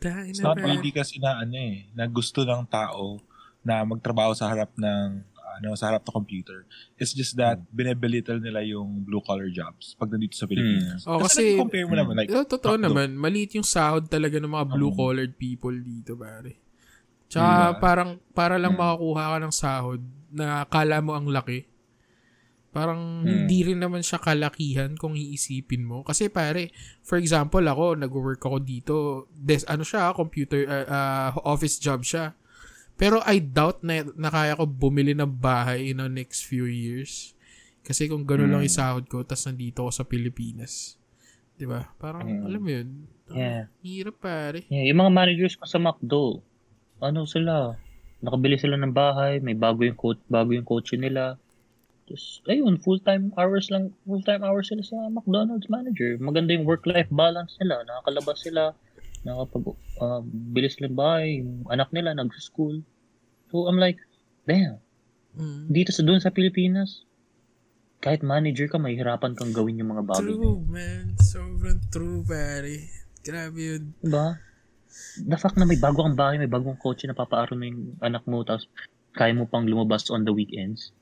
It's 0.00 0.42
not 0.42 0.58
really 0.58 0.90
kasi 0.90 1.18
na 1.18 1.38
ano 1.38 1.54
eh, 1.54 1.86
na 1.92 2.06
gusto 2.06 2.42
ng 2.42 2.66
tao 2.66 3.22
na 3.62 3.82
magtrabaho 3.82 4.34
sa 4.34 4.50
harap 4.50 4.74
ng 4.74 5.22
ano 5.52 5.76
sa 5.76 5.92
harap 5.92 6.02
ng 6.02 6.10
computer. 6.12 6.66
It's 6.96 7.12
just 7.12 7.36
that 7.36 7.60
Hmm. 7.60 7.70
binebelittle 7.70 8.40
nila 8.40 8.64
yung 8.64 9.04
blue 9.04 9.20
collar 9.20 9.46
jobs 9.46 9.94
pag 9.94 10.10
nandito 10.10 10.34
sa 10.34 10.46
Pilipinas. 10.46 11.06
Oh, 11.06 11.22
kasi- 11.22 11.54
compare 11.54 11.86
mo 11.86 11.94
naman 11.94 12.16
like 12.16 12.26
Eh, 12.26 12.42
totoo 12.42 12.74
Hotdog. 12.74 12.82
naman, 12.82 13.14
maliit 13.14 13.54
yung 13.54 13.66
sahod 13.66 14.08
talaga 14.08 14.42
ng 14.42 14.48
mga 14.48 14.66
blue-collared 14.70 15.34
people 15.36 15.74
dito, 15.76 16.16
pare. 16.16 16.58
Tsaka 17.28 17.46
Diba? 17.46 17.78
parang, 17.78 18.10
para 18.32 18.58
lang 18.58 18.74
Mm. 18.74 18.80
makakuha 18.80 19.24
ka 19.24 19.38
ng 19.38 19.54
sahod 19.54 20.00
na 20.32 20.66
kala 20.66 20.98
mo 20.98 21.14
ang 21.14 21.28
laki. 21.28 21.68
Parang 22.72 23.20
Mm. 23.20 23.28
hindi 23.28 23.58
rin 23.62 23.78
naman 23.78 24.00
siya 24.00 24.16
kalakihan 24.16 24.96
kung 24.96 25.12
iisipin 25.12 25.84
mo. 25.84 26.00
Kasi 26.00 26.26
pare, 26.26 26.72
for 27.00 27.20
example, 27.20 27.60
ako, 27.60 27.94
nag-work 27.94 28.40
ako 28.40 28.58
dito, 28.58 28.94
des, 29.30 29.60
ano 29.68 29.84
siya, 29.84 30.16
computer, 30.16 30.64
uh, 30.64 30.86
uh, 30.88 31.28
office 31.44 31.76
job 31.76 32.00
siya. 32.00 32.32
Pero 32.96 33.20
I 33.22 33.40
doubt 33.40 33.84
na, 33.84 34.00
na 34.16 34.28
kaya 34.28 34.56
ko 34.56 34.64
bumili 34.64 35.12
ng 35.12 35.36
bahay 35.36 35.92
in 35.92 36.00
the 36.00 36.08
next 36.08 36.44
few 36.44 36.64
years. 36.64 37.36
Kasi 37.82 38.06
kung 38.06 38.24
gano'n 38.24 38.48
lang 38.48 38.62
Mm. 38.62 38.68
yung 38.72 38.78
sahod 38.78 39.04
ko, 39.04 39.20
tas 39.20 39.44
nandito 39.44 39.82
ako 39.82 39.90
sa 39.92 40.04
Pilipinas. 40.06 40.96
'Di 41.52 41.66
ba? 41.66 41.92
Parang, 41.98 42.24
Mm. 42.24 42.46
alam 42.46 42.60
mo 42.62 42.70
yun, 42.70 42.88
Yeah. 43.28 43.68
hirap 43.80 44.16
pare. 44.16 44.64
Yeah, 44.68 44.86
yung 44.86 45.00
mga 45.00 45.12
managers 45.12 45.56
ko 45.56 45.64
sa 45.64 45.76
McDo, 45.76 46.40
ano 47.00 47.24
sila, 47.24 47.74
nakabili 48.20 48.54
sila 48.54 48.76
ng 48.76 48.92
bahay, 48.92 49.40
may 49.40 49.52
bago 49.52 49.82
yung 49.82 49.96
coach, 49.96 50.20
bago 50.24 50.52
yung 50.52 50.64
coach 50.64 50.94
nila. 50.94 51.36
Just, 52.10 52.42
ayun, 52.50 52.82
full-time 52.82 53.30
hours 53.38 53.70
lang, 53.70 53.94
full-time 54.02 54.42
hours 54.42 54.74
sila 54.74 54.82
sa 54.82 55.06
McDonald's 55.06 55.70
manager. 55.70 56.18
Maganda 56.18 56.52
yung 56.54 56.66
work-life 56.66 57.08
balance 57.14 57.54
nila, 57.62 57.86
nakakalabas 57.86 58.38
sila, 58.42 58.74
nakapag, 59.22 59.78
uh, 60.02 60.20
bili 60.26 60.66
sila 60.66 60.90
ng 60.90 60.98
bahay, 60.98 61.28
yung 61.40 61.62
anak 61.70 61.94
nila 61.94 62.10
nag-school. 62.18 62.82
So, 63.54 63.70
I'm 63.70 63.78
like, 63.78 64.02
damn, 64.46 64.82
Mm. 65.32 65.72
dito 65.72 65.88
sa 65.96 66.04
doon 66.04 66.20
sa 66.20 66.28
Pilipinas, 66.28 67.08
kahit 68.02 68.20
manager 68.20 68.66
ka, 68.68 68.76
mahihirapan 68.76 69.32
kang 69.32 69.54
gawin 69.54 69.80
yung 69.80 69.94
mga 69.94 70.04
bagay. 70.04 70.28
na. 70.28 70.36
True, 70.36 70.60
man. 70.66 71.04
Sobrang 71.22 71.80
true, 71.88 72.20
pare. 72.26 72.90
Grabe 73.22 73.56
yun. 73.56 73.94
Diba? 74.02 74.36
The 75.24 75.38
fact 75.40 75.56
na 75.56 75.64
may 75.64 75.80
bago 75.80 76.04
kang 76.04 76.18
bahay, 76.18 76.36
may 76.36 76.50
bagong 76.50 76.76
kotse 76.76 77.08
na 77.08 77.16
papaaro 77.16 77.56
mo 77.56 77.64
yung 77.64 77.96
anak 78.04 78.26
mo, 78.28 78.44
tapos 78.44 78.68
kaya 79.16 79.32
mo 79.32 79.48
pang 79.48 79.64
lumabas 79.64 80.12
on 80.12 80.28
the 80.28 80.34
weekends. 80.34 80.92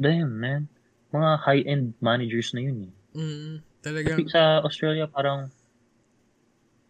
Damn, 0.00 0.32
man. 0.40 0.62
Mga 1.12 1.30
high-end 1.44 1.86
managers 2.00 2.56
na 2.56 2.60
yun 2.64 2.88
eh. 2.88 2.92
Mm, 3.12 3.54
Kasi 3.60 3.84
talagang, 3.84 4.18
sa 4.32 4.64
Australia, 4.64 5.04
parang 5.04 5.52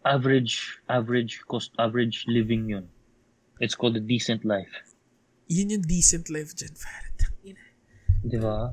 average, 0.07 0.79
average 0.87 1.43
cost, 1.45 1.75
average 1.77 2.23
living 2.31 2.71
yun. 2.71 2.87
It's 3.59 3.75
called 3.75 3.99
a 3.99 4.03
decent 4.03 4.41
life. 4.41 4.71
yun 5.51 5.67
yung 5.75 5.83
decent 5.83 6.31
life 6.31 6.55
dyan. 6.55 6.71
Tangina. 7.19 7.63
Di 8.23 8.37
ba? 8.39 8.71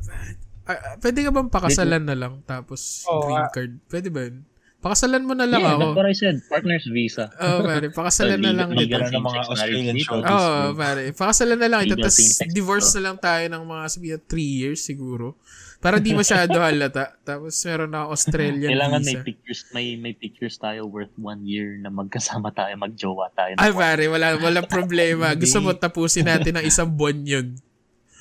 Ah, 0.68 0.78
ah, 0.78 0.94
pwede 1.02 1.26
ka 1.26 1.30
bang 1.34 1.50
pakasalan 1.50 2.04
na 2.06 2.14
lang 2.14 2.38
tapos 2.46 3.02
Oo, 3.10 3.26
green 3.26 3.42
ah. 3.42 3.50
card? 3.50 3.72
Pwede 3.90 4.08
ba 4.14 4.30
yun? 4.30 4.46
Pakasalan 4.78 5.26
mo 5.26 5.34
na 5.34 5.42
lang 5.42 5.58
Yeah, 5.58 5.74
ako. 5.74 5.80
that's 5.90 5.98
what 5.98 6.06
I 6.06 6.14
said. 6.14 6.36
Partner's 6.46 6.86
visa. 6.86 7.34
Oo, 7.34 7.66
pare. 7.66 7.86
Pakasalan 7.98 8.38
na 8.38 8.52
lang 8.54 8.68
Legal 8.70 9.10
ang 9.10 9.26
mga 9.26 9.40
Australian 9.50 9.96
shows. 9.98 10.22
Oo, 10.22 10.38
oh, 10.38 10.66
pare. 10.78 11.10
Pakasalan 11.10 11.58
na 11.58 11.66
lang 11.66 11.80
kita. 11.82 11.98
Legal 11.98 12.14
Tapos 12.14 12.54
divorce 12.54 12.88
na 12.94 13.02
lang 13.10 13.16
tayo 13.18 13.44
ng 13.50 13.64
mga 13.66 13.84
sabihin 13.90 14.20
3 14.22 14.38
years 14.38 14.80
siguro. 14.86 15.34
Para 15.78 15.98
di 15.98 16.14
masyado 16.14 16.58
halata. 16.62 17.18
Tapos 17.22 17.58
meron 17.66 17.90
na 17.90 18.06
Australian 18.06 18.70
Kailangan 18.70 19.02
may 19.02 19.14
visa. 19.18 19.26
pictures, 19.26 19.60
may 19.70 19.86
may 19.94 20.14
pictures 20.14 20.54
tayo 20.58 20.86
worth 20.86 21.14
one 21.18 21.42
year 21.42 21.74
na 21.78 21.90
magkasama 21.90 22.54
tayo, 22.54 22.70
magjowa 22.78 23.34
tayo. 23.34 23.58
Ay, 23.58 23.74
pare. 23.74 24.06
Wala, 24.06 24.38
wala 24.38 24.62
problema. 24.62 25.34
Gusto 25.42 25.58
mo 25.58 25.74
tapusin 25.74 26.26
natin 26.26 26.54
ng 26.54 26.66
isang 26.66 26.86
buwan 26.86 27.18
yun. 27.26 27.58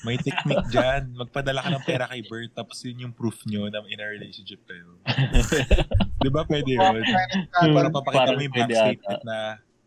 May 0.06 0.16
technique 0.16 0.68
dyan. 0.70 1.10
Magpadala 1.14 1.58
ka 1.58 1.70
ng 1.74 1.84
pera 1.84 2.06
kay 2.06 2.22
Bert 2.22 2.54
tapos 2.54 2.78
yun 2.86 3.08
yung 3.08 3.14
proof 3.14 3.42
nyo 3.44 3.66
na 3.66 3.82
in 3.90 3.98
a 3.98 4.06
relationship 4.06 4.62
kayo. 4.64 4.94
Di 6.22 6.30
ba 6.30 6.46
pwede 6.46 6.70
yun? 6.70 7.02
Para 7.50 7.90
papakita 7.90 8.34
mo 8.34 8.40
yung 8.42 8.54
bank 8.54 8.70
statement 8.70 9.22
na 9.26 9.36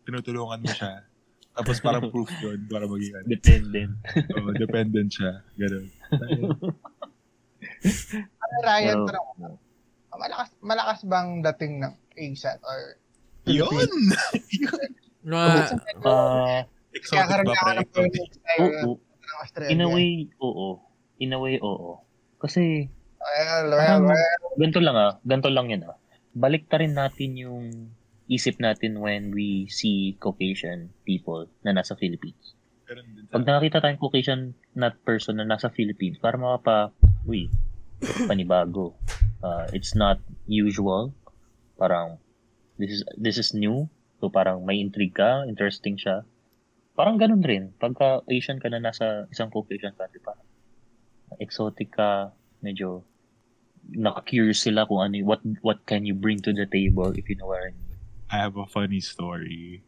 tinutulungan 0.04 0.60
mo 0.60 0.68
siya. 0.68 1.04
Tapos 1.52 1.76
parang 1.80 2.08
proof 2.08 2.28
yun 2.40 2.64
para 2.68 2.84
maging 2.84 3.12
ano. 3.14 3.26
Dependent. 3.28 3.92
Oh, 4.36 4.52
dependent 4.52 5.10
siya. 5.12 5.32
Ganun. 5.56 5.86
Ano, 8.42 8.56
Ryan, 8.62 8.98
ko, 9.08 9.56
malakas, 10.18 10.48
malakas 10.60 10.98
bang 11.08 11.40
dating 11.40 11.74
ng 11.80 11.92
ASAT 12.14 12.60
or 12.62 13.00
Yun! 13.42 13.90
Mga, 15.26 15.46
Ah, 16.02 16.62
Exotic 16.94 17.42
ba, 17.42 17.54
pre? 17.58 17.74
ng 17.74 17.82
Exotic. 17.82 18.28
tayo 18.42 18.60
oo. 18.86 19.11
Australia? 19.40 19.70
In 19.72 19.80
a 19.80 19.88
way, 19.88 20.28
oo. 20.38 20.82
In 21.18 21.32
a 21.32 21.38
way, 21.40 21.56
oo. 21.62 22.02
Kasi, 22.36 22.90
Well, 23.22 23.70
well, 23.70 23.78
Parang- 23.78 24.10
well. 24.10 24.42
ganito 24.58 24.80
lang 24.82 24.96
ah. 24.98 25.12
Ganito 25.22 25.46
lang 25.46 25.70
yun 25.70 25.86
ah. 25.86 25.94
Balik 26.34 26.66
ta 26.66 26.82
rin 26.82 26.98
natin 26.98 27.38
yung 27.38 27.94
isip 28.26 28.58
natin 28.58 28.98
when 28.98 29.30
we 29.30 29.70
see 29.70 30.18
Caucasian 30.18 30.90
people 31.06 31.46
na 31.62 31.70
nasa 31.70 31.94
Philippines. 31.94 32.58
Pag 33.30 33.46
nakakita 33.46 33.78
tayong 33.78 34.02
Caucasian 34.02 34.40
na 34.74 34.90
person 34.90 35.38
na 35.38 35.46
nasa 35.46 35.70
Philippines, 35.70 36.18
para 36.18 36.34
makapa, 36.34 36.90
uy, 37.22 37.46
panibago. 38.26 38.98
Uh, 39.38 39.70
it's 39.70 39.94
not 39.94 40.18
usual. 40.44 41.14
Parang, 41.78 42.18
this 42.76 42.90
is 42.90 43.00
this 43.14 43.38
is 43.38 43.54
new. 43.54 43.86
So 44.18 44.30
parang 44.30 44.66
may 44.66 44.82
intrigue 44.82 45.14
ka, 45.14 45.46
interesting 45.46 45.94
siya. 45.94 46.26
Parang 46.92 47.16
ganun 47.16 47.40
rin. 47.40 47.72
Pagka 47.80 48.20
Asian 48.28 48.60
ka 48.60 48.68
na 48.68 48.80
nasa 48.80 49.24
isang 49.32 49.48
Caucasian 49.48 49.96
country, 49.96 50.20
parang 50.20 50.44
exotic 51.40 51.96
ka, 51.96 52.32
medyo 52.60 53.04
naka-curious 53.90 54.62
sila 54.62 54.86
kung 54.86 55.00
ano, 55.02 55.18
what 55.26 55.42
what 55.64 55.82
can 55.88 56.04
you 56.06 56.14
bring 56.14 56.38
to 56.38 56.52
the 56.54 56.68
table 56.68 57.10
if 57.16 57.26
you 57.26 57.34
know 57.34 57.48
what 57.50 57.64
I 57.64 57.72
mean. 57.72 57.98
I 58.32 58.40
have 58.40 58.56
a 58.56 58.68
funny 58.68 59.00
story. 59.00 59.84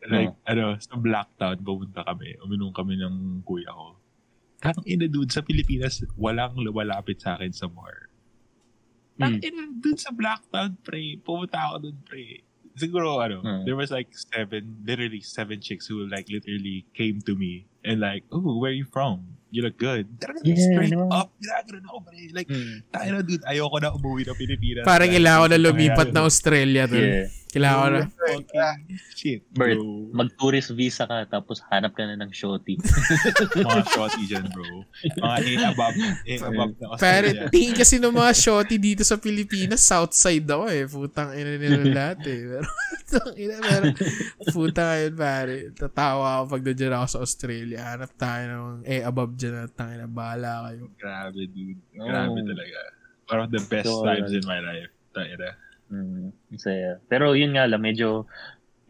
Like, 0.00 0.32
ano, 0.48 0.80
sa 0.80 0.96
Blacktown, 0.96 1.60
pumunta 1.60 2.00
kami. 2.04 2.32
Uminom 2.40 2.72
kami 2.72 2.96
ng 2.96 3.44
kuya 3.44 3.68
ko. 3.68 4.00
Kang 4.60 4.80
ina 4.84 5.08
dude, 5.08 5.32
sa 5.32 5.44
Pilipinas, 5.44 6.00
walang 6.16 6.56
lumalapit 6.56 7.20
sa 7.20 7.36
akin 7.36 7.52
sa 7.52 7.68
bar. 7.68 8.08
Kang 9.16 9.36
Hmm. 9.36 9.44
ina 9.44 9.64
dude 9.76 10.00
sa 10.00 10.12
Blacktown, 10.12 10.80
pre. 10.80 11.20
Pumunta 11.20 11.68
ako 11.68 11.88
dun, 11.88 11.96
pre. 12.04 12.44
Siguro, 12.80 13.20
ano, 13.20 13.44
Hmm. 13.44 13.68
there 13.68 13.76
was 13.76 13.92
like 13.92 14.08
seven, 14.16 14.80
literally 14.82 15.20
seven 15.20 15.60
chicks 15.60 15.84
who 15.84 16.08
like 16.08 16.32
literally 16.32 16.88
came 16.96 17.20
to 17.28 17.36
me 17.36 17.68
and 17.84 18.00
like, 18.00 18.24
oh, 18.32 18.56
where 18.56 18.72
are 18.72 18.74
you 18.74 18.88
from? 18.88 19.36
You 19.52 19.66
look 19.66 19.76
good. 19.76 20.06
Yeah, 20.46 20.54
straight 20.56 20.94
no? 20.94 21.10
up. 21.10 21.34
Ginagano 21.42 21.82
ako, 21.90 21.98
pre. 22.06 22.30
Like, 22.30 22.46
tayo 22.94 23.18
na 23.18 23.20
dude, 23.20 23.42
ayoko 23.44 23.82
na 23.82 23.90
umuwi 23.90 24.22
ng 24.22 24.38
Pilipinas. 24.38 24.86
parang 24.86 25.10
kailangan 25.10 25.42
ko 25.42 25.46
na 25.50 25.58
lumipat 25.58 26.08
na 26.14 26.20
Australia. 26.22 26.86
Tol. 26.86 27.02
Yeah. 27.02 27.26
Kailangan 27.50 27.82
ko 27.82 27.88
na. 27.90 28.68
Shit, 29.12 29.42
Bert, 29.50 29.74
bro. 29.74 30.14
Mag-tourist 30.14 30.70
visa 30.70 31.02
ka 31.02 31.26
tapos 31.26 31.58
hanap 31.66 31.92
ka 31.92 32.02
na 32.02 32.14
ng 32.16 32.30
shorty. 32.30 32.78
mga 33.66 33.82
shorty 33.90 34.22
dyan, 34.24 34.46
bro. 34.48 34.86
Mga 35.18 35.36
A 35.40 35.52
above, 35.68 35.96
A 35.98 36.34
above 36.46 36.72
na 36.78 36.86
Australia. 36.94 37.50
tingin 37.50 37.74
kasi 37.74 37.98
ng 37.98 38.12
mga 38.12 38.32
shorty 38.32 38.76
dito 38.76 39.02
sa 39.02 39.16
Pilipinas, 39.16 39.82
south 39.82 40.14
side 40.14 40.46
ako 40.46 40.64
eh. 40.66 40.86
Putang 40.86 41.34
ina 41.34 41.58
nila 41.58 41.78
lahat 42.14 42.22
eh. 42.24 42.40
Pero, 42.46 42.66
putang 43.02 43.32
ina, 43.34 43.54
pero, 43.58 43.84
putang 44.48 44.90
ina, 44.96 45.10
pare. 45.12 45.56
Tatawa 45.72 46.26
ako 46.38 46.44
pag 46.48 46.62
nandiyan 46.64 46.94
ako 46.94 47.06
sa 47.08 47.18
Australia. 47.20 47.78
Hanap 47.84 48.12
tayo 48.14 48.42
ng 48.46 48.62
eh 48.84 49.02
above 49.02 49.34
dyan 49.34 49.66
at 49.66 49.74
tangina, 49.74 50.06
bahala 50.06 50.70
kayo. 50.70 50.86
Grabe, 50.94 51.42
dude. 51.46 51.82
Grabe 51.92 52.30
Oh. 52.30 52.46
talaga. 52.46 52.78
One 53.26 53.40
of 53.40 53.50
the 53.50 53.62
best 53.64 53.86
So, 53.86 54.02
times 54.02 54.30
in 54.30 54.42
my 54.42 54.58
life. 54.58 54.90
Tayo 55.10 55.34
na. 55.34 55.50
Mm, 55.90 56.30
saya. 56.56 57.02
Pero 57.10 57.34
yun 57.34 57.52
nga 57.54 57.66
lang, 57.66 57.82
medyo 57.82 58.30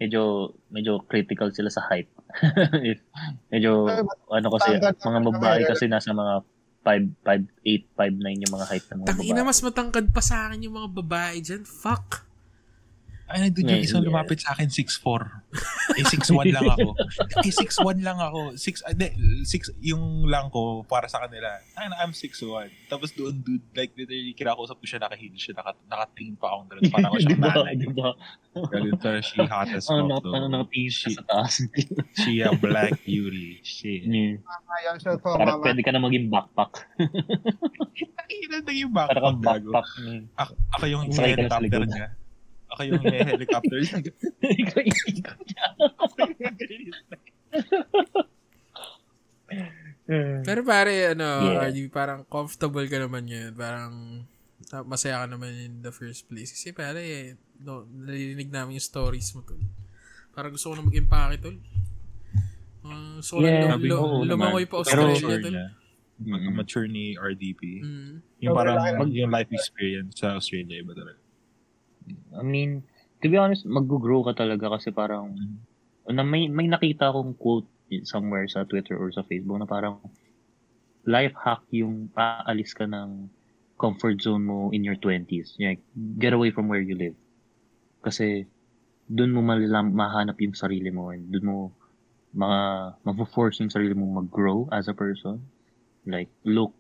medyo 0.01 0.53
medyo 0.73 1.05
critical 1.05 1.53
sila 1.53 1.69
sa 1.69 1.85
height. 1.89 2.09
If- 2.93 3.05
medyo 3.53 3.89
Ay, 3.89 4.05
ano 4.41 4.49
kasi 4.55 4.81
mga 4.81 5.21
babae 5.33 5.61
kasi 5.69 5.89
nasa 5.89 6.13
mga 6.13 6.45
5 6.81 7.21
5 7.21 7.45
8 7.61 7.85
5 7.93 8.25
9 8.25 8.45
yung 8.49 8.55
mga 8.57 8.67
height 8.73 8.87
ng 8.89 8.99
mga 9.05 9.09
Tangina, 9.13 9.41
babae. 9.45 9.49
mas 9.53 9.61
matangkad 9.61 10.07
pa 10.09 10.23
sa 10.25 10.49
akin 10.49 10.65
yung 10.65 10.77
mga 10.77 10.91
babae 11.05 11.37
dyan. 11.45 11.65
Fuck. 11.69 12.30
Ay, 13.31 13.47
dude, 13.49 13.63
yung 13.65 13.79
Yeah, 13.79 13.87
isang 13.87 14.03
yeah. 14.03 14.11
lumapit 14.11 14.43
sa 14.43 14.53
akin, 14.53 14.67
6'4". 14.67 15.47
Eh, 15.93 16.05
6'1 16.05 16.51
lang 16.51 16.67
ako. 16.67 16.91
Eh, 17.47 17.53
6'1 17.53 18.03
lang 18.03 18.19
ako. 18.19 18.55
6, 18.55 18.83
ah, 18.83 18.93
di, 18.93 19.07
6, 19.43 19.79
yung 19.81 20.03
lang 20.25 20.49
ko, 20.49 20.83
para 20.83 21.07
sa 21.07 21.23
kanila, 21.23 21.47
ay, 21.75 21.87
I'm 21.97 22.11
6'1". 22.11 22.71
Tapos 22.87 23.11
doon, 23.11 23.39
dude, 23.39 23.63
like, 23.73 23.95
literally, 23.95 24.31
kinakausap 24.33 24.77
ko 24.77 24.85
siya, 24.85 24.99
naka-heel 24.99 25.31
siya, 25.33 25.55
naka, 25.55 25.79
nakatingin 25.87 26.35
pa 26.35 26.51
akong 26.51 26.69
ganun. 26.69 26.83
Parang 26.89 27.09
ako 27.09 27.17
Di 27.21 27.25
siyang 27.25 27.41
ba? 27.41 27.51
nanay. 27.53 27.75
Di 27.75 27.89
ba? 27.89 28.09
Ganun, 28.67 28.95
pero 28.97 29.19
she 29.21 29.39
hot 29.47 29.71
as 29.71 29.87
Ano, 29.87 30.03
fuck, 30.11 30.23
though. 30.23 30.35
ano, 30.35 30.47
nakatingin 30.49 30.91
siya 30.93 31.11
sa 31.15 31.23
taas. 31.25 31.55
She 32.17 32.43
a 32.43 32.51
black 32.53 32.99
beauty. 33.01 33.63
Shit. 33.63 34.05
Hmm. 34.05 34.43
Ayaw 34.69 34.95
siya 34.99 35.15
po, 35.17 35.35
Parang 35.35 35.63
pwede 35.63 35.81
ka 35.81 35.91
na 35.91 36.01
maging 36.01 36.27
backpack. 36.29 36.91
Ay, 38.21 38.47
naging 38.49 38.91
Para 38.91 39.07
backpack 39.11 39.23
kang 39.23 39.41
gago. 39.41 39.71
backpack. 39.71 39.89
Ako, 40.75 40.85
yung 40.87 41.05
sa 41.11 41.23
likod. 41.61 41.89
niya. 41.89 42.09
Ako 42.71 42.81
yung 42.87 43.03
helicopter 43.03 43.79
niya. 43.83 43.99
Ikaw 44.43 44.83
ikot 44.87 45.15
niya. 45.15 45.67
Pero 50.43 50.61
pare, 50.67 51.15
ano, 51.15 51.29
Yeah. 51.55 51.71
RD, 51.71 51.79
parang 51.91 52.27
comfortable 52.27 52.87
ka 52.91 52.99
naman 52.99 53.31
yun. 53.31 53.55
Parang 53.55 54.25
ah, 54.75 54.83
masaya 54.83 55.23
ka 55.23 55.27
naman 55.31 55.55
in 55.55 55.75
the 55.83 55.95
first 55.95 56.27
place. 56.27 56.51
Kasi 56.51 56.75
pare, 56.75 57.37
no, 57.63 57.87
narinig 57.87 58.51
namin 58.51 58.79
yung 58.79 58.87
stories 58.87 59.31
mo, 59.39 59.47
tol. 59.47 59.61
Parang 60.35 60.51
gusto 60.51 60.71
ko 60.71 60.75
na 60.79 60.87
mag-impake, 60.87 61.39
tol. 61.39 61.57
Uh, 62.81 63.21
so, 63.21 63.39
Yeah, 63.39 63.77
sabi 63.77 63.93
mo, 63.93 64.25
lumangoy 64.25 64.65
pa 64.67 64.83
Australia, 64.83 65.15
mature 65.15 65.43
tol. 65.43 65.53
niya. 65.55 65.69
Mag-mature 66.21 66.87
ni 66.89 67.17
RDP. 67.17 67.63
Mm. 67.81 68.15
Yung 68.45 68.53
parang 68.57 68.77
yung 69.09 69.33
life 69.33 69.49
experience 69.53 70.21
sa 70.21 70.37
Australia 70.37 70.81
iba 70.81 70.93
talaga. 70.93 71.20
I 72.35 72.43
mean, 72.43 72.85
to 73.23 73.27
be 73.29 73.37
honest, 73.37 73.69
mag-grow 73.69 74.25
ka 74.25 74.33
talaga 74.47 74.79
kasi 74.79 74.91
parang 74.91 75.37
na 76.11 76.25
may 76.27 76.51
may 76.51 76.67
nakita 76.67 77.13
akong 77.13 77.37
quote 77.39 77.69
somewhere 78.07 78.47
sa 78.47 78.65
Twitter 78.67 78.97
or 78.97 79.11
sa 79.11 79.27
Facebook 79.27 79.59
na 79.59 79.69
parang 79.69 79.99
life 81.07 81.35
hack 81.35 81.65
yung 81.75 82.11
aalis 82.15 82.73
ka 82.77 82.87
ng 82.87 83.29
comfort 83.81 84.21
zone 84.21 84.45
mo 84.45 84.69
in 84.71 84.85
your 84.85 84.97
20s. 85.01 85.57
Like, 85.57 85.81
get 86.21 86.37
away 86.37 86.53
from 86.53 86.69
where 86.69 86.85
you 86.85 86.95
live. 86.95 87.17
Kasi 88.05 88.45
doon 89.09 89.33
mo 89.33 89.41
malalam, 89.41 89.97
mahanap 89.97 90.37
yung 90.45 90.55
sarili 90.55 90.93
mo 90.93 91.11
and 91.11 91.33
doon 91.33 91.47
mo 91.49 91.57
ma, 92.37 92.93
ma-force 93.03 93.59
yung 93.65 93.73
sarili 93.73 93.97
mo 93.97 94.23
mag-grow 94.23 94.69
as 94.71 94.87
a 94.87 94.95
person. 94.95 95.43
Like, 96.05 96.31
look 96.45 96.77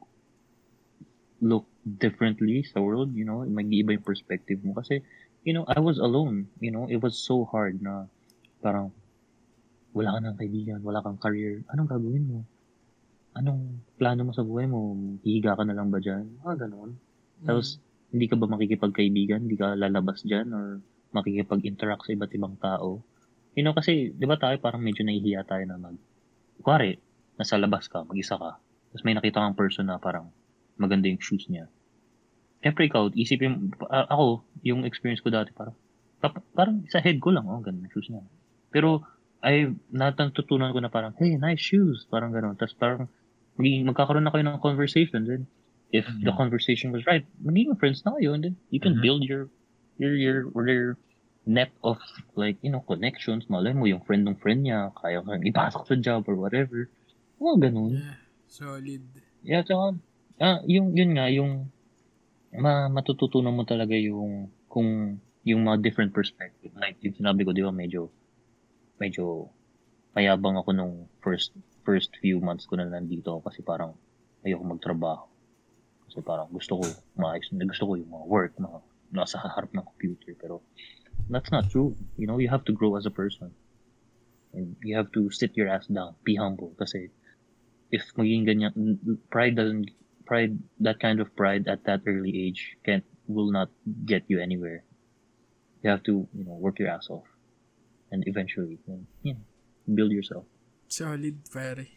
look 1.40 1.69
differently 1.84 2.62
sa 2.62 2.80
world, 2.80 3.16
you 3.16 3.24
know, 3.24 3.42
mag-iiba 3.44 3.96
yung 3.96 4.04
perspective 4.04 4.60
mo. 4.60 4.76
Kasi, 4.76 5.00
you 5.44 5.56
know, 5.56 5.64
I 5.64 5.80
was 5.80 5.96
alone, 5.96 6.52
you 6.60 6.70
know, 6.70 6.84
it 6.88 7.00
was 7.00 7.16
so 7.16 7.48
hard 7.48 7.80
na 7.80 8.08
parang 8.60 8.92
wala 9.96 10.14
ka 10.14 10.18
ng 10.22 10.36
kaibigan, 10.38 10.78
wala 10.84 11.02
kang 11.02 11.18
career, 11.18 11.64
anong 11.72 11.90
gagawin 11.90 12.24
mo? 12.28 12.38
Anong 13.34 13.82
plano 13.98 14.30
mo 14.30 14.32
sa 14.34 14.46
buhay 14.46 14.66
mo? 14.70 14.94
Hihiga 15.22 15.58
ka 15.58 15.64
na 15.66 15.74
lang 15.74 15.90
ba 15.90 15.98
dyan? 15.98 16.42
Ah, 16.46 16.54
ganun. 16.54 16.98
Tapos, 17.42 17.80
hindi 18.10 18.26
ka 18.26 18.34
ba 18.38 18.50
makikipagkaibigan? 18.50 19.46
Hindi 19.46 19.56
ka 19.58 19.78
lalabas 19.78 20.26
dyan? 20.26 20.50
Or 20.50 20.82
makikipag-interact 21.14 22.06
sa 22.06 22.14
iba't 22.14 22.32
ibang 22.34 22.54
tao? 22.58 23.02
You 23.54 23.66
know, 23.66 23.74
kasi, 23.74 24.14
di 24.14 24.26
ba 24.26 24.38
tayo 24.38 24.58
parang 24.62 24.82
medyo 24.82 25.02
nahihiya 25.06 25.46
tayo 25.46 25.62
na 25.66 25.78
mag... 25.78 25.96
Kuwari, 26.60 26.98
nasa 27.38 27.56
labas 27.56 27.88
ka, 27.88 28.04
mag-isa 28.04 28.36
ka. 28.36 28.58
Tapos 28.60 29.02
may 29.06 29.14
nakita 29.14 29.42
kang 29.42 29.58
person 29.58 29.88
na 29.88 30.02
parang 30.02 30.30
maganda 30.80 31.06
yung 31.12 31.20
shoes 31.22 31.46
niya. 31.52 31.68
Siyempre 32.64 32.88
ikaw, 32.88 33.12
isipin, 33.16 33.72
ah, 33.92 34.08
ako, 34.10 34.44
yung 34.66 34.84
experience 34.88 35.20
ko 35.24 35.32
dati, 35.32 35.52
parang, 35.56 35.76
parang 36.56 36.76
sa 36.92 37.00
head 37.00 37.20
ko 37.20 37.32
lang, 37.32 37.48
oh, 37.48 37.60
ganda 37.64 37.84
yung 37.84 37.92
shoes 37.94 38.08
niya. 38.12 38.24
Pero, 38.72 39.04
ay, 39.44 39.72
natutunan 39.92 40.72
ko 40.76 40.80
na 40.84 40.92
parang, 40.92 41.16
hey, 41.20 41.36
nice 41.40 41.60
shoes, 41.62 42.04
parang 42.12 42.32
gano'n. 42.36 42.56
Tapos 42.60 42.76
parang, 42.76 43.08
magiging, 43.56 43.88
magkakaroon 43.88 44.24
na 44.28 44.32
kayo 44.32 44.44
ng 44.44 44.60
conversation, 44.64 45.24
then, 45.28 45.48
if 45.92 46.06
the 46.24 46.32
Mhm. 46.32 46.36
conversation 46.36 46.92
was 46.92 47.04
right, 47.08 47.24
magiging 47.40 47.76
friends 47.80 48.04
na 48.04 48.12
kayo, 48.20 48.36
and 48.36 48.44
then, 48.44 48.56
you 48.72 48.80
can 48.80 48.96
Mhm. 48.96 49.02
build 49.04 49.24
your, 49.24 49.48
your, 49.96 50.14
your, 50.16 50.38
your 50.68 50.98
net 51.48 51.72
of, 51.82 51.96
like, 52.36 52.60
you 52.60 52.68
know, 52.70 52.84
connections, 52.84 53.48
malay 53.48 53.72
mo, 53.72 53.88
yung 53.88 54.04
friend 54.04 54.28
ng 54.28 54.36
friend 54.38 54.68
niya, 54.68 54.92
kaya 55.00 55.24
kang 55.24 55.44
ipasok 55.44 55.82
sa 55.88 55.96
job 55.96 56.28
or 56.28 56.36
whatever. 56.36 56.92
Mga 57.40 57.72
ganun. 57.72 57.94
Yeah, 57.96 58.14
solid. 58.46 59.22
Yeah, 59.42 59.64
tsaka, 59.64 59.96
ah, 60.40 60.58
yung, 60.64 60.96
yun 60.96 61.12
nga, 61.14 61.28
yung, 61.28 61.68
ma, 62.56 62.88
matututunan 62.88 63.54
mo 63.54 63.62
talaga 63.68 63.94
yung, 63.94 64.48
kung, 64.66 65.20
yung 65.44 65.60
mga 65.68 65.84
different 65.84 66.12
perspective. 66.16 66.72
Like, 66.74 66.96
yung 67.04 67.14
sinabi 67.14 67.44
ko, 67.44 67.52
di 67.52 67.62
ba, 67.62 67.70
medyo, 67.70 68.08
medyo, 68.96 69.52
mayabang 70.16 70.58
ako 70.58 70.74
nung 70.74 70.94
first, 71.22 71.54
first 71.84 72.16
few 72.18 72.40
months 72.42 72.66
ko 72.66 72.80
na 72.80 72.88
nandito 72.88 73.36
ako 73.36 73.52
kasi 73.52 73.60
parang, 73.62 73.94
ayoko 74.40 74.64
magtrabaho. 74.64 75.28
Kasi 76.08 76.24
parang 76.24 76.48
gusto 76.50 76.80
ko, 76.80 76.84
maayos, 77.20 77.52
gusto 77.52 77.84
ko 77.86 77.92
yung 78.00 78.10
mga 78.10 78.26
work, 78.26 78.52
mga, 78.56 78.80
nasa 79.10 79.38
harap 79.42 79.70
ng 79.76 79.84
computer. 79.84 80.32
Pero, 80.40 80.64
that's 81.28 81.52
not 81.52 81.68
true. 81.70 81.94
You 82.16 82.26
know, 82.26 82.38
you 82.38 82.48
have 82.48 82.64
to 82.66 82.72
grow 82.72 82.96
as 82.96 83.06
a 83.06 83.14
person. 83.14 83.52
And 84.50 84.74
you 84.82 84.96
have 84.96 85.12
to 85.14 85.30
sit 85.30 85.54
your 85.54 85.70
ass 85.70 85.86
down, 85.86 86.18
be 86.26 86.34
humble. 86.34 86.74
Kasi, 86.74 87.10
if 87.90 88.02
maging 88.18 88.46
ganyan, 88.46 88.74
pride 89.30 89.54
doesn't, 89.54 89.90
pride, 90.30 90.54
that 90.78 91.02
kind 91.02 91.18
of 91.18 91.34
pride 91.34 91.66
at 91.66 91.82
that 91.90 92.06
early 92.06 92.30
age 92.30 92.78
can't, 92.86 93.02
will 93.26 93.50
not 93.50 93.66
get 94.06 94.22
you 94.30 94.38
anywhere. 94.38 94.86
You 95.82 95.90
have 95.90 96.06
to, 96.06 96.22
you 96.30 96.44
know, 96.46 96.54
work 96.54 96.78
your 96.78 96.94
ass 96.94 97.10
off. 97.10 97.26
And 98.14 98.22
eventually, 98.30 98.78
you 98.86 99.02
know, 99.26 99.42
build 99.90 100.14
yourself. 100.14 100.46
Solid, 100.86 101.42
pare. 101.50 101.90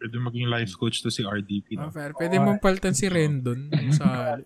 Pwede 0.00 0.16
maging 0.16 0.48
life 0.48 0.72
coach 0.80 1.04
to 1.04 1.12
si 1.12 1.24
RDP. 1.24 1.76
Oh, 1.76 1.88
No? 1.88 1.92
pare. 1.92 2.16
Pwede 2.16 2.40
mong 2.40 2.60
palitan 2.60 2.96
si 2.96 3.04
Rendon. 3.08 3.68
sa 4.00 4.36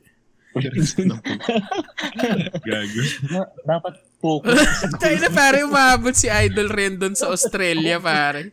Gago. 2.61 3.01
Na- 3.29 3.51
dapat 3.63 3.95
focus. 4.19 4.59
Tayo 5.03 5.17
na 5.19 5.31
pare, 5.31 5.63
umabot 5.63 6.11
si 6.11 6.27
Idol 6.27 6.67
Rendon 6.67 7.15
sa 7.15 7.29
Australia, 7.29 7.99
pare. 7.99 8.51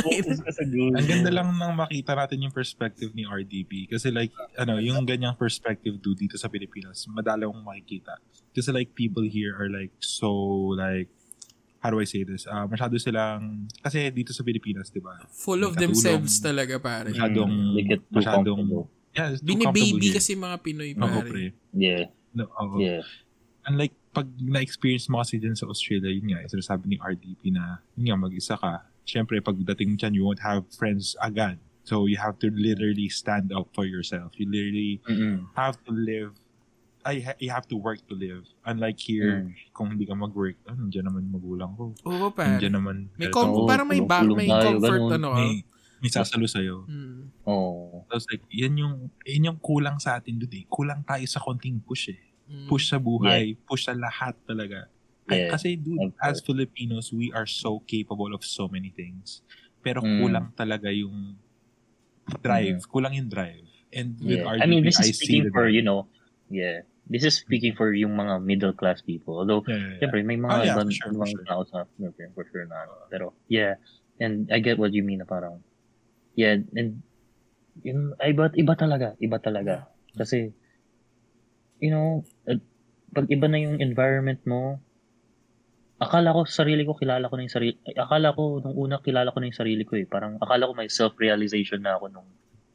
focus 0.00 0.40
ka 0.40 0.50
sa 0.50 0.64
goal. 0.64 0.92
Ang 0.92 1.06
ganda 1.06 1.30
lang 1.30 1.52
nang 1.52 1.74
makita 1.74 2.14
natin 2.14 2.42
yung 2.42 2.50
perspective 2.50 3.12
ni 3.12 3.22
RDP. 3.22 3.86
Kasi 3.86 4.10
like, 4.10 4.30
ano, 4.56 4.76
yung 4.76 5.04
ganyang 5.04 5.34
perspective 5.34 5.94
do 5.96 6.12
dito 6.12 6.34
sa 6.34 6.48
Pilipinas, 6.48 7.06
madala 7.06 7.46
mong 7.46 7.62
makikita. 7.64 8.18
Kasi 8.50 8.70
like, 8.70 8.90
people 8.92 9.22
here 9.22 9.54
are 9.54 9.68
like, 9.68 9.94
so 9.98 10.26
like, 10.74 11.06
how 11.78 11.88
do 11.88 11.96
I 11.96 12.04
say 12.04 12.24
this? 12.24 12.44
Uh, 12.44 12.66
masyado 12.66 12.98
silang, 12.98 13.70
kasi 13.80 14.10
dito 14.10 14.34
sa 14.34 14.42
Pilipinas, 14.42 14.90
di 14.90 14.98
ba? 14.98 15.16
Full 15.38 15.62
of 15.62 15.72
Katulong. 15.72 15.80
themselves 15.86 16.36
talaga, 16.36 16.76
pare. 16.76 17.08
Masyadong, 17.08 17.48
Mm, 17.48 18.04
masyadong. 18.10 18.60
Yeah, 19.12 19.30
it's 19.30 19.42
Binibaby 19.42 20.10
kasi 20.10 20.34
mga 20.34 20.56
Pinoy, 20.58 20.90
Oo, 20.94 21.02
pare. 21.02 21.26
pre. 21.26 21.44
Yeah, 21.72 22.10
No, 22.30 22.46
oo. 22.52 22.78
yeah. 22.78 23.02
And 23.64 23.76
like, 23.76 23.92
pag 24.10 24.26
na-experience 24.36 25.06
mo 25.06 25.18
kasi 25.18 25.36
din 25.36 25.54
sa 25.54 25.66
Australia, 25.66 26.10
yun 26.10 26.26
nga, 26.28 26.42
sinasabi 26.44 26.86
ni 26.86 26.96
RDP 26.96 27.50
na, 27.50 27.78
yun 27.94 28.10
nga, 28.10 28.18
mag-isa 28.18 28.54
ka. 28.54 28.86
Siyempre, 29.02 29.38
pagdating 29.38 29.94
dyan, 29.96 30.14
you 30.14 30.24
won't 30.24 30.40
have 30.40 30.62
friends 30.72 31.14
agad. 31.18 31.58
So, 31.82 32.06
you 32.06 32.16
have 32.16 32.38
to 32.38 32.48
literally 32.48 33.08
stand 33.08 33.50
up 33.50 33.70
for 33.70 33.82
yourself. 33.84 34.34
You 34.34 34.46
literally 34.46 35.02
Mm-mm. 35.04 35.50
have 35.54 35.78
to 35.86 35.92
live, 35.92 36.34
ay, 37.02 37.18
ha- 37.20 37.38
you 37.38 37.50
have 37.50 37.66
to 37.66 37.76
work 37.76 37.98
to 38.06 38.14
live. 38.14 38.46
Unlike 38.62 38.98
here, 39.00 39.46
Mm. 39.46 39.54
kung 39.72 39.94
hindi 39.94 40.04
ka 40.04 40.14
mag-work, 40.14 40.58
ah, 40.64 40.74
nandiyan 40.74 41.06
naman 41.06 41.26
yung 41.26 41.34
magulang 41.34 41.70
ko. 41.74 41.84
Oo, 42.04 42.30
pare. 42.30 42.58
Nandiyan 42.58 42.74
naman, 42.74 42.96
May 43.16 43.28
com- 43.28 43.50
Oo, 43.50 43.66
parang 43.66 43.86
may 43.86 43.98
back, 44.00 44.22
tulong-tulong 44.22 44.38
may 44.38 44.50
comfort, 44.50 45.02
ano, 45.14 45.28
ah. 45.30 45.38
may, 45.38 45.52
may 46.00 46.08
sasalo 46.08 46.48
sa'yo. 46.48 46.88
Hmm. 46.88 47.28
Oh. 47.44 48.04
Tapos 48.08 48.24
like, 48.32 48.44
yan 48.48 48.74
yung, 48.76 48.94
yan 49.24 49.52
yung 49.52 49.58
kulang 49.60 50.00
sa 50.00 50.16
atin 50.16 50.40
doon 50.40 50.52
eh. 50.56 50.64
Kulang 50.66 51.04
tayo 51.04 51.24
sa 51.28 51.40
konting 51.40 51.80
push 51.84 52.08
eh. 52.12 52.20
Hmm. 52.50 52.66
push 52.66 52.90
sa 52.90 52.98
buhay, 52.98 53.54
push 53.62 53.86
sa 53.86 53.94
lahat 53.94 54.34
talaga. 54.42 54.90
Yeah, 55.30 55.54
Kasi 55.54 55.78
dude, 55.78 56.10
of 56.10 56.16
as. 56.18 56.42
Filipinos, 56.42 57.14
we 57.14 57.30
are 57.30 57.46
so 57.46 57.78
capable 57.86 58.34
of 58.34 58.42
so 58.42 58.66
many 58.66 58.90
things. 58.90 59.46
Pero 59.78 60.02
Mm. 60.02 60.18
kulang 60.18 60.48
talaga 60.58 60.90
yung 60.90 61.38
drive. 62.42 62.82
Kulang 62.90 63.14
yung 63.14 63.30
drive. 63.30 63.62
And 63.94 64.18
with 64.18 64.42
Yeah. 64.42 64.50
RDP, 64.50 64.62
I 64.62 64.66
mean, 64.66 64.82
this 64.82 64.98
is 64.98 65.14
speaking 65.14 65.54
for, 65.54 65.70
you 65.70 65.82
know, 65.86 66.10
yeah. 66.50 66.82
This 67.10 67.22
is 67.26 67.38
speaking 67.38 67.74
for 67.74 67.90
yung 67.94 68.14
mga 68.14 68.38
middle 68.42 68.74
class 68.74 69.02
people. 69.02 69.38
Although, 69.42 69.62
Yeah, 69.66 69.98
yeah, 69.98 70.10
yeah. 70.10 70.22
May 70.26 70.38
mga 70.38 70.50
Oh, 70.50 70.62
yeah, 70.62 70.74
ibang, 70.74 70.90
for 70.90 70.94
sure, 70.94 71.10
for 71.10 71.14
ibang 71.14 71.30
sure. 71.30 71.46
tao 71.46 71.62
sa 71.66 71.78
for 72.34 72.44
sure 72.50 72.66
na. 72.66 72.86
Pero, 73.10 73.34
yeah. 73.46 73.78
And 74.18 74.50
I 74.50 74.58
get 74.58 74.78
what 74.78 74.90
you 74.94 75.02
mean 75.02 75.22
na 75.22 75.26
parang, 75.26 75.62
yeah, 76.40 76.56
and, 76.80 77.04
yun, 77.84 78.16
ay, 78.24 78.32
iba, 78.32 78.48
iba 78.56 78.74
talaga, 78.74 79.12
iba 79.20 79.36
talaga. 79.36 79.92
Kasi, 80.16 80.50
you 81.84 81.92
know, 81.92 82.24
uh, 82.48 82.56
pag 83.12 83.28
iba 83.28 83.46
na 83.46 83.60
yung 83.60 83.76
environment 83.84 84.40
mo, 84.48 84.80
akala 86.00 86.32
ko, 86.32 86.48
sarili 86.48 86.88
ko, 86.88 86.96
kilala 86.96 87.28
ko 87.28 87.36
na 87.36 87.44
yung 87.44 87.52
sarili, 87.52 87.76
akala 87.92 88.32
ko, 88.32 88.64
nung 88.64 88.76
una, 88.76 89.04
kilala 89.04 89.28
ko 89.36 89.38
na 89.38 89.52
yung 89.52 89.60
sarili 89.60 89.84
ko 89.84 90.00
eh. 90.00 90.08
Parang, 90.08 90.40
akala 90.40 90.64
ko 90.64 90.72
may 90.72 90.88
self-realization 90.88 91.84
na 91.84 92.00
ako 92.00 92.08
nung, 92.08 92.28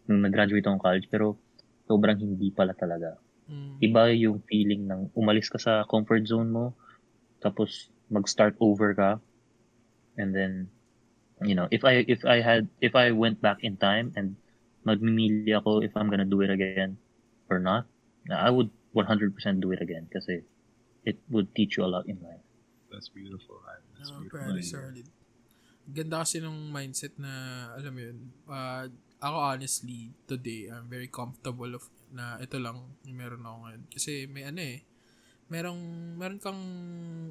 nung 0.05 0.21
nag-graduate 0.21 0.61
akong 0.69 0.83
college, 0.85 1.09
pero, 1.09 1.41
sobrang 1.89 2.17
hindi 2.21 2.49
pala 2.53 2.73
talaga 2.73 3.17
Hmm. 3.45 3.77
iba 3.77 4.09
yung 4.09 4.41
feeling 4.49 4.89
ng 4.89 5.13
umalis 5.13 5.53
ka 5.53 5.61
sa 5.61 5.85
comfort 5.85 6.25
zone 6.25 6.49
mo 6.49 6.73
tapos 7.37 7.93
mag-start 8.09 8.57
over 8.57 8.97
ka. 8.97 9.21
And 10.17 10.33
then, 10.33 10.73
you 11.43 11.55
know, 11.55 11.67
if 11.71 11.83
I, 11.83 12.05
if 12.07 12.23
I 12.23 12.39
had, 12.39 12.69
if 12.79 12.95
I 12.95 13.11
went 13.11 13.41
back 13.41 13.59
in 13.63 13.75
time 13.75 14.13
and 14.15 14.39
magmimili 14.85 15.51
ako 15.57 15.81
if 15.81 15.91
I'm 15.97 16.07
gonna 16.07 16.29
do 16.29 16.39
it 16.45 16.53
again 16.53 16.95
or 17.49 17.59
not, 17.59 17.89
I 18.29 18.53
would 18.53 18.69
100% 18.93 19.35
do 19.59 19.73
it 19.73 19.81
again 19.81 20.07
kasi 20.07 20.45
it 21.03 21.19
would 21.29 21.53
teach 21.53 21.77
you 21.77 21.83
a 21.83 21.91
lot 21.91 22.07
in 22.07 22.17
life. 22.21 22.41
That's 22.89 23.09
beautiful. 23.09 23.59
man. 23.65 23.81
That's 23.97 24.09
Oh, 24.13 24.23
beautiful. 24.23 24.55
very 24.55 24.63
solid. 24.63 25.07
Ganda 25.85 26.25
kasi 26.25 26.41
nung 26.41 26.73
mindset 26.73 27.13
na, 27.21 27.29
alam 27.77 27.91
mo 27.93 28.01
yun, 28.01 28.17
uh, 28.49 28.89
ako 29.21 29.37
honestly, 29.37 30.15
today, 30.25 30.69
I'm 30.69 30.89
very 30.89 31.09
comfortable 31.11 31.77
of, 31.77 31.85
na 32.09 32.41
ito 32.41 32.57
lang 32.57 32.97
yung 33.05 33.17
meron 33.17 33.45
ako 33.45 33.57
ngayon. 33.69 33.83
Kasi 33.93 34.25
may 34.25 34.49
ano 34.49 34.61
eh, 34.65 34.81
merong, 35.51 35.81
meron 36.17 36.39
kang, 36.41 36.61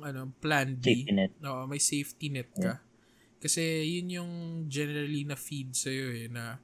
ano, 0.07 0.31
plan 0.39 0.79
B. 0.79 1.03
Safety 1.03 1.13
net. 1.15 1.33
Oo, 1.43 1.67
may 1.67 1.83
safety 1.83 2.27
net 2.31 2.51
ka. 2.55 2.79
Kasi 3.45 3.85
yun 3.85 4.09
yung 4.09 4.33
generally 4.73 5.29
na 5.29 5.37
feed 5.37 5.77
sa'yo 5.77 6.17
eh, 6.17 6.33
na 6.33 6.57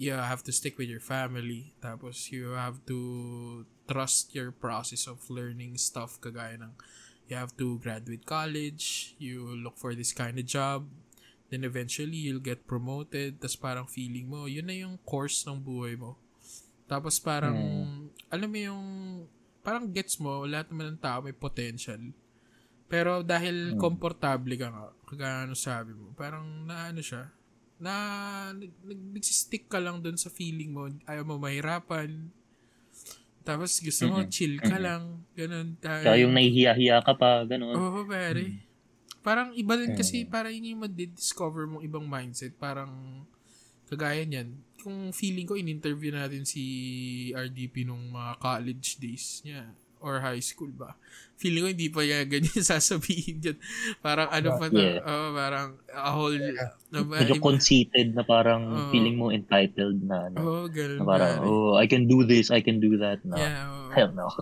you 0.00 0.16
have 0.16 0.40
to 0.40 0.48
stick 0.48 0.80
with 0.80 0.88
your 0.88 1.04
family. 1.04 1.76
Tapos 1.84 2.32
you 2.32 2.56
have 2.56 2.80
to 2.88 3.68
trust 3.84 4.32
your 4.32 4.48
process 4.48 5.04
of 5.04 5.20
learning 5.28 5.76
stuff 5.76 6.16
kagaya 6.16 6.56
ng 6.56 6.72
you 7.28 7.36
have 7.36 7.52
to 7.60 7.76
graduate 7.84 8.24
college, 8.24 9.12
you 9.20 9.44
look 9.60 9.76
for 9.76 9.92
this 9.92 10.16
kind 10.16 10.40
of 10.40 10.48
job, 10.48 10.88
then 11.52 11.60
eventually 11.60 12.16
you'll 12.16 12.40
get 12.40 12.64
promoted, 12.64 13.36
tapos 13.36 13.60
parang 13.60 13.84
feeling 13.84 14.32
mo, 14.32 14.48
yun 14.48 14.64
na 14.64 14.72
yung 14.72 14.96
course 15.04 15.44
ng 15.44 15.60
buhay 15.60 15.92
mo. 15.92 16.16
Tapos 16.88 17.20
parang, 17.20 17.52
alam 18.32 18.48
mo 18.48 18.56
yung, 18.56 18.86
parang 19.60 19.92
gets 19.92 20.16
mo, 20.16 20.48
lahat 20.48 20.72
naman 20.72 20.96
ng 20.96 21.00
tao 21.04 21.20
may 21.20 21.36
potential. 21.36 22.00
Pero 22.88 23.20
dahil 23.20 23.76
komportable 23.76 24.56
ka 24.56 24.72
nga, 24.72 24.84
kagaya 25.04 25.44
ano 25.44 25.52
sabi 25.52 25.92
mo, 25.92 26.16
parang 26.16 26.64
na 26.64 26.88
ano 26.88 27.04
siya, 27.04 27.28
na 27.78 27.92
nag, 28.56 28.72
nag- 28.82 29.08
nagsistick 29.14 29.68
ka 29.68 29.76
lang 29.78 30.00
dun 30.00 30.16
sa 30.16 30.32
feeling 30.32 30.72
mo, 30.72 30.88
ayaw 31.04 31.22
mo 31.22 31.36
mahirapan, 31.36 32.32
tapos 33.44 33.80
gusto 33.80 34.08
mo, 34.08 34.24
Mhm. 34.24 34.28
chill 34.28 34.56
ka 34.60 34.76
Mhm. 34.76 34.82
lang, 34.82 35.02
ganun. 35.32 35.68
Dahil, 35.80 36.04
Tsaka 36.04 36.20
yung 36.20 36.34
nahihiya-hiya 36.36 37.00
ka 37.00 37.12
pa, 37.16 37.44
ganun. 37.48 37.76
Oo, 37.76 38.04
pare. 38.04 38.64
Parang 39.24 39.52
iba 39.52 39.72
din 39.76 39.92
kasi, 39.96 40.24
Mm. 40.24 40.28
parang 40.28 40.52
yun 40.52 40.72
yung 40.76 40.84
discover 41.16 41.64
mong 41.64 41.84
ibang 41.84 42.04
mindset. 42.04 42.52
Parang, 42.56 43.24
kagaya 43.88 44.24
niyan. 44.24 44.52
Kung 44.80 45.12
feeling 45.16 45.48
ko, 45.48 45.56
in-interview 45.56 46.12
natin 46.12 46.44
si 46.44 46.62
RDP 47.32 47.88
nung 47.88 48.12
mga 48.12 48.36
college 48.36 49.00
days 49.00 49.40
niya 49.44 49.72
or 50.00 50.18
high 50.18 50.40
school 50.40 50.70
ba. 50.70 50.94
Feeling 51.34 51.62
ko 51.62 51.68
hindi 51.70 51.88
pa 51.88 52.00
niya 52.02 52.26
ganyan 52.26 52.62
sasabihin 52.66 53.36
dyan. 53.38 53.56
Parang 53.98 54.26
ano 54.28 54.48
pa 54.56 54.66
to, 54.66 54.74
Yeah. 54.74 54.98
oh, 55.02 55.30
parang 55.32 55.68
a 55.88 56.10
whole, 56.10 56.34
na 56.88 56.98
ba, 57.00 57.22
Medyo 57.22 57.38
conceited 57.38 58.10
na 58.12 58.22
parang 58.22 58.62
Oo. 58.66 58.90
feeling 58.90 59.14
mo 59.14 59.30
entitled 59.30 60.02
na, 60.02 60.26
ano, 60.26 60.36
oh, 60.36 60.64
ganun 60.66 60.98
na 60.98 61.06
parang, 61.06 61.32
pare. 61.38 61.46
oh, 61.46 61.72
I 61.74 61.86
can 61.86 62.04
do 62.04 62.22
this, 62.22 62.50
I 62.50 62.58
can 62.58 62.78
do 62.78 62.98
that. 62.98 63.22
No, 63.22 63.34
Yeah, 63.34 63.66
oo. 63.66 63.90
hell 63.94 64.10
no. 64.12 64.26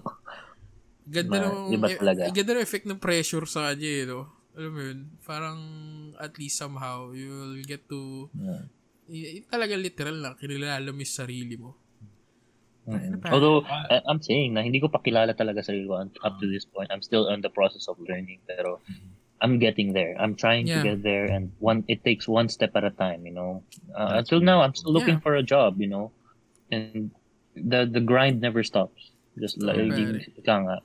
Ganda 1.07 1.39
nung, 1.39 1.70
iba 1.70 1.87
eh, 1.87 1.97
talaga. 1.97 2.20
ganda 2.35 2.51
nung 2.51 2.65
effect 2.65 2.83
ng 2.85 2.99
pressure 2.99 3.47
sa 3.47 3.70
kanya 3.70 3.91
eh, 3.93 4.05
no? 4.05 4.20
Alam 4.57 4.70
mo 4.73 4.81
yun, 4.83 4.99
parang 5.23 5.59
at 6.16 6.33
least 6.35 6.57
somehow 6.57 7.12
you'll 7.12 7.61
get 7.62 7.85
to, 7.87 8.27
Yeah. 8.35 8.65
y- 9.07 9.45
talaga 9.47 9.77
literal 9.77 10.16
lang, 10.16 10.35
kinilala 10.35 10.89
mo 10.91 10.99
yung 10.99 11.12
sarili 11.12 11.55
mo. 11.55 11.77
Mhm. 12.86 13.18
pa? 13.20 13.34
Although, 13.34 13.66
I- 13.66 14.02
I'm 14.06 14.22
saying 14.22 14.54
na 14.54 14.62
hindi 14.62 14.78
ko 14.78 14.86
pa 14.86 15.02
kilala 15.02 15.34
talaga 15.34 15.58
sarili 15.60 15.90
ko 15.90 15.98
up 16.22 16.34
to 16.38 16.46
this 16.46 16.64
point. 16.64 16.86
I'm 16.94 17.02
still 17.02 17.26
in 17.34 17.42
the 17.42 17.50
process 17.50 17.90
of 17.90 17.98
learning, 17.98 18.38
pero 18.46 18.78
I'm 19.42 19.58
getting 19.58 19.92
there. 19.92 20.14
I'm 20.16 20.32
trying 20.32 20.64
Yeah. 20.64 20.80
to 20.80 20.94
get 20.94 21.02
there, 21.02 21.26
and 21.28 21.52
one 21.58 21.84
it 21.90 22.00
takes 22.06 22.24
one 22.24 22.48
step 22.48 22.72
at 22.72 22.86
a 22.86 22.94
time. 22.94 23.26
You 23.26 23.34
know, 23.34 23.50
uh, 23.92 24.16
until 24.22 24.40
now, 24.40 24.62
I'm 24.62 24.72
still 24.72 24.94
looking 24.94 25.20
Yeah. 25.20 25.26
for 25.26 25.34
a 25.36 25.44
job. 25.44 25.76
You 25.76 25.90
know, 25.90 26.06
and 26.72 27.10
the 27.52 27.84
the 27.84 28.00
grind 28.00 28.40
never 28.40 28.62
stops. 28.62 29.12
Just 29.36 29.60
like 29.60 29.76
ika 30.40 30.54
nga, 30.64 30.76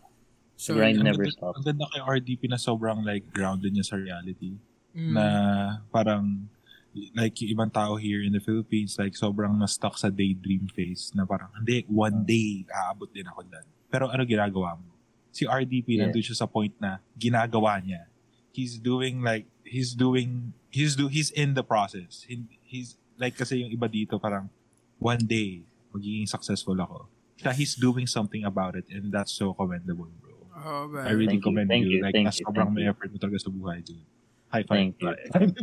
So, 0.59 0.75
grind 0.75 0.99
never 0.99 1.23
ganda- 1.23 1.37
stops. 1.37 1.55
Ang 1.63 1.65
ganda 1.73 1.85
kay 1.89 2.01
RDP 2.03 2.51
na 2.51 2.59
sobrang 2.59 3.07
like 3.07 3.23
grounded 3.31 3.71
niya 3.71 3.87
sa 3.87 3.95
reality. 3.95 4.59
mm, 4.91 5.15
Na 5.15 5.25
parang 5.87 6.51
like 7.15 7.39
yung 7.39 7.55
ibang 7.55 7.71
tao 7.71 7.95
here 7.95 8.19
in 8.19 8.31
the 8.31 8.39
Philippines, 8.39 8.99
like 8.99 9.15
sobrang 9.15 9.55
na-stuck 9.55 9.95
sa 9.95 10.09
daydream 10.09 10.67
phase 10.67 11.11
na 11.15 11.23
parang, 11.23 11.47
hindi, 11.55 11.87
one 11.87 12.23
day, 12.23 12.67
aabot 12.67 13.07
din 13.07 13.23
ako 13.25 13.47
dyan. 13.47 13.65
Pero 13.87 14.07
ano 14.07 14.23
ginagawa 14.23 14.75
mo? 14.75 14.91
Si 15.31 15.47
RDP, 15.47 15.95
Yeah. 15.95 16.07
nandun 16.07 16.19
siya 16.21 16.35
sa 16.35 16.45
point 16.45 16.75
na 16.77 16.99
ginagawa 17.15 17.79
niya. 17.79 18.11
He's 18.51 18.75
doing 18.75 19.23
like, 19.23 19.47
he's 19.63 19.95
doing, 19.95 20.51
he's 20.67 20.99
do, 20.99 21.07
he's 21.07 21.31
in 21.31 21.55
the 21.55 21.63
process. 21.63 22.27
He- 22.27 22.59
He's, 22.63 22.95
like 23.15 23.35
kasi 23.35 23.59
yung 23.59 23.71
iba 23.71 23.83
dito 23.85 24.15
parang, 24.15 24.47
one 24.95 25.19
day, 25.21 25.63
magiging 25.91 26.23
successful 26.23 26.75
ako. 26.75 27.07
Siya, 27.35 27.51
he's 27.51 27.75
doing 27.75 28.07
something 28.07 28.43
about 28.43 28.75
it 28.75 28.87
and 28.87 29.11
that's 29.11 29.31
so 29.31 29.51
commendable, 29.51 30.11
bro. 30.19 30.31
oh, 30.55 30.87
I 30.99 31.11
really 31.11 31.35
Thank 31.35 31.43
you, 31.43 31.47
commend 31.47 31.67
thank 31.67 31.83
you. 31.83 31.99
you, 31.99 32.03
Like, 32.03 32.15
thank 32.15 32.27
na 32.27 32.35
you, 32.35 32.43
sobrang 32.43 32.67
thank 32.71 32.75
may 32.75 32.83
you. 32.87 32.91
effort 32.91 33.09
mo 33.11 33.17
talaga 33.17 33.39
sa 33.39 33.49
buhay, 33.49 33.79
dude. 33.79 34.03
High 34.51 34.67
five. 34.67 34.91
Thank 34.91 34.99
you. 34.99 35.15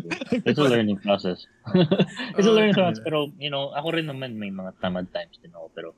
It's 0.48 0.56
a 0.56 0.64
learning 0.64 0.98
process. 1.04 1.44
It's 2.36 2.48
a 2.48 2.54
learning 2.54 2.72
process. 2.72 3.04
Pero, 3.04 3.28
you 3.36 3.52
know, 3.52 3.68
ako 3.76 3.92
rin 3.92 4.08
naman 4.08 4.40
may 4.40 4.48
mga 4.48 4.80
tamad 4.80 5.12
times 5.12 5.36
din 5.44 5.52
ako. 5.52 5.68
Pero, 5.76 5.88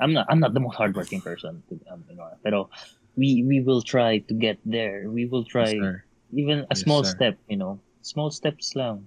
I'm 0.00 0.16
not, 0.16 0.24
I'm 0.32 0.40
not 0.40 0.56
the 0.56 0.64
most 0.64 0.80
hardworking 0.80 1.20
person. 1.20 1.60
To, 1.68 1.76
um, 1.92 2.08
you 2.08 2.16
know, 2.16 2.24
pero, 2.40 2.72
we, 3.20 3.44
we 3.44 3.60
will 3.60 3.84
try 3.84 4.24
to 4.24 4.32
get 4.32 4.56
there. 4.64 5.12
We 5.12 5.28
will 5.28 5.44
try, 5.44 5.76
Yes, 5.76 6.00
even 6.32 6.64
a 6.70 6.74
Yes, 6.74 6.80
small 6.86 7.04
sir. 7.04 7.12
step, 7.12 7.36
you 7.52 7.60
know. 7.60 7.76
Small 8.00 8.32
steps 8.32 8.72
lang. 8.72 9.04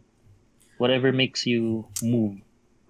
Whatever 0.78 1.10
makes 1.10 1.48
you 1.50 1.88
move. 2.06 2.38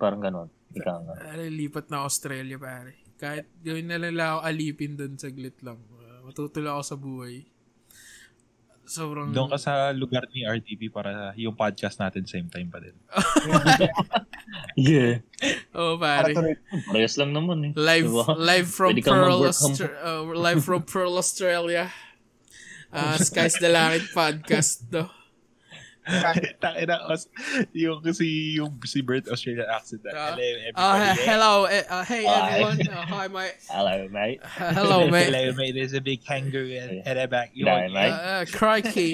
Parang 0.02 0.20
ganon. 0.20 0.50
Ikaw 0.76 0.98
nga. 1.04 1.16
ano, 1.32 1.44
lipat 1.48 1.92
na 1.92 2.04
Australia, 2.04 2.56
pare. 2.60 3.00
Kahit 3.16 3.48
gawin 3.62 3.88
na 3.88 4.02
lang 4.02 4.18
ako 4.18 4.40
alipin 4.44 4.98
doon 4.98 5.14
saglit 5.16 5.60
lang. 5.62 5.78
Uh, 5.94 6.26
matutula 6.26 6.76
ako 6.76 6.84
sa 6.84 6.98
buhay. 6.98 7.46
Sobrang... 8.92 9.32
Doon 9.32 9.48
ka 9.48 9.56
sa 9.56 9.96
lugar 9.96 10.28
ni 10.36 10.44
RTP 10.44 10.92
para 10.92 11.32
yung 11.40 11.56
podcast 11.56 11.96
natin 11.96 12.28
same 12.28 12.52
time 12.52 12.68
pa 12.68 12.84
din. 12.84 12.96
Yeah. 14.76 15.24
Oh, 15.72 15.96
Para 16.00 16.32
pare. 16.32 16.60
Parehas 16.88 17.16
lang 17.16 17.32
naman 17.32 17.72
eh. 17.72 17.74
Live 17.76 18.12
Diba? 18.12 18.26
live 18.36 18.68
from 18.68 18.96
Pearl. 19.00 19.48
Austra- 19.48 20.00
uh, 20.04 20.24
live 20.28 20.64
from 20.64 20.84
Pearl 20.84 21.16
Australia. 21.16 21.92
Uh, 22.92 23.16
Skies 23.16 23.56
the 23.64 23.72
Langit 23.72 24.12
podcast 24.12 24.84
do. 24.92 25.08
Takin 26.02 26.90
na, 26.90 26.98
yung 27.78 28.02
si 28.10 28.58
yung 28.58 28.74
si 28.90 29.02
Bert 29.06 29.30
Australian 29.30 29.70
accent. 29.70 30.02
Hello, 30.02 30.34
Uh, 30.74 30.98
everybody. 30.98 31.22
hello, 31.30 31.54
uh, 31.70 32.04
hey 32.06 32.26
Hi. 32.26 32.58
everyone. 32.58 32.80
Uh, 32.90 33.06
hi, 33.14 33.26
mate. 33.30 33.56
Hello, 33.70 33.96
mate. 34.10 34.40
Hello, 34.42 34.98
mate. 35.14 35.30
Hello, 35.30 35.54
mate. 35.54 35.74
There's 35.78 35.94
a 35.94 36.02
big 36.02 36.26
kangaroo 36.26 36.74
at, 37.06 37.18
at 37.18 37.30
back. 37.30 37.52
You 37.54 37.66
Dahil, 37.70 37.94
want- 37.94 37.94
mate. 37.94 38.18
Uh, 38.18 38.44
crikey. 38.50 39.12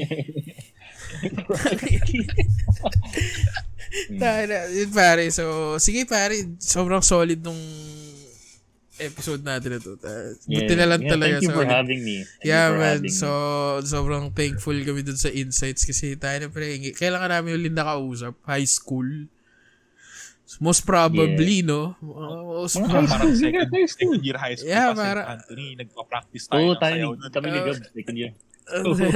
Tayo 4.20 4.44
na, 4.48 4.58
yun 4.72 4.92
pare. 4.92 5.26
So, 5.32 5.76
sige 5.80 6.04
pare, 6.08 6.36
sobrang 6.60 7.04
solid 7.04 7.40
nung 7.44 7.58
episode 9.00 9.42
natin 9.42 9.70
na 9.70 9.80
to. 9.80 9.94
Ta- 9.96 10.34
Buti 10.44 10.74
na 10.74 10.86
lang 10.86 11.02
yeah, 11.02 11.12
talaga. 11.12 11.32
Thank 11.32 11.44
you 11.44 11.52
for 11.52 11.62
solid. 11.62 11.74
having 11.74 12.02
me. 12.02 12.18
Thank 12.20 12.44
Yeah, 12.44 12.66
for 12.68 12.78
man. 12.78 13.00
So, 13.08 13.30
me. 13.76 13.86
sobrang 13.86 14.26
thankful 14.32 14.78
kami 14.80 15.02
dun 15.02 15.16
sa 15.16 15.30
insights 15.30 15.82
kasi 15.82 16.16
tayo 16.16 16.38
na 16.38 16.48
pre, 16.48 16.66
kailangan 16.92 17.30
namin 17.32 17.56
ulit 17.56 17.72
nakausap. 17.72 18.34
High 18.44 18.66
school. 18.66 19.30
Most 20.58 20.82
probably, 20.84 21.60
no? 21.62 21.94
Uh, 22.00 22.64
most 22.64 22.76
Mga 22.76 22.88
prob- 22.88 23.04
high 23.04 23.12
Parang 23.12 23.30
school, 23.30 23.44
second, 23.44 23.68
second 23.92 24.22
year 24.22 24.38
high 24.38 24.56
school 24.56 24.72
Yeah, 24.72 24.90
pa 24.90 24.98
para- 24.98 25.26
Anthony. 25.36 25.76
Nagpa-practice 25.76 26.46
tayo 26.48 26.64
Oo, 26.64 26.72
ng 26.72 26.80
tayo, 26.80 27.06
ni- 27.14 27.30
kami 27.30 27.48
ni 27.48 27.60
Gab, 27.62 27.76
second 27.86 28.16
year. 28.16 28.32
Then, 28.68 29.16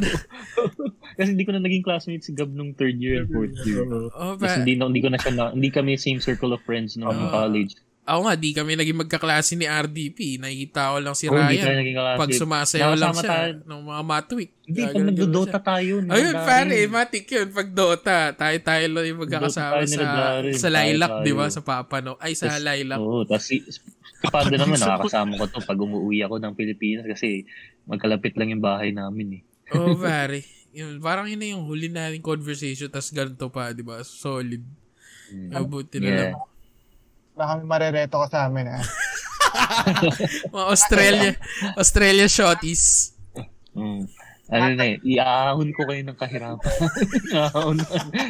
Kasi 1.17 1.29
hindi 1.29 1.43
ko 1.43 1.51
na 1.51 1.59
naging 1.59 1.81
classmate 1.81 2.23
si 2.23 2.31
Gab 2.31 2.47
nung 2.49 2.71
third 2.71 2.95
year 2.95 3.19
and 3.19 3.27
fourth 3.27 3.51
year. 3.63 3.83
oh, 4.11 4.35
Kasi 4.35 4.59
hindi, 4.59 4.75
na, 4.75 4.87
hindi 4.87 4.99
ko 4.99 5.07
na 5.07 5.17
siya 5.17 5.31
na, 5.31 5.45
hindi 5.51 5.67
kami 5.67 5.95
same 5.95 6.19
circle 6.19 6.51
of 6.51 6.59
friends 6.61 6.95
nung 6.95 7.09
Oo. 7.09 7.27
college. 7.29 7.75
Ako 8.01 8.19
nga, 8.25 8.33
di 8.33 8.49
kami 8.51 8.73
naging 8.73 8.97
magkaklase 8.97 9.53
ni 9.53 9.69
RDP. 9.69 10.41
Nakikita 10.41 10.89
ko 10.89 10.97
lang 10.99 11.13
si 11.13 11.29
Oo, 11.29 11.37
tayo 11.37 11.53
Ryan. 11.53 12.17
Pag 12.17 12.31
sumasayaw 12.33 12.91
lang 12.97 13.13
siya 13.13 13.29
tayo. 13.29 13.51
ng 13.61 13.81
mga 13.85 14.01
matwik. 14.03 14.49
Hindi, 14.65 14.81
pag 14.83 15.05
nagdo-Dota 15.05 15.59
tayo. 15.61 15.93
Ayun, 16.01 16.35
pare, 16.35 16.77
matik 16.89 17.25
yun. 17.29 17.47
Pag 17.53 17.69
Dota, 17.71 18.17
tayo-tayo 18.33 18.85
lang 18.89 19.05
yung 19.05 19.21
magkakasama 19.21 19.85
sa, 19.85 20.05
sa 20.41 20.69
Lilac, 20.69 21.11
di 21.21 21.31
ba? 21.31 21.45
Sa 21.47 21.61
Papano. 21.61 22.17
Ay, 22.17 22.33
sa 22.33 22.49
Tas- 22.49 22.59
Lilac. 22.59 22.97
Oo, 22.97 23.21
tapos 23.21 23.45
si, 23.45 23.61
Pando 24.21 24.53
naman, 24.53 24.77
nakakasama 24.81 25.37
ko 25.37 25.45
to 25.49 25.61
pag 25.61 25.77
umuwi 25.77 26.21
ako 26.21 26.37
ng 26.37 26.53
Pilipinas 26.53 27.05
kasi 27.05 27.45
magkalapit 27.85 28.33
lang 28.33 28.53
yung 28.53 28.61
bahay 28.61 28.93
namin 28.93 29.41
eh. 29.41 29.41
Oo, 29.73 29.93
oh, 29.93 29.97
pare. 30.01 30.41
Yun, 30.73 30.97
parang 31.01 31.27
yun 31.27 31.37
na 31.37 31.51
yung 31.51 31.65
huli 31.65 31.85
nating 31.85 32.23
conversation, 32.23 32.87
tas 32.87 33.11
ganito 33.11 33.49
pa, 33.49 33.73
di 33.73 33.83
ba? 33.83 34.01
Solid. 34.01 34.63
Mm. 35.29 35.51
Abuti 35.53 35.97
na 35.97 36.05
Yeah. 36.05 36.17
lang. 36.33 36.50
Baka 37.41 37.57
may 37.57 37.65
marereto 37.65 38.21
ka 38.21 38.27
sa 38.29 38.39
amin, 38.45 38.69
ha? 38.69 38.77
Mga 40.53 40.67
Australia, 40.69 41.31
Australia 41.73 42.27
shotties. 42.29 43.17
Mm. 43.73 44.05
Ano 44.51 44.67
na 44.77 44.85
eh, 44.93 45.01
iaahon 45.01 45.73
ko 45.73 45.89
kayo 45.89 46.05
ng 46.05 46.17
kahirapan. 46.19 46.75
Ahon 47.55 47.81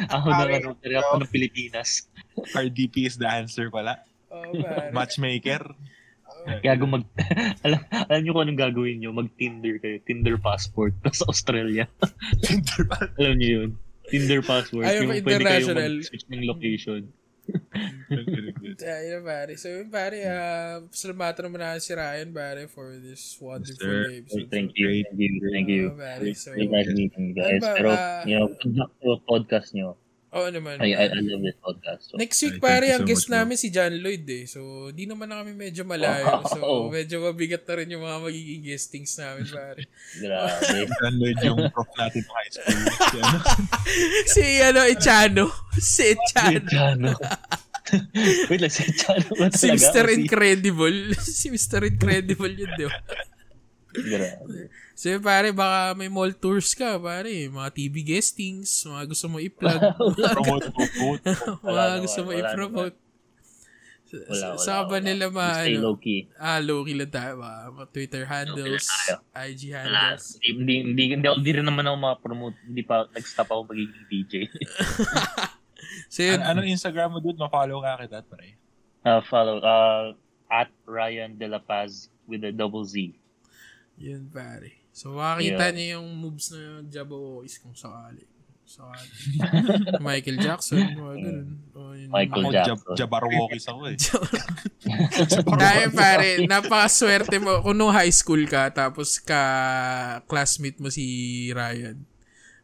ahon 0.08 0.32
na 0.32 0.44
ano, 0.48 0.78
kahirapan 0.80 1.18
ng 1.26 1.32
Pilipinas. 1.34 2.08
RDP 2.56 3.10
is 3.10 3.20
the 3.20 3.28
answer 3.28 3.68
pala. 3.68 4.00
Oh, 4.32 4.48
pare. 4.48 4.94
Matchmaker. 4.96 5.60
Gago 6.62 6.88
mag... 6.88 7.04
alam, 7.66 7.84
alam 7.90 8.20
niyo 8.24 8.32
kung 8.32 8.42
anong 8.48 8.60
gagawin 8.64 8.96
niyo? 9.02 9.10
Mag-Tinder 9.12 9.76
kayo. 9.82 10.00
Tinder 10.08 10.38
passport 10.40 10.96
sa 11.12 11.28
Australia. 11.28 11.84
alam 13.20 13.34
niyo 13.36 13.50
yun? 13.60 13.70
Tinder 14.08 14.40
passport. 14.40 14.88
Ayaw 14.88 15.04
yung 15.04 15.20
pwede 15.20 15.44
kayo 15.44 15.68
international? 15.68 15.92
mag-switch 16.00 16.26
ng 16.32 16.42
location. 16.48 17.02
Yeah, 18.82 19.00
yun 19.08 19.22
pare. 19.24 19.52
So 19.56 19.68
yun 19.68 19.88
pare, 19.88 20.18
uh, 20.26 20.84
salamatan 20.92 21.48
naman 21.48 21.60
natin 21.64 21.82
si 21.82 21.92
Ryan 21.96 22.30
pare 22.30 22.68
for 22.68 22.94
this 22.98 23.34
wonderful 23.40 23.82
sir. 23.82 24.12
episode. 24.22 24.48
Thank 24.52 24.76
you. 24.76 25.02
Thank 25.10 25.18
you. 25.18 25.50
Thank 25.50 25.68
you. 25.68 25.84
Oh, 25.90 25.98
pare. 25.98 26.26
So, 26.34 26.52
Very 26.54 26.68
nice 26.68 26.90
meeting 26.92 27.32
you 27.32 27.34
guys. 27.34 27.58
Ano 27.58 27.66
ba, 27.66 27.74
Pero, 27.74 27.88
ah, 27.92 28.22
you 28.28 28.36
know, 28.38 28.46
good 28.52 28.74
luck 28.76 28.90
to 29.00 29.16
podcast 29.24 29.72
niyo. 29.74 29.96
Oo 30.32 30.48
naman. 30.48 30.80
I, 30.80 30.96
I, 30.96 31.12
I 31.12 31.20
love 31.20 31.44
this 31.44 31.60
podcast. 31.60 32.02
So. 32.08 32.16
Next 32.16 32.40
week 32.40 32.56
pare, 32.56 32.88
you 32.88 32.96
ang 32.96 33.04
so 33.04 33.08
guest 33.12 33.28
much, 33.28 33.36
namin 33.36 33.56
si 33.60 33.68
John 33.68 33.92
Lloyd 33.92 34.24
eh. 34.24 34.48
So, 34.48 34.88
di 34.88 35.04
naman 35.04 35.28
na 35.28 35.44
kami 35.44 35.52
medyo 35.52 35.84
malayo. 35.84 36.40
So, 36.48 36.56
Wow. 36.64 36.88
medyo 36.88 37.20
mabigat 37.20 37.68
na 37.68 37.74
rin 37.76 37.92
yung 37.92 38.00
mga 38.00 38.18
magiging 38.24 38.64
guestings 38.64 39.12
namin 39.20 39.44
pare. 39.52 39.84
Grabe. 40.16 40.88
Download 40.88 41.36
yung 41.44 41.60
prof 41.68 41.90
natin 42.00 42.24
high 42.24 42.48
school. 42.48 42.80
Si 44.32 44.44
ano? 44.64 45.52
Si 45.74 46.04
ano, 46.04 46.20
Echano. 46.20 46.50
Si 46.50 46.56
Echano. 46.56 47.10
Chano. 47.12 47.12
Wait 48.48 48.60
lang, 48.60 48.70
si 48.70 48.84
Chano 48.92 49.26
ba 49.38 49.46
Si? 49.50 49.68
Mr. 49.68 50.06
Incredible. 50.10 50.98
si 51.16 51.46
Mr. 51.48 51.82
Incredible 51.84 52.52
yun, 52.52 52.70
di 52.72 52.84
ba? 52.84 52.98
Grabe. 53.92 54.72
So, 54.94 55.10
pare, 55.18 55.50
baka 55.50 55.92
may 55.92 56.08
mall 56.08 56.32
tours 56.32 56.72
ka, 56.72 56.96
pare. 56.96 57.28
Mga 57.44 57.68
TV 57.72 57.94
guestings, 58.06 58.86
mga 58.86 59.04
gusto 59.06 59.26
mo 59.26 59.36
i-plug. 59.36 59.80
Promote, 60.32 60.68
promote. 60.70 61.22
mga 61.24 61.60
Wala 61.60 61.98
gusto 61.98 62.20
mo 62.22 62.30
wala 62.30 62.40
i-promote. 62.46 62.96
Wala, 64.12 64.44
wala, 64.52 64.60
Saan 64.60 64.84
ba 64.86 64.96
wala. 64.96 65.02
nila 65.02 65.26
ma, 65.28 65.56
Stay 65.58 65.72
ano, 65.74 65.88
low-key. 65.90 66.20
ah, 66.36 66.60
low-key 66.60 66.92
lang 66.94 67.08
tayo, 67.10 67.32
mga, 67.34 67.56
mga 67.72 67.86
Twitter 67.90 68.24
handles. 68.26 68.84
IG 69.34 69.60
Wala. 69.66 69.80
handles. 69.82 70.24
Hindi, 70.38 70.52
hindi, 70.54 70.72
hindi, 70.86 71.02
hindi, 71.16 71.26
hindi 71.28 71.50
rin 71.50 71.64
naman 71.64 71.84
ako 71.84 71.96
ma-promote. 71.98 72.56
Hindi 72.62 72.82
pa, 72.82 73.08
nag-stop 73.08 73.48
ako 73.50 73.60
magiging 73.66 74.04
DJ. 74.06 74.34
So, 76.08 76.22
yun, 76.22 76.38
Ano, 76.38 76.60
anong 76.60 76.68
Instagram 76.70 77.08
mo 77.10 77.18
dude? 77.18 77.36
Ma-follow 77.36 77.80
ka 77.80 78.00
kita, 78.00 78.20
pare. 78.22 78.56
uh, 79.02 79.20
follow, 79.22 79.58
uh, 79.58 80.14
at 80.46 80.68
Ryan 80.84 81.34
De 81.34 81.46
La 81.46 81.58
Paz 81.58 82.06
with 82.24 82.42
a 82.42 82.50
double 82.50 82.84
Z. 82.84 83.16
yun, 83.94 84.28
pare. 84.28 84.78
So, 84.90 85.14
makakita 85.14 85.66
Yeah. 85.66 85.72
niyo 85.72 85.86
yung 85.96 86.08
moves 86.14 86.50
na 86.50 86.84
Jabberwockies 86.84 87.56
kung 87.58 87.72
sakali. 87.72 88.24
Sakali. 88.62 89.08
Michael 90.04 90.38
Jackson, 90.38 90.80
mga 90.92 91.14
ganun. 91.18 91.48
O, 91.72 91.92
yun, 91.92 92.08
Michael 92.08 92.42
Ako, 92.42 92.50
Jackson. 92.50 92.68
Jab- 92.72 92.96
Jabarwokis 92.98 93.64
ako 93.66 93.80
eh. 93.86 93.96
Dahil 95.62 95.88
pare, 95.92 96.28
napakaswerte 96.44 97.36
mo. 97.38 97.60
Kung 97.60 97.76
nung 97.76 97.92
high 97.92 98.12
school 98.12 98.42
ka, 98.44 98.68
tapos 98.70 99.18
ka 99.18 99.42
classmate 100.24 100.78
mo 100.78 100.88
si 100.88 101.04
Ryan, 101.50 101.96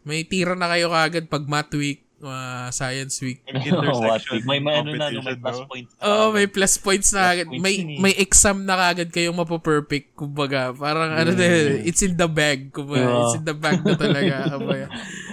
may 0.03 0.25
tira 0.25 0.53
na 0.53 0.69
kayo 0.69 0.89
kagad 0.89 1.29
pag 1.29 1.45
math 1.45 1.73
week, 1.75 2.08
uh, 2.23 2.69
science 2.71 3.21
week. 3.23 3.43
Oh, 3.89 4.01
what? 4.05 4.23
May, 4.45 4.59
may 4.59 4.81
ano 4.81 4.93
na, 4.95 5.09
no, 5.09 5.23
may 5.23 5.39
competition, 5.39 5.41
plus 5.41 5.59
points. 5.69 5.91
Oo, 6.03 6.13
oh, 6.13 6.29
may 6.35 6.47
plus 6.47 6.75
points 6.79 7.09
na 7.15 7.23
agad. 7.33 7.49
May 7.49 7.77
eh. 7.79 8.01
may 8.01 8.15
exam 8.19 8.67
na 8.67 8.75
kagad 8.77 9.11
kayong 9.15 9.39
mapo-perfect, 9.39 10.15
kumbaga. 10.19 10.75
Parang 10.75 11.15
ano 11.15 11.31
din, 11.33 11.87
it's 11.87 12.03
in 12.03 12.19
the 12.19 12.29
bag, 12.29 12.71
kumbaga. 12.75 13.07
Yeah. 13.07 13.23
It's 13.25 13.37
in 13.39 13.45
the 13.47 13.57
bag 13.57 13.79
na 13.85 13.95
talaga. 13.95 14.35
kumbaga. 14.59 14.87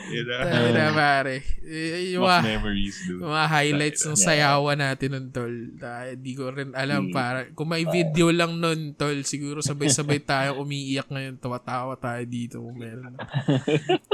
Na. 0.05 0.35
Tayo 0.45 0.69
na, 0.69 0.85
pare. 0.91 1.35
Y- 1.59 2.13
Yung 2.13 2.23
mga, 2.23 2.39
memories, 2.43 2.97
dude. 3.03 3.21
mga 3.21 3.45
highlights 3.47 4.03
ng 4.05 4.15
sayawan 4.15 4.77
natin 4.77 5.09
nun, 5.11 5.27
tol. 5.29 5.53
Dahil 5.73 6.13
di 6.15 6.33
ko 6.33 6.49
rin 6.49 6.71
alam, 6.71 7.09
Mm. 7.09 7.13
para 7.13 7.39
kung 7.51 7.67
may 7.67 7.83
video 7.83 8.29
lang 8.29 8.55
nun, 8.55 8.93
tol, 8.93 9.17
siguro 9.21 9.59
sabay-sabay 9.59 10.21
tayo 10.21 10.61
umiiyak 10.61 11.09
ngayon. 11.09 11.35
Tawa-tawa 11.35 11.95
tayo 11.95 12.23
dito 12.23 12.61
kung 12.61 12.77
meron. 12.77 13.17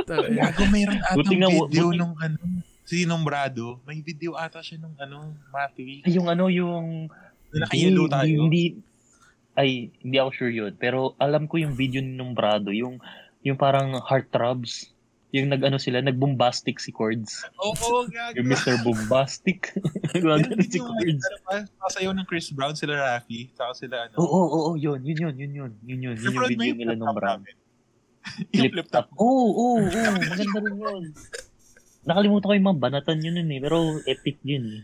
Buti 0.01 0.39
atang 0.39 0.71
nga, 1.37 1.49
video 1.49 1.87
nung 1.91 2.15
ano, 2.17 2.37
si 2.83 3.03
Nombrado. 3.03 3.79
May 3.83 4.01
video 4.01 4.35
ata 4.35 4.59
siya 4.59 4.79
nung 4.79 4.95
ano, 4.97 5.35
Matthew. 5.49 6.03
Ay, 6.03 6.11
yung 6.15 6.27
ano, 6.27 6.47
yung... 6.47 7.07
Naka-yellow 7.51 8.07
Hindi- 8.07 8.15
tayo. 8.15 8.35
Hindi, 8.41 8.63
ay, 9.53 9.69
hindi 9.99 10.15
ako 10.17 10.29
sure 10.31 10.53
yun. 10.53 10.71
Pero 10.75 11.15
alam 11.17 11.45
ko 11.45 11.59
yung 11.59 11.75
video 11.75 11.99
ni 11.99 12.15
Nombrado, 12.15 12.71
yung, 12.71 12.99
yung 13.41 13.55
parang 13.55 13.99
heartthrobs. 14.01 14.90
Yung 15.31 15.47
nag-ano 15.47 15.79
sila, 15.79 16.03
nag-bombastic 16.03 16.75
si 16.83 16.91
Chords. 16.91 17.47
Oo, 17.63 18.03
gago. 18.11 18.35
Yung 18.35 18.51
Mr. 18.51 18.83
Bombastic. 18.83 19.71
Nagwagano 20.15 20.59
si 20.59 20.75
yung 20.75 20.91
Chords. 20.91 21.23
ano 22.03 22.19
ng 22.19 22.27
Chris 22.27 22.51
Brown, 22.51 22.75
sila 22.75 22.99
Rafi, 22.99 23.47
saka 23.55 23.71
sila 23.79 23.95
ano. 24.11 24.19
Oo, 24.19 24.27
oo, 24.27 24.59
oo, 24.59 24.71
yun, 24.75 24.99
yun, 24.99 25.31
yun, 25.31 25.35
yun, 25.39 25.51
yun, 25.55 25.71
yun, 25.87 25.99
yun, 26.03 26.15
yun 26.19 26.35
yung 26.35 26.47
video 26.51 26.75
nila 26.75 26.95
nung 26.99 27.15
Brown. 27.15 27.47
Yung 28.53 28.69
flip 28.69 28.85
top. 28.93 29.09
Oo, 29.17 29.49
oo, 29.49 29.81
oo, 29.81 30.11
maganda 30.13 30.59
rin 30.61 30.77
yun. 30.77 31.03
Nakalimutan 32.05 32.49
ko 32.49 32.53
yung 32.53 32.69
mga 32.69 32.81
banatan 32.81 33.17
yun 33.21 33.33
nun 33.37 33.49
eh, 33.49 33.59
pero 33.61 33.77
epic 34.05 34.37
yun 34.41 34.65
eh. 34.77 34.81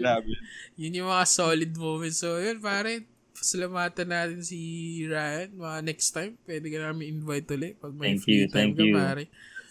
Grabe. 0.00 0.32
yun 0.76 1.04
yung 1.04 1.08
mga 1.12 1.26
solid 1.28 1.72
moments. 1.76 2.20
So, 2.20 2.40
yun, 2.40 2.60
pare, 2.60 3.04
pasalamatan 3.40 4.08
natin 4.08 4.40
si 4.44 4.60
Ryan. 5.08 5.56
Mga 5.56 5.78
next 5.80 6.12
time, 6.12 6.36
pwede 6.44 6.66
ka 6.68 6.78
namin 6.84 7.16
invite 7.16 7.48
ulit 7.50 7.74
pag 7.80 7.96
may 7.96 8.14
Thank 8.14 8.22
free 8.22 8.44
you, 8.44 8.52
time 8.52 8.70
thank 8.70 8.76
ka, 8.76 8.84
you. 8.84 8.94
pare. 8.94 9.24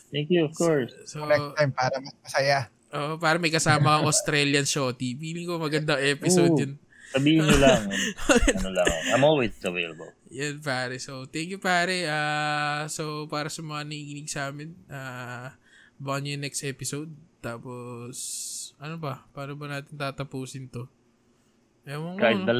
Thank 0.09 0.27
you, 0.33 0.41
of 0.49 0.53
course. 0.57 0.89
So, 1.05 1.21
Next 1.29 1.53
time 1.53 1.71
para 1.71 2.01
mas 2.01 2.15
masaya. 2.25 2.59
oh, 2.89 3.21
para 3.21 3.37
may 3.37 3.53
kasama 3.53 4.01
kang 4.01 4.09
Australian 4.09 4.65
shorty. 4.65 5.13
Feeling 5.13 5.45
ko 5.45 5.61
magandang 5.61 6.01
episode 6.01 6.57
Oo. 6.57 6.61
yun. 6.65 6.73
Sabihin 7.09 7.41
nyo 7.41 7.57
lang, 7.57 7.89
ano 8.61 8.69
lang, 8.69 8.89
I'm 9.13 9.25
always 9.25 9.53
available. 9.61 10.13
Yan, 10.29 10.61
pare. 10.61 10.97
So, 11.01 11.25
thank 11.25 11.49
you, 11.49 11.57
pare. 11.57 12.05
Ah, 12.05 12.85
so, 12.85 13.25
para 13.25 13.49
sa 13.49 13.65
mga 13.65 13.81
nakikinig 13.85 14.29
sa 14.29 14.49
amin, 14.49 14.77
ah, 14.89 15.53
abangan 15.97 16.21
nyo 16.21 16.31
yung 16.37 16.45
next 16.45 16.61
episode. 16.65 17.09
Tapos, 17.41 18.13
ano 18.77 19.01
ba? 19.01 19.25
Paano 19.33 19.57
ba 19.57 19.65
natin 19.69 19.97
tatapusin 19.97 20.69
to? 20.69 20.85
Ewan 21.89 22.13
ko. 22.13 22.21
Kahit 22.21 22.45
no? 22.45 22.53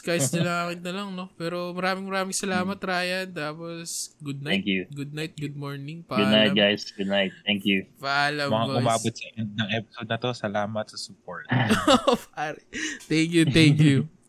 The 0.00 0.08
langit. 0.08 0.24
Skies 0.24 0.80
na 0.88 0.92
lang, 0.96 1.08
no? 1.12 1.28
Pero 1.36 1.76
maraming 1.76 2.08
maraming 2.08 2.32
salamat, 2.32 2.80
Ryan. 2.80 3.28
Tapos, 3.28 4.16
good 4.24 4.40
night. 4.40 4.64
Thank 4.64 4.72
you. 4.72 4.80
Good 4.88 5.12
night, 5.12 5.36
good 5.36 5.52
morning. 5.52 6.00
Good 6.08 6.32
night, 6.32 6.56
Paalam. 6.56 6.56
guys. 6.56 6.88
Good 6.96 7.10
night. 7.12 7.32
Thank 7.44 7.68
you. 7.68 7.84
Paalam, 8.00 8.48
Mga 8.48 8.66
boys. 8.72 8.80
umabot 8.80 9.12
sa 9.12 9.26
end 9.36 9.52
ng 9.52 9.70
episode 9.76 10.08
na 10.08 10.16
to, 10.16 10.28
salamat 10.32 10.84
sa 10.88 10.96
support. 10.96 11.44
Pare. 12.36 12.56
Thank 13.04 13.28
you, 13.36 13.44
thank 13.44 13.76
you. 13.76 14.08